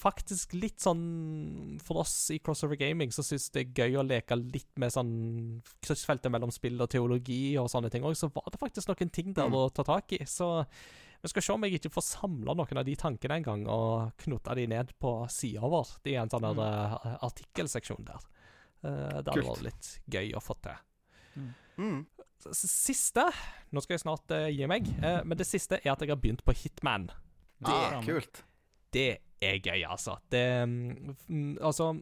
faktisk 0.00 0.52
litt 0.58 0.80
sånn 0.82 1.78
For 1.84 2.00
oss 2.02 2.14
i 2.34 2.38
Crossover 2.42 2.76
Gaming 2.80 3.12
så 3.14 3.22
syns 3.22 3.48
det 3.54 3.62
er 3.62 3.74
gøy 3.86 3.98
å 4.00 4.06
leke 4.06 4.34
litt 4.40 4.70
med 4.80 4.90
sånn 4.90 5.12
kryssfeltet 5.84 6.32
mellom 6.34 6.50
spill 6.54 6.80
og 6.82 6.90
teologi 6.90 7.56
og 7.60 7.68
sånne 7.70 7.90
ting 7.92 8.02
òg, 8.02 8.16
så 8.18 8.26
var 8.34 8.48
det 8.50 8.58
faktisk 8.58 8.88
noen 8.90 9.12
ting 9.14 9.32
der 9.32 9.46
Mm. 9.48 9.54
å 9.54 9.68
ta 9.72 9.84
tak 9.86 10.12
i. 10.12 10.24
Så 10.26 10.66
vi 11.22 11.28
skal 11.28 11.42
se 11.42 11.52
om 11.52 11.62
jeg 11.62 11.78
ikke 11.80 11.92
får 11.94 12.02
samla 12.08 12.54
noen 12.54 12.78
av 12.78 12.84
de 12.84 12.94
tankene 12.96 13.36
en 13.38 13.42
gang 13.42 13.66
og 13.68 14.12
knotta 14.18 14.54
de 14.54 14.66
ned 14.66 14.92
på 14.98 15.12
sida 15.30 15.60
vår. 15.60 15.96
Det 16.04 16.14
er 16.16 16.22
en 16.22 16.28
sånn 16.30 16.42
der, 16.54 16.98
eh, 17.04 17.16
artikkelseksjon 17.22 18.04
der. 18.04 18.20
Uh, 18.84 19.22
det 19.22 19.32
hadde 19.34 19.42
vært 19.42 19.62
litt 19.62 19.98
gøy 20.08 20.34
å 20.34 20.40
få 20.42 20.54
til. 20.62 20.76
Mm. 21.78 22.06
S- 22.50 22.70
Siste 22.70 23.24
Nå 23.72 23.82
skal 23.82 23.94
jeg 23.96 24.02
snart 24.04 24.30
uh, 24.30 24.46
gi 24.50 24.66
meg, 24.70 24.86
uh, 25.02 25.22
men 25.24 25.36
det 25.36 25.46
siste 25.46 25.80
er 25.84 25.90
at 25.92 26.00
jeg 26.00 26.08
har 26.10 26.16
begynt 26.22 26.44
på 26.46 26.54
Hitman. 26.54 27.08
Det, 27.58 27.74
Ah, 27.74 28.00
kult. 28.02 28.44
Det 28.92 29.18
er 29.40 29.58
gøy, 29.62 29.84
altså. 29.86 30.18
Det 30.32 30.68
mm, 30.68 31.16
mm, 31.28 31.58
Altså, 31.60 32.00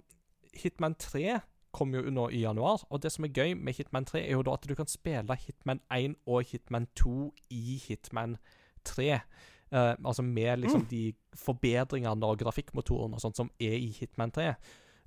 Hitman 0.55 0.95
3 0.95 1.41
kom 1.77 1.95
jo 1.95 2.01
nå 2.11 2.29
i 2.33 2.41
januar, 2.41 2.87
og 2.91 3.03
det 3.03 3.13
som 3.13 3.25
er 3.25 3.35
gøy 3.37 3.55
med 3.55 3.77
Hitman 3.77 4.05
3, 4.09 4.23
er 4.25 4.33
jo 4.33 4.43
da 4.43 4.55
at 4.57 4.65
du 4.69 4.75
kan 4.75 4.89
spille 4.89 5.37
Hitman 5.37 5.81
1 5.93 6.17
og 6.27 6.43
Hitman 6.51 6.89
2 6.97 7.35
i 7.51 7.81
Hitman 7.89 8.37
3. 8.85 9.19
Uh, 9.67 9.99
altså 10.07 10.23
med 10.23 10.57
liksom 10.63 10.87
de 10.87 11.13
forbedringene 11.35 12.27
og 12.27 12.39
grafikkmotoren 12.39 13.15
og 13.15 13.21
sånt 13.21 13.37
som 13.37 13.51
er 13.61 13.75
i 13.75 13.91
Hitman 13.99 14.31
3. 14.31 14.53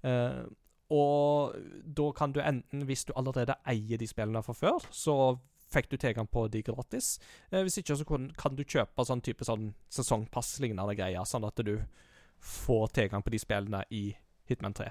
Uh, 0.04 0.46
og 0.90 1.56
da 1.98 2.12
kan 2.18 2.34
du 2.34 2.42
enten, 2.42 2.84
hvis 2.86 3.06
du 3.06 3.14
allerede 3.16 3.56
eier 3.70 3.98
de 3.98 4.08
spillene 4.10 4.44
fra 4.44 4.54
før, 4.54 4.86
så 4.92 5.38
fikk 5.70 5.92
du 5.92 5.98
tilgang 6.02 6.28
på 6.28 6.48
de 6.50 6.64
gratis. 6.66 7.20
Eh, 7.52 7.62
hvis 7.62 7.78
ikke 7.78 7.98
så 8.00 8.06
kan, 8.10 8.30
kan 8.38 8.56
du 8.58 8.64
kjøpe 8.66 9.06
sånn 9.06 9.22
type 9.26 9.46
sånn 9.46 9.70
sesongpass-lignende 9.94 10.96
greier, 10.98 11.28
sånn 11.30 11.46
at 11.46 11.62
du 11.66 11.76
får 12.42 12.94
tilgang 12.98 13.24
på 13.26 13.34
de 13.34 13.40
spillene 13.42 13.84
i 13.92 14.04
Hitman 14.50 14.74
3. 14.74 14.90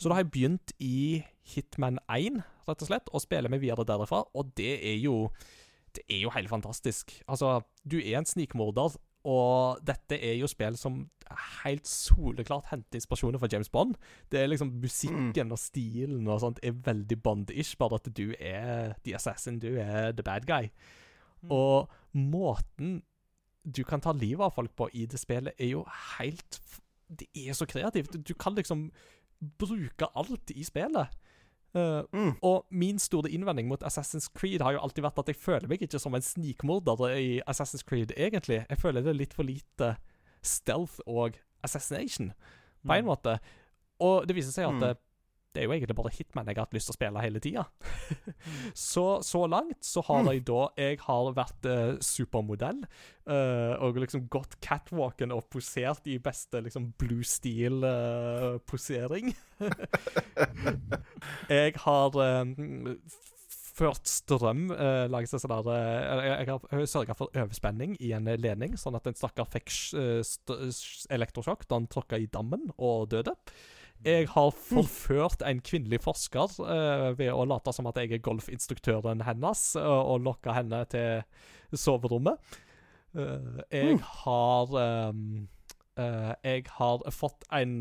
Så 0.00 0.08
da 0.08 0.16
har 0.16 0.24
jeg 0.24 0.32
begynt 0.32 0.72
i 0.80 1.22
Hitman 1.54 1.98
1, 2.08 2.40
rett 2.68 2.84
og 2.84 2.88
slett, 2.88 3.10
og 3.12 3.22
spiller 3.24 3.52
meg 3.52 3.60
videre 3.60 3.84
derfra, 3.88 4.22
og 4.34 4.52
det 4.56 4.78
er 4.78 4.98
jo 5.02 5.30
Det 5.90 6.04
er 6.06 6.20
jo 6.22 6.30
helt 6.30 6.48
fantastisk. 6.48 7.22
Altså, 7.26 7.64
du 7.82 7.96
er 7.98 8.18
en 8.18 8.26
snikmorder, 8.26 8.94
og 9.26 9.80
dette 9.82 10.16
er 10.16 10.36
jo 10.38 10.46
spill 10.46 10.76
som 10.78 11.10
helt 11.64 11.88
soleklart 11.88 12.70
henter 12.70 13.00
inspirasjoner 13.00 13.38
fra 13.42 13.48
James 13.52 13.68
Bond. 13.68 13.96
Det 14.30 14.40
er 14.40 14.46
liksom 14.46 14.70
Musikken 14.80 15.52
og 15.52 15.58
stilen 15.58 16.28
og 16.28 16.40
sånt 16.40 16.60
er 16.62 16.78
veldig 16.86 17.18
Bond-ish, 17.22 17.76
bare 17.78 17.98
at 18.00 18.08
du 18.16 18.32
er 18.38 18.94
the 19.04 19.16
assassin, 19.18 19.58
du 19.58 19.74
er 19.76 20.12
the 20.12 20.22
bad 20.22 20.46
guy. 20.46 20.70
Og 21.50 21.90
måten 22.14 23.02
du 23.72 23.82
kan 23.84 24.00
ta 24.00 24.12
livet 24.12 24.40
av 24.44 24.54
folk 24.54 24.74
på 24.76 24.88
i 24.94 25.06
det 25.06 25.18
spillet, 25.20 25.54
er 25.58 25.72
jo 25.74 25.84
helt 26.18 26.60
Det 27.10 27.26
er 27.34 27.52
så 27.58 27.66
kreativt. 27.66 28.12
Du 28.22 28.34
kan 28.34 28.54
liksom 28.54 28.90
bruke 29.58 30.06
alt 30.14 30.50
i 30.54 30.62
spillet. 30.64 31.08
Uh, 31.74 32.02
Mm. 32.12 32.34
og 32.42 32.66
min 32.70 32.98
store 32.98 33.30
innvending 33.30 33.68
mot 33.68 33.82
Assassin's 33.82 34.28
Creed 34.34 34.60
har 34.60 34.72
jo 34.72 34.80
alltid 34.82 35.02
vært 35.04 35.18
at 35.18 35.26
jeg 35.28 35.36
føler 35.36 35.68
meg 35.68 35.80
ikke 35.82 36.00
som 36.00 36.14
en 36.14 36.22
snikmorder 36.22 37.14
i 37.16 37.40
Assassin's 37.46 37.84
Creed, 37.86 38.10
egentlig. 38.16 38.64
Jeg 38.68 38.78
føler 38.78 39.02
det 39.02 39.10
er 39.10 39.18
litt 39.20 39.34
for 39.34 39.44
lite 39.46 39.96
stealth 40.42 40.98
og 41.06 41.36
assassination, 41.62 42.32
på 42.86 42.92
en 42.96 43.04
måte. 43.06 43.38
Og 44.00 44.26
det 44.26 44.34
viser 44.36 44.50
seg 44.52 44.66
at 44.66 44.80
Mm. 44.80 44.96
Det, 45.54 45.60
er 45.60 45.64
jo 45.66 45.72
egentlig 45.74 45.96
bare 45.98 46.12
Hitman 46.14 46.48
jeg 46.50 46.56
har 46.58 46.66
hatt 46.66 46.76
lyst 46.76 46.86
til 46.90 46.94
å 46.94 46.98
spille 46.98 47.24
hele 47.24 47.40
tida. 47.42 47.64
så, 48.90 49.06
så 49.26 49.40
langt 49.50 49.82
så 49.86 50.00
har 50.06 50.20
jeg 50.30 50.40
da 50.48 50.60
Jeg 50.78 50.96
har 51.06 51.24
vært 51.36 51.62
eh, 51.68 51.96
supermodell 52.04 52.80
eh, 52.84 53.74
og 53.82 54.00
liksom 54.02 54.28
gått 54.32 54.52
catwalken 54.64 55.34
og 55.34 55.48
posert 55.52 56.04
i 56.10 56.18
beste 56.22 56.56
liksom 56.64 56.84
blue 57.00 57.24
steel-posering. 57.26 59.26
jeg 61.60 61.70
har 61.84 62.10
eh, 62.24 62.44
ført 63.80 64.10
strøm, 64.10 64.68
eh, 64.74 65.06
langs 65.10 65.32
seg 65.32 65.42
sånn 65.42 65.54
der 65.66 65.70
eh, 65.74 66.28
Jeg, 66.28 66.48
har 66.52 66.86
sørga 66.90 67.16
for 67.16 67.26
overspenning 67.34 67.96
i 68.02 68.12
en 68.16 68.28
ledning, 68.40 68.76
sånn 68.80 68.98
at 68.98 69.08
en 69.08 69.18
stakkar 69.18 69.48
fikk 69.50 69.72
uh, 69.96 70.20
elektrosjokk 71.14 71.66
da 71.68 71.78
han 71.78 71.88
tråkka 71.90 72.16
i 72.20 72.28
dammen 72.32 72.68
og 72.76 73.10
døde. 73.14 73.34
Jeg 74.04 74.30
har 74.32 74.50
forført 74.56 75.42
en 75.44 75.60
kvinnelig 75.60 76.00
forsker 76.04 76.56
uh, 76.64 77.10
ved 77.18 77.32
å 77.34 77.44
late 77.48 77.74
som 77.76 77.88
at 77.90 78.00
jeg 78.00 78.14
er 78.16 78.24
golfinstruktøren 78.24 79.24
hennes, 79.26 79.64
uh, 79.76 80.00
og 80.00 80.24
lokke 80.24 80.54
henne 80.56 80.82
til 80.92 81.20
soverommet. 81.76 82.40
Uh, 83.12 83.60
jeg 83.68 83.98
har 84.22 84.76
um, 85.10 85.48
Jeg 86.00 86.64
har 86.78 87.02
fått 87.12 87.44
en 87.52 87.80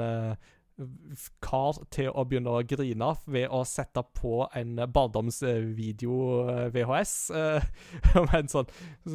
kar 1.44 1.80
til 1.92 2.10
å 2.16 2.24
begynne 2.28 2.52
å 2.52 2.64
grine 2.68 3.10
ved 3.28 3.52
å 3.52 3.62
sette 3.68 4.04
på 4.16 4.46
en 4.56 4.80
barndomsvideo 4.80 6.20
VHS. 6.74 7.14
eh, 7.36 7.68
Men 8.32 8.48
sånn 8.52 8.70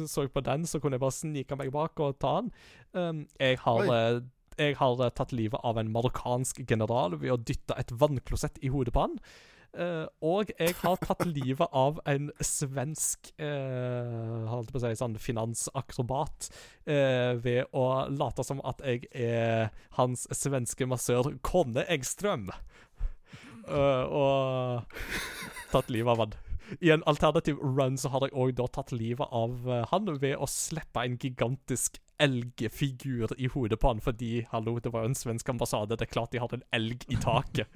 så 0.05 0.25
jeg 0.25 0.33
på 0.33 0.45
den, 0.45 0.65
så 0.69 0.81
kunne 0.81 0.99
jeg 0.99 1.05
bare 1.05 1.17
snike 1.17 1.57
meg 1.59 1.73
bak 1.73 2.01
og 2.05 2.19
ta 2.21 2.37
den. 2.41 3.25
Jeg 3.39 3.59
har 3.65 3.81
Oi. 3.81 4.21
Jeg 4.59 4.77
har 4.79 5.01
eh, 5.03 5.11
tatt 5.15 5.33
livet 5.35 5.61
av 5.63 5.79
en 5.79 5.91
marokkansk 5.91 6.63
general 6.69 7.17
ved 7.19 7.33
å 7.33 7.41
dytte 7.41 7.77
et 7.79 7.91
vannklosett 7.91 8.61
i 8.63 8.71
hodet 8.73 8.95
på 8.95 9.05
han. 9.05 9.19
Uh, 9.75 10.05
og 10.23 10.53
jeg 10.55 10.71
har 10.79 11.01
tatt 11.03 11.25
livet 11.35 11.73
av 11.75 11.97
en 12.07 12.29
svensk 12.39 13.33
uh, 13.43 14.45
holdt 14.47 14.71
på 14.71 14.79
å 14.79 14.83
si, 14.85 14.93
sånn 14.95 15.17
finansakrobat 15.19 16.47
uh, 16.87 17.35
ved 17.43 17.75
å 17.75 18.05
late 18.07 18.45
som 18.47 18.61
at 18.63 18.79
jeg 18.87 19.09
er 19.11 19.73
hans 19.97 20.29
svenske 20.31 20.87
massør 20.87 21.33
Konne 21.43 21.83
Engstrøm. 21.91 22.47
Uh, 23.67 24.05
og 24.07 24.97
tatt 25.73 25.91
livet 25.91 26.13
av 26.13 26.23
han. 26.23 26.39
I 26.79 26.95
en 26.95 27.03
alternativ 27.09 27.59
run 27.59 27.99
så 27.99 28.13
har 28.13 28.29
jeg 28.29 28.37
òg 28.39 28.63
tatt 28.73 28.95
livet 28.95 29.27
av 29.27 29.67
han 29.91 30.07
ved 30.21 30.39
å 30.39 30.47
slippe 30.49 31.03
en 31.03 31.19
gigantisk 31.21 31.99
elgfigur 32.21 33.33
i 33.37 33.47
hodet 33.51 33.79
på 33.79 33.91
han, 33.91 34.01
fordi 34.03 34.45
hallo, 34.51 34.77
det 34.79 34.93
var 34.93 35.03
jo 35.03 35.11
en 35.11 35.17
svensk 35.17 35.49
ambassade. 35.49 35.97
Det 35.97 36.07
er 36.07 36.13
klart 36.13 36.31
de 36.31 36.41
hadde 36.43 36.61
en 36.61 36.69
elg 36.77 37.05
i 37.11 37.17
taket. 37.21 37.67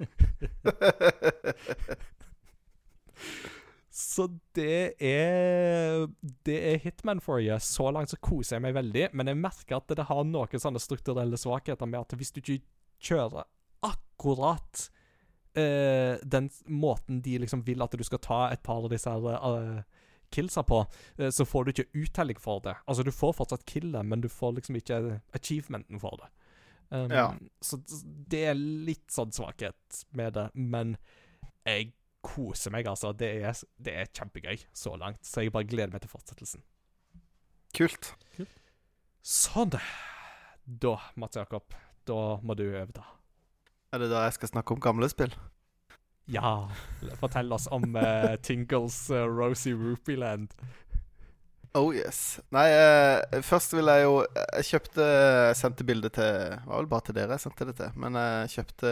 Så 4.00 4.28
det 4.56 4.94
er 5.02 6.06
Det 6.46 6.58
er 6.72 6.78
Hitman 6.78 7.20
for 7.20 7.40
you. 7.42 7.58
Så 7.58 7.90
langt 7.90 8.10
så 8.10 8.16
koser 8.22 8.56
jeg 8.56 8.64
meg 8.64 8.74
veldig, 8.78 9.08
men 9.12 9.28
jeg 9.28 9.40
merker 9.40 9.76
at 9.80 9.92
det 9.96 10.08
har 10.08 10.24
noen 10.24 10.62
sånne 10.62 10.80
strukturelle 10.80 11.36
svakheter 11.40 11.90
med 11.90 12.00
at 12.00 12.16
hvis 12.16 12.32
du 12.32 12.40
ikke 12.40 12.62
kjører 13.00 13.44
akkurat 13.84 14.86
uh, 15.58 16.16
den 16.22 16.50
måten 16.68 17.20
de 17.24 17.38
liksom 17.42 17.64
vil 17.66 17.82
at 17.82 17.96
du 17.96 18.04
skal 18.06 18.22
ta 18.24 18.40
et 18.50 18.62
par 18.62 18.84
av 18.84 18.90
disse 18.92 19.10
her 19.10 19.26
eh, 19.34 19.82
killsa 20.34 20.62
på, 20.66 20.82
eh, 21.18 21.30
så 21.30 21.46
får 21.46 21.64
du 21.64 21.72
ikke 21.72 22.02
uttelling 22.04 22.40
for 22.40 22.60
det. 22.64 22.76
Altså, 22.86 23.04
du 23.06 23.12
får 23.14 23.36
fortsatt 23.38 23.66
killet, 23.66 24.06
men 24.06 24.20
du 24.20 24.28
får 24.28 24.56
liksom 24.58 24.78
ikke 24.80 25.20
achievementen 25.36 26.00
for 26.02 26.20
det. 26.22 26.30
Um, 26.90 27.10
Ja. 27.10 27.26
Så 27.62 27.78
det 28.30 28.44
er 28.50 28.54
litt 28.58 29.10
sånn 29.14 29.30
svakhet 29.32 30.04
med 30.18 30.34
det, 30.34 30.48
men 30.54 30.96
jeg 31.66 31.92
koser 32.22 32.72
meg, 32.74 32.88
altså. 32.90 33.12
Det 33.16 33.30
er, 33.44 33.54
det 33.78 33.94
er 33.94 34.10
kjempegøy 34.12 34.64
så 34.76 34.96
langt, 34.98 35.22
så 35.26 35.44
jeg 35.44 35.54
bare 35.54 35.68
gleder 35.70 35.92
meg 35.94 36.02
til 36.02 36.10
fortsettelsen. 36.12 36.64
Kult. 37.76 38.14
Sånn. 39.22 39.76
Da, 40.66 40.96
Mats 41.16 41.38
Jakob, 41.38 41.74
da 42.06 42.40
må 42.42 42.56
du 42.58 42.66
overta. 42.68 43.04
Er 43.94 44.02
det 44.02 44.10
da 44.12 44.24
jeg 44.26 44.36
skal 44.38 44.52
snakke 44.52 44.74
om 44.74 44.82
gamle 44.82 45.08
spill? 45.10 45.32
Ja, 46.30 46.68
fortell 47.18 47.50
oss 47.52 47.66
om 47.74 47.96
uh, 47.96 48.36
Tingles 48.42 49.08
uh, 49.10 49.24
Rosie 49.26 49.74
Rupeeland. 49.74 50.52
Oh 51.74 51.92
yes. 51.94 52.40
Nei, 52.50 52.64
eh, 52.74 53.42
først 53.46 53.76
vil 53.76 53.86
jeg 53.86 54.02
jo 54.02 54.14
Jeg 54.56 54.64
kjøpte 54.72 55.04
Jeg 55.06 55.58
sendte 55.60 55.84
bilde 55.86 56.08
til 56.10 56.56
var 56.66 56.80
vel 56.80 56.88
bare 56.90 57.04
til 57.06 57.14
dere 57.14 57.36
jeg 57.36 57.44
sendte 57.44 57.68
det 57.68 57.76
til. 57.78 57.92
Men 57.94 58.18
jeg 58.18 58.48
kjøpte 58.56 58.90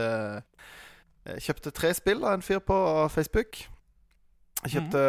Jeg 1.27 1.43
kjøpte 1.49 1.73
tre 1.75 1.91
spill 1.99 2.23
av 2.23 2.37
en 2.39 2.45
fyr 2.47 2.63
på 2.63 2.79
Facebook. 3.11 3.65
Jeg 4.63 4.73
kjøpte 4.77 5.03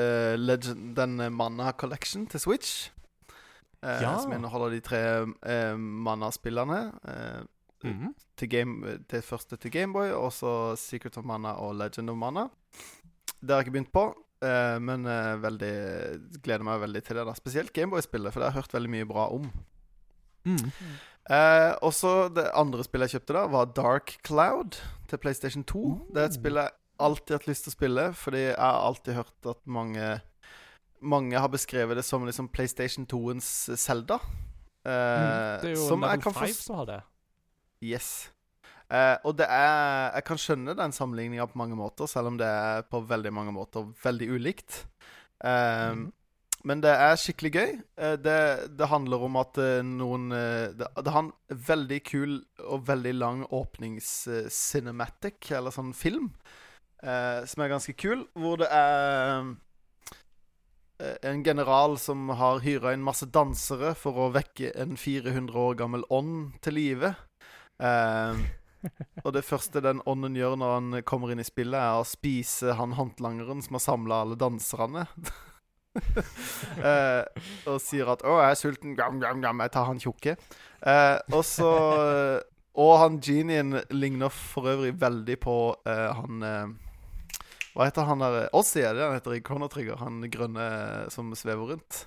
eh, 0.00 0.34
Legend, 0.36 0.92
den 0.96 1.16
Manna 1.32 1.72
Collection 1.72 2.26
til 2.26 2.40
Switch. 2.44 2.90
eh, 3.82 4.02
Ja. 4.04 4.18
Som 4.20 4.32
inneholder 4.36 4.76
de 4.76 4.80
tre 4.84 5.00
uh, 5.24 5.76
Manna-spillene. 5.80 6.82
Mhm. 7.92 8.14
til 8.36 8.48
game, 8.50 8.98
det 9.10 9.22
første 9.24 9.56
til 9.56 9.70
Gameboy, 9.70 10.10
og 10.10 10.32
så 10.32 10.76
Secret 10.76 11.16
of 11.18 11.24
Mana 11.24 11.52
og 11.60 11.74
Legend 11.76 12.10
of 12.10 12.16
Mana. 12.16 12.48
Det 13.40 13.50
har 13.50 13.60
jeg 13.62 13.66
ikke 13.66 13.72
begynt 13.78 13.92
på, 13.92 14.04
eh, 14.42 14.78
men 14.80 15.06
eh, 15.06 15.36
veldig, 15.42 16.40
gleder 16.42 16.64
meg 16.64 16.80
veldig 16.80 17.02
til 17.04 17.16
det. 17.16 17.26
da 17.26 17.34
Spesielt 17.34 17.72
Gameboy-spillet, 17.72 18.32
for 18.32 18.40
det 18.40 18.48
har 18.50 18.52
jeg 18.52 18.62
hørt 18.64 18.72
veldig 18.74 18.90
mye 18.90 19.06
bra 19.06 19.28
om. 19.30 19.50
Mm. 20.44 20.70
Eh, 21.30 21.74
og 21.82 21.92
så 21.92 22.28
Det 22.34 22.50
andre 22.54 22.84
spillet 22.84 23.12
jeg 23.12 23.20
kjøpte, 23.20 23.32
da 23.32 23.46
var 23.46 23.64
Dark 23.72 24.18
Cloud 24.26 24.76
til 25.08 25.18
PlayStation 25.18 25.64
2. 25.64 26.08
Det 26.12 26.20
er 26.22 26.26
et 26.26 26.34
spill 26.34 26.54
jeg 26.60 26.70
alltid 27.00 27.30
har 27.34 27.38
hatt 27.38 27.48
lyst 27.48 27.64
til 27.64 27.70
å 27.72 27.76
spille, 27.78 28.04
fordi 28.14 28.42
jeg 28.50 28.56
har 28.58 28.84
alltid 28.88 29.14
hørt 29.14 29.46
at 29.46 29.66
mange 29.66 30.20
Mange 31.02 31.36
har 31.38 31.48
beskrevet 31.48 31.96
det 31.96 32.04
som 32.04 32.24
liksom 32.24 32.48
PlayStation 32.48 33.04
2-ens 33.06 33.76
Zelda. 33.78 34.14
Eh, 34.86 34.90
Mm. 34.90 35.60
Det 35.60 35.70
er 35.70 35.74
jo 35.74 35.96
Level 36.00 36.20
5 36.32 36.54
som 36.54 36.76
har 36.76 36.86
det. 36.86 37.02
Yes. 37.84 38.32
Eh, 38.92 39.16
og 39.24 39.38
det 39.38 39.46
er 39.48 40.12
Jeg 40.18 40.24
kan 40.28 40.40
skjønne 40.40 40.74
den 40.76 40.92
sammenligninga 40.92 41.46
på 41.50 41.58
mange 41.60 41.76
måter, 41.78 42.08
selv 42.10 42.32
om 42.32 42.36
det 42.40 42.48
er 42.48 42.84
på 42.88 43.00
veldig 43.08 43.32
mange 43.32 43.54
måter 43.56 43.88
veldig 44.04 44.28
ulikt. 44.36 44.84
Eh, 45.44 45.92
mm. 45.96 46.12
Men 46.64 46.80
det 46.80 46.92
er 46.96 47.18
skikkelig 47.20 47.52
gøy. 47.52 47.72
Eh, 48.00 48.16
det, 48.24 48.38
det 48.78 48.88
handler 48.88 49.26
om 49.26 49.36
at 49.40 49.58
eh, 49.60 49.82
noen 49.84 50.32
eh, 50.32 50.72
det, 50.76 50.88
det 50.96 51.12
har 51.12 51.26
en 51.26 51.32
veldig 51.50 52.00
kul 52.08 52.38
og 52.64 52.86
veldig 52.88 53.14
lang 53.18 53.44
åpningscinematic, 53.52 55.50
eller 55.52 55.74
sånn 55.74 55.92
film, 55.96 56.30
eh, 57.02 57.44
som 57.48 57.62
er 57.64 57.72
ganske 57.74 57.96
kul, 58.00 58.24
hvor 58.36 58.56
det 58.62 58.70
er 58.72 59.54
en 61.26 61.40
general 61.44 61.98
som 61.98 62.28
har 62.38 62.62
hyra 62.62 62.92
inn 62.94 63.02
masse 63.04 63.26
dansere 63.34 63.96
for 63.98 64.14
å 64.14 64.30
vekke 64.32 64.70
en 64.78 64.94
400 64.96 65.58
år 65.58 65.74
gammel 65.82 66.04
ånd 66.08 66.54
til 66.64 66.78
live. 66.78 67.10
Eh, 67.82 68.44
og 69.24 69.32
det 69.36 69.44
første 69.46 69.82
den 69.84 70.02
ånden 70.08 70.36
gjør 70.38 70.58
når 70.60 70.74
han 70.76 71.00
kommer 71.08 71.32
inn 71.32 71.42
i 71.42 71.46
spillet, 71.46 71.78
er 71.78 72.00
å 72.00 72.06
spise 72.08 72.76
han 72.78 72.96
håndlangeren 72.98 73.62
som 73.64 73.78
har 73.78 73.84
samla 73.84 74.20
alle 74.24 74.38
danserne. 74.40 75.06
uh, 75.94 77.22
og 77.70 77.78
sier 77.82 78.08
at 78.10 78.24
'Å, 78.24 78.38
jeg 78.42 78.50
er 78.50 78.60
sulten. 78.60 78.96
Gam, 78.98 79.20
gam, 79.22 79.42
gam. 79.44 79.62
Jeg 79.64 79.74
tar 79.74 79.88
han 79.88 80.02
tjukke'. 80.02 80.36
Uh, 80.84 81.18
og 81.32 81.44
så 81.46 81.70
Og 82.74 82.96
han 82.98 83.20
genien 83.22 83.76
ligner 83.94 84.32
for 84.34 84.66
øvrig 84.66 84.96
veldig 84.98 85.36
på 85.40 85.76
uh, 85.86 86.10
han 86.18 86.42
Hva 87.74 87.86
heter 87.86 88.08
han 88.08 88.18
der 88.18 88.48
Ozzy, 88.52 88.82
er 88.82 88.94
det 88.94 89.06
han 89.06 89.14
heter 89.14 89.36
i 89.36 89.44
Corner 89.46 89.70
Trigger? 89.70 89.96
Han 90.02 90.26
grønne 90.30 90.66
som 91.14 91.30
svever 91.38 91.70
rundt. 91.74 92.04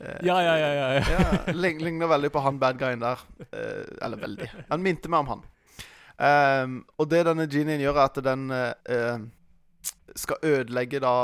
Eh, 0.00 0.26
Ja, 0.26 0.42
ja, 0.42 0.56
ja. 0.58 0.72
ja, 0.74 0.88
ja. 0.94 1.02
ja, 1.10 1.52
ligner 1.52 2.10
veldig 2.10 2.32
på 2.32 2.42
han 2.44 2.58
bad 2.58 2.78
guyen 2.78 3.02
der. 3.02 3.20
Eh, 3.50 3.84
eller 4.02 4.20
veldig. 4.20 4.50
Han 4.70 4.82
minte 4.82 5.08
meg 5.08 5.24
om 5.24 5.32
han. 5.34 5.44
Um, 6.14 6.74
og 6.98 7.08
det 7.10 7.24
denne 7.26 7.48
genien 7.50 7.82
gjør, 7.82 7.96
er 7.98 8.10
at 8.10 8.18
den 8.22 8.50
eh, 8.54 9.24
skal 10.14 10.46
ødelegge 10.46 11.00
da 11.02 11.14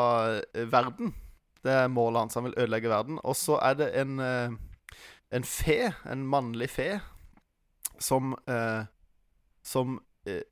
verden. 0.73 1.15
Det 1.63 1.77
er 1.85 1.93
målet 1.93 2.25
hans. 2.25 2.35
Han 2.35 2.49
vil 2.49 2.59
ødelegge 2.59 2.91
verden. 2.91 3.21
Og 3.23 3.37
så 3.39 3.61
er 3.63 3.79
det 3.79 3.93
en 4.01 4.19
uh, 4.19 4.59
en 5.31 5.47
fe, 5.47 5.93
en 6.11 6.27
mannlig 6.27 6.71
fe, 6.71 7.01
som 7.99 8.35
uh, 8.51 8.87
Som 9.63 10.01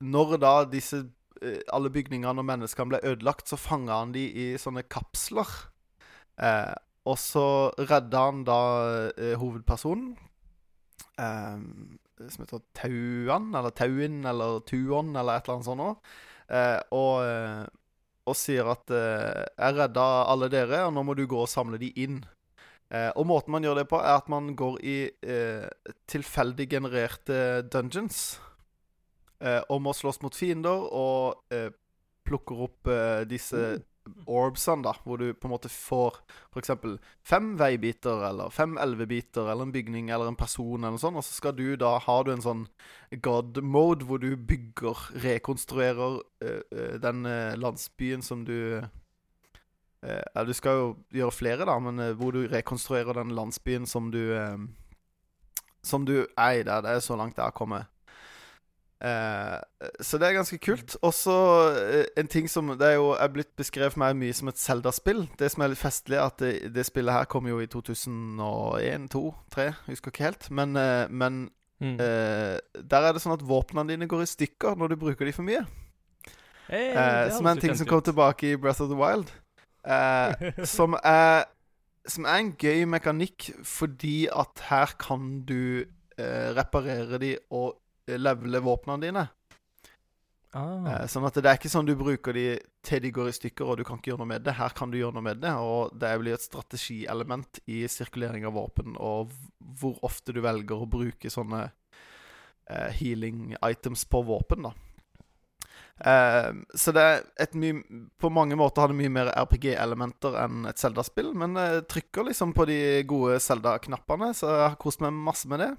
Når 0.00 0.36
da 0.36 0.64
disse 0.68 1.06
alle 1.72 1.90
bygningene 1.90 2.40
og 2.40 2.46
menneskene 2.46 2.90
ble 2.90 3.00
ødelagt, 3.06 3.48
så 3.48 3.56
fanga 3.56 4.00
han 4.00 4.12
de 4.14 4.24
i 4.26 4.46
sånne 4.58 4.82
kapsler. 4.90 5.46
Eh, 6.38 6.74
og 7.08 7.16
så 7.20 7.46
redda 7.78 8.24
han 8.28 8.44
da 8.46 8.60
eh, 9.16 9.34
hovedpersonen, 9.40 10.12
eh, 11.18 11.60
som 12.18 12.44
heter 12.44 12.64
Tauan, 12.76 13.52
eller 13.54 13.74
Tauin, 13.76 14.24
eller 14.26 14.60
Tuon, 14.68 15.14
eller 15.16 15.38
et 15.38 15.46
eller 15.46 15.58
annet 15.58 15.68
sånt 15.68 15.80
noe. 15.80 15.94
Eh, 16.48 16.80
og, 16.96 17.22
eh, 17.24 17.64
og 18.28 18.36
sier 18.36 18.68
at 18.72 18.90
eh, 18.92 19.44
'Jeg 19.56 19.76
redda 19.78 20.08
alle 20.32 20.48
dere, 20.52 20.84
og 20.86 20.92
nå 20.96 21.04
må 21.04 21.14
du 21.16 21.26
gå 21.26 21.40
og 21.44 21.48
samle 21.48 21.78
de 21.80 21.92
inn'. 21.96 22.24
Eh, 22.90 23.10
og 23.16 23.26
måten 23.28 23.52
man 23.52 23.64
gjør 23.64 23.82
det 23.82 23.88
på, 23.88 24.00
er 24.00 24.16
at 24.16 24.28
man 24.28 24.54
går 24.56 24.78
i 24.80 24.98
tilfeldig 26.08 26.68
genererte 26.70 27.62
dungeons. 27.68 28.40
Og 29.70 29.78
må 29.82 29.92
slåss 29.94 30.18
mot 30.22 30.34
fiender 30.34 30.88
og 30.90 31.44
plukker 32.26 32.62
opp 32.64 32.88
disse 33.30 33.84
orbsene, 34.26 34.84
da, 34.84 34.92
hvor 35.04 35.18
du 35.20 35.32
på 35.32 35.48
en 35.48 35.52
måte 35.52 35.70
får 35.72 36.18
f.eks. 36.52 36.72
fem 37.26 37.50
veibiter, 37.60 38.22
eller 38.28 38.52
fem 38.54 38.76
elvebiter, 38.80 39.48
eller 39.48 39.68
en 39.68 39.74
bygning, 39.74 40.10
eller 40.10 40.30
en 40.30 40.38
person, 40.38 40.78
eller 40.78 40.96
noe 40.96 41.02
sånt. 41.02 41.18
Og 41.20 41.26
så 41.26 41.36
skal 41.36 41.56
du 41.58 41.76
da 41.80 41.96
Har 42.04 42.24
du 42.24 42.32
en 42.32 42.44
sånn 42.44 42.64
god 43.24 43.60
mode 43.62 44.06
hvor 44.08 44.22
du 44.22 44.30
bygger, 44.36 45.08
rekonstruerer 45.24 46.20
uh, 46.44 46.94
den 47.02 47.26
uh, 47.26 47.56
landsbyen 47.58 48.22
som 48.22 48.44
du 48.48 48.80
uh, 48.80 50.42
du 50.46 50.54
skal 50.54 50.78
jo 50.78 50.88
gjøre 51.12 51.34
flere, 51.34 51.66
da, 51.66 51.74
men 51.82 52.14
hvor 52.16 52.32
du 52.36 52.44
rekonstruerer 52.46 53.18
den 53.18 53.34
landsbyen 53.34 53.86
som 53.86 54.12
du 54.14 54.36
Som 55.82 56.04
du 56.04 56.26
er 56.36 56.52
i 56.58 56.62
der. 56.62 56.82
Det 56.82 56.90
er 56.90 57.00
så 57.00 57.16
langt 57.16 57.36
jeg 57.36 57.44
har 57.44 57.54
kommet. 57.54 57.86
Eh, 59.00 59.58
så 60.02 60.18
det 60.18 60.26
er 60.26 60.34
ganske 60.34 60.58
kult. 60.58 60.96
Også 61.06 61.34
eh, 61.78 62.04
en 62.18 62.26
ting 62.26 62.48
som 62.50 62.72
Det 62.78 62.82
er 62.88 62.96
jo 62.96 63.12
er 63.14 63.28
blitt 63.30 63.52
beskrevet 63.56 63.94
meg 64.00 64.16
mye 64.18 64.34
som 64.34 64.48
et 64.50 64.58
Zelda-spill. 64.58 65.28
Det 65.38 65.50
som 65.52 65.62
er 65.62 65.68
litt 65.70 65.78
festlig, 65.78 66.16
er 66.18 66.26
at 66.26 66.38
det, 66.42 66.72
det 66.74 66.86
spillet 66.88 67.14
her 67.14 67.28
kom 67.30 67.46
jo 67.46 67.60
i 67.62 67.68
2001, 67.70 69.06
2002, 69.12 69.22
2003, 69.54 69.68
husker 69.86 70.10
ikke 70.14 70.24
helt. 70.28 70.50
Men, 70.50 70.76
eh, 70.76 71.06
men 71.10 71.50
Mm. 71.80 71.94
eh, 72.02 72.58
der 72.90 73.04
er 73.06 73.12
det 73.14 73.20
sånn 73.22 73.36
at 73.36 73.44
våpnene 73.46 73.86
dine 73.92 74.08
går 74.10 74.24
i 74.24 74.26
stykker 74.26 74.74
når 74.74 74.88
du 74.88 74.96
bruker 74.98 75.24
de 75.28 75.32
for 75.32 75.46
mye. 75.46 75.60
Hey, 76.66 76.88
Eh, 76.90 77.30
som 77.30 77.46
er 77.46 77.50
en 77.54 77.60
ting 77.62 77.76
som 77.78 77.86
kom 77.86 77.98
ut. 78.02 78.04
tilbake 78.10 78.50
i 78.50 78.56
Breath 78.56 78.82
of 78.82 78.88
the 78.90 78.96
Wild. 78.98 79.30
Eh, 79.86 80.64
som 80.66 80.96
er 81.04 81.44
Som 82.08 82.24
er 82.24 82.38
en 82.40 82.52
gøy 82.58 82.82
mekanikk 82.90 83.50
fordi 83.62 84.26
at 84.26 84.58
her 84.70 84.86
kan 84.98 85.44
du 85.46 85.84
reparere 86.18 87.18
de 87.20 87.36
og 87.52 87.76
levele 88.16 88.62
våpnene 88.64 89.04
dine. 89.04 89.26
Ah. 90.56 90.86
Eh, 90.88 91.06
sånn 91.12 91.26
at 91.28 91.36
det 91.36 91.50
er 91.50 91.58
ikke 91.58 91.70
sånn 91.70 91.88
du 91.88 91.92
bruker 91.98 92.32
de 92.32 92.46
til 92.86 93.02
de 93.04 93.12
går 93.12 93.28
i 93.28 93.36
stykker, 93.36 93.68
og 93.68 93.78
du 93.78 93.84
kan 93.84 94.00
ikke 94.00 94.14
gjøre 94.14 94.22
noe 94.22 94.32
med 94.32 94.46
det. 94.46 94.56
Her 94.56 94.72
kan 94.76 94.92
du 94.92 94.96
gjøre 95.00 95.18
noe 95.18 95.26
med 95.26 95.42
det, 95.44 95.52
og 95.60 95.92
det 96.00 96.14
blir 96.22 96.38
et 96.38 96.44
strategielement 96.44 97.60
i 97.68 97.82
sirkulering 97.90 98.48
av 98.48 98.56
våpen, 98.56 98.96
og 98.96 99.34
hvor 99.80 100.00
ofte 100.08 100.32
du 100.32 100.40
velger 100.44 100.80
å 100.84 100.88
bruke 100.88 101.32
sånne 101.32 101.66
eh, 101.68 102.88
healing 102.96 103.58
items 103.60 104.06
på 104.08 104.22
våpen, 104.24 104.70
da. 104.70 104.72
Eh, 105.98 106.48
så 106.78 106.94
det 106.94 107.02
er 107.02 107.24
et 107.42 107.56
mye 107.58 107.80
På 108.22 108.28
mange 108.30 108.54
måter 108.54 108.84
har 108.84 108.92
det 108.92 108.98
mye 109.00 109.10
mer 109.10 109.32
RPG-elementer 109.34 110.36
enn 110.44 110.68
et 110.70 110.78
Zelda-spill, 110.78 111.32
men 111.36 111.58
jeg 111.58 111.88
trykker 111.90 112.28
liksom 112.30 112.54
på 112.56 112.68
de 112.70 112.80
gode 113.10 113.40
Zelda-knappene, 113.42 114.30
så 114.32 114.52
jeg 114.54 114.66
har 114.70 114.80
kost 114.80 115.04
meg 115.04 115.12
masse 115.12 115.50
med 115.50 115.64
det. 115.64 115.72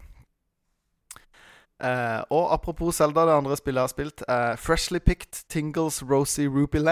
Eh, 1.84 2.22
og 2.30 2.54
apropos 2.54 2.96
Zelda, 2.96 3.26
det 3.26 3.38
andre 3.38 3.58
spillet 3.58 3.80
jeg 3.80 3.84
har 3.84 3.94
spilt, 3.94 4.24
er 4.28 4.56
Freshly 4.56 5.00
Picked 5.00 5.46
Tingles 5.50 6.04
Rosy 6.04 6.48
Ruby 6.48 6.84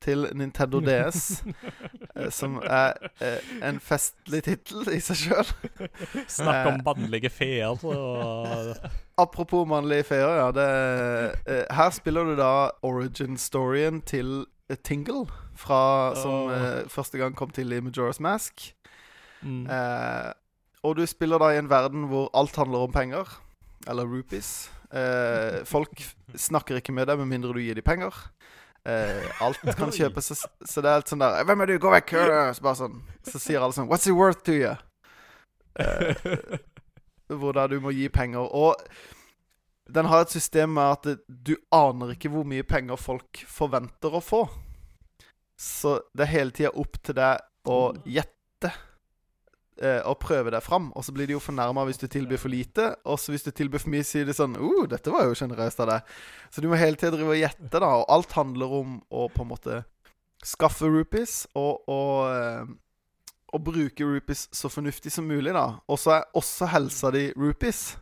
til 0.00 0.26
Nintendo 0.34 0.80
DS. 0.80 1.44
uh, 2.16 2.30
som 2.38 2.62
er 2.62 2.92
eh, 3.20 3.68
en 3.68 3.80
festlig 3.80 4.42
tittel 4.46 4.88
i 4.94 5.00
seg 5.02 5.18
sjøl. 5.22 5.50
Snakk 6.28 6.70
om 6.70 6.80
mannlige 6.86 7.30
feer. 7.30 7.84
Og... 7.84 8.76
Apropos 9.18 9.66
mannlige 9.68 10.06
feer, 10.08 10.38
ja. 10.40 10.48
Det, 10.54 10.68
eh, 11.46 11.64
her 11.74 11.90
spiller 11.90 12.24
du 12.24 12.36
da 12.38 12.70
origin-storyen 12.82 14.02
til 14.06 14.46
eh, 14.70 14.76
Tingle, 14.76 15.26
fra, 15.58 16.14
som 16.16 16.52
eh, 16.54 16.88
første 16.88 17.18
gang 17.18 17.36
kom 17.36 17.50
til 17.50 17.72
i 17.72 17.82
Majora's 17.82 18.22
Mask. 18.22 18.70
Mm. 19.42 19.66
Eh, 19.66 20.32
og 20.82 20.96
du 20.96 21.06
spiller 21.06 21.38
da 21.42 21.52
i 21.52 21.58
en 21.58 21.70
verden 21.70 22.06
hvor 22.08 22.30
alt 22.34 22.56
handler 22.56 22.86
om 22.86 22.92
penger. 22.92 23.40
Eller 23.88 24.08
rupees. 24.08 24.68
Eh, 24.92 25.64
folk 25.68 26.02
snakker 26.36 26.80
ikke 26.80 26.94
med 26.96 27.08
deg 27.08 27.20
med 27.20 27.30
mindre 27.30 27.54
du 27.56 27.60
gir 27.62 27.78
dem 27.78 27.86
penger. 27.86 28.14
Eh, 28.88 29.24
alt 29.44 29.60
kan 29.76 29.92
kjøpes, 29.98 30.30
så, 30.32 30.48
så 30.64 30.84
det 30.84 30.90
er 30.90 31.00
alt 31.00 31.10
sånn 31.10 31.24
der 31.24 31.44
'Hvem 31.44 31.64
er 31.64 31.72
du? 31.72 31.78
Gå 31.82 31.92
vekk!' 31.92 32.14
Så 32.56 32.74
sånn 32.78 33.00
Så 33.26 33.40
sier 33.42 33.60
alle 33.60 33.76
sånn 33.76 33.88
'What's 33.88 34.08
it 34.08 34.16
worth 34.16 34.44
to 34.48 34.52
you?' 34.56 34.76
Eh, 35.78 36.58
hvor 37.28 37.52
da 37.54 37.66
du 37.68 37.78
må 37.80 37.92
gi 37.94 38.08
penger. 38.08 38.48
Og 38.50 38.74
den 39.88 40.08
har 40.10 40.24
et 40.24 40.32
system 40.32 40.74
med 40.74 40.96
at 40.96 41.20
du 41.28 41.54
aner 41.72 42.14
ikke 42.14 42.30
hvor 42.32 42.44
mye 42.48 42.66
penger 42.66 42.96
folk 43.00 43.44
forventer 43.46 44.16
å 44.16 44.24
få. 44.24 44.42
Så 45.58 45.98
det 46.14 46.26
er 46.26 46.34
hele 46.34 46.54
tida 46.54 46.72
opp 46.74 46.98
til 47.02 47.14
deg 47.18 47.44
å 47.68 47.78
gjette 48.06 48.32
eh, 48.32 48.37
og 49.78 50.16
prøve 50.22 50.50
deg 50.50 50.64
fram. 50.64 50.88
Og 50.98 51.04
så 51.06 51.12
blir 51.14 51.28
de 51.28 51.36
jo 51.36 51.42
fornærma 51.42 51.84
hvis 51.86 52.00
du 52.00 52.06
tilbyr 52.10 52.40
for 52.40 52.52
lite. 52.52 52.88
Og 53.06 53.20
så 53.20 53.34
hvis 53.34 53.46
du 53.46 53.52
tilbyr 53.52 53.82
for 53.82 53.92
mye, 53.92 54.06
sier 54.06 54.26
de 54.26 54.34
sånn 54.34 54.56
uh, 54.58 54.86
'Dette 54.90 55.12
var 55.14 55.28
jo 55.28 55.36
sjenerøst 55.38 55.84
av 55.84 55.92
deg'. 55.92 56.16
Så 56.50 56.64
du 56.64 56.68
må 56.70 56.80
hele 56.80 56.98
tida 56.98 57.14
drive 57.14 57.36
og 57.36 57.40
gjette, 57.40 57.78
da. 57.78 57.92
Og 58.00 58.10
alt 58.16 58.34
handler 58.38 58.74
om 58.80 58.98
å 59.10 59.28
på 59.30 59.44
en 59.44 59.52
måte 59.52 59.82
skaffe 60.44 60.86
rupees 60.86 61.46
og, 61.58 61.88
og, 61.90 62.28
eh, 62.30 62.68
og 63.54 63.64
bruke 63.64 64.06
rupees 64.06 64.46
så 64.54 64.70
fornuftig 64.70 65.12
som 65.12 65.26
mulig, 65.28 65.54
da. 65.56 65.80
Og 65.88 65.98
så 66.00 66.18
er 66.18 66.38
også 66.38 66.68
helsa 66.72 67.12
di 67.14 67.28
rupees. 67.36 67.96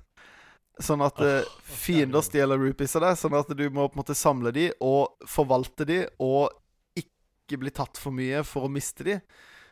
Sånn 0.76 1.00
at 1.00 1.20
oh, 1.24 1.48
fiender 1.64 2.24
stjeler 2.24 2.60
rupees 2.60 2.96
av 2.98 3.06
deg, 3.06 3.16
sånn 3.16 3.36
at 3.38 3.52
du 3.56 3.64
må 3.70 3.86
på 3.88 3.96
en 3.96 4.02
måte 4.02 4.16
samle 4.18 4.52
de 4.52 4.68
og 4.84 5.16
forvalte 5.30 5.86
de 5.88 6.02
og 6.20 6.52
ikke 7.00 7.62
bli 7.62 7.72
tatt 7.72 7.96
for 7.96 8.12
mye 8.12 8.42
for 8.44 8.66
å 8.66 8.72
miste 8.72 9.06
de. 9.06 9.20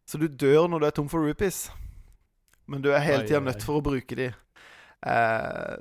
Så 0.08 0.20
du 0.20 0.28
dør 0.28 0.68
når 0.70 0.80
du 0.80 0.86
er 0.88 0.96
tom 0.96 1.10
for 1.12 1.24
rupees. 1.24 1.66
Men 2.70 2.84
du 2.84 2.90
er 2.92 3.04
hele 3.04 3.26
tida 3.26 3.42
nødt 3.44 3.64
for 3.64 3.80
å 3.80 3.84
bruke 3.84 4.16
de. 4.18 4.30
Eh, 5.04 5.76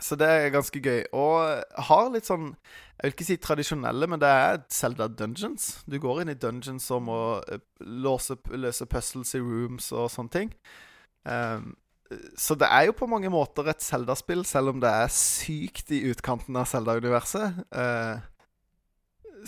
så 0.00 0.16
det 0.16 0.28
er 0.28 0.52
ganske 0.54 0.80
gøy. 0.80 1.02
Og 1.16 1.82
har 1.88 2.08
litt 2.12 2.28
sånn 2.28 2.54
Jeg 3.00 3.02
vil 3.04 3.14
ikke 3.14 3.24
si 3.28 3.36
tradisjonelle, 3.40 4.08
men 4.12 4.20
det 4.20 4.28
er 4.28 4.58
Zelda 4.72 5.06
Dungeons. 5.08 5.70
Du 5.88 5.96
går 6.00 6.22
inn 6.22 6.32
i 6.34 6.36
dungeons 6.36 6.90
og 6.92 7.04
må 7.06 7.20
eh, 7.48 7.62
låse, 7.80 8.36
løse 8.52 8.84
puzzles 8.84 9.32
i 9.38 9.40
rooms 9.40 9.88
og 9.96 10.10
sånne 10.12 10.34
ting. 10.34 10.50
Um, 11.24 11.70
så 12.36 12.56
det 12.58 12.68
er 12.68 12.88
jo 12.88 12.96
på 12.98 13.08
mange 13.08 13.30
måter 13.32 13.70
et 13.70 13.80
Zelda-spill, 13.84 14.42
selv 14.44 14.74
om 14.74 14.80
det 14.82 14.90
er 14.90 15.12
sykt 15.14 15.92
i 15.94 16.02
utkanten 16.10 16.58
av 16.60 16.68
Zelda-universet. 16.68 17.62
Eh, 17.72 18.20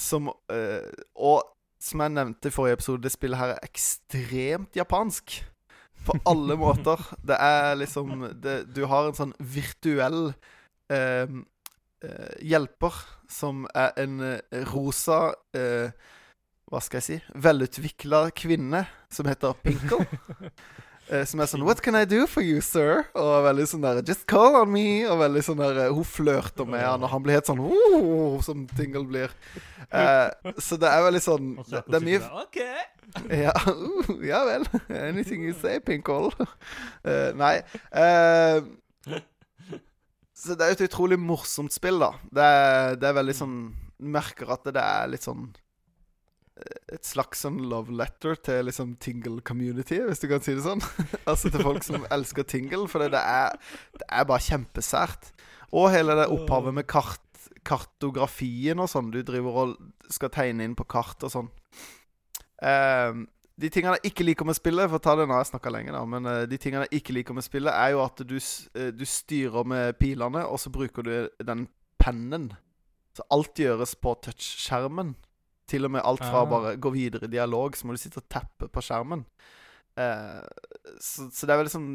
som 0.01 0.31
eh, 0.49 0.89
Og 1.13 1.43
som 1.83 2.01
jeg 2.01 2.15
nevnte 2.15 2.49
i 2.49 2.55
forrige 2.55 2.79
episode, 2.79 3.03
det 3.03 3.13
spillet 3.13 3.41
her 3.41 3.57
er 3.57 3.65
ekstremt 3.67 4.77
japansk. 4.79 5.41
På 6.07 6.17
alle 6.27 6.57
måter. 6.59 7.01
Det 7.23 7.37
er 7.39 7.77
liksom 7.79 8.27
det, 8.43 8.57
Du 8.75 8.85
har 8.91 9.09
en 9.09 9.19
sånn 9.19 9.35
virtuell 9.39 10.33
eh, 10.93 11.27
eh, 12.05 12.33
hjelper 12.43 12.99
som 13.31 13.67
er 13.75 13.95
en 14.03 14.21
eh, 14.27 14.63
rosa 14.73 15.33
eh, 15.57 15.93
Hva 16.69 16.81
skal 16.83 17.01
jeg 17.01 17.07
si? 17.07 17.19
Velutvikla 17.45 18.27
kvinne 18.37 18.87
som 19.13 19.29
heter 19.29 19.57
Pinkle. 19.63 20.07
Eh, 21.11 21.25
som 21.27 21.41
er 21.43 21.49
sånn 21.51 21.65
'What 21.67 21.83
can 21.83 21.97
I 21.99 22.05
do 22.05 22.27
for 22.27 22.43
you, 22.43 22.61
sir?' 22.61 23.05
Og 23.15 23.45
veldig 23.45 23.67
sånn 23.67 23.83
der 23.83 24.03
'Just 24.03 24.27
call 24.27 24.55
on 24.55 24.71
me'. 24.71 25.05
Og 25.11 25.19
veldig 25.19 25.43
sånn 25.43 25.59
der 25.59 25.87
eh, 25.87 25.93
Hun 25.93 26.05
flørter 26.05 26.65
med 26.65 26.81
han, 26.81 27.03
og 27.03 27.11
han 27.11 27.23
blir 27.23 27.35
helt 27.35 27.47
sånn 27.47 27.61
oh, 27.61 28.41
Som 28.41 28.67
Tingle 28.69 29.05
blir. 29.05 29.31
Uh, 29.93 30.31
så 30.59 30.79
det 30.81 30.89
er 30.89 31.03
veldig 31.05 31.21
sånn 31.21 31.57
Det, 31.69 31.83
det 31.85 31.97
er 31.99 32.07
mye 32.07 32.21
OK. 32.41 32.59
ja, 33.29 33.53
uh, 33.53 34.25
ja 34.25 34.45
vel. 34.47 34.65
Anything 34.89 35.45
you 35.45 35.53
say, 35.53 35.81
Pinkle. 35.81 36.33
Uh, 37.05 37.33
nei. 37.37 37.61
så 40.33 40.55
det 40.57 40.65
er 40.65 40.73
et 40.73 40.87
utrolig 40.89 41.19
morsomt 41.19 41.73
spill, 41.73 41.99
da. 41.99 42.15
Det 42.31 43.01
det 43.01 43.09
er 43.09 43.19
veldig 43.21 43.35
sånn 43.37 43.59
merker 44.03 44.51
at 44.51 44.65
det 44.65 44.81
er 44.81 45.11
litt 45.13 45.23
sånn 45.23 45.51
Et 46.93 47.07
slags 47.07 47.43
sånn 47.47 47.59
love 47.71 47.95
letter 47.97 48.37
til 48.45 48.67
liksom 48.69 48.97
Tingle 49.03 49.41
community, 49.47 49.99
hvis 50.05 50.21
du 50.23 50.29
kan 50.31 50.45
si 50.45 50.55
det 50.57 50.65
sånn. 50.67 50.83
altså 51.31 51.51
til 51.51 51.65
folk 51.65 51.87
som 51.87 52.07
elsker 52.17 52.47
Tingle, 52.49 52.87
for 52.93 53.03
det 53.03 53.19
er, 53.19 53.57
det 53.99 54.09
er 54.09 54.29
bare 54.29 54.45
kjempesært. 54.45 55.33
Og 55.73 55.89
hele 55.95 56.17
det 56.19 56.29
opphavet 56.35 56.77
med 56.77 56.87
kart, 56.91 57.25
kartografien 57.65 58.83
og 58.83 58.91
sånn. 58.93 59.13
Du 59.15 59.23
driver 59.25 59.63
og 59.65 59.77
skal 60.13 60.33
tegne 60.35 60.69
inn 60.69 60.77
på 60.77 60.87
kart 60.93 61.25
og 61.25 61.33
sånn. 61.33 61.49
Um, 62.63 63.25
de 63.61 63.69
tingene 63.73 63.99
jeg 63.99 64.13
ikke 64.13 64.25
liker 64.25 64.47
med 64.49 64.57
spillet 64.57 64.89
For 64.89 64.99
å 64.99 65.03
ta 65.03 65.15
det 65.19 65.27
nå 65.29 65.37
jeg 65.41 65.51
snakket 65.51 65.75
lenge 65.75 65.95
da 65.95 66.03
Men 66.09 66.29
eh, 66.31 66.45
de 66.49 66.59
tingene 66.63 66.87
jeg 66.87 67.03
ikke 67.03 67.17
liker 67.17 67.37
med 67.37 67.45
spillet 67.45 67.75
Er 67.75 67.93
jo 67.95 68.03
at 68.05 68.23
du, 68.25 68.37
eh, 68.39 68.93
du 68.95 69.03
styrer 69.09 69.67
med 69.69 69.99
pilene 70.01 70.45
Og 70.47 70.61
så 70.63 70.73
bruker 70.73 71.07
du 71.07 71.13
den 71.43 71.67
pennen 72.01 72.49
Så 73.19 73.27
alt 73.35 73.61
gjøres 73.61 73.97
på 73.99 74.15
touch-skjermen 74.25 75.15
Til 75.73 75.89
og 75.89 75.95
med 75.97 76.05
alt 76.05 76.21
fra 76.25 76.45
Ah. 76.45 76.49
bare 76.51 76.77
gå 76.77 76.93
videre 76.93 77.25
i 77.29 77.33
dialog 77.33 77.77
Så 77.79 77.89
må 77.89 77.97
du 77.97 78.01
sitte 78.03 78.21
og 78.21 78.29
tappe 78.33 78.69
på 78.69 78.85
skjermen 78.85 79.25
Eh, 79.93 80.45
så, 81.05 81.27
så 81.29 81.45
det 81.45 81.53
er 81.53 81.59
veldig 81.61 81.73
sånn 81.75 81.91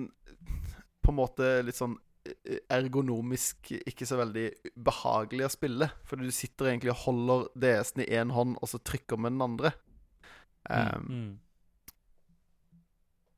På 1.02 1.10
en 1.10 1.18
måte 1.18 1.48
litt 1.66 1.80
sånn 1.80 1.96
eh, 2.30 2.60
ergonomisk 2.76 3.72
Ikke 3.90 4.06
så 4.06 4.20
veldig 4.20 4.44
behagelig 4.86 5.48
å 5.48 5.50
spille 5.56 5.88
Fordi 6.06 6.30
du 6.30 6.36
sitter 6.36 6.70
egentlig 6.70 6.94
og 6.94 7.02
holder 7.08 7.48
DS-en 7.58 8.04
i 8.06 8.12
en 8.20 8.36
hånd 8.36 8.60
Og 8.62 8.70
så 8.70 8.78
trykker 8.86 9.18
med 9.18 9.34
den 9.34 9.42
andre 9.48 9.74
Um, 10.70 11.06
Mm. 11.08 11.28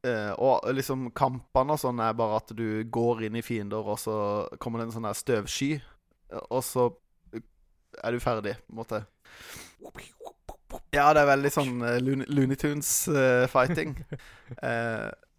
Eh, 0.10 0.32
og 0.40 0.64
liksom 0.74 1.10
kampene 1.11 1.76
og 1.76 1.82
sånn 1.82 1.99
er 2.02 2.16
bare 2.18 2.40
at 2.40 2.53
du 2.56 2.84
går 2.88 3.26
inn 3.28 3.36
i 3.36 3.44
fiender, 3.44 3.84
og 3.84 3.99
så 3.99 4.16
kommer 4.64 4.80
det 4.80 4.88
en 4.88 4.95
sånn 4.95 5.07
her 5.10 5.18
støvsky, 5.20 5.68
og 6.49 6.61
så 6.64 6.86
er 8.02 8.16
du 8.16 8.20
ferdig, 8.24 8.56
på 8.64 8.74
en 8.74 8.80
måte. 8.80 9.02
Ja, 10.93 11.10
det 11.14 11.22
er 11.23 11.30
veldig 11.30 11.51
sånn 11.53 11.80
uh, 11.81 11.95
Looney 12.01 12.57
Tunes-fighting. 12.60 13.95
uh, 14.61 15.10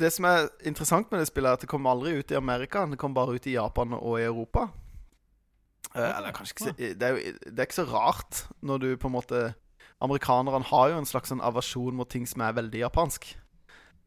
det 0.00 0.10
som 0.14 0.26
er 0.28 0.48
interessant 0.68 1.10
med 1.10 1.22
det 1.22 1.30
spillet, 1.30 1.50
er 1.50 1.58
at 1.58 1.64
det 1.64 1.70
kommer 1.70 1.94
aldri 1.94 2.14
ut 2.20 2.32
i 2.32 2.38
Amerika. 2.38 2.84
Det 2.88 2.98
kommer 3.00 3.22
bare 3.22 3.36
ut 3.36 3.48
i 3.48 3.56
Japan 3.56 3.96
og 3.98 4.20
i 4.20 4.28
Europa. 4.28 4.68
Eh, 5.94 6.16
eller 6.16 6.34
kanskje 6.34 6.54
ikke 6.54 6.94
det 6.94 7.06
er, 7.06 7.16
jo, 7.16 7.34
det 7.50 7.58
er 7.58 7.66
ikke 7.66 7.80
så 7.80 7.88
rart 7.90 8.44
når 8.62 8.82
du 8.82 8.88
på 9.00 9.08
en 9.08 9.16
måte 9.16 9.38
Amerikanerne 10.00 10.62
har 10.68 10.92
jo 10.92 11.00
en 11.00 11.08
slags 11.08 11.32
sånn 11.32 11.42
aversjon 11.44 11.96
mot 11.98 12.08
ting 12.08 12.28
som 12.30 12.44
er 12.46 12.54
veldig 12.56 12.84
japansk. 12.86 13.26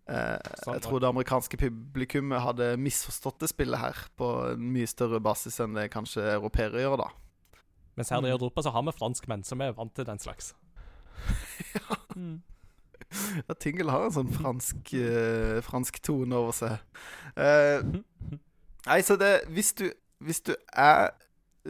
Eh, 0.10 0.40
jeg 0.66 0.82
tror 0.84 1.04
det 1.04 1.10
amerikanske 1.12 1.60
publikummet 1.60 2.42
hadde 2.42 2.72
misforstått 2.82 3.44
det 3.44 3.52
spillet 3.52 3.80
her 3.80 4.00
på 4.18 4.30
en 4.54 4.72
mye 4.74 4.90
større 4.90 5.22
basis 5.24 5.60
enn 5.64 5.78
det 5.78 5.92
kanskje 5.94 6.26
europeere 6.34 6.82
gjør, 6.82 7.04
da. 7.04 7.12
Mens 7.96 8.10
her 8.10 8.26
i 8.26 8.32
Europa 8.34 8.64
så 8.66 8.74
har 8.74 8.86
vi 8.88 8.96
franskmenn 8.96 9.46
som 9.46 9.62
er 9.62 9.76
vant 9.78 9.94
til 9.96 10.08
den 10.08 10.20
slags. 10.20 10.54
Mm. 12.16 12.42
Ja, 13.48 13.54
Tingle 13.62 13.94
har 13.94 14.08
en 14.08 14.16
sånn 14.16 14.32
fransk, 14.34 14.96
uh, 14.98 15.60
fransk 15.66 16.00
tone 16.06 16.38
over 16.40 16.56
seg. 16.58 16.80
Uh, 17.38 18.02
nei, 18.88 19.00
så 19.06 19.18
det 19.20 19.44
Hvis 19.54 19.74
du, 19.78 19.88
hvis 20.24 20.42
du 20.46 20.56
er 20.74 21.12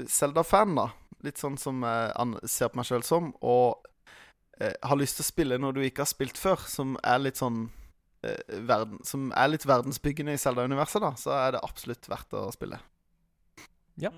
Zelda-fan, 0.07 0.75
da, 0.79 0.87
litt 1.23 1.39
sånn 1.39 1.57
som 1.59 1.83
jeg 1.85 2.51
ser 2.51 2.71
på 2.71 2.79
meg 2.79 2.87
sjøl 2.89 3.05
som, 3.07 3.31
og 3.45 3.85
eh, 4.59 4.73
har 4.83 4.99
lyst 4.99 5.19
til 5.19 5.25
å 5.25 5.29
spille 5.29 5.59
noe 5.61 5.75
du 5.75 5.81
ikke 5.83 6.03
har 6.03 6.11
spilt 6.11 6.39
før, 6.39 6.65
som 6.69 6.95
er 7.05 7.21
litt 7.21 7.39
sånn 7.39 7.67
eh, 8.25 8.57
verden, 8.67 8.99
Som 9.07 9.31
er 9.37 9.53
litt 9.53 9.67
verdensbyggende 9.69 10.35
i 10.35 10.41
Zelda-universet, 10.41 11.03
da, 11.03 11.13
så 11.19 11.35
er 11.37 11.55
det 11.55 11.63
absolutt 11.63 12.09
verdt 12.11 12.35
å 12.39 12.47
spille. 12.55 12.81
Ja. 14.01 14.11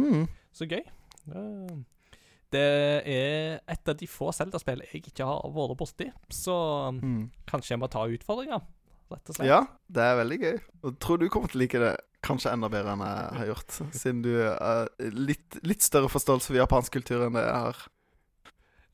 Mm. 0.00 0.26
Så 0.56 0.68
gøy. 0.70 0.84
Eh, 1.34 1.76
Det 2.52 2.60
er 3.10 3.60
et 3.68 3.88
av 3.90 3.96
de 3.98 4.06
få 4.06 4.28
Zelda-spill 4.32 4.80
jeg 4.86 5.02
ikke 5.10 5.24
har 5.26 5.42
vært 5.50 5.76
borti, 5.76 6.12
så 6.30 6.92
Mm. 6.94 7.30
kanskje 7.46 7.70
jeg 7.74 7.78
må 7.80 7.88
ta 7.90 8.04
utfordringa, 8.06 8.60
rett 9.10 9.28
og 9.30 9.34
slett. 9.34 9.46
Ja, 9.48 9.66
det 9.90 10.02
er 10.02 10.16
veldig 10.24 10.38
gøy. 10.40 10.60
Og 10.84 10.98
tror 11.00 11.18
du 11.18 11.28
kommer 11.28 11.48
til 11.50 11.58
å 11.58 11.62
like 11.64 11.78
det 11.78 11.96
kanskje 12.22 12.52
enda 12.52 12.68
bedre 12.70 12.92
enn 12.94 13.02
jeg 13.02 13.38
har 13.38 13.46
gjort. 13.50 13.92
Siden 13.92 14.22
du 14.22 14.30
har 14.38 14.88
litt, 15.00 15.58
litt 15.64 15.82
større 15.82 16.08
forståelse 16.08 16.46
for 16.46 16.54
japansk 16.54 16.92
kultur 16.92 17.26
enn 17.26 17.32
det 17.34 17.42
jeg 17.44 17.52
har. 17.66 17.76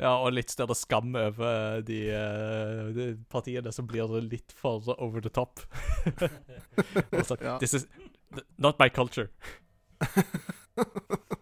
Ja, 0.00 0.16
og 0.24 0.32
litt 0.32 0.48
større 0.50 0.74
skam 0.74 1.14
over 1.14 1.82
de, 1.82 2.08
eh, 2.10 2.92
de 2.92 3.16
partiene 3.30 3.70
som 3.72 3.86
blir 3.86 4.08
litt 4.22 4.50
for 4.50 4.82
over 4.98 5.20
the 5.20 5.28
top. 5.28 5.60
altså, 7.12 7.36
Ja. 7.44 7.58
This 7.58 7.74
is 7.74 7.86
not 8.58 8.78
my 8.78 8.88
culture. 8.88 9.28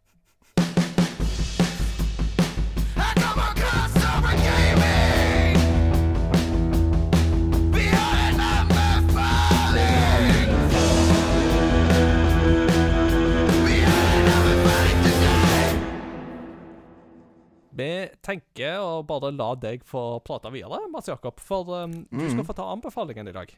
Vi 17.77 18.09
tenker 18.27 18.81
å 18.83 19.03
bare 19.07 19.31
la 19.31 19.53
deg 19.55 19.85
få 19.87 20.21
prate 20.27 20.51
videre, 20.51 20.81
Mats 20.91 21.09
Jakob, 21.09 21.39
for 21.41 21.69
um, 21.85 21.93
du 22.11 22.17
Mm. 22.25 22.31
skal 22.33 22.45
få 22.49 22.57
ta 22.59 22.67
anbefalingen 22.73 23.29
i 23.29 23.33
dag. 23.33 23.53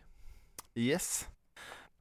Yes. 0.76 1.28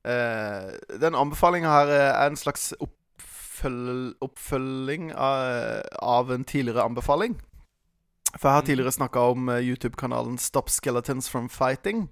Uh, 0.05 0.73
den 0.99 1.15
anbefalinga 1.15 1.69
her 1.69 1.87
er 1.87 2.27
en 2.27 2.35
slags 2.39 2.73
oppføl 2.81 4.13
oppfølging 4.21 5.11
av, 5.13 5.83
av 6.01 6.31
en 6.31 6.43
tidligere 6.43 6.83
anbefaling. 6.83 7.35
For 8.37 8.47
jeg 8.47 8.55
har 8.55 8.61
tidligere 8.67 8.91
snakka 8.95 9.19
om 9.33 9.49
eh, 9.49 9.59
YouTube-kanalen 9.67 10.37
Stop 10.39 10.69
Skeletons 10.69 11.27
from 11.29 11.49
Fighting. 11.49 12.09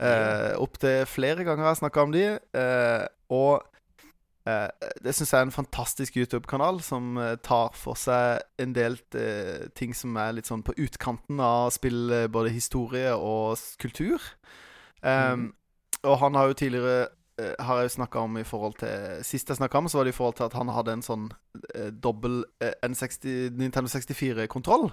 Uh, 0.00 0.56
Opptil 0.56 1.04
flere 1.06 1.44
ganger 1.44 1.66
har 1.66 1.74
jeg 1.74 1.82
snakka 1.82 2.02
om 2.06 2.12
de. 2.14 2.22
Uh, 2.56 3.04
og 3.28 3.60
det 4.44 5.12
syns 5.14 5.30
jeg 5.32 5.38
er 5.38 5.46
en 5.46 5.54
fantastisk 5.54 6.16
YouTube-kanal 6.18 6.80
som 6.82 7.16
eh, 7.18 7.36
tar 7.46 7.70
for 7.78 7.94
seg 7.94 8.40
en 8.58 8.72
del 8.74 8.96
eh, 9.14 9.68
ting 9.78 9.94
som 9.94 10.16
er 10.18 10.32
litt 10.34 10.46
sånn 10.50 10.64
på 10.66 10.74
utkanten 10.82 11.38
av 11.40 11.70
spill, 11.70 12.10
eh, 12.10 12.26
både 12.26 12.50
historie 12.50 13.12
og 13.14 13.56
kultur. 13.78 14.18
Um, 15.02 15.52
Og 16.04 16.18
han 16.18 16.34
har 16.34 16.48
jo 16.50 16.54
tidligere 16.54 17.08
eh, 17.38 17.54
Har 17.62 17.78
jeg 17.80 17.88
jo 17.88 17.94
snakka 17.96 18.20
om 18.22 18.36
i 18.38 18.44
forhold 18.46 18.76
til 18.78 19.22
Sist 19.26 19.48
jeg 19.50 19.56
snakka 19.58 19.78
om, 19.78 19.88
så 19.90 19.98
var 19.98 20.04
det 20.06 20.12
i 20.14 20.16
forhold 20.18 20.36
til 20.38 20.44
at 20.46 20.52
han 20.58 20.68
hadde 20.70 20.92
en 20.92 21.02
sånn 21.02 21.24
eh, 21.74 21.90
dobbel 21.90 22.44
eh, 22.62 22.74
N60, 22.86 23.50
Nintendo 23.58 23.90
64-kontroll. 23.90 24.92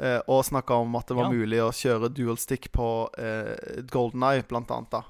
Eh, 0.00 0.20
og 0.28 0.44
snakka 0.44 0.76
om 0.84 0.96
at 1.00 1.08
det 1.08 1.16
var 1.16 1.28
Ja. 1.28 1.36
mulig 1.36 1.60
å 1.64 1.72
kjøre 1.72 2.08
dual 2.12 2.36
stick 2.40 2.70
på 2.72 3.08
eh, 3.18 3.82
Golden 3.90 4.22
Eye, 4.22 4.44
blant 4.48 4.70
annet. 4.70 4.90
da 4.90 5.02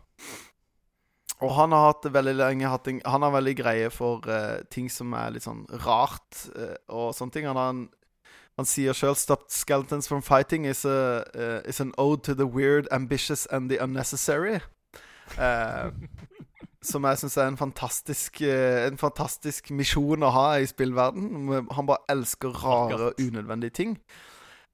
Og 1.44 1.52
han 1.54 1.74
har 1.74 1.92
hatt 1.92 2.08
veldig 2.10 2.34
lenge 2.34 2.70
hatt 2.70 2.88
en, 2.90 3.00
Han 3.06 3.22
har 3.22 3.36
veldig 3.36 3.54
greie 3.60 3.90
for 3.94 4.24
uh, 4.26 4.58
ting 4.74 4.88
som 4.90 5.14
er 5.14 5.34
litt 5.34 5.46
sånn 5.46 5.66
rart 5.84 6.48
uh, 6.56 6.74
og 6.88 7.14
sånne 7.14 7.34
ting. 7.34 7.46
Han 7.46 7.60
han, 7.60 7.84
han 8.58 8.66
sier 8.66 8.96
sjøl 8.96 9.14
'Stopped 9.14 9.54
skeletons 9.54 10.08
from 10.10 10.22
fighting 10.22 10.66
is, 10.66 10.84
a, 10.84 11.22
uh, 11.34 11.60
is 11.68 11.80
an 11.80 11.94
ode 11.98 12.22
to 12.26 12.34
the 12.34 12.46
weird, 12.46 12.88
ambitious 12.90 13.46
and 13.46 13.70
the 13.70 13.78
unnecessary'. 13.78 14.60
Som 16.82 17.04
jeg 17.04 17.18
syns 17.18 17.36
er 17.36 17.48
en 17.50 17.58
fantastisk 17.58 18.40
En 18.40 18.98
fantastisk 18.98 19.70
misjon 19.70 20.22
å 20.22 20.30
ha 20.30 20.46
i 20.56 20.66
spillverden. 20.66 21.66
Han 21.74 21.86
bare 21.86 22.06
elsker 22.08 22.54
rare, 22.64 23.12
unødvendige 23.18 23.70
ting. 23.70 23.98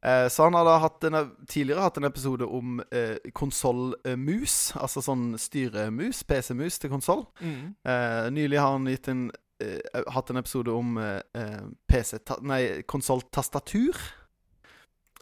Eh, 0.05 0.29
så 0.29 0.45
han 0.45 0.57
hadde 0.59 0.75
hatt 0.83 1.05
en, 1.09 1.17
tidligere 1.49 1.87
hatt 1.87 1.97
en 1.97 2.05
episode 2.05 2.45
om 2.45 2.83
eh, 2.93 3.17
konsollmus. 3.33 4.75
Altså 4.77 5.01
sånn 5.05 5.31
styremus, 5.41 6.25
PC-mus 6.29 6.77
til 6.83 6.93
konsoll. 6.93 7.25
Mm. 7.41 7.73
Eh, 7.89 8.27
nylig 8.37 8.61
har 8.61 8.77
han 8.77 8.91
gitt 8.93 9.09
en, 9.09 9.31
eh, 9.65 9.81
hatt 10.13 10.31
en 10.31 10.43
episode 10.43 10.75
om 10.75 10.99
eh, 11.01 11.23
eh, 11.41 11.65
PC 11.89 12.21
Nei, 12.45 12.61
konsolltastatur. 12.91 13.97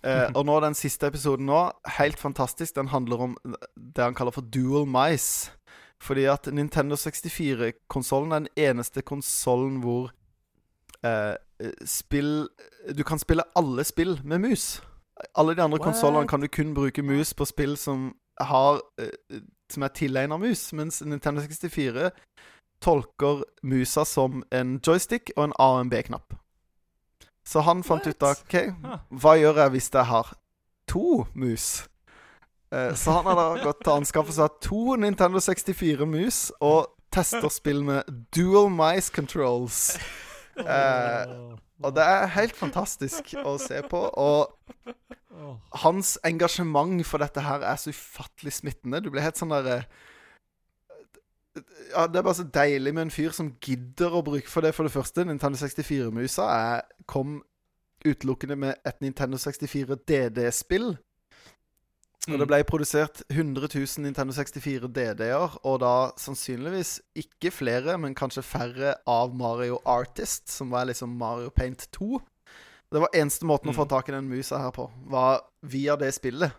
Eh, 0.02 0.28
og 0.36 0.46
nå 0.48 0.58
den 0.66 0.74
siste 0.74 1.12
episoden 1.12 1.46
nå, 1.46 1.62
helt 2.00 2.18
fantastisk, 2.18 2.74
den 2.74 2.90
handler 2.90 3.28
om 3.28 3.36
det 3.76 4.02
han 4.02 4.18
kaller 4.18 4.34
for 4.34 4.42
dual 4.50 4.88
mice. 4.90 5.52
Fordi 6.02 6.26
at 6.26 6.48
Nintendo 6.50 6.98
64-konsollen 6.98 8.32
er 8.34 8.40
den 8.42 8.52
eneste 8.58 9.04
konsollen 9.06 9.78
hvor 9.84 10.10
eh, 11.06 11.36
spill 11.86 12.48
Du 12.96 13.02
kan 13.04 13.18
spille 13.18 13.44
alle 13.56 13.84
spill 13.84 14.18
med 14.24 14.38
mus. 14.40 14.80
Alle 15.38 15.54
de 15.54 15.62
andre 15.62 15.78
What? 15.78 15.86
konsollene 15.86 16.28
kan 16.28 16.40
du 16.40 16.48
kun 16.48 16.74
bruke 16.74 17.02
mus 17.02 17.34
på 17.34 17.44
spill 17.46 17.76
som 17.76 18.14
har 18.40 18.80
eh, 18.98 19.40
Som 19.70 19.82
er 19.82 19.88
tilegna 19.94 20.36
mus, 20.38 20.72
mens 20.72 21.02
Nintendo 21.04 21.40
64 21.42 22.10
tolker 22.82 23.44
musa 23.62 24.04
som 24.04 24.42
en 24.50 24.80
joystick 24.86 25.30
og 25.36 25.44
en 25.44 25.52
A 25.58 25.68
og 25.76 25.80
en 25.84 25.90
B-knapp. 25.90 26.34
Så 27.46 27.60
han 27.62 27.82
fant 27.86 28.06
ut 28.06 28.22
av 28.26 28.34
OK, 28.42 28.56
hva 29.22 29.36
gjør 29.38 29.60
jeg 29.62 29.70
hvis 29.76 29.88
jeg 29.94 30.04
har 30.10 30.32
to 30.90 31.24
mus? 31.34 31.84
Eh, 32.74 32.90
Så 32.94 33.14
han 33.14 33.24
har 33.30 33.38
da 33.38 33.46
gått 33.66 33.84
til 33.84 33.94
anskaffelse 33.94 34.42
av 34.42 34.58
to 34.60 34.96
Nintendo 34.96 35.38
64-mus 35.38 36.50
og 36.60 36.90
tester 37.12 37.48
spill 37.54 37.84
med 37.86 38.02
dual 38.34 38.68
mice 38.70 39.12
controls. 39.14 39.96
Eh, 40.58 41.56
og 41.82 41.94
det 41.96 42.04
er 42.04 42.26
helt 42.36 42.56
fantastisk 42.56 43.32
å 43.42 43.54
se 43.60 43.80
på. 43.88 44.00
Og 44.20 44.52
hans 45.82 46.18
engasjement 46.28 47.00
for 47.08 47.18
dette 47.24 47.40
her 47.42 47.64
er 47.66 47.76
så 47.80 47.90
ufattelig 47.94 48.52
smittende. 48.60 49.00
Du 49.02 49.10
blir 49.10 49.24
helt 49.24 49.40
sånn 49.40 49.54
derre 49.54 49.82
Ja, 51.92 52.06
det 52.08 52.16
er 52.16 52.24
bare 52.24 52.38
så 52.38 52.46
deilig 52.48 52.94
med 52.96 53.02
en 53.02 53.10
fyr 53.12 53.32
som 53.36 53.50
gidder 53.60 54.14
å 54.16 54.22
bruke 54.24 54.48
for 54.48 54.64
det. 54.64 54.70
For 54.74 54.88
det 54.88 54.92
første, 54.94 55.24
Nintendo 55.28 55.58
64-musa 55.60 56.46
er- 56.48 56.86
kom 57.06 57.42
utelukkende 58.06 58.56
med 58.56 58.74
et 58.86 59.00
Nintendo 59.04 59.36
64 59.36 59.96
DD-spill. 60.08 60.96
Og 62.30 62.38
det 62.38 62.46
ble 62.46 62.60
produsert 62.62 63.24
100 63.32 63.66
000 63.66 64.04
Nintendo 64.04 64.34
64 64.36 64.86
DD-er, 64.94 65.56
og 65.66 65.80
da 65.82 65.94
sannsynligvis 66.20 67.00
ikke 67.18 67.50
flere, 67.50 67.96
men 67.98 68.14
kanskje 68.14 68.44
færre 68.46 68.92
av 69.10 69.34
Mario 69.34 69.80
Artist, 69.90 70.46
som 70.52 70.70
var 70.70 70.86
liksom 70.86 71.16
Mario 71.18 71.50
Paint 71.50 71.88
2. 71.98 72.20
Det 72.92 73.02
var 73.02 73.16
eneste 73.18 73.48
måten 73.48 73.72
å 73.72 73.74
få 73.74 73.88
tak 73.90 74.10
i 74.10 74.14
den 74.14 74.28
musa 74.30 74.60
her 74.62 74.70
på, 74.76 74.86
var 75.10 75.42
via 75.66 75.96
det 75.98 76.12
spillet. 76.14 76.54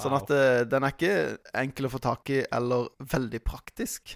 Sånn 0.00 0.14
at 0.14 0.30
eh, 0.30 0.62
den 0.70 0.86
er 0.86 0.94
ikke 0.94 1.14
enkel 1.60 1.88
å 1.88 1.92
få 1.92 2.00
tak 2.02 2.30
i 2.30 2.42
eller 2.46 2.92
veldig 3.02 3.40
praktisk 3.42 4.14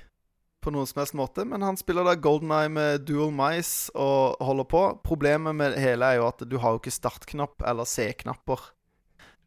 på 0.65 0.73
noen 0.73 0.87
som 0.89 1.03
helst 1.03 1.17
måte. 1.19 1.45
Men 1.49 1.67
han 1.67 1.77
spiller 1.77 2.07
da 2.07 2.15
Golden 2.15 2.55
Eye 2.55 2.71
med 2.73 3.05
dual 3.09 3.35
mice 3.35 3.91
og 3.93 4.39
holder 4.45 4.69
på. 4.71 4.85
Problemet 5.05 5.59
med 5.59 5.75
det 5.75 5.83
hele 5.83 6.09
er 6.09 6.21
jo 6.21 6.29
at 6.31 6.47
du 6.47 6.57
har 6.63 6.77
jo 6.77 6.81
ikke 6.81 6.95
startknapp 6.95 7.67
eller 7.67 7.91
C-knapper. 7.91 8.71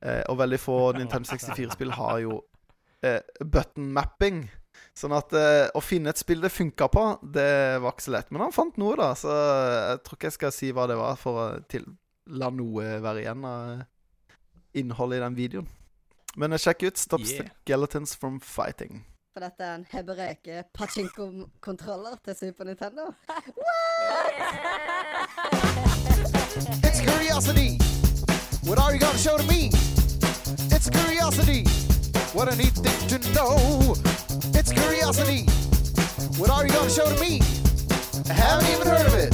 Eh, 0.02 0.24
og 0.30 0.38
veldig 0.42 0.60
få 0.62 0.78
Nintendo 1.00 1.34
64-spill 1.34 1.94
har 1.98 2.22
jo 2.26 2.40
eh, 3.06 3.22
button 3.42 3.92
mapping. 3.94 4.46
Sånn 4.98 5.14
at 5.14 5.34
eh, 5.38 5.68
å 5.78 5.82
finne 5.82 6.12
et 6.14 6.20
spill 6.22 6.42
det 6.42 6.54
funka 6.54 6.88
på, 6.94 7.06
det 7.22 7.78
var 7.84 7.94
ikke 7.94 8.08
så 8.08 8.16
lett. 8.18 8.32
Men 8.34 8.48
han 8.48 8.56
fant 8.56 8.78
noe, 8.82 8.98
da. 8.98 9.12
Så 9.18 9.34
jeg 9.34 10.02
tror 10.06 10.20
ikke 10.20 10.30
jeg 10.32 10.38
skal 10.38 10.56
si 10.56 10.72
hva 10.74 10.88
det 10.90 10.98
var, 11.00 11.18
for 11.22 11.42
å 11.42 11.46
til, 11.70 11.86
la 12.34 12.50
noe 12.54 12.98
være 13.04 13.26
igjen 13.26 13.46
av 13.48 13.76
eh, 13.76 13.86
innholdet 14.82 15.22
i 15.22 15.26
den 15.26 15.38
videoen. 15.38 15.70
Men 16.38 16.54
eh, 16.54 16.62
sjekk 16.62 16.88
ut 16.90 16.98
Stop 17.02 17.26
Yeah. 17.28 17.50
Skeletons 17.66 18.16
from 18.16 18.40
Fighting. 18.40 19.06
For 19.34 19.46
dette 19.46 19.62
er 19.62 19.76
en 19.78 19.86
hebreke 19.92 20.64
pachinko-kontroller 20.74 22.18
til 22.26 22.36
Super 22.40 22.66
Nintendo. 22.66 23.12
What? 23.62 24.34
It's 26.82 27.02
curiosity. 27.02 27.97
What 28.68 28.80
are 28.80 28.94
you 28.94 29.00
gonna 29.00 29.18
show 29.18 29.38
to 29.38 29.48
me? 29.48 29.70
It's 30.76 30.90
curiosity. 30.90 31.64
What 32.36 32.52
a 32.52 32.56
neat 32.58 32.76
thing 32.76 33.00
to 33.14 33.18
know. 33.32 33.96
It's 34.60 34.74
curiosity. 34.74 35.48
What 36.36 36.50
are 36.50 36.68
you 36.68 36.74
gonna 36.74 36.90
show 36.90 37.08
to 37.08 37.18
me? 37.22 37.40
I 38.30 38.34
haven't 38.34 38.68
even 38.76 38.88
heard 38.88 39.08
of 39.08 39.16
it. 39.16 39.34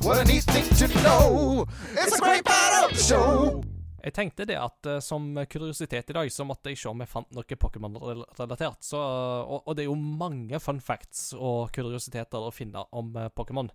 What 0.00 0.16
a 0.16 0.24
neat 0.24 0.44
thing 0.44 0.64
to 0.80 0.86
know. 1.02 1.66
It's 1.92 2.16
a 2.16 2.20
great 2.22 2.44
part 2.44 2.84
of 2.84 2.96
the 2.96 3.02
show. 3.02 3.62
Jeg 4.04 4.14
tenkte 4.16 4.46
det 4.48 4.56
at 4.56 4.86
eh, 4.86 5.00
som 5.00 5.28
kuriositet 5.44 6.10
i 6.10 6.16
dag, 6.16 6.32
så 6.32 6.44
måtte 6.44 6.72
jeg 6.72 6.80
se 6.80 6.88
om 6.88 7.00
jeg 7.04 7.08
fant 7.08 7.36
noe 7.36 7.56
Pokémon-relatert. 7.60 8.88
Og, 8.96 9.60
og 9.60 9.76
det 9.76 9.84
er 9.84 9.90
jo 9.90 9.96
mange 9.96 10.60
fun 10.60 10.80
facts 10.80 11.34
og 11.36 11.68
kuriositeter 11.72 12.48
å 12.48 12.52
finne 12.52 12.88
om 12.96 13.12
eh, 13.12 13.28
Pokémon. 13.28 13.68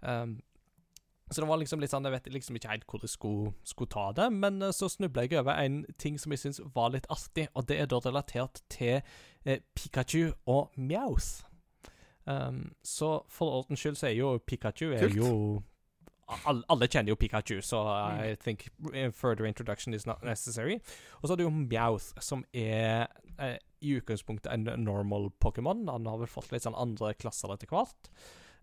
Um, 0.00 0.38
så 1.30 1.42
det 1.42 1.48
var 1.48 1.60
liksom 1.60 1.82
litt 1.82 1.92
sånn 1.92 2.06
Jeg 2.08 2.14
vet 2.16 2.28
liksom 2.34 2.56
ikke 2.58 2.72
helt 2.72 2.86
hvor 2.90 3.04
jeg 3.04 3.12
skulle, 3.12 3.52
skulle 3.64 3.92
ta 3.92 4.08
det, 4.16 4.28
men 4.34 4.62
eh, 4.62 4.74
så 4.74 4.88
snubla 4.90 5.26
jeg 5.26 5.38
over 5.40 5.54
en 5.54 5.84
ting 5.98 6.18
som 6.18 6.34
jeg 6.34 6.42
syns 6.42 6.60
var 6.74 6.92
litt 6.94 7.06
artig, 7.12 7.48
og 7.54 7.68
det 7.70 7.78
er 7.80 7.90
da 7.90 8.00
relatert 8.04 8.62
til 8.72 8.98
eh, 9.44 9.62
Pikachu 9.74 10.32
og 10.50 10.74
Meowth. 10.76 11.46
Um, 12.26 12.74
så 12.84 13.22
for 13.32 13.62
ordens 13.62 13.80
skyld 13.80 13.96
så 13.98 14.10
er 14.10 14.18
jo 14.18 14.38
Pikachu 14.46 14.92
er 14.92 15.08
Kult. 15.08 15.16
jo 15.16 15.62
alle, 16.46 16.62
alle 16.70 16.86
kjenner 16.86 17.10
jo 17.10 17.18
Pikachu, 17.18 17.60
så 17.64 17.80
I 18.22 18.34
think 18.38 18.68
eh, 18.94 19.10
further 19.10 19.46
introduction 19.46 19.94
is 19.94 20.06
not 20.06 20.22
necessary. 20.22 20.80
Og 21.20 21.28
så 21.28 21.32
har 21.32 21.40
du 21.40 21.46
jo 21.46 21.50
Meowth, 21.50 22.12
som 22.22 22.44
er 22.52 23.08
eh, 23.38 23.56
i 23.80 23.96
utgangspunktet 23.98 24.52
en 24.52 24.68
normal 24.84 25.30
Pokémon. 25.42 25.88
Han 25.90 26.06
har 26.06 26.20
vel 26.20 26.30
fått 26.30 26.52
litt 26.52 26.66
sånn 26.66 26.78
andre 26.78 27.14
klasser 27.18 27.52
etter 27.54 27.70
hvert. 27.70 28.12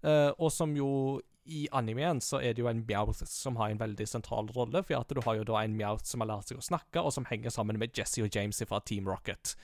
Uh, 0.06 0.30
og 0.38 0.52
som 0.54 0.76
jo 0.78 1.20
i 1.48 1.66
animeen 1.72 2.20
så 2.24 2.42
er 2.42 2.54
det 2.54 2.64
jo 2.64 2.70
en 2.70 2.84
Meowth 2.88 3.26
som 3.30 3.58
har 3.60 3.72
en 3.72 3.80
veldig 3.82 4.08
sentral 4.08 4.52
rolle, 4.56 4.84
for 4.84 5.00
at 5.00 5.12
du 5.14 5.22
har 5.26 5.40
jo 5.40 5.48
da 5.48 5.64
en 5.64 5.78
Meowth 5.80 6.06
som 6.10 6.24
har 6.24 6.32
lært 6.34 6.52
seg 6.52 6.60
å 6.60 6.68
snakke, 6.68 7.02
og 7.02 7.14
som 7.16 7.28
henger 7.30 7.54
sammen 7.54 7.80
med 7.80 7.96
Jesse 7.98 8.24
og 8.26 8.34
James 8.36 8.62
fra 8.68 8.82
Team 8.86 9.08
Rocket. 9.10 9.56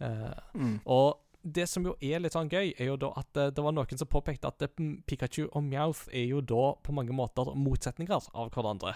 Uh, 0.00 0.34
Mm. 0.54 0.80
og 0.90 1.20
det 1.44 1.66
som 1.68 1.84
jo 1.84 1.92
er 2.00 2.22
litt 2.22 2.32
sånn 2.34 2.48
gøy, 2.48 2.72
er 2.80 2.88
jo 2.88 2.96
da 2.96 3.10
at 3.20 3.36
eh, 3.36 3.50
det 3.52 3.62
var 3.62 3.74
noen 3.76 4.00
som 4.00 4.08
påpekte 4.08 4.48
at 4.48 4.64
eh, 4.64 4.86
Pikachu 5.06 5.44
og 5.44 5.62
Meowth 5.66 6.08
er 6.08 6.24
jo 6.24 6.40
da 6.40 6.72
på 6.80 6.94
mange 6.96 7.12
måter 7.12 7.52
motsetninger 7.52 8.30
av 8.32 8.48
hverandre. 8.54 8.94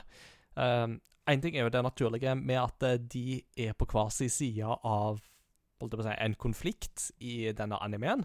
Um, 0.57 0.97
en 1.29 1.43
ting 1.45 1.59
er 1.59 1.67
jo 1.67 1.73
det 1.75 1.83
naturlige 1.85 2.33
med 2.41 2.57
at 2.57 2.87
de 3.13 3.43
er 3.53 3.77
på 3.77 3.87
hver 3.93 4.09
sin 4.15 4.33
side 4.33 4.65
av 4.65 5.21
si, 5.21 6.15
en 6.17 6.39
konflikt 6.41 7.11
i 7.21 7.53
denne 7.53 7.77
animeen. 7.85 8.25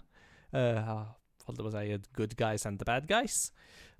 Uh, 0.55 1.11
holdt 1.43 1.59
jeg 1.59 1.65
på 1.65 1.71
å 1.73 1.75
si 1.75 2.13
good 2.15 2.37
guys 2.39 2.65
and 2.65 2.79
the 2.79 2.87
bad 2.87 3.09
guys. 3.11 3.51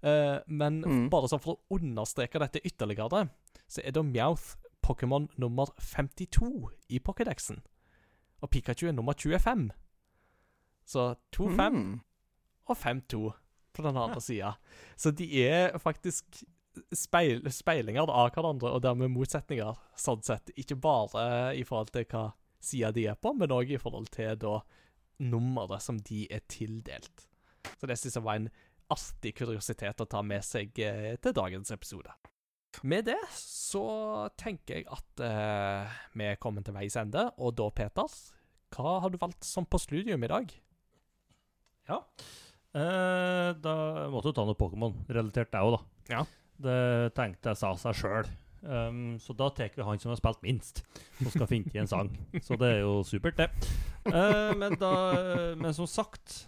Eh, 0.04 0.40
men 0.48 0.82
Mm. 0.82 1.10
bare 1.10 1.28
sånn 1.32 1.40
for 1.42 1.56
å 1.56 1.80
understreke 1.80 2.40
dette 2.40 2.60
ytterligere, 2.66 3.30
så 3.68 3.82
er 3.86 3.92
da 3.92 4.02
Meowth 4.04 4.56
Pokémon 4.84 5.30
nummer 5.38 5.66
52 5.80 6.70
i 6.90 7.00
Pokédexen. 7.00 7.62
Og 8.42 8.50
Pikachu 8.52 8.88
er 8.90 8.92
nummer 8.92 9.14
25. 9.14 9.72
Så 10.86 11.16
2-5 11.32 11.74
Mm. 11.74 12.00
og 12.68 12.78
5-2 12.78 13.34
på 13.74 13.82
den 13.84 13.96
andre 13.98 14.20
sida. 14.22 14.58
Så 14.98 15.12
de 15.16 15.44
er 15.48 15.78
faktisk 15.80 16.44
speil, 16.94 17.42
speilinger 17.50 18.10
av 18.10 18.32
hverandre, 18.34 18.74
og 18.74 18.82
dermed 18.82 19.10
motsetninger, 19.12 19.78
sånn 19.96 20.24
sett. 20.24 20.52
Ikke 20.58 20.76
bare 20.80 21.56
i 21.56 21.64
forhold 21.64 21.92
til 21.92 22.04
hva 22.06 22.34
sida 22.60 22.92
de 22.92 23.08
er 23.08 23.16
på, 23.16 23.34
men 23.38 23.50
òg 23.50 23.72
i 23.72 23.78
forhold 23.78 24.10
til 24.12 24.36
da 24.36 24.60
nummeret 25.22 25.82
som 25.82 25.98
de 25.98 26.28
er 26.32 26.42
tildelt. 26.50 27.28
Så 27.80 27.88
det 27.88 27.98
syns 27.98 28.16
jeg 28.16 28.24
var 28.24 28.36
en 28.36 28.50
artig 28.91 29.35
kuriositet 29.38 30.01
å 30.03 30.10
ta 30.10 30.22
med 30.26 30.43
seg 30.45 30.80
eh, 30.84 31.15
til 31.22 31.35
dagens 31.35 31.72
episode. 31.76 32.11
Med 32.81 33.05
det 33.05 33.19
så 33.38 33.85
tenker 34.39 34.80
jeg 34.80 34.88
at 34.91 35.23
eh, 35.23 35.97
vi 36.18 36.30
er 36.31 36.39
kommet 36.41 36.65
til 36.65 36.76
veis 36.76 36.97
ende, 36.99 37.27
og 37.38 37.53
da, 37.60 37.69
Peters, 37.76 38.31
hva 38.73 38.97
har 39.03 39.14
du 39.14 39.19
valgt 39.22 39.45
som 39.45 39.68
på 39.69 39.80
studium 39.81 40.26
i 40.26 40.31
dag? 40.31 40.53
Ja. 41.89 41.99
Eh, 42.73 43.49
da 43.61 43.76
måtte 44.10 44.31
du 44.31 44.38
ta 44.39 44.47
noe 44.47 44.57
Pokémon-relatert, 44.57 45.53
deg 45.53 45.68
òg, 45.68 45.77
da. 45.77 46.15
Ja. 46.15 46.23
Det 46.64 46.80
tenkte 47.18 47.53
jeg 47.53 47.61
sa 47.61 47.76
seg 47.77 47.99
sjøl. 47.99 48.31
Um, 48.64 49.18
så 49.19 49.34
da 49.35 49.49
tar 49.51 49.73
vi 49.76 49.84
han 49.84 49.99
som 49.99 50.14
har 50.14 50.19
spilt 50.22 50.39
minst, 50.45 50.85
og 51.19 51.34
skal 51.34 51.49
finne 51.49 51.73
i 51.76 51.81
en 51.81 51.89
sang. 51.89 52.14
Så 52.45 52.55
det 52.60 52.69
er 52.77 52.81
jo 52.85 53.01
supert, 53.05 53.41
det. 53.41 53.49
Uh, 54.07 54.55
men 54.60 54.77
da 54.80 54.93
Men 55.60 55.76
som 55.76 55.88
sagt 55.88 56.45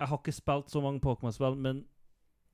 Jeg 0.00 0.08
har 0.08 0.16
ikke 0.18 0.32
spilt 0.32 0.70
så 0.72 0.80
mange 0.80 1.00
Pokémon-spill, 1.04 1.56
men 1.60 1.84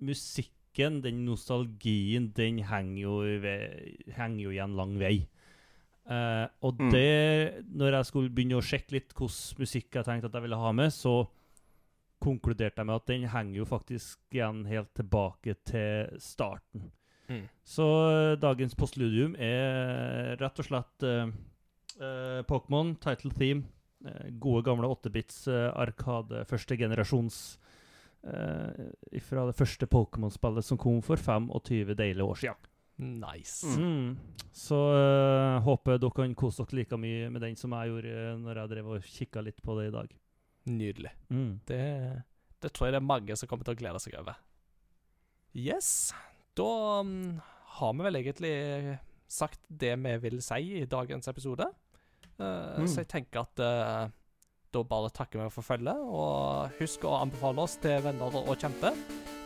musikken, 0.03 1.01
den 1.05 1.25
nostalgien, 1.25 2.33
den 2.37 2.59
henger 2.69 3.03
jo, 3.03 3.21
i 3.23 3.37
ve- 3.43 4.13
henger 4.17 4.43
jo 4.45 4.51
igjen 4.51 4.75
lang 4.77 4.97
vei. 4.99 5.29
Uh, 6.07 6.47
og 6.63 6.77
Mm. 6.79 6.91
det 6.93 7.65
Når 7.75 7.91
jeg 7.97 8.07
skulle 8.07 8.31
begynne 8.31 8.59
å 8.59 8.63
sjekke 8.63 8.93
litt 8.93 9.13
hvilken 9.15 9.59
musikk 9.59 9.91
jeg 9.95 10.05
tenkte 10.05 10.27
at 10.27 10.33
jeg 10.35 10.43
ville 10.43 10.57
ha 10.57 10.73
med, 10.73 10.91
så 10.93 11.27
konkluderte 12.23 12.77
jeg 12.79 12.87
med 12.87 12.95
at 12.95 13.07
den 13.07 13.25
henger 13.29 13.57
jo 13.57 13.65
faktisk 13.65 14.19
igjen 14.33 14.65
helt 14.67 14.93
tilbake 14.95 15.55
til 15.65 16.07
starten. 16.19 16.91
Mm. 17.29 17.49
Så 17.65 17.83
eh, 18.33 18.37
dagens 18.39 18.75
postludium 18.79 19.35
er 19.37 20.37
rett 20.39 20.59
og 20.59 20.65
slett 20.65 21.03
uh, 21.03 22.43
Pokémon, 22.47 22.95
title 23.01 23.31
theme. 23.33 23.65
Eh, 24.07 24.31
gode, 24.43 24.65
gamle 24.67 24.89
8-bits 24.95 25.47
eh, 25.53 25.69
Arkade, 25.75 26.45
første 26.49 26.79
generasjons 26.79 27.41
eh, 28.27 29.21
Fra 29.27 29.47
det 29.49 29.57
første 29.59 29.89
Pokémon-spillet 29.91 30.67
som 30.67 30.81
kom 30.81 31.03
for 31.05 31.21
25 31.21 31.95
deilige 31.99 32.25
år 32.27 32.41
siden. 32.43 32.73
Nice. 32.97 33.67
Mm. 33.67 34.17
Så 34.57 34.77
uh, 34.77 35.59
håper 35.67 35.99
dere 36.01 36.17
kan 36.17 36.33
kose 36.39 36.65
dere 36.65 36.79
like 36.79 36.97
mye 36.97 37.27
med 37.29 37.43
den 37.45 37.59
som 37.61 37.75
jeg 37.77 37.91
gjorde 37.93 38.15
når 38.41 38.61
jeg 38.63 38.73
drev 38.73 38.89
og 38.95 39.11
kikka 39.19 39.43
litt 39.45 39.61
på 39.63 39.77
det 39.77 39.91
i 39.91 39.93
dag. 39.93 40.15
Nydelig. 40.73 41.13
Mm. 41.29 41.51
Det, 41.69 41.83
det 42.65 42.73
tror 42.73 42.89
jeg 42.89 42.97
det 42.97 43.03
er 43.03 43.11
mange 43.11 43.37
som 43.37 43.51
kommer 43.51 43.69
til 43.69 43.77
å 43.77 43.81
glede 43.83 44.01
seg 44.01 44.17
over. 44.23 44.41
Yes. 45.53 45.91
Da 46.57 46.71
um, 47.05 47.37
har 47.77 47.93
vi 47.99 48.09
vel 48.09 48.21
egentlig 48.23 48.55
sagt 49.29 49.61
det 49.69 49.93
vi 50.01 50.17
vil 50.25 50.41
si 50.45 50.81
i 50.81 50.87
dagens 50.89 51.29
episode. 51.29 51.69
Eh, 52.39 52.79
Mm. 52.79 52.87
Så 52.87 53.01
jeg 53.01 53.09
tenker 53.09 53.41
at 53.41 53.61
uh, 53.65 54.09
da 54.75 54.83
bare 54.85 55.09
takker 55.11 55.41
vi 55.43 55.51
for 55.51 55.65
følget. 55.65 55.97
Og 55.97 56.71
husk 56.81 57.05
å 57.09 57.17
anbefale 57.23 57.63
oss 57.65 57.77
til 57.81 58.03
venner 58.05 58.37
og 58.43 58.57
kjente. 58.61 58.93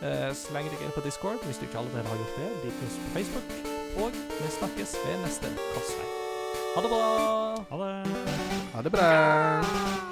Uh, 0.01 0.31
sleng 0.35 0.67
deg 0.67 0.81
inn 0.83 0.95
på 0.95 1.03
Discord 1.05 1.39
hvis 1.45 1.61
du 1.61 1.67
ikke 1.69 1.79
allerede 1.83 2.09
har 2.09 2.23
gjort 2.23 2.39
det. 2.41 2.49
Lik 2.65 2.83
oss 2.87 2.99
på 3.05 3.13
Facebook. 3.15 3.57
Og 4.01 4.21
vi 4.39 4.53
snakkes 4.59 4.95
ved 5.05 5.19
neste 5.25 5.51
korsvei. 5.73 6.07
Ha 6.75 6.81
det 6.83 6.93
bra! 6.93 7.03
Ha 7.71 7.83
det. 7.83 7.93
Ha 8.75 8.81
det 8.87 8.91
bra. 8.97 10.10